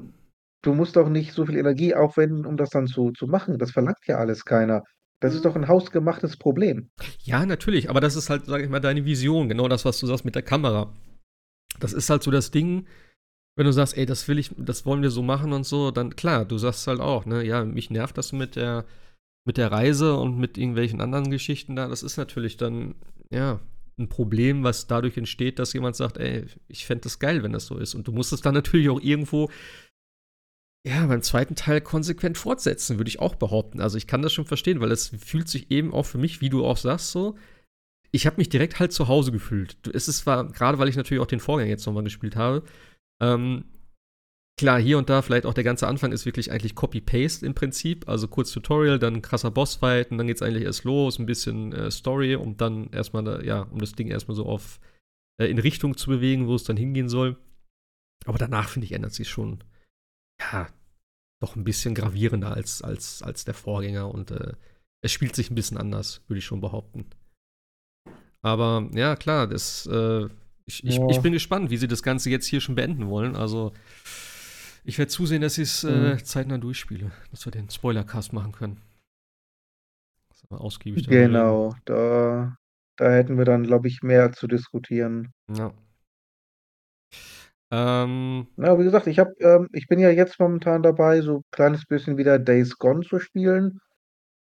du 0.64 0.74
musst 0.74 0.96
doch 0.96 1.10
nicht 1.10 1.34
so 1.34 1.46
viel 1.46 1.58
Energie 1.58 1.94
aufwenden, 1.96 2.46
um 2.46 2.58
das 2.58 2.70
dann 2.70 2.88
zu, 2.88 3.12
zu 3.12 3.28
machen. 3.28 3.58
Das 3.58 3.72
verlangt 3.72 4.00
ja 4.08 4.18
alles 4.18 4.46
keiner. 4.46 4.84
Das 5.20 5.34
ist 5.34 5.46
doch 5.46 5.56
ein 5.56 5.68
hausgemachtes 5.68 6.38
Problem. 6.38 6.90
Ja, 7.24 7.46
natürlich, 7.46 7.90
aber 7.90 8.02
das 8.02 8.16
ist 8.16 8.30
halt, 8.30 8.46
sag 8.46 8.62
ich 8.62 8.70
mal, 8.70 8.80
deine 8.80 9.06
Vision, 9.06 9.50
genau 9.50 9.68
das, 9.68 9.84
was 9.84 10.00
du 10.00 10.06
sagst 10.06 10.26
mit 10.26 10.36
der 10.36 10.44
Kamera. 10.44 10.94
Das 11.80 11.94
ist 11.94 12.10
halt 12.10 12.22
so 12.22 12.30
das 12.30 12.52
Ding, 12.52 12.86
wenn 13.56 13.66
du 13.66 13.74
sagst, 13.74 13.98
ey, 13.98 14.06
das 14.06 14.28
will 14.28 14.38
ich, 14.38 14.52
das 14.58 14.86
wollen 14.86 15.02
wir 15.02 15.10
so 15.10 15.24
machen 15.24 15.54
und 15.54 15.66
so, 15.66 15.90
dann 15.90 16.16
klar, 16.16 16.46
du 16.46 16.60
sagst 16.60 16.86
halt 16.86 17.00
auch, 17.00 17.26
ne, 17.26 17.44
ja, 17.44 17.66
mich 17.66 17.90
nervt 17.90 18.18
das 18.18 18.32
mit 18.32 18.56
der, 18.56 18.86
mit 19.46 19.58
der 19.58 19.72
Reise 19.72 20.16
und 20.18 20.38
mit 20.38 20.58
irgendwelchen 20.58 21.02
anderen 21.02 21.32
Geschichten 21.32 21.76
da. 21.76 21.88
Das 21.88 22.04
ist 22.04 22.18
natürlich 22.18 22.58
dann, 22.58 22.94
ja, 23.32 23.60
ein 23.98 24.10
Problem, 24.10 24.64
was 24.64 24.86
dadurch 24.86 25.18
entsteht, 25.18 25.58
dass 25.58 25.74
jemand 25.74 25.96
sagt, 25.96 26.18
ey, 26.18 26.46
ich 26.68 26.86
fände 26.86 27.02
das 27.02 27.18
geil, 27.18 27.42
wenn 27.42 27.54
das 27.54 27.66
so 27.66 27.78
ist. 27.78 27.96
Und 27.96 28.08
du 28.08 28.12
musst 28.12 28.32
es 28.32 28.42
dann 28.42 28.54
natürlich 28.54 28.90
auch 28.90 29.02
irgendwo 29.02 29.50
ja, 30.88 31.06
beim 31.06 31.22
zweiten 31.22 31.56
Teil 31.56 31.82
konsequent 31.82 32.38
fortsetzen, 32.38 32.98
würde 32.98 33.10
ich 33.10 33.20
auch 33.20 33.36
behaupten. 33.36 33.82
Also 33.82 33.98
ich 33.98 34.08
kann 34.08 34.22
das 34.22 34.34
schon 34.34 34.46
verstehen, 34.46 34.80
weil 34.80 34.92
es 34.92 35.10
fühlt 35.10 35.50
sich 35.50 35.70
eben 35.72 35.94
auch 35.94 36.06
für 36.06 36.18
mich, 36.18 36.42
wie 36.42 36.50
du 36.50 36.66
auch 36.66 36.78
sagst, 36.78 37.12
so. 37.12 37.36
Ich 38.12 38.26
habe 38.26 38.38
mich 38.38 38.48
direkt 38.48 38.80
halt 38.80 38.94
zu 38.94 39.10
Hause 39.10 39.34
gefühlt. 39.34 39.78
Es 39.94 40.08
ist 40.08 40.20
zwar, 40.20 40.48
gerade 40.48 40.80
weil 40.80 40.88
ich 40.88 40.96
natürlich 40.96 41.22
auch 41.22 41.28
den 41.28 41.42
Vorgänger 41.42 41.70
jetzt 41.70 41.86
nochmal 41.86 42.06
gespielt 42.06 42.38
habe, 42.38 42.64
ähm, 43.22 43.66
klar, 44.58 44.80
hier 44.80 44.98
und 44.98 45.10
da 45.10 45.22
vielleicht 45.22 45.46
auch 45.46 45.54
der 45.54 45.66
ganze 45.66 45.88
Anfang 45.88 46.12
ist 46.14 46.26
wirklich 46.26 46.52
eigentlich 46.52 46.74
Copy-Paste 46.74 47.46
im 47.46 47.54
Prinzip. 47.54 48.08
Also 48.08 48.28
kurz 48.28 48.52
Tutorial, 48.52 48.98
dann 48.98 49.22
krasser 49.22 49.52
Bossfight 49.52 50.12
und 50.12 50.18
dann 50.18 50.28
geht's 50.28 50.42
eigentlich 50.42 50.64
erst 50.64 50.86
los, 50.86 51.20
ein 51.20 51.26
bisschen 51.26 51.74
äh, 51.74 51.92
Story, 51.92 52.36
um 52.36 52.56
dann 52.56 52.90
erstmal, 52.92 53.46
ja, 53.46 53.64
um 53.64 53.80
das 53.80 53.92
Ding 53.94 54.08
erstmal 54.08 54.36
so 54.36 54.46
auf 54.46 54.80
äh, 55.38 55.48
in 55.48 55.60
Richtung 55.60 55.98
zu 55.98 56.10
bewegen, 56.10 56.48
wo 56.48 56.56
es 56.56 56.64
dann 56.64 56.78
hingehen 56.78 57.10
soll. 57.10 57.38
Aber 58.26 58.38
danach, 58.38 58.70
finde 58.70 58.86
ich, 58.86 58.94
ändert 58.94 59.14
sich 59.14 59.30
schon 59.30 59.64
ja, 60.40 60.68
doch 61.40 61.56
ein 61.56 61.64
bisschen 61.64 61.96
gravierender 61.96 62.54
als, 62.54 62.82
als, 62.82 63.22
als 63.22 63.46
der 63.46 63.54
Vorgänger 63.54 64.14
und 64.14 64.32
äh, 64.32 64.54
es 65.02 65.12
spielt 65.12 65.36
sich 65.36 65.52
ein 65.52 65.56
bisschen 65.56 65.78
anders, 65.78 66.22
würde 66.28 66.40
ich 66.40 66.46
schon 66.46 66.62
behaupten. 66.62 67.06
Aber 68.42 68.90
ja, 68.94 69.16
klar, 69.16 69.48
das, 69.48 69.88
äh, 69.88 70.26
ich, 70.66 70.82
ja. 70.82 70.90
ich, 70.90 71.00
ich, 71.10 71.22
bin 71.22 71.34
gespannt, 71.34 71.70
wie 71.70 71.78
sie 71.78 71.88
das 71.88 72.04
Ganze 72.04 72.30
jetzt 72.30 72.46
hier 72.46 72.62
schon 72.62 72.76
beenden 72.76 73.08
wollen. 73.08 73.36
Also, 73.36 73.74
ich 74.84 74.98
werde 74.98 75.10
zusehen, 75.10 75.42
dass 75.42 75.58
ich 75.58 75.70
es 75.70 75.84
äh, 75.84 76.14
mhm. 76.14 76.24
zeitnah 76.24 76.58
durchspiele, 76.58 77.12
dass 77.32 77.46
wir 77.46 77.52
den 77.52 77.70
Spoilercast 77.70 78.34
machen 78.34 78.52
können. 78.52 78.82
ausgiebig. 80.50 81.08
Genau, 81.08 81.76
da, 81.86 82.58
da 82.96 83.12
hätten 83.12 83.38
wir 83.38 83.46
dann, 83.46 83.64
glaube 83.64 83.88
ich, 83.88 84.02
mehr 84.02 84.32
zu 84.32 84.48
diskutieren. 84.48 85.34
Ja. 85.54 85.74
Ähm, 87.72 88.48
Ja, 88.60 88.78
wie 88.80 88.84
gesagt, 88.84 89.06
ich 89.08 89.20
habe, 89.20 89.34
ähm 89.40 89.68
ich 89.74 89.88
bin 89.88 90.00
ja 90.00 90.10
jetzt 90.10 90.40
momentan 90.40 90.82
dabei, 90.82 91.22
so 91.22 91.38
'n 91.38 91.44
kleines 91.52 91.86
bisschen 91.86 92.18
wieder 92.18 92.40
Days 92.40 92.78
Gone 92.78 93.02
zu 93.02 93.20
spielen. 93.20 93.80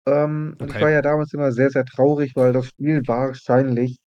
Ähm, 0.06 0.56
und 0.60 0.70
ich 0.70 0.80
war 0.80 0.90
ja 0.90 1.02
damals 1.02 1.32
immer 1.34 1.52
sehr, 1.52 1.70
sehr 1.70 1.84
traurig, 1.86 2.34
weil 2.36 2.52
das 2.52 2.66
Spiel 2.68 3.02
wahrscheinlich 3.06 3.98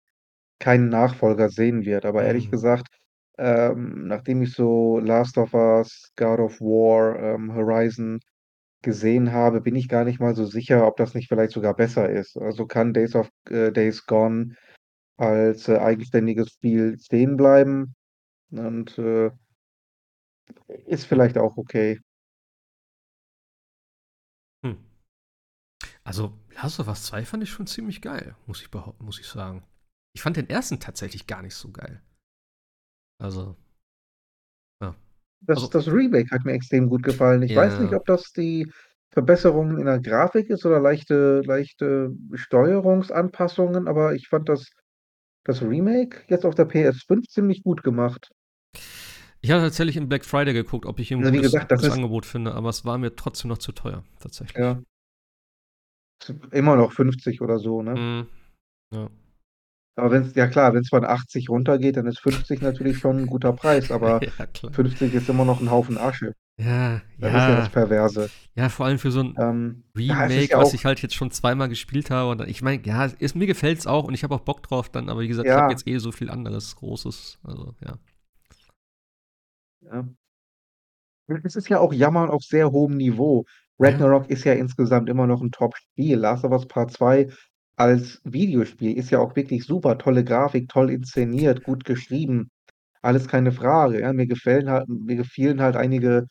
keinen 0.61 0.89
Nachfolger 0.91 1.51
sehen 1.51 1.85
wird. 1.87 2.05
Aber 2.07 2.25
ehrlich 2.25 2.49
Mhm. 2.49 2.51
gesagt, 2.51 2.89
ähm, 3.39 4.07
nachdem 4.09 4.43
ich 4.43 4.55
so 4.55 4.99
Last 5.01 5.39
of 5.39 5.55
Us, 5.55 6.13
God 6.17 6.41
of 6.41 6.61
War, 6.61 7.19
ähm, 7.21 7.55
Horizon 7.55 8.21
gesehen 8.83 9.33
habe, 9.33 9.61
bin 9.63 9.77
ich 9.77 9.89
gar 9.89 10.05
nicht 10.05 10.21
mal 10.21 10.35
so 10.37 10.47
sicher, 10.47 10.87
ob 10.87 10.97
das 10.99 11.15
nicht 11.15 11.29
vielleicht 11.29 11.53
sogar 11.53 11.75
besser 11.77 12.11
ist. 12.11 12.37
Also 12.39 12.67
kann 12.67 12.95
Days 12.95 13.15
of 13.17 13.31
äh, 13.51 13.73
Days 13.73 14.07
Gone 14.07 14.55
als, 15.19 15.69
äh, 15.69 15.79
eigenständiges 15.79 16.51
Spiel 16.51 16.99
stehen 17.01 17.37
bleiben 17.37 17.95
und, 18.51 18.99
äh 18.99 19.31
ist 20.87 21.07
vielleicht 21.07 21.39
auch 21.39 21.57
okay. 21.57 22.01
Hm. 24.65 24.77
Also, 26.05 26.33
Last 26.55 26.81
of 26.81 26.89
Us 26.89 27.05
2 27.05 27.25
fand 27.25 27.43
ich 27.43 27.51
schon 27.51 27.67
ziemlich 27.67 28.03
geil, 28.03 28.35
muss 28.47 28.63
ich 28.63 28.71
behaupten, 28.71 29.05
muss 29.05 29.21
ich 29.21 29.27
sagen. 29.27 29.63
Ich 30.15 30.23
fand 30.23 30.37
den 30.37 30.49
ersten 30.51 30.81
tatsächlich 30.81 31.27
gar 31.27 31.43
nicht 31.43 31.55
so 31.55 31.71
geil. 31.71 32.03
Also, 33.21 33.57
ja. 34.83 34.95
Das 35.43 35.59
Also, 35.59 35.69
das 35.69 35.89
Remake 35.89 36.31
hat 36.31 36.45
mir 36.45 36.53
extrem 36.53 36.89
gut 36.89 37.03
gefallen. 37.03 37.43
Ich 37.43 37.55
weiß 37.55 37.79
nicht, 37.81 37.93
ja. 37.93 37.99
ob 37.99 38.07
das 38.07 38.33
die 38.33 38.71
Verbesserungen 39.11 39.79
in 39.79 39.87
der 39.87 40.01
Grafik 40.01 40.51
ist 40.51 40.67
oder 40.67 40.81
leichte 40.81 41.43
leichte 41.45 42.15
Steuerungsanpassungen, 42.35 43.89
aber 43.89 44.15
ich 44.15 44.29
fand 44.29 44.49
das 44.49 44.71
das 45.45 45.63
Remake 45.63 46.25
jetzt 46.29 46.45
auf 46.45 46.55
der 46.55 46.69
PS5 46.69 47.29
ziemlich 47.29 47.63
gut 47.63 47.83
gemacht. 47.83 48.31
Ich 49.45 49.51
hatte 49.53 49.63
tatsächlich 49.63 49.97
in 49.97 50.09
Black 50.09 50.25
Friday 50.25 50.53
geguckt, 50.53 50.85
ob 50.85 50.99
ich 50.99 51.09
hier 51.09 51.17
'n 51.17 51.23
Also, 51.23 51.33
wie 51.33 51.41
gutes 51.41 51.41
gesagt, 51.41 51.71
das 51.73 51.81
gutes 51.81 51.89
Angebot 51.89 52.27
finde, 52.27 52.55
aber 52.55 52.71
es 52.71 52.85
war 52.85 52.99
mir 52.99 53.15
trotzdem 53.15 53.49
noch 53.51 53.59
zu 53.59 53.71
teuer, 53.73 54.03
tatsächlich. 54.19 54.57
Ja. 54.57 54.81
Immer 56.53 56.77
noch 56.77 56.93
50 56.93 57.41
oder 57.43 57.59
so, 57.59 57.83
ne? 57.83 57.97
Mhm. 57.97 58.29
Ja. 58.93 59.11
Aber 59.99 60.13
wenn's 60.13 60.35
ja 60.37 60.47
klar, 60.47 60.75
wenn's 60.75 60.91
von 60.91 61.05
80 61.05 61.49
runtergeht, 61.51 61.97
dann 61.97 62.07
ist 62.07 62.21
50 62.21 62.61
natürlich 62.63 62.99
schon 62.99 63.23
'n 63.23 63.27
guter 63.27 63.53
Preis, 63.53 63.91
aber 63.91 64.23
Ja, 64.39 64.47
klar. 64.47 64.73
50 64.73 65.13
ist 65.13 65.29
immer 65.29 65.45
noch 65.45 65.61
'n 65.61 65.71
Haufen 65.73 65.99
Asche. 65.99 66.35
Ja, 66.59 67.03
Das 67.21 67.35
ist 67.35 67.47
ja 67.49 67.57
das 67.57 67.69
ja. 67.69 67.71
Perverse. 67.71 68.31
Ja, 68.57 68.69
vor 68.71 68.87
allem 68.87 68.99
für 68.99 69.13
so 69.13 69.21
'n 69.21 69.39
Ähm, 69.39 69.85
ja, 70.09 70.25
es 70.27 70.35
Remake, 70.35 70.49
ja 70.49 70.59
was 70.59 70.75
ich 70.75 70.85
halt 70.87 71.03
jetzt 71.03 71.15
schon 71.17 71.31
zweimal 71.33 71.69
gespielt 71.69 72.11
habe 72.11 72.31
und 72.33 72.49
ich 72.49 72.63
meine, 72.63 72.85
ja, 72.87 73.07
ist 73.07 73.37
mir 73.37 73.47
gefällt's 73.47 73.87
auch 73.87 74.05
und 74.05 74.15
ich 74.15 74.25
habe 74.25 74.35
auch 74.35 74.41
Bock 74.43 74.63
drauf 74.63 74.91
dann, 74.91 75.09
aber 75.11 75.21
wie 75.23 75.29
gesagt, 75.29 75.51
ich 75.51 75.57
habe 75.59 75.67
Ja. 75.67 75.73
jetzt 75.73 75.87
eh 75.89 75.99
so 75.99 76.13
viel 76.13 76.31
anderes 76.31 76.77
Großes, 76.77 77.41
also, 77.45 77.75
ja. 77.85 77.99
Ja. 79.83 80.09
Es 81.45 81.57
ist 81.57 81.69
ja 81.69 81.79
auch 81.79 81.93
Jammern 81.93 82.31
auf 82.31 82.43
sehr 82.43 82.71
hohem 82.73 82.97
Niveau. 82.97 83.45
Ja. 83.81 84.09
Ragnarok 84.09 84.31
ist 84.31 84.45
ja 84.45 84.55
insgesamt 84.55 85.09
immer 85.11 85.27
noch 85.27 85.43
'n 85.43 85.51
Top-Spiel. 85.53 86.17
Last 86.17 86.45
of 86.45 86.53
Us 86.53 86.67
Part 86.67 86.91
2 86.93 87.29
als 87.77 88.21
Videospiel 88.25 88.97
ist 88.97 89.11
ja 89.11 89.19
auch 89.21 89.37
wirklich 89.37 89.65
super. 89.65 89.99
Tolle 89.99 90.25
Grafik, 90.25 90.69
toll 90.69 90.91
inszeniert, 90.91 91.63
gut 91.63 91.85
geschrieben. 91.85 92.51
Alles 93.03 93.29
keine 93.29 93.53
Frage, 93.53 94.01
ja. 94.03 94.13
Mir 94.15 94.27
gefällen 94.29 94.71
halt 94.71 94.89
mir 94.89 95.17
gefielen 95.17 95.61
halt 95.63 95.77
einige, 95.77 96.27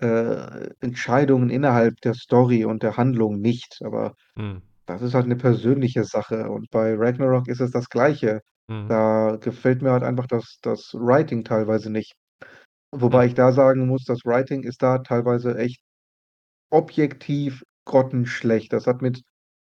äh, 0.00 0.70
Entscheidungen 0.80 1.50
innerhalb 1.50 2.00
der 2.02 2.14
Story 2.14 2.64
und 2.64 2.82
der 2.84 2.96
Handlung 2.96 3.40
nicht, 3.40 3.80
aber 3.84 4.14
Mhm. 4.36 4.62
das 4.86 5.02
ist 5.02 5.14
halt 5.14 5.26
'ne 5.28 5.36
persönliche 5.36 6.04
Sache 6.04 6.50
und 6.50 6.70
bei 6.70 6.94
Ragnarok 6.96 7.48
ist 7.48 7.60
es 7.60 7.72
das 7.72 7.88
Gleiche. 7.90 8.40
Mhm. 8.68 8.90
Da 8.90 9.36
gefällt 9.40 9.82
mir 9.82 9.92
halt 9.92 10.04
einfach 10.04 10.26
das 10.28 10.58
das 10.62 10.94
Writing 10.94 11.44
teilweise 11.44 11.90
nicht. 11.92 12.14
Wobei 12.92 13.26
ich 13.26 13.34
da 13.34 13.52
sagen 13.52 13.86
muss, 13.86 14.04
das 14.04 14.24
Writing 14.24 14.62
ist 14.64 14.82
da 14.82 14.98
teilweise 14.98 15.56
echt 15.56 15.80
objektiv 16.70 17.62
grottenschlecht. 17.84 18.72
Das 18.72 18.86
hat 18.86 19.02
mit 19.02 19.22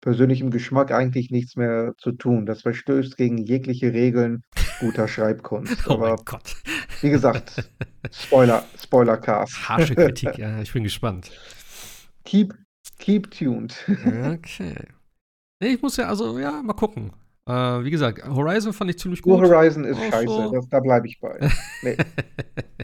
persönlichem 0.01 0.51
Geschmack 0.51 0.93
eigentlich 0.93 1.31
nichts 1.31 1.57
mehr 1.57 1.93
zu 1.99 2.13
tun. 2.13 2.47
Das 2.47 2.63
verstößt 2.63 3.17
gegen 3.17 3.39
jegliche 3.39 3.93
Regeln 3.93 4.43
guter 4.81 5.09
Schreibkunst. 5.09 5.77
Oh 5.89 5.97
mein 5.97 6.13
Aber 6.13 6.23
Gott. 6.25 6.57
wie 7.01 7.11
gesagt, 7.11 7.71
Spoiler 8.11 8.65
Spoilercast. 8.81 9.57
Harsche 9.69 9.95
Kritik, 9.95 10.39
ja, 10.39 10.61
ich 10.61 10.73
bin 10.73 10.85
gespannt. 10.85 11.31
Keep 12.25 12.55
keep 12.99 13.31
tuned. 13.31 13.77
Okay. 13.89 14.75
Ne, 15.61 15.69
ich 15.69 15.83
muss 15.83 15.97
ja 15.97 16.09
also, 16.09 16.39
ja, 16.39 16.63
mal 16.63 16.75
gucken. 16.75 17.13
Äh, 17.49 17.83
wie 17.85 17.91
gesagt, 17.91 18.23
Horizon 18.29 18.75
fand 18.75 18.91
ich 18.91 18.99
ziemlich 18.99 19.25
Nur 19.25 19.39
gut. 19.41 19.49
Horizon 19.49 19.85
ist 19.85 19.97
Auch 19.97 20.11
scheiße, 20.11 20.27
so 20.27 20.53
das 20.53 20.69
da 20.69 20.81
bleibe 20.81 21.07
ich 21.07 21.19
bei. 21.19 21.39
Ne. 21.83 21.97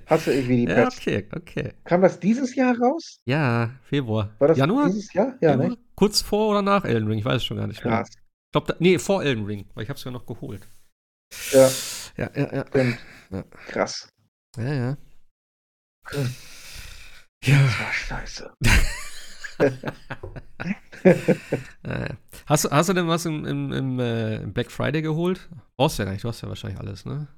Hasse 0.07 0.33
ich 0.33 0.49
wie 0.49 0.65
die 0.65 0.73
Ja, 0.73 0.85
Pest. 0.85 0.99
okay, 1.01 1.29
okay. 1.37 1.73
Kam 1.85 2.01
das 2.01 2.19
dieses 2.19 2.55
Jahr 2.55 2.75
raus? 2.79 3.19
Ja, 3.27 3.71
Februar. 3.83 4.31
War 4.39 4.49
das 4.49 4.57
Januar? 4.59 4.87
dieses 4.87 5.13
Jahr? 5.13 5.35
Ja, 5.41 5.57
ne? 5.57 5.65
Januar? 5.65 5.79
Kurz 5.97 6.23
vor 6.23 6.49
oder 6.49 6.63
nach 6.63 6.85
Elden 6.85 7.09
Ring, 7.09 7.19
ich 7.19 7.25
weiß 7.25 7.37
es 7.37 7.45
schon 7.45 7.59
gar 7.59 7.67
nicht 7.67 7.85
mehr. 7.85 7.99
Krass. 7.99 8.09
Ich 8.11 8.53
glaube, 8.53 8.73
da 8.73 8.77
ne, 8.79 8.99
vor 8.99 9.23
Elden 9.23 9.45
Ring, 9.45 9.67
weil 9.75 9.83
ich 9.85 9.89
habe 9.91 9.99
es 9.99 10.05
ja 10.05 10.11
noch 10.11 10.25
geholt. 10.25 10.67
Ja. 11.53 11.69
Ja, 12.17 12.31
ja, 12.35 12.55
ja. 12.55 12.67
Stimmt. 12.69 12.99
Ja. 13.31 13.45
Krass. 13.69 14.09
Ja, 14.57 14.73
ja. 14.73 14.97
Hm. 16.11 16.35
Ja. 17.45 17.63
Das 17.63 17.81
war 17.81 17.93
scheiße. 17.93 18.53
Hast 22.47 22.65
du 22.65 22.71
hast 22.71 22.89
du 22.89 22.93
denn 22.93 23.09
was 23.09 23.27
im 23.27 23.45
im 23.45 23.73
im, 23.73 24.01
äh, 24.01 24.37
im 24.43 24.53
Black 24.53 24.71
Friday 24.71 25.03
geholt? 25.03 25.49
Brauchst 25.77 25.99
du 25.99 26.03
ja 26.03 26.07
gar 26.07 26.13
nicht, 26.13 26.25
du 26.25 26.29
hast 26.29 26.41
ja 26.43 26.49
wahrscheinlich 26.49 26.81
alles, 26.81 27.05
ne? 27.05 27.29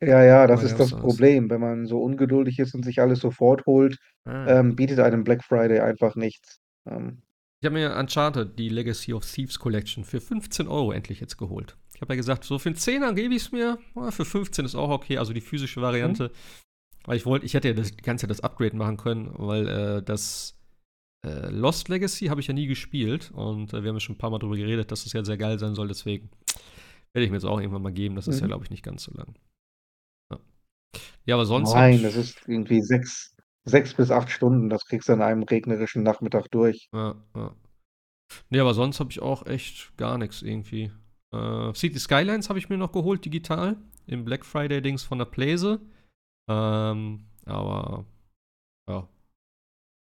Ja, 0.00 0.22
ja, 0.22 0.46
das 0.46 0.62
ist 0.62 0.78
das? 0.78 0.92
Problem. 0.92 1.50
Wenn 1.50 1.60
man 1.60 1.86
so 1.86 2.00
ungeduldig 2.00 2.58
ist 2.60 2.74
und 2.74 2.84
sich 2.84 3.00
alles 3.00 3.20
sofort 3.20 3.66
holt, 3.66 3.98
Ah. 4.24 4.60
ähm, 4.60 4.76
bietet 4.76 5.00
einem 5.00 5.24
Black 5.24 5.42
Friday 5.42 5.80
einfach 5.80 6.14
nichts. 6.14 6.60
Ähm. 6.86 7.22
Ich 7.60 7.66
habe 7.66 7.74
mir 7.74 7.96
Uncharted, 7.96 8.56
die 8.58 8.68
Legacy 8.68 9.12
of 9.12 9.24
Thieves 9.24 9.58
Collection 9.58 10.04
für 10.04 10.20
15 10.20 10.68
€ 10.68 10.92
endlich 10.92 11.20
jetzt 11.20 11.36
geholt. 11.38 11.76
Ich 11.94 12.00
habe 12.00 12.12
ja 12.12 12.16
gesagt, 12.16 12.44
so 12.44 12.58
für 12.60 12.68
'n 12.68 12.76
Zehner 12.76 13.12
gebe 13.12 13.34
ich's 13.34 13.50
mir. 13.50 13.78
Ah, 13.96 14.12
für 14.12 14.24
15 14.24 14.64
ist 14.64 14.76
auch 14.76 14.90
okay, 14.90 15.18
also 15.18 15.32
die 15.32 15.40
physische 15.40 15.80
Mhm. 15.80 16.30
Weil 17.08 17.16
ich 17.16 17.24
wollte 17.24 17.46
ich 17.46 17.54
hätte 17.54 17.68
ja 17.68 17.74
das 17.74 17.90
die 17.96 18.02
ganze 18.02 18.24
Zeit 18.26 18.30
das 18.30 18.40
Upgrade 18.40 18.76
machen 18.76 18.98
können, 18.98 19.30
weil, 19.38 19.66
äh, 19.66 20.02
das, 20.02 20.54
äh, 21.26 21.50
Lost 21.50 21.88
Legacy 21.88 22.26
habe 22.26 22.40
ich 22.40 22.48
ja 22.48 22.54
nie 22.54 22.66
gespielt 22.66 23.30
und, 23.34 23.74
äh, 23.74 23.82
wir 23.82 23.90
haben 23.90 23.96
ja 23.96 24.00
schon 24.00 24.16
'n 24.16 24.18
paar 24.18 24.30
Mal 24.30 24.38
drüber 24.40 24.56
geredet, 24.56 24.92
dass 24.92 25.04
das 25.04 25.12
ja 25.14 25.24
sehr 25.24 25.38
geil 25.38 25.58
sein 25.58 25.74
soll, 25.74 25.88
deswegen 25.88 26.30
werde 27.14 27.24
ich 27.26 27.30
mir 27.30 27.38
jetzt 27.38 27.44
auch 27.46 27.60
irgendwann 27.60 27.82
mal 27.82 27.92
geben. 27.92 28.16
Das 28.16 28.28
ist 28.28 28.40
ja, 28.40 28.46
Mhm. 28.46 28.50
glaube 28.50 28.64
ich, 28.64 28.70
nicht 28.70 28.84
ganz 28.84 29.04
so 29.04 29.12
lang. 29.14 29.34
Ja. 30.32 30.38
Ja, 31.26 31.34
aber 31.36 31.46
sonst 31.46 31.74
Nein, 31.74 32.02
das 32.02 32.16
ist 32.16 32.38
irgendwie 32.46 32.80
6 32.82 33.34
6 33.64 33.94
bis 33.94 34.10
8 34.10 34.30
Stunden. 34.30 34.70
Das 34.70 34.84
kriegst 34.86 35.08
du 35.08 35.12
an 35.14 35.22
einem 35.22 35.42
regnerischen 35.42 36.02
Nachmittag 36.02 36.50
durch. 36.50 36.88
Ja, 36.92 37.14
ja. 37.34 37.54
Ne, 38.50 38.60
aber 38.60 38.74
sonst 38.74 39.00
habe 39.00 39.10
ich 39.10 39.20
auch 39.22 39.46
echt 39.46 39.96
gar 39.96 40.18
nix 40.18 40.42
irgendwie. 40.42 40.90
Äh, 41.32 41.74
Cities 41.74 42.04
Skylines 42.04 42.48
habe 42.48 42.58
ich 42.58 42.68
mir 42.68 42.78
noch 42.78 42.92
geholt 42.92 43.24
digital 43.24 43.76
im 44.06 44.24
Black 44.24 44.44
Friday 44.46 44.80
Dings 44.82 45.02
von 45.02 45.18
der 45.18 45.26
Playsee. 45.26 45.78
Ähm, 46.48 47.26
aber 47.46 48.04
ja. 48.88 49.08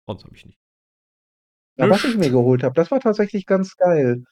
Sonst 0.07 0.25
habe 0.25 0.35
ich 0.35 0.45
nicht. 0.45 0.55
Ja, 1.77 1.89
was 1.89 2.03
ich 2.03 2.17
mir 2.17 2.29
geholt 2.29 2.63
habe, 2.63 2.75
das 2.75 2.91
war 2.91 2.99
tatsächlich 2.99 3.45
ganz 3.47 3.75
geil. 3.77 4.23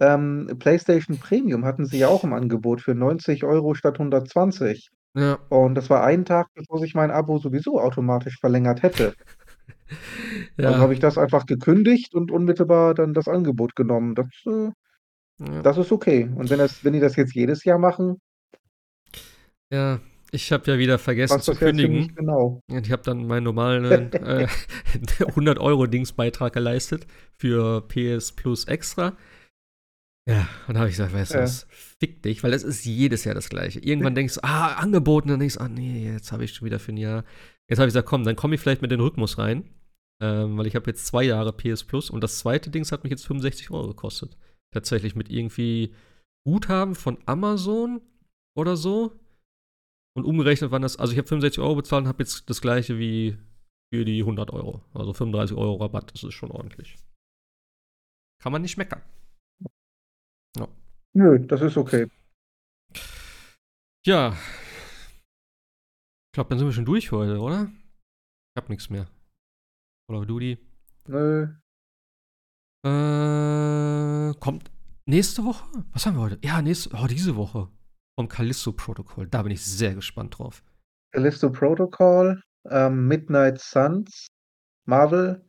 Ähm, 0.00 0.48
PlayStation 0.58 1.18
Premium 1.18 1.64
hatten 1.64 1.86
sie 1.86 1.98
ja 1.98 2.08
auch 2.08 2.24
im 2.24 2.32
Angebot 2.34 2.80
für 2.82 2.94
90 2.94 3.44
€ 3.44 3.74
statt 3.74 3.98
120. 3.98 4.90
Ja. 5.14 5.38
Und 5.50 5.74
das 5.76 5.90
war 5.90 6.04
einen 6.04 6.24
Tag, 6.26 6.48
bevor 6.54 6.78
sich 6.80 6.94
mein 6.94 7.10
Abo 7.10 7.38
sowieso 7.38 7.80
automatisch 7.80 8.38
verlängert 8.40 8.82
hätte. 8.82 9.14
Ja. 10.58 10.78
habe 10.78 10.94
ich 10.94 11.00
das 11.00 11.18
einfach 11.18 11.46
gekündigt 11.46 12.14
und 12.14 12.30
unmittelbar 12.32 12.94
dann 12.94 13.14
das 13.14 13.28
Angebot 13.28 13.76
genommen. 13.76 14.14
Das, 14.14 14.28
äh 14.46 14.70
Ja. 15.40 15.62
das 15.62 15.78
ist 15.78 15.92
okay. 15.92 16.30
Und 16.36 16.50
wenn 16.50 16.58
das 16.58 16.84
wenn 16.84 16.94
die 16.94 17.00
das 17.00 17.16
jetzt 17.16 17.34
jedes 17.34 17.64
Jahr 17.64 17.78
machen 17.78 18.20
Ja, 19.72 19.98
ich 20.36 20.52
habe 20.52 20.70
ja 20.70 20.78
wieder 20.78 20.98
vergessen 20.98 21.40
zu 21.40 21.54
kündigen. 21.54 22.14
genau. 22.14 22.60
Und 22.70 22.86
ich 22.86 22.92
habe 22.92 23.02
dann 23.02 23.26
meinen 23.26 23.44
normalen, 23.44 24.12
äh, 24.12 24.46
100 25.34 25.58
€ 25.58 25.86
Dingsbeitrag 25.86 26.52
geleistet 26.52 27.06
für 27.36 27.80
PS 27.88 28.32
Plus 28.32 28.64
Extra. 28.66 29.16
Ja, 30.28 30.48
und 30.66 30.74
da 30.74 30.80
habe 30.80 30.90
ich 30.90 30.96
gesagt: 30.96 31.12
„Weißt 31.14 31.32
du 31.34 31.38
Ja. 31.38 31.44
was? 31.44 31.66
Fick 31.70 32.22
dich“, 32.22 32.42
weil 32.42 32.50
das 32.50 32.64
ist 32.64 32.84
jedes 32.84 33.24
Jahr 33.24 33.34
das 33.34 33.48
Gleiche. 33.48 33.78
Irgendwann 33.80 34.14
denkst 34.14 34.34
du: 34.34 34.44
„Ah, 34.44 34.74
Angebot“, 34.74 35.24
und 35.24 35.30
dann 35.30 35.40
denkst 35.40 35.54
du: 35.56 35.60
„Ah 35.60 35.68
ne, 35.68 36.12
jetzt 36.12 36.32
habe 36.32 36.44
ich 36.44 36.52
schon 36.54 36.66
wieder 36.66 36.78
für 36.80 36.92
'n 36.92 36.96
Jahr“ 36.96 37.24
Jetzt 37.68 37.78
habe 37.78 37.86
ich 37.88 37.92
gesagt: 37.92 38.08
„Komm, 38.08 38.24
dann 38.24 38.36
komme 38.36 38.54
ich 38.56 38.60
vielleicht 38.60 38.82
mit 38.82 38.90
den 38.90 39.00
Rhythmus 39.00 39.38
rein“, 39.38 39.64
ähm, 40.22 40.58
weil 40.58 40.66
ich 40.66 40.74
habe 40.74 40.90
jetzt 40.90 41.06
2 41.06 41.22
Jahre 41.24 41.52
PS 41.52 41.84
Plus 41.84 42.10
und 42.10 42.22
das 42.24 42.38
2. 42.38 42.70
Dings 42.70 42.90
hat 42.92 43.04
mich 43.04 43.10
jetzt 43.12 43.26
65 43.26 43.70
€ 43.70 43.86
gekostet. 43.88 44.36
Tatsächlich 44.74 45.14
mit 45.14 45.30
irgendwie 45.30 45.94
Guthaben 46.44 46.94
von 46.96 47.18
Amazon 47.26 48.00
oder 48.56 48.76
so. 48.76 49.12
Und 50.16 50.24
umgerechnet 50.24 50.70
waren 50.70 50.80
das 50.80 50.96
also, 50.96 51.12
ich 51.12 51.18
habe 51.18 51.28
65 51.28 51.62
€ 51.62 51.74
bezahlt 51.74 52.04
und 52.04 52.08
habe 52.08 52.22
jetzt 52.22 52.48
das 52.48 52.62
Gleiche 52.62 52.98
wie 52.98 53.36
für 53.92 54.06
die 54.06 54.24
100 54.24 54.50
€. 54.50 54.80
Also, 54.94 55.12
35 55.12 55.54
€ 55.56 55.76
Rabatt, 55.76 56.14
das 56.14 56.24
ist 56.24 56.32
schon 56.32 56.50
ordentlich. 56.50 56.96
Kann 58.42 58.52
man 58.52 58.62
nicht 58.62 58.78
meckern. 58.78 59.02
Ja. 60.56 60.68
Nö, 61.14 61.38
das 61.46 61.60
ist 61.60 61.76
okay. 61.76 62.08
Ja. 64.06 64.32
Ich 64.32 66.32
glaube, 66.32 66.48
dann 66.48 66.58
sind 66.58 66.68
wir 66.68 66.72
schon 66.72 66.86
durch 66.86 67.12
heute, 67.12 67.38
oder? 67.38 67.70
Ich 68.54 68.62
habe 68.62 68.72
nix 68.72 68.88
mehr. 68.88 69.06
Call 70.08 70.16
of 70.16 70.26
Duty. 70.26 70.56
Nö. 71.08 71.48
Äh, 72.86 74.34
kommt 74.40 74.70
nächste 75.06 75.44
Woche? 75.44 75.84
Was 75.92 76.06
haben 76.06 76.16
wir 76.16 76.22
heute? 76.22 76.38
Ja, 76.42 76.62
nächste 76.62 76.94
oh, 76.94 77.06
diese 77.06 77.36
Woche. 77.36 77.68
Vom 78.16 78.28
Callisto-Protokoll. 78.28 79.28
Da 79.28 79.42
bin 79.42 79.52
ich 79.52 79.64
sehr 79.64 79.94
gespannt 79.94 80.38
drauf. 80.38 80.62
Callisto 81.12 81.50
Protocol, 81.50 82.40
ähm, 82.70 83.08
Midnight 83.08 83.60
Suns, 83.60 84.28
Marvel. 84.86 85.44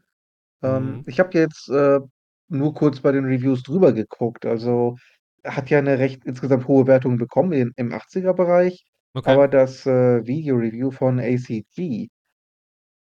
Ähm, 0.64 1.00
Mhm. 1.00 1.04
ich 1.08 1.20
habe 1.20 1.38
jetzt 1.38 1.70
äh, 1.70 2.00
nur 2.50 2.74
kurz 2.76 3.02
bei 3.02 3.12
den 3.14 3.26
Reviews 3.26 3.64
drüber 3.64 3.94
geguckt. 3.94 4.46
Also 4.46 4.98
hat 5.46 5.70
ja 5.72 5.80
eine 5.80 6.00
recht 6.00 6.26
insgesamt 6.26 6.68
hohe 6.68 6.88
Wertung 6.88 7.18
bekommen 7.18 7.54
in, 7.54 7.74
im 7.78 7.94
80er-Bereich. 7.94 8.86
Okay. 9.16 9.32
Aber 9.32 9.48
das 9.50 9.86
äh, 9.88 10.26
Video-Review 10.26 10.92
von 10.92 11.20
ACG, 11.20 12.10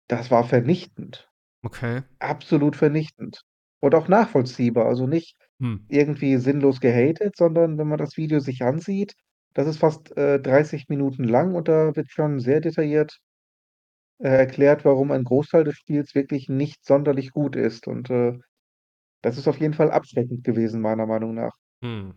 das 0.09 0.30
war 0.30 0.44
vernichtend. 0.44 1.30
Okay. 1.64 2.03
Absolut 2.20 2.76
vernichtend. 2.76 3.42
Und 3.80 3.94
auch 3.94 4.09
nachvollziehbar. 4.09 4.86
Also 4.86 5.07
nicht 5.07 5.36
Hm. 5.61 5.76
irgendwie 5.88 6.36
sinnlos 6.38 6.80
gehatet, 6.80 7.36
sondern 7.36 7.78
wenn 7.78 7.88
man 7.88 7.98
das 7.98 8.16
Video 8.16 8.40
sich 8.40 8.62
ansieht, 8.62 9.14
das 9.55 9.66
ist 9.66 9.78
fast 9.78 10.16
äh, 10.16 10.40
30 10.40 10.88
Minuten 10.88 11.24
lang 11.24 11.55
und 11.55 11.68
da 11.68 11.94
wird 11.96 12.11
schon 12.11 12.40
sehr 12.40 12.61
detailliert 12.61 13.20
äh, 14.18 14.28
erklärt, 14.28 14.84
warum 14.84 15.11
ein 15.11 15.24
Großteil 15.24 15.64
des 15.64 15.76
Spiels 15.76 16.14
wirklich 16.14 16.48
nicht 16.48 16.84
sonderlich 16.84 17.30
gut 17.30 17.57
ist. 17.57 17.86
Und 17.86 18.11
äh, 18.11 18.38
das 19.22 19.38
ist 19.38 19.48
auf 19.48 19.59
jeden 19.59 19.74
Fall 19.74 19.90
abschreckend 19.90 20.44
gewesen, 20.44 20.80
meiner 20.80 21.07
Meinung 21.07 21.34
nach. 21.34 21.53
Hm. 21.82 22.14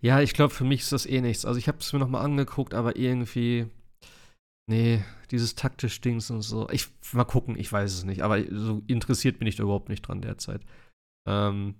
Ja, 0.00 0.20
ich 0.20 0.34
glaube, 0.34 0.52
für 0.52 0.64
mich 0.64 0.80
ist 0.82 0.92
das 0.92 1.06
eh 1.06 1.20
nichts. 1.20 1.44
Also 1.44 1.58
ich 1.58 1.68
habe 1.68 1.78
es 1.78 1.92
mir 1.92 1.98
noch 1.98 2.08
mal 2.08 2.20
angeguckt, 2.20 2.74
aber 2.74 2.96
irgendwie, 2.96 3.66
nee, 4.66 5.02
dieses 5.30 5.54
taktisch 5.54 6.00
Dings 6.00 6.30
und 6.30 6.42
so. 6.42 6.68
Ich 6.70 6.88
mal 7.12 7.24
gucken, 7.24 7.58
ich 7.58 7.70
weiß 7.72 7.92
es 7.92 8.04
nicht. 8.04 8.22
Aber 8.22 8.42
so 8.50 8.82
interessiert 8.86 9.38
bin 9.38 9.48
ich 9.48 9.56
da 9.56 9.62
überhaupt 9.62 9.88
nicht 9.88 10.02
dran 10.02 10.22
derzeit. 10.22 10.62
Ähm, 11.28 11.74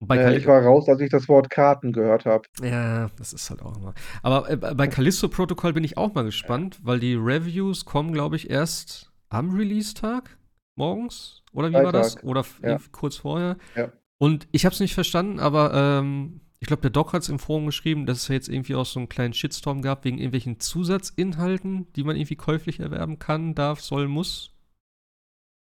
bei 0.00 0.16
Äh, 0.16 0.36
ich 0.36 0.46
war 0.46 0.62
raus, 0.62 0.88
als 0.88 1.00
ich 1.00 1.10
das 1.10 1.28
Wort 1.28 1.50
Karten 1.50 1.92
gehört 1.92 2.24
habe. 2.24 2.44
ja, 2.62 3.08
das 3.16 3.32
ist 3.32 3.50
halt 3.50 3.62
auch 3.62 3.76
immer. 3.76 3.94
Aber 4.22 4.48
äh, 4.50 4.56
bei 4.56 4.86
Callisto-Protokoll 4.86 5.72
bin 5.72 5.84
ich 5.84 5.96
auch 5.96 6.14
mal 6.14 6.24
gespannt, 6.24 6.78
weil 6.82 7.00
die 7.00 7.14
Reviews 7.14 7.84
kommen, 7.84 8.12
glaube 8.12 8.36
ich, 8.36 8.50
erst 8.50 9.10
am 9.28 9.50
Release-Tag 9.54 10.36
morgens. 10.76 11.42
Oder 11.52 11.70
wie 11.70 11.74
war 11.74 11.92
das? 11.92 12.14
Freitag. 12.14 12.24
Oder 12.28 12.44
Ja. 12.62 12.78
kurz 12.92 13.16
vorher. 13.16 13.56
Ja. 13.74 13.92
Und 14.18 14.46
ich 14.52 14.64
habe 14.64 14.72
es 14.74 14.80
nicht 14.80 14.94
verstanden, 14.94 15.40
aber 15.40 15.72
ähm, 15.74 16.40
ich 16.60 16.66
glaube, 16.66 16.82
der 16.82 16.90
Doc 16.90 17.12
hat 17.12 17.22
es 17.22 17.28
im 17.28 17.38
Forum 17.38 17.66
geschrieben, 17.66 18.04
dass 18.06 18.18
es 18.22 18.28
jetzt 18.28 18.48
irgendwie 18.48 18.74
auch 18.74 18.86
so 18.86 18.98
einen 18.98 19.08
kleinen 19.08 19.32
Shitstorm 19.32 19.80
gab 19.82 20.04
wegen 20.04 20.18
irgendwelchen 20.18 20.58
Zusatzinhalten, 20.60 21.92
die 21.94 22.04
man 22.04 22.16
irgendwie 22.16 22.36
käuflich 22.36 22.80
erwerben 22.80 23.18
kann, 23.18 23.54
darf, 23.54 23.80
soll, 23.80 24.08
muss. 24.08 24.52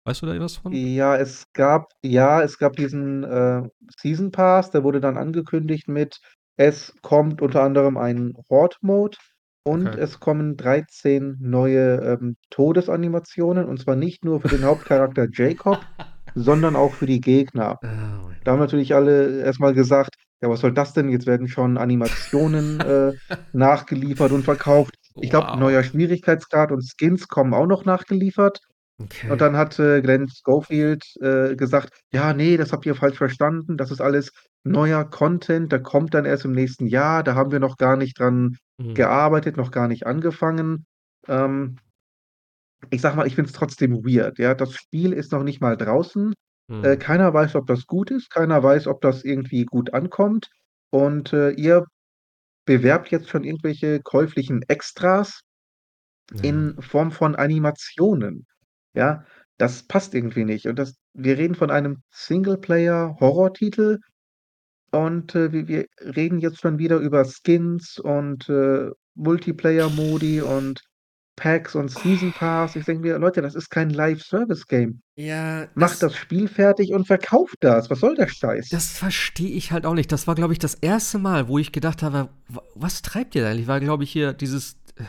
Weißt 0.06 0.22
du 0.22 0.26
da 0.28 0.40
was 0.40 0.58
von? 0.58 0.74
Ja, 0.76 1.16
es 1.18 1.46
gab, 1.54 1.90
ja, 2.02 2.42
es 2.42 2.58
gab 2.58 2.76
diesen 2.76 3.24
äh, 3.24 3.62
Season 4.00 4.32
Pass, 4.32 4.72
der 4.72 4.84
wurde 4.84 5.00
dann 5.02 5.18
angekündigt 5.18 5.88
mit, 5.88 6.20
es 6.58 6.94
kommt 7.02 7.42
unter 7.42 7.62
anderem 7.64 7.98
ein 7.98 8.34
Horde-Mode 8.50 9.18
und 9.64 9.96
Okay. 9.96 10.00
es 10.02 10.20
kommen 10.20 10.58
13 10.58 11.38
neue 11.40 11.98
ähm, 12.02 12.38
Todesanimationen 12.50 13.66
und 13.68 13.80
zwar 13.82 13.96
nicht 13.96 14.26
nur 14.26 14.42
für 14.42 14.50
den 14.50 14.66
Hauptcharakter 14.66 15.28
Jacob, 15.32 15.86
sondern 16.34 16.76
auch 16.76 16.96
für 16.96 17.06
die 17.06 17.22
Gegner. 17.22 17.80
Oh 17.84 18.34
Da 18.44 18.52
haben 18.54 18.60
natürlich 18.60 18.94
alle 18.96 19.42
erstmal 19.44 19.74
gesagt, 19.74 20.16
ja, 20.42 20.50
was 20.50 20.60
soll 20.62 20.74
das 20.74 20.94
denn? 20.94 21.10
Jetzt 21.10 21.26
werden 21.28 21.48
schon 21.48 21.78
Animationen 21.78 22.82
äh, 22.84 23.14
nachgeliefert 23.54 24.32
und 24.34 24.44
verkauft. 24.44 24.96
Ich 25.20 25.30
glaube, 25.30 25.48
Wow. 25.48 25.58
neuer 25.58 25.84
Schwierigkeitsgrad 25.84 26.72
und 26.72 26.82
Skins 26.84 27.28
kommen 27.28 27.54
auch 27.54 27.68
noch 27.68 27.86
nachgeliefert. 27.86 28.60
Okay. 29.00 29.30
Und 29.32 29.42
dann 29.42 29.58
hat 29.58 29.80
äh, 29.80 30.02
Glenn 30.02 30.28
Schofield 30.30 31.04
äh, 31.20 31.56
gesagt, 31.56 31.90
ja, 32.12 32.34
nee, 32.34 32.58
das 32.58 32.72
habt 32.72 32.86
ihr 32.86 32.96
falsch 32.96 33.18
verstanden. 33.18 33.76
Das 33.78 33.92
ist 33.92 34.02
alles 34.02 34.32
neuer 34.64 35.04
Content, 35.10 35.72
der 35.72 35.82
kommt 35.82 36.14
dann 36.14 36.26
erst 36.26 36.46
im 36.46 36.52
nächsten 36.52 36.86
Jahr. 36.88 37.24
Da 37.24 37.36
haben 37.36 37.52
wir 37.52 37.60
noch 37.60 37.78
gar 37.78 37.98
nicht 37.98 38.20
dran 38.20 38.58
Mhm. 38.80 38.94
gearbeitet, 38.96 39.58
noch 39.58 39.72
gar 39.72 39.88
nicht 39.88 40.06
angefangen. 40.08 40.86
Ähm, 41.28 41.78
ich 42.90 43.02
sag 43.02 43.16
mal, 43.16 43.28
ich 43.28 43.36
finde 43.36 43.50
es 43.50 43.56
trotzdem 43.56 44.04
weird. 44.06 44.40
Ja, 44.40 44.54
das 44.56 44.74
Spiel 44.74 45.14
ist 45.14 45.32
noch 45.32 45.44
nicht 45.44 45.62
mal 45.62 45.78
draußen. 45.78 46.34
Äh, 46.82 46.96
Mhm. 46.96 47.00
keiner 47.00 47.34
weiß, 47.34 47.56
ob 47.56 47.68
das 47.68 47.86
gut 47.88 48.12
ist. 48.12 48.30
Keiner 48.30 48.62
weiß, 48.64 48.88
ob 48.88 49.02
das 49.02 49.24
irgendwie 49.24 49.66
gut 49.66 49.94
ankommt. 49.94 50.50
Und 50.92 51.34
äh, 51.34 51.52
ihr 51.52 51.86
bewerbt 52.66 53.10
jetzt 53.12 53.30
schon 53.30 53.44
irgendwelche 53.44 54.02
käuflichen 54.02 54.62
Extras 54.64 55.42
in 56.42 56.76
Form 56.82 57.12
von 57.12 57.36
Animationen. 57.36 58.46
Ja, 58.94 59.26
das 59.58 59.84
passt 59.84 60.14
irgendwie 60.16 60.46
nicht. 60.46 60.66
Und 60.68 60.78
das 60.78 60.96
wir 61.14 61.38
reden 61.38 61.56
von 61.56 61.70
einem 61.72 62.02
Singleplayer-Horrortitel 62.12 64.00
und, 64.92 65.36
äh, 65.36 65.52
wir 65.52 65.68
wir 65.68 65.86
reden 66.00 66.40
jetzt 66.40 66.62
schon 66.62 66.78
wieder 66.80 66.98
über 66.98 67.26
Skins 67.26 68.00
und, 68.00 68.50
äh, 68.50 68.90
Multiplayer-Modi 69.16 70.42
und 70.42 70.82
Packs 71.36 71.76
und 71.76 71.90
Season 71.90 72.32
Pass. 72.32 72.76
Ich 72.76 72.86
denke 72.86 73.02
mir: 73.02 73.18
„Leute, 73.18 73.42
das 73.42 73.56
ist 73.56 73.70
kein 73.70 73.90
Live-Service-Game. 73.90 75.02
Ja, 75.16 75.68
Macht 75.76 75.94
das 75.94 76.00
das 76.00 76.16
Spiel 76.16 76.48
fertig 76.48 76.94
und 76.94 77.06
verkauft 77.08 77.56
das. 77.62 77.90
Was 77.90 78.00
soll 78.00 78.16
der 78.16 78.28
Scheiß?“ 78.28 78.70
das 78.70 78.98
verstehe 78.98 79.50
ich 79.50 79.72
halt 79.72 79.86
auch 79.86 79.94
nicht. 79.96 80.12
Das 80.12 80.28
war, 80.28 80.36
glaube 80.36 80.54
ich, 80.54 80.60
das 80.60 80.76
erste 80.76 81.18
Mal, 81.20 81.48
wo 81.48 81.58
ich 81.58 81.72
gedacht 81.72 82.04
habe, 82.04 82.30
wa 82.50 82.62
was 82.76 83.02
treibt 83.02 83.36
ihr 83.36 83.44
da 83.44 83.50
eigentlich? 83.50 83.68
War, 83.68 83.80
glaube 83.80 84.04
ich, 84.04 84.12
hier 84.12 84.34
dieses 84.34 84.74
äh, 84.96 85.04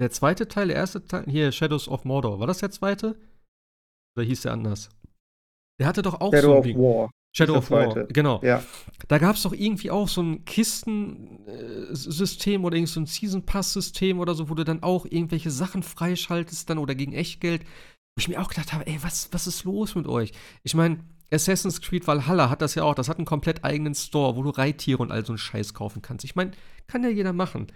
der 0.00 0.10
zweite 0.10 0.48
Teil, 0.48 0.68
der 0.68 0.76
erste 0.76 1.04
Teil 1.04 1.24
hier 1.26 1.52
Shadows 1.52 1.88
of 1.88 2.04
Mordor. 2.04 2.40
War 2.40 2.46
das 2.46 2.58
der 2.58 2.70
zweite? 2.70 3.18
Oder 4.16 4.26
hieß 4.26 4.42
der 4.42 4.52
anders? 4.52 4.90
Der 5.80 5.86
hatte 5.86 6.02
doch 6.02 6.20
auch 6.20 6.32
so 6.32 6.36
Shadow 6.36 6.52
ein 6.52 6.58
of 6.58 6.64
Ding. 6.64 6.78
War 6.78 7.10
Shadow 7.36 7.56
of 7.56 7.70
War, 7.70 7.92
zweite. 7.92 8.12
genau. 8.12 8.40
Ja. 8.42 8.62
Da 9.06 9.18
gab 9.18 9.36
es 9.36 9.42
doch 9.42 9.52
irgendwie 9.52 9.90
auch 9.90 10.08
so 10.08 10.22
ein 10.22 10.44
Kisten-System 10.44 11.44
oder 12.64 12.76
irgend 12.76 12.88
so 12.88 13.00
ein 13.00 13.06
Season 13.06 13.44
Pass-System 13.44 14.18
oder 14.18 14.34
so, 14.34 14.48
wo 14.50 14.54
du 14.54 14.64
dann 14.64 14.82
auch 14.82 15.04
irgendwelche 15.04 15.50
Sachen 15.50 15.82
freischaltest 15.82 16.70
dann 16.70 16.78
oder 16.78 16.94
gegen 16.94 17.12
Echtgeld. 17.12 17.62
Wo 17.62 18.20
ich 18.20 18.28
mir 18.28 18.40
auch 18.40 18.48
gedacht 18.48 18.72
habe, 18.72 18.86
ey, 18.86 18.98
was, 19.02 19.28
was 19.32 19.46
ist 19.46 19.64
los 19.64 19.94
mit 19.94 20.06
euch? 20.08 20.32
Ich 20.64 20.74
meine, 20.74 21.04
Assassin's 21.30 21.80
Creed 21.80 22.06
Valhalla 22.06 22.48
hat 22.50 22.62
das 22.62 22.74
ja 22.74 22.82
auch. 22.82 22.94
Das 22.94 23.08
hat 23.08 23.18
einen 23.18 23.26
komplett 23.26 23.62
eigenen 23.64 23.94
Store, 23.94 24.34
wo 24.34 24.42
du 24.42 24.50
Reittiere 24.50 25.02
und 25.02 25.12
all 25.12 25.24
so 25.24 25.32
einen 25.32 25.38
Scheiß 25.38 25.74
kaufen 25.74 26.02
kannst. 26.02 26.24
Ich 26.24 26.34
meine, 26.34 26.52
kann 26.86 27.04
ja 27.04 27.10
jeder 27.10 27.32
machen. 27.32 27.68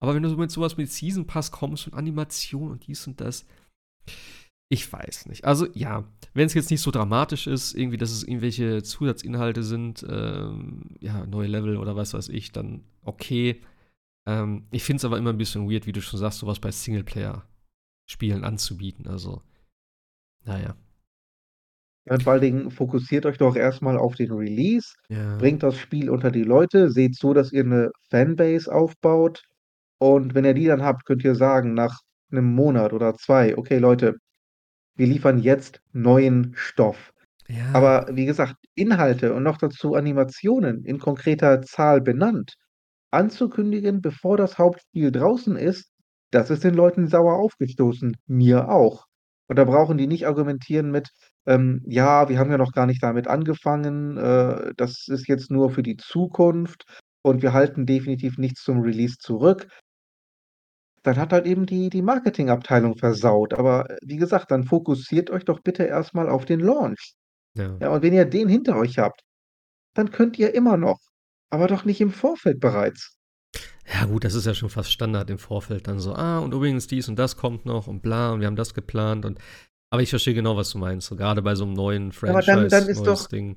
Aber 0.00 0.14
wenn 0.14 0.22
du 0.22 0.28
so 0.30 0.36
mit 0.36 0.50
sowas 0.50 0.76
mit 0.76 0.90
Season 0.90 1.26
Pass 1.26 1.50
kommst 1.50 1.86
und 1.86 1.94
Animation 1.94 2.70
und 2.70 2.86
dies 2.86 3.06
und 3.06 3.20
das, 3.20 3.44
ich 4.72 4.90
weiß 4.90 5.26
nicht. 5.26 5.44
Also 5.44 5.66
ja, 5.74 6.04
wenn 6.32 6.46
es 6.46 6.54
jetzt 6.54 6.70
nicht 6.70 6.80
so 6.80 6.90
dramatisch 6.90 7.46
ist, 7.46 7.74
irgendwie, 7.74 7.98
dass 7.98 8.10
es 8.12 8.22
irgendwelche 8.22 8.82
Zusatzinhalte 8.82 9.62
sind, 9.62 10.06
ähm, 10.08 10.96
ja, 11.00 11.26
neue 11.26 11.48
Level 11.48 11.76
oder 11.76 11.96
was 11.96 12.14
weiß 12.14 12.28
ich, 12.28 12.52
dann 12.52 12.84
okay. 13.02 13.60
Ähm, 14.26 14.66
ich 14.70 14.84
finde 14.84 14.98
es 14.98 15.04
aber 15.04 15.18
immer 15.18 15.30
ein 15.30 15.38
bisschen 15.38 15.68
weird, 15.70 15.86
wie 15.86 15.92
du 15.92 16.00
schon 16.00 16.20
sagst, 16.20 16.38
sowas 16.38 16.60
bei 16.60 16.70
Singleplayer-Spielen 16.70 18.44
anzubieten. 18.44 19.08
Also, 19.08 19.42
naja. 20.44 20.76
Ja, 22.06 22.14
und 22.14 22.22
vor 22.22 22.32
allen 22.34 22.42
Dingen 22.42 22.70
fokussiert 22.70 23.26
euch 23.26 23.38
doch 23.38 23.56
erstmal 23.56 23.98
auf 23.98 24.14
den 24.14 24.32
Release, 24.32 24.94
Ja. 25.08 25.36
bringt 25.36 25.62
das 25.62 25.76
Spiel 25.76 26.08
unter 26.10 26.30
die 26.30 26.44
Leute, 26.44 26.90
seht 26.90 27.16
so, 27.16 27.34
dass 27.34 27.52
ihr 27.52 27.64
eine 27.64 27.90
Fanbase 28.08 28.72
aufbaut 28.72 29.42
und 30.00 30.34
wenn 30.34 30.46
ihr 30.46 30.54
die 30.54 30.66
dann 30.66 30.82
habt, 30.84 31.06
könnt 31.06 31.24
ihr 31.24 31.36
sagen 31.36 31.74
nach 31.74 32.00
einem 32.32 32.46
Monat 32.54 32.94
oder 32.94 33.14
2: 33.16 33.58
„Okay, 33.58 33.78
Leute, 33.78 34.16
wir 34.96 35.06
liefern 35.06 35.38
jetzt 35.38 35.80
neuen 35.92 36.52
Stoff.“ 36.56 37.12
Ja. 37.48 37.72
Aber 37.74 38.08
wie 38.12 38.26
gesagt, 38.26 38.56
Inhalte 38.76 39.34
und 39.34 39.42
noch 39.44 39.58
dazu 39.58 39.94
Animationen 39.94 40.84
in 40.84 40.98
konkreter 41.00 41.62
Zahl 41.62 42.00
benannt 42.00 42.54
anzukündigen, 43.12 44.00
bevor 44.02 44.36
das 44.36 44.58
Hauptspiel 44.58 45.12
draußen 45.12 45.56
ist, 45.56 45.92
das 46.32 46.50
ist 46.50 46.64
den 46.64 46.74
Leuten 46.74 47.08
sauer 47.08 47.34
aufgestoßen, 47.38 48.16
mir 48.26 48.68
auch. 48.70 49.06
Und 49.48 49.56
da 49.58 49.64
brauchen 49.64 49.98
die 49.98 50.06
nicht 50.08 50.26
argumentieren 50.28 50.90
mit, 50.92 51.10
ähm: 51.46 51.82
„Ja, 51.86 52.28
wir 52.28 52.38
haben 52.38 52.50
ja 52.52 52.58
noch 52.58 52.72
gar 52.72 52.86
nicht 52.86 53.02
damit 53.02 53.28
angefangen, 53.28 54.16
äh, 54.18 54.72
das 54.76 55.08
ist 55.08 55.28
jetzt 55.28 55.50
nur 55.50 55.70
für 55.70 55.82
die 55.84 55.96
Zukunft 55.96 56.84
und 57.22 57.42
wir 57.42 57.52
halten 57.54 57.86
definitiv 57.86 58.38
nichts 58.38 58.62
zum 58.64 58.80
Release 58.82 59.16
zurück.“ 59.18 59.68
Dann 61.04 61.16
hat 61.16 61.32
halt 61.32 61.46
eben 61.46 61.66
die 61.66 61.88
die 61.90 62.02
Marketingabteilung 62.02 62.96
versaut. 62.98 63.54
Aber, 63.54 63.90
äh, 63.90 63.96
wie 64.02 64.16
gesagt, 64.16 64.50
dann 64.50 64.64
fokussiert 64.64 65.30
euch 65.30 65.44
doch 65.44 65.60
bitte 65.60 65.84
erst 65.84 66.14
mal 66.14 66.28
auf 66.28 66.44
den 66.44 66.60
Launch. 66.60 67.14
Ja. 67.56 67.76
Ja, 67.80 67.90
und 67.90 68.02
wenn 68.02 68.12
ihr 68.14 68.24
den 68.26 68.48
hinter 68.48 68.76
euch 68.76 68.98
habt, 68.98 69.22
dann 69.94 70.10
könnt 70.12 70.38
ihr 70.38 70.54
immer 70.54 70.76
noch, 70.78 71.00
aber 71.50 71.68
doch 71.68 71.84
nicht 71.84 72.00
im 72.00 72.12
Vorfeld 72.12 72.60
bereits. 72.60 73.16
Ja, 73.92 74.04
gut, 74.06 74.24
das 74.24 74.34
ist 74.34 74.46
ja 74.46 74.54
schon 74.54 74.68
fast 74.70 74.92
Standard 74.92 75.30
im 75.30 75.38
Vorfeld 75.38 75.88
dann 75.88 75.98
so, 75.98 76.14
ah, 76.14 76.38
und 76.38 76.54
übrigens 76.54 76.86
dies 76.86 77.08
und 77.08 77.16
das 77.18 77.36
kommt 77.36 77.66
noch 77.66 77.86
und 77.86 78.02
bla, 78.02 78.32
und 78.32 78.40
wir 78.40 78.46
haben 78.46 78.56
das 78.56 78.74
geplant 78.74 79.24
und 79.24 79.38
aber 79.92 80.02
ich 80.02 80.10
verstehe 80.10 80.34
genau, 80.34 80.56
was 80.56 80.70
du 80.70 80.78
meinst, 80.78 81.08
so 81.08 81.16
gerade 81.16 81.42
bei 81.42 81.54
so 81.56 81.64
einem 81.64 81.72
neuen 81.74 82.12
aber 82.26 82.42
dann 82.42 82.68
Franchise, 82.68 82.68
dann 82.68 82.88
ist 82.88 82.98
neues 82.98 83.06
doch 83.06 83.28
Ding. 83.28 83.56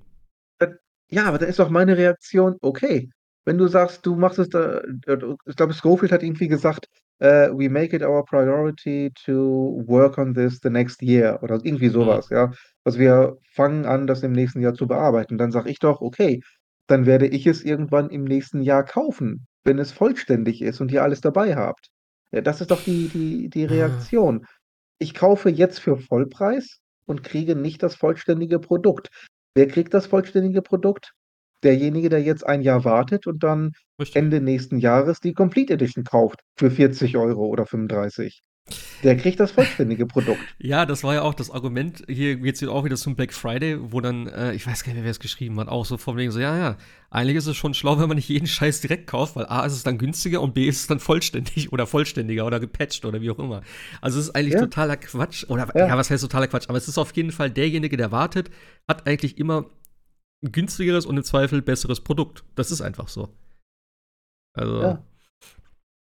dann 0.59 0.77
ja, 1.09 1.25
aber 1.25 1.37
dann 1.39 1.49
ist 1.49 1.59
doch 1.59 1.69
meine 1.69 1.97
Reaktion: 1.97 2.57
„Okay.“ 2.61 3.09
Wenn 3.47 3.57
du 3.57 3.67
sagst, 3.67 4.05
du 4.05 4.15
machst 4.15 4.39
es 4.39 4.49
da 4.49 4.77
äh, 4.79 5.17
ich 5.45 5.55
glaube, 5.55 5.73
Scofield 5.73 6.11
hat 6.13 6.23
irgendwie 6.23 6.47
gesagt, 6.47 6.87
äh: 7.19 7.49
„We 7.51 7.69
make 7.69 7.95
it 7.95 8.01
our 8.03 8.23
priority 8.25 9.11
to 9.25 9.83
work 9.85 10.17
on 10.17 10.33
this 10.33 10.59
the 10.63 10.69
next 10.69 11.01
year“ 11.01 11.39
oder 11.43 11.59
irgendwie 11.63 11.93
Mhm. 11.99 12.05
was, 12.05 12.29
ja. 12.29 12.51
Also, 12.85 12.99
wir 12.99 13.37
fangen 13.53 13.85
an, 13.85 14.07
das 14.07 14.23
im 14.23 14.31
nächsten 14.31 14.61
Jahr 14.61 14.73
zu 14.73 14.87
bearbeiten. 14.87 15.37
Dann 15.37 15.51
sage 15.51 15.69
ich 15.69 15.79
doch: 15.79 15.99
„Okay, 16.01 16.41
dann 16.87 17.05
werde 17.05 17.27
ich 17.27 17.45
es 17.47 17.63
irgendwann 17.63 18.09
im 18.09 18.23
nächsten 18.23 18.61
Jahr 18.61 18.83
kaufen.“ 18.85 19.45
wenn 19.65 19.79
es 19.79 19.91
vollständig 19.93 20.61
ist 20.61 20.81
und 20.81 20.91
ihr 20.91 21.03
alles 21.03 21.21
dabei 21.21 21.55
habt. 21.55 21.87
Ja, 22.31 22.41
das 22.41 22.59
ist 22.61 22.71
doch 22.71 22.81
die 22.81 23.07
die 23.09 23.49
die 23.49 23.63
Ah. 23.67 24.05
Reaktion. 24.05 24.45
Ich 24.99 25.13
kaufe 25.13 25.49
jetzt 25.49 25.79
für 25.79 25.97
Vollpreis 25.97 26.79
und 27.05 27.23
kriege 27.23 27.55
nicht 27.55 27.83
das 27.83 27.95
vollständige 27.95 28.59
Produkt. 28.59 29.09
Wer 29.55 29.67
kriegt 29.67 29.93
das 29.93 30.07
vollständige 30.07 30.61
Produkt? 30.61 31.13
Derjenige, 31.63 32.09
der 32.09 32.21
jetzt 32.21 32.45
ein 32.45 32.61
Jahr 32.61 32.83
wartet 32.85 33.27
und 33.27 33.43
dann 33.43 33.71
Richtig. 33.99 34.15
Ende 34.15 34.41
nächsten 34.41 34.79
Jahres 34.79 35.19
die 35.19 35.33
Complete 35.33 35.73
Edition 35.73 36.03
kauft 36.03 36.41
für 36.57 36.71
40 36.71 37.17
Euro 37.17 37.45
oder 37.45 37.65
35. 37.65 38.43
Der 39.03 39.17
kriegt 39.17 39.41
das 39.41 39.51
vollständige 39.51 40.05
Produkt. 40.05 40.55
Ja, 40.57 40.85
das 40.85 41.03
war 41.03 41.13
ja 41.13 41.21
auch 41.23 41.33
das 41.33 41.51
Argument. 41.51 42.03
Hier 42.07 42.37
geht's 42.37 42.61
jetzt 42.61 42.69
auch 42.69 42.85
wieder 42.85 42.95
zum 42.95 43.15
Black 43.17 43.33
Friday, 43.33 43.77
wo 43.91 43.99
dann, 43.99 44.27
äh, 44.27 44.53
ich 44.53 44.65
weiß 44.65 44.83
gar 44.83 44.89
nicht 44.89 44.95
mehr, 44.95 45.03
wer 45.03 45.11
es 45.11 45.19
geschrieben 45.19 45.59
hat, 45.59 45.67
auch 45.67 45.85
so 45.85 45.97
von 45.97 46.15
wegen 46.15 46.31
so, 46.31 46.39
ja, 46.39 46.57
ja, 46.57 46.77
eigentlich 47.09 47.35
ist 47.35 47.47
es 47.47 47.57
schon 47.57 47.73
schlau, 47.73 47.99
wenn 47.99 48.07
man 48.07 48.15
nicht 48.15 48.29
jeden 48.29 48.47
Scheiß 48.47 48.79
direkt 48.79 49.07
kauft, 49.07 49.35
weil 49.35 49.45
A 49.47 49.65
ist 49.65 49.73
es 49.73 49.83
dann 49.83 49.97
günstiger 49.97 50.41
und 50.41 50.53
B 50.53 50.67
ist 50.67 50.79
es 50.79 50.87
dann 50.87 50.99
vollständig 51.01 51.73
oder 51.73 51.85
vollständiger 51.85 52.45
oder 52.45 52.61
gepatcht 52.61 53.03
oder 53.03 53.19
wie 53.21 53.29
auch 53.31 53.39
immer. 53.39 53.61
Also 53.99 54.19
es 54.19 54.27
ist 54.27 54.35
eigentlich 54.35 54.53
Ja, 54.53 54.61
totaler 54.61 54.95
Quatsch. 54.95 55.45
Oder 55.49 55.67
ja, 55.75 55.87
ja, 55.87 55.97
was 55.97 56.09
heißt 56.09 56.23
totaler 56.23 56.47
Quatsch? 56.47 56.69
Aber 56.69 56.77
es 56.77 56.87
ist 56.87 56.97
auf 56.97 57.13
jeden 57.15 57.33
Fall 57.33 57.51
derjenige, 57.51 57.97
der 57.97 58.13
wartet, 58.13 58.49
hat 58.87 59.05
eigentlich 59.05 59.37
immer 59.37 59.65
ein 60.43 60.51
günstigeres 60.51 61.05
und 61.05 61.17
im 61.17 61.23
Zweifel 61.23 61.61
besseres 61.61 62.01
Produkt. 62.01 62.43
Das 62.55 62.71
ist 62.71 62.81
einfach 62.81 63.07
so. 63.07 63.29
Also, 64.55 64.81
ja. 64.81 65.03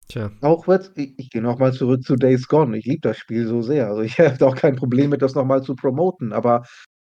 tja. 0.09 0.31
Auch 0.43 0.67
wird's 0.67 0.91
i 0.97 1.15
ich 1.19 1.29
gehe 1.31 1.43
noch 1.43 1.59
mal 1.59 1.73
zurück 1.73 2.03
zu 2.03 2.17
Days 2.17 2.49
Gone. 2.49 2.77
Ich 2.79 2.87
liebe 2.87 3.01
das 3.03 3.19
Spiel 3.19 3.47
so 3.47 3.61
sehr. 3.63 3.89
Also, 3.89 4.01
ich 4.03 4.19
habe 4.19 4.47
auch 4.47 4.57
kein 4.57 4.77
Problem 4.77 5.11
mit, 5.11 5.21
das 5.23 5.35
noch 5.35 5.45
mal 5.45 5.63
zu 5.63 5.75
promoten. 5.75 6.33
Aber 6.33 6.65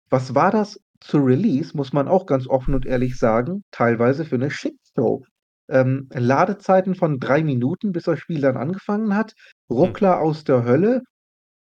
was 0.10 0.36
war 0.36 0.52
das 0.52 0.80
zu 1.00 1.18
Release, 1.20 1.76
muss 1.76 1.94
man 1.94 2.08
auch 2.08 2.26
ganz 2.26 2.48
offen 2.48 2.74
und 2.76 2.86
ehrlich 2.86 3.18
sagen, 3.18 3.64
teilweise 3.72 4.26
für 4.26 4.38
'ne 4.38 4.52
Shitshow. 4.52 5.24
Ähm, 5.70 6.10
Ladezeiten 6.14 6.96
von 6.96 7.20
3 7.20 7.44
Minuten, 7.44 7.92
bis 7.94 8.04
das 8.04 8.20
Spiel 8.20 8.42
dann 8.42 8.58
angefangen 8.58 9.16
hat, 9.16 9.34
Hm. 9.82 9.96
Ruckler 9.96 10.20
aus 10.20 10.44
der 10.44 10.64
Hölle 10.66 11.02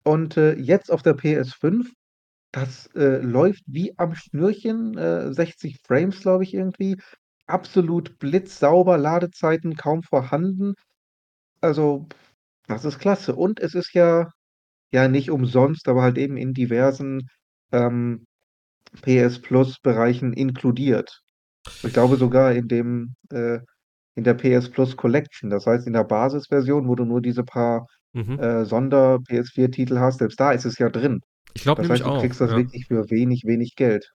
und, 0.04 0.36
äh, 0.38 0.54
jetzt 0.56 0.92
auf 0.92 1.02
der 1.02 1.14
PS5, 1.14 1.92
das, 2.60 2.86
äh, 2.94 3.18
läuft 3.18 3.62
wie 3.66 3.94
am 3.98 4.14
Schnürchen, 4.14 4.96
äh, 4.98 5.32
60 5.32 5.78
Frames, 5.86 6.20
glaube 6.20 6.44
ich, 6.44 6.54
irgendwie. 6.54 6.96
Absolut 7.46 8.18
blitzsauber, 8.18 8.98
Ladezeiten 8.98 9.76
kaum 9.76 10.02
vorhanden. 10.02 10.74
Also 11.60 12.08
das 12.68 12.84
ist 12.84 12.98
klasse. 12.98 13.36
Und 13.36 13.60
es 13.60 13.74
ist 13.74 13.94
ja 13.94 14.30
ja 14.92 15.08
nicht 15.08 15.30
umsonst, 15.30 15.88
aber 15.88 16.02
halt 16.02 16.18
eben 16.18 16.36
in 16.38 16.54
diversen, 16.54 17.28
ähm, 17.72 18.26
PS-Plus-Bereichen 19.02 20.32
inkludiert. 20.34 21.22
Ich 21.82 21.92
glaube 21.92 22.16
sogar 22.18 22.52
in 22.54 22.68
dem 22.68 23.14
äh, 23.30 23.60
in 24.16 24.24
der 24.24 24.34
PS-Plus 24.34 24.96
Collection. 24.96 25.50
Das 25.50 25.66
heißt, 25.66 25.86
in 25.86 25.94
der 25.94 26.04
Basisversion, 26.04 26.88
wo 26.88 26.94
du 26.96 27.04
nur 27.04 27.22
diese 27.22 27.44
paar, 27.44 27.86
Mhm. 28.14 28.38
äh, 28.38 28.64
Sonder-PS4-Titel 28.64 29.98
hast, 30.00 30.18
selbst 30.20 30.40
da 30.40 30.52
ist 30.52 30.64
es 30.66 30.78
ja 30.78 30.90
drin. 30.90 31.20
Ich 31.54 31.62
glaube 31.62 31.82
nämlich 31.82 32.00
heißt, 32.00 32.06
du 32.06 32.10
auch, 32.10 32.20
kriegst 32.20 32.40
das 32.40 32.50
ja. 32.50 32.56
wirklich 32.56 32.86
für 32.86 33.10
wenig, 33.10 33.44
wenig 33.44 33.74
Geld. 33.76 34.12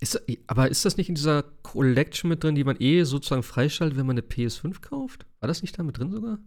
Ist, 0.00 0.22
aber 0.46 0.68
ist 0.70 0.84
das 0.84 0.96
nicht 0.96 1.08
in 1.10 1.14
dieser 1.14 1.42
Collection 1.62 2.28
mit 2.30 2.42
drin, 2.42 2.54
die 2.54 2.64
man 2.64 2.76
eh 2.80 3.04
sozusagen 3.04 3.42
freischaltet, 3.42 3.98
wenn 3.98 4.06
man 4.06 4.14
eine 4.14 4.22
PS5 4.22 4.80
kauft? 4.80 5.26
War 5.40 5.46
das 5.48 5.62
nicht 5.62 5.78
da 5.78 5.82
mit 5.82 5.98
drin 5.98 6.10
sogar? 6.10 6.38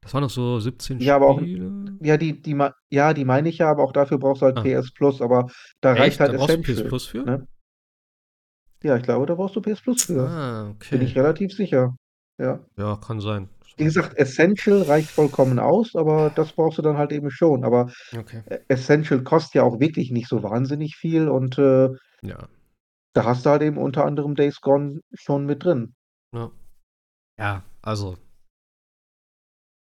Das 0.00 0.14
waren 0.14 0.22
noch 0.22 0.30
so 0.30 0.60
17 0.60 1.00
Ja, 1.00 1.16
aber 1.16 1.26
auch 1.28 1.38
Spiele. 1.38 1.98
ja, 2.00 2.16
die 2.16 2.40
die 2.40 2.56
ja, 2.90 3.12
die 3.14 3.24
meine 3.24 3.48
ich 3.48 3.58
ja, 3.58 3.70
aber 3.70 3.82
auch 3.84 3.92
dafür 3.92 4.18
brauchst 4.18 4.42
du 4.42 4.46
halt 4.46 4.56
Ah, 4.56 4.62
PS 4.62 4.92
Plus, 4.92 5.20
aber 5.20 5.48
da 5.80 5.94
reicht 5.94 6.20
echt? 6.20 6.20
halt 6.20 6.32
Da 6.32 6.38
brauchst 6.38 6.56
du 6.56 6.62
PS 6.62 6.82
Plus 6.84 7.06
für? 7.06 7.24
ne? 7.24 7.46
Ja, 8.82 8.96
ich 8.96 9.02
glaube, 9.02 9.26
da 9.26 9.34
brauchst 9.34 9.56
du 9.56 9.60
PS 9.60 9.82
Plus 9.82 10.04
für. 10.04 10.22
Ah, 10.28 10.70
Bin 10.90 11.02
ich 11.02 11.14
okay. 11.14 11.18
relativ 11.18 11.52
sicher. 11.52 11.96
Ja. 12.38 12.64
Ja, 12.78 12.96
kann 12.96 13.20
sein. 13.20 13.48
Wie 13.78 13.84
gesagt. 13.84 14.16
Essential 14.16 14.82
reicht 14.82 15.10
vollkommen 15.10 15.58
aus, 15.58 15.94
aber 15.94 16.30
das 16.34 16.52
brauchst 16.52 16.78
du 16.78 16.82
dann 16.82 16.96
halt 16.96 17.12
eben 17.12 17.30
schon. 17.30 17.64
Aber 17.64 17.90
Okay. 18.16 18.42
E 18.48 18.58
Essential 18.68 19.22
kostet 19.22 19.54
ja 19.54 19.62
auch 19.64 19.80
wirklich 19.80 20.10
nicht 20.10 20.28
so 20.28 20.42
wahnsinnig 20.42 20.96
viel 20.96 21.28
und, 21.28 21.58
äh, 21.58 21.88
Ja. 22.22 22.48
da 23.14 23.24
hast 23.24 23.44
du 23.46 23.50
halt 23.50 23.62
eben 23.62 23.78
unter 23.78 24.04
anderem 24.04 24.34
Days 24.34 24.60
Gone 24.60 25.00
schon 25.14 25.44
mit 25.46 25.64
drin. 25.64 25.94
Ja, 26.34 26.50
ja 27.38 27.62
also, 27.82 28.16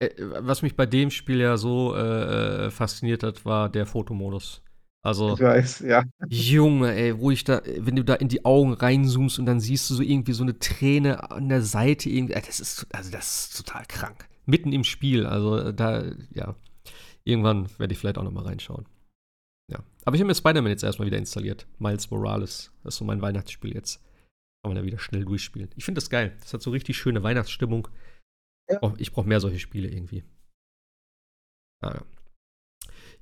äh, 0.00 0.10
was 0.18 0.62
mich 0.62 0.76
bei 0.76 0.86
dem 0.86 1.10
Spiel 1.10 1.40
ja 1.40 1.56
so 1.56 1.94
äh, 1.94 2.66
äh, 2.66 2.70
fasziniert 2.70 3.22
hat, 3.22 3.44
war 3.44 3.68
der 3.68 3.86
Fotomodus. 3.86 4.62
Ich 5.02 5.06
Also, 5.06 5.36
weiß, 5.38 5.80
ja. 5.80 6.04
Junge, 6.28 6.94
ey, 6.94 7.18
wo 7.18 7.32
ich 7.32 7.42
da, 7.42 7.60
wenn 7.78 7.96
du 7.96 8.04
da 8.04 8.14
in 8.14 8.28
die 8.28 8.44
Augen 8.44 8.72
reinzoomst 8.72 9.40
und 9.40 9.46
dann 9.46 9.58
siehst 9.58 9.90
du 9.90 9.94
so 9.94 10.02
irgendwie 10.02 10.32
so 10.32 10.44
eine 10.44 10.58
Träne 10.60 11.30
an 11.32 11.48
der 11.48 11.62
Seite 11.62 12.08
irgendwie, 12.08 12.34
das 12.34 12.60
ist, 12.60 12.86
also 12.94 13.10
das 13.10 13.46
ist 13.48 13.56
total 13.56 13.84
krank. 13.86 14.28
Mitten 14.46 14.72
im 14.72 14.84
Spiel, 14.84 15.26
also 15.26 15.72
da, 15.72 16.04
ja, 16.32 16.54
irgendwann 17.24 17.68
werde 17.78 17.92
ich 17.92 17.98
vielleicht 17.98 18.16
auch 18.18 18.22
noch 18.22 18.30
mal 18.30 18.44
reinschauen. 18.44 18.86
Ja, 19.72 19.80
aber 20.04 20.14
ich 20.14 20.20
habe 20.20 20.28
mir 20.28 20.34
Spider-Man 20.36 20.70
jetzt 20.70 20.84
erstmal 20.84 21.06
wieder 21.06 21.18
installiert. 21.18 21.66
Miles 21.78 22.08
Morales, 22.10 22.70
das 22.84 22.94
ist 22.94 22.98
so 22.98 23.04
mein 23.04 23.22
Weihnachtsspiel 23.22 23.74
jetzt. 23.74 24.00
Kann 24.62 24.72
man 24.72 24.76
da 24.76 24.84
wieder 24.84 24.98
schnell 25.00 25.24
durchspielen. 25.24 25.70
Ich 25.74 25.84
finde 25.84 26.00
das 26.00 26.10
geil. 26.10 26.36
Das 26.40 26.54
hat 26.54 26.62
so 26.62 26.70
richtig 26.70 26.96
schöne 26.96 27.24
Weihnachtsstimmung. 27.24 27.88
Ja, 28.70 28.78
Oh, 28.82 28.92
ich 28.98 29.12
brauche 29.12 29.26
mehr 29.26 29.40
solche 29.40 29.58
Spiele 29.58 29.88
irgendwie. 29.88 30.22
Ah, 31.82 31.94
ja. 31.94 32.02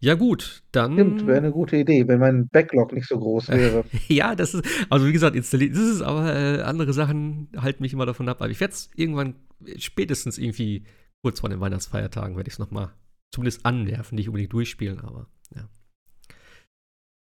Ja, 0.02 0.14
gut, 0.14 0.62
stimmt, 0.70 1.26
wäre 1.26 1.34
dann 1.42 1.44
'ne 1.44 1.52
gute 1.52 1.76
Idee, 1.76 2.08
wenn 2.08 2.20
mein 2.20 2.48
Backlog 2.48 2.92
nicht 2.92 3.06
so 3.06 3.18
groß 3.18 3.48
wäre. 3.50 3.84
ja, 4.08 4.34
das 4.34 4.54
ist, 4.54 4.64
also 4.88 5.06
wie 5.06 5.12
gesagt, 5.12 5.36
installiert 5.36 5.72
ist 5.72 5.78
es, 5.80 6.02
aber 6.02 6.34
äh, 6.34 6.62
andere 6.62 6.94
Sachen 6.94 7.48
halten 7.56 7.82
mich 7.82 7.92
immer 7.92 8.06
davon 8.06 8.28
ab. 8.28 8.40
Aber 8.40 8.50
ich 8.50 8.60
werde 8.60 8.72
es 8.72 8.90
irgendwann, 8.96 9.34
spätestens 9.76 10.38
irgendwie 10.38 10.84
kurz 11.22 11.40
vor 11.40 11.50
den 11.50 11.60
Weihnachtsfeiertagen, 11.60 12.36
werde 12.36 12.48
ich 12.48 12.54
es 12.54 12.58
nochmal 12.58 12.94
zumindest 13.34 13.66
anwerfen, 13.66 14.16
nicht 14.16 14.28
unbedingt 14.28 14.52
durchspielen, 14.54 15.00
aber 15.00 15.26
ja. 15.54 15.68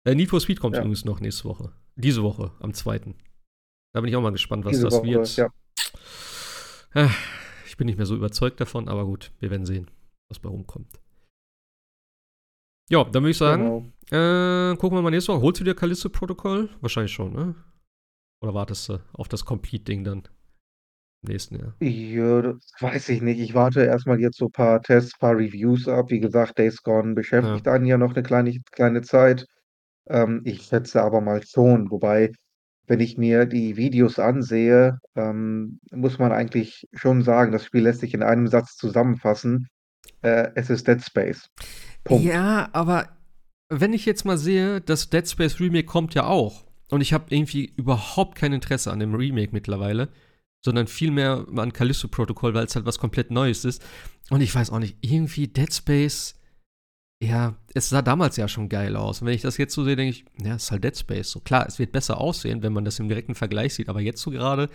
Äh, 0.05 0.15
Need 0.15 0.29
for 0.31 0.41
Speed 0.41 0.59
kommt 0.59 0.75
Ja, 0.75 0.81
übrigens 0.81 1.05
noch 1.05 1.19
nächste 1.19 1.45
Woche. 1.45 1.71
Diese 1.95 2.23
Woche, 2.23 2.51
am 2.59 2.73
2. 2.73 3.13
Da 3.93 4.01
bin 4.01 4.09
ich 4.09 4.15
auch 4.15 4.21
mal 4.21 4.31
gespannt, 4.31 4.65
was 4.65 4.71
diese 4.71 4.85
das 4.85 4.95
Woche, 4.95 5.07
wird. 5.07 5.35
ja, 5.37 5.49
Ah, 6.95 7.11
Ich 7.67 7.77
bin 7.77 7.85
nicht 7.85 7.97
mehr 7.97 8.05
so 8.07 8.15
überzeugt 8.15 8.59
davon, 8.59 8.87
aber 8.87 9.05
gut, 9.05 9.31
wir 9.39 9.51
werden 9.51 9.65
sehen, 9.67 9.89
was 10.29 10.39
bei 10.39 10.49
rumkommt. 10.49 10.99
Ja, 12.89 13.03
dann 13.05 13.23
würde 13.23 13.31
ich 13.31 13.37
sagen, 13.37 13.63
genau. 14.11 14.71
äh, 14.71 14.75
gucken 14.75 14.97
wir 14.97 15.01
mal 15.01 15.09
nächste 15.11 15.31
Woche. 15.33 15.41
Holst 15.41 15.59
du 15.61 15.63
dir 15.63 15.75
Callisto-Protokoll? 15.75 16.69
Wahrscheinlich 16.81 17.13
schon, 17.13 17.33
ne? 17.33 17.55
Oder 18.41 18.53
wartest 18.53 18.89
du 18.89 18.99
auf 19.13 19.29
das 19.29 19.45
Complete-Ding 19.45 20.03
dann 20.03 20.23
im 21.23 21.31
nächsten 21.31 21.55
Jahr? 21.57 21.73
Ja, 21.81 22.41
das 22.41 22.73
weiß 22.79 23.09
ich 23.09 23.21
nicht. 23.21 23.39
Ich 23.39 23.53
warte 23.53 23.83
erst 23.85 24.05
mal 24.05 24.19
jetzt 24.19 24.37
so 24.37 24.49
paar 24.49 24.81
Tests, 24.81 25.17
paar 25.17 25.35
Reviews 25.37 25.87
ab. 25.87 26.09
Wie 26.11 26.19
gesagt, 26.19 26.59
Days 26.59 26.81
Gone 26.83 27.09
Ja. 27.09 27.13
beschäftigt 27.15 27.67
einen 27.67 27.85
ja 27.85 27.97
noch 27.97 28.13
'ne 28.15 28.23
kleine 28.23 28.59
kleine 28.71 29.01
Zeit. 29.01 29.45
Ähm, 30.09 30.41
ich 30.45 30.63
schätze 30.63 31.01
aber 31.03 31.21
mal 31.21 31.41
schon, 31.45 31.89
wobei, 31.91 32.31
wenn 32.87 32.99
ich 32.99 33.17
mir 33.17 33.45
die 33.45 33.77
Videos 33.77 34.19
ansehe, 34.19 34.99
ähm, 35.15 35.79
muss 35.91 36.19
man 36.19 36.31
eigentlich 36.33 36.85
schon 36.93 37.23
sagen, 37.23 37.51
das 37.53 37.65
Spiel 37.65 37.83
lässt 37.83 38.01
sich 38.01 38.13
in 38.13 38.23
einem 38.23 38.47
Satz 38.47 38.75
zusammenfassen. 38.75 39.67
Äh, 40.23 40.51
es 40.55 40.69
ist 40.69 40.87
Dead 40.87 41.01
Space. 41.03 41.47
Punkt. 42.03 42.25
Ja, 42.25 42.69
aber 42.73 43.09
wenn 43.69 43.93
ich 43.93 44.05
jetzt 44.05 44.25
mal 44.25 44.37
sehe, 44.37 44.81
das 44.81 45.09
Dead 45.09 45.27
Space 45.27 45.59
Remake 45.59 45.85
kommt 45.85 46.13
ja 46.13 46.25
auch. 46.25 46.65
Und 46.89 47.01
ich 47.01 47.13
habe 47.13 47.25
irgendwie 47.29 47.73
überhaupt 47.75 48.35
kein 48.35 48.53
Interesse 48.53 48.91
an 48.91 48.99
dem 48.99 49.15
Remake 49.15 49.51
mittlerweile, 49.51 50.09
sondern 50.63 50.87
vielmehr 50.87 51.45
an 51.55 51.73
Callisto-Protokoll, 51.73 52.53
weil 52.53 52.65
es 52.65 52.75
halt 52.75 52.85
was 52.85 52.99
komplett 52.99 53.31
Neues 53.31 53.65
ist. 53.65 53.83
Und 54.29 54.41
ich 54.41 54.53
weiß 54.53 54.69
auch 54.69 54.79
nicht, 54.79 54.97
irgendwie 55.01 55.47
Dead 55.47 55.73
Space, 55.73 56.35
ja, 57.21 57.55
es 57.73 57.89
sah 57.89 58.01
damals 58.01 58.37
ja 58.37 58.47
schon 58.47 58.69
geil 58.69 58.95
aus. 58.95 59.21
Und 59.21 59.27
wenn 59.27 59.33
ich 59.33 59.41
das 59.41 59.57
jetzt 59.57 59.73
so 59.73 59.83
sehe, 59.83 59.95
denke 59.95 60.11
ich, 60.11 60.25
ja, 60.45 60.55
es 60.55 60.63
ist 60.63 60.71
halt 60.71 60.83
Dead 60.83 60.95
Space. 60.95 61.31
So 61.31 61.39
klar, 61.39 61.65
es 61.67 61.79
wird 61.79 61.91
besser 61.91 62.19
aussehen, 62.19 62.61
wenn 62.61 62.73
man 62.73 62.85
das 62.85 62.99
im 62.99 63.07
direkten 63.07 63.35
Vergleich 63.35 63.73
sieht, 63.73 63.89
aber 63.89 64.01
jetzt 64.01 64.21
so 64.21 64.29
gerade, 64.29 64.69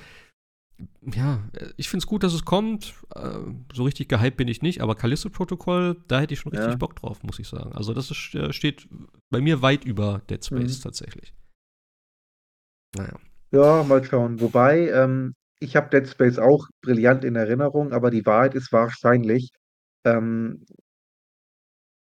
ja, 1.12 1.42
ich 1.76 1.88
finde 1.88 2.02
es 2.02 2.06
gut, 2.06 2.22
dass 2.22 2.34
es 2.34 2.44
kommt. 2.44 2.94
Äh, 3.14 3.38
so 3.72 3.84
richtig 3.84 4.08
gehypt 4.08 4.36
bin 4.36 4.48
ich 4.48 4.62
nicht, 4.62 4.80
aber 4.80 4.94
Callisto-Protokoll, 4.94 5.96
da 6.08 6.20
hätte 6.20 6.34
ich 6.34 6.40
schon 6.40 6.52
richtig 6.52 6.72
Ja. 6.72 6.76
Bock 6.76 6.96
drauf, 6.96 7.22
muss 7.22 7.38
ich 7.38 7.48
sagen. 7.48 7.72
Also, 7.72 7.94
das 7.94 8.10
ist, 8.10 8.34
äh, 8.34 8.52
steht 8.52 8.88
bei 9.30 9.40
mir 9.40 9.62
weit 9.62 9.84
über 9.84 10.22
Dead 10.30 10.44
Space 10.44 10.78
Mhm. 10.78 10.82
tatsächlich. 10.82 11.32
Naja. 12.96 13.18
Ja, 13.50 13.82
mal 13.84 14.04
schauen. 14.04 14.40
Wobei, 14.40 14.88
ähm, 14.90 15.34
ich 15.60 15.76
habe 15.76 15.88
Dead 15.90 16.08
Space 16.08 16.38
auch 16.38 16.66
brillant 16.82 17.24
in 17.24 17.34
Erinnerung, 17.36 17.92
aber 17.92 18.10
die 18.10 18.24
Wahrheit 18.26 18.54
ist 18.54 18.72
wahrscheinlich, 18.72 19.50
ähm, 20.04 20.64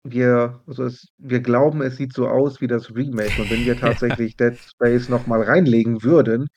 wir 0.04 0.62
also 0.66 0.84
es 0.84 1.08
wir 1.18 1.40
glauben, 1.40 1.82
es 1.82 1.96
sieht 1.96 2.12
so 2.12 2.28
aus 2.28 2.60
wie 2.60 2.68
das 2.68 2.94
Remake 2.94 3.40
und 3.42 3.50
wenn 3.50 3.64
wir 3.66 3.76
tatsächlich 3.80 4.36
Dead 4.36 4.56
Space 4.58 5.08
noch 5.08 5.26
mal 5.26 5.42
reinlegen 5.42 6.02
würden, 6.02 6.48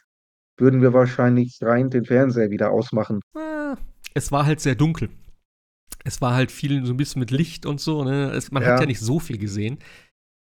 würden 0.60 0.82
wir 0.82 0.94
wahrscheinlich 0.94 1.60
rein 1.62 1.90
den 1.90 2.06
Fernseher 2.06 2.50
wieder 2.50 2.72
ausmachen. 2.72 3.22
Ah. 3.36 3.76
Es 4.14 4.32
war 4.32 4.46
halt 4.46 4.60
sehr 4.60 4.76
dunkel. 4.76 5.10
Es 6.04 6.22
war 6.22 6.34
halt 6.34 6.52
viel 6.52 6.86
so 6.86 6.94
ein 6.94 6.98
bisschen 6.98 7.20
mit 7.20 7.32
Licht 7.32 7.66
und 7.66 7.80
so. 7.80 8.04
Ne? 8.04 8.32
Es, 8.32 8.52
man 8.52 8.64
ja. 8.64 8.74
hat 8.74 8.82
ja 8.82 8.86
nicht 8.86 9.00
so 9.00 9.20
viel 9.20 9.38
gesehen. 9.38 9.80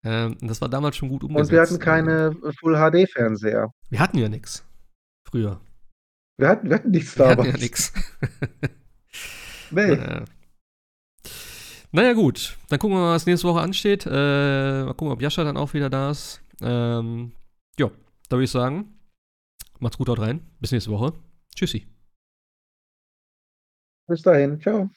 Ähm, 0.05 0.37
das 0.41 0.61
war 0.61 0.69
damals 0.69 0.97
schon 0.97 1.09
gut 1.09 1.25
umgesetzt. 1.25 1.51
Und 1.51 1.57
wir 1.57 1.63
hatten 1.63 1.79
keine 1.79 2.37
Full-HD-Fernseher. 2.61 3.73
Wir 3.91 3.99
hatten 3.99 4.19
ja 4.19 4.29
nichts. 4.29 4.65
Früher. 5.29 5.61
Wir 6.37 6.49
hatten, 6.49 6.69
wir 6.69 6.77
hatten 6.77 6.91
nichts 6.91 7.15
damals. 7.15 7.39
Wir 7.39 7.45
hatten 7.45 7.57
ja 7.57 7.63
nichts. 7.63 7.93
Nee. 9.71 9.99
Naja, 11.93 12.13
gut. 12.15 12.57
Dann 12.69 12.79
gucken 12.79 12.97
wir 12.97 13.01
mal, 13.01 13.15
was 13.15 13.27
nächste 13.27 13.49
Woche 13.49 13.61
ansteht. 13.61 14.07
Äh, 14.07 14.85
mal 14.85 14.95
gucken, 14.95 15.13
ob 15.13 15.23
Jascha 15.23 15.45
dann 15.45 15.57
auch 15.57 15.75
wieder 15.75 15.91
da 15.91 16.11
ist. 16.11 16.41
Ähm, 16.63 17.33
ja, 17.79 17.91
da 18.29 18.37
würde 18.37 18.45
ich 18.45 18.51
sagen, 18.51 18.98
Macht's 19.81 19.99
gut, 19.99 20.09
haut 20.09 20.21
rein. 20.21 20.41
Bis 20.61 20.73
nächste 20.73 20.91
Woche. 20.91 21.13
Tschüssi. 21.55 21.87
Bis 24.09 24.23
dahin. 24.23 24.61
Ciao. 24.61 24.91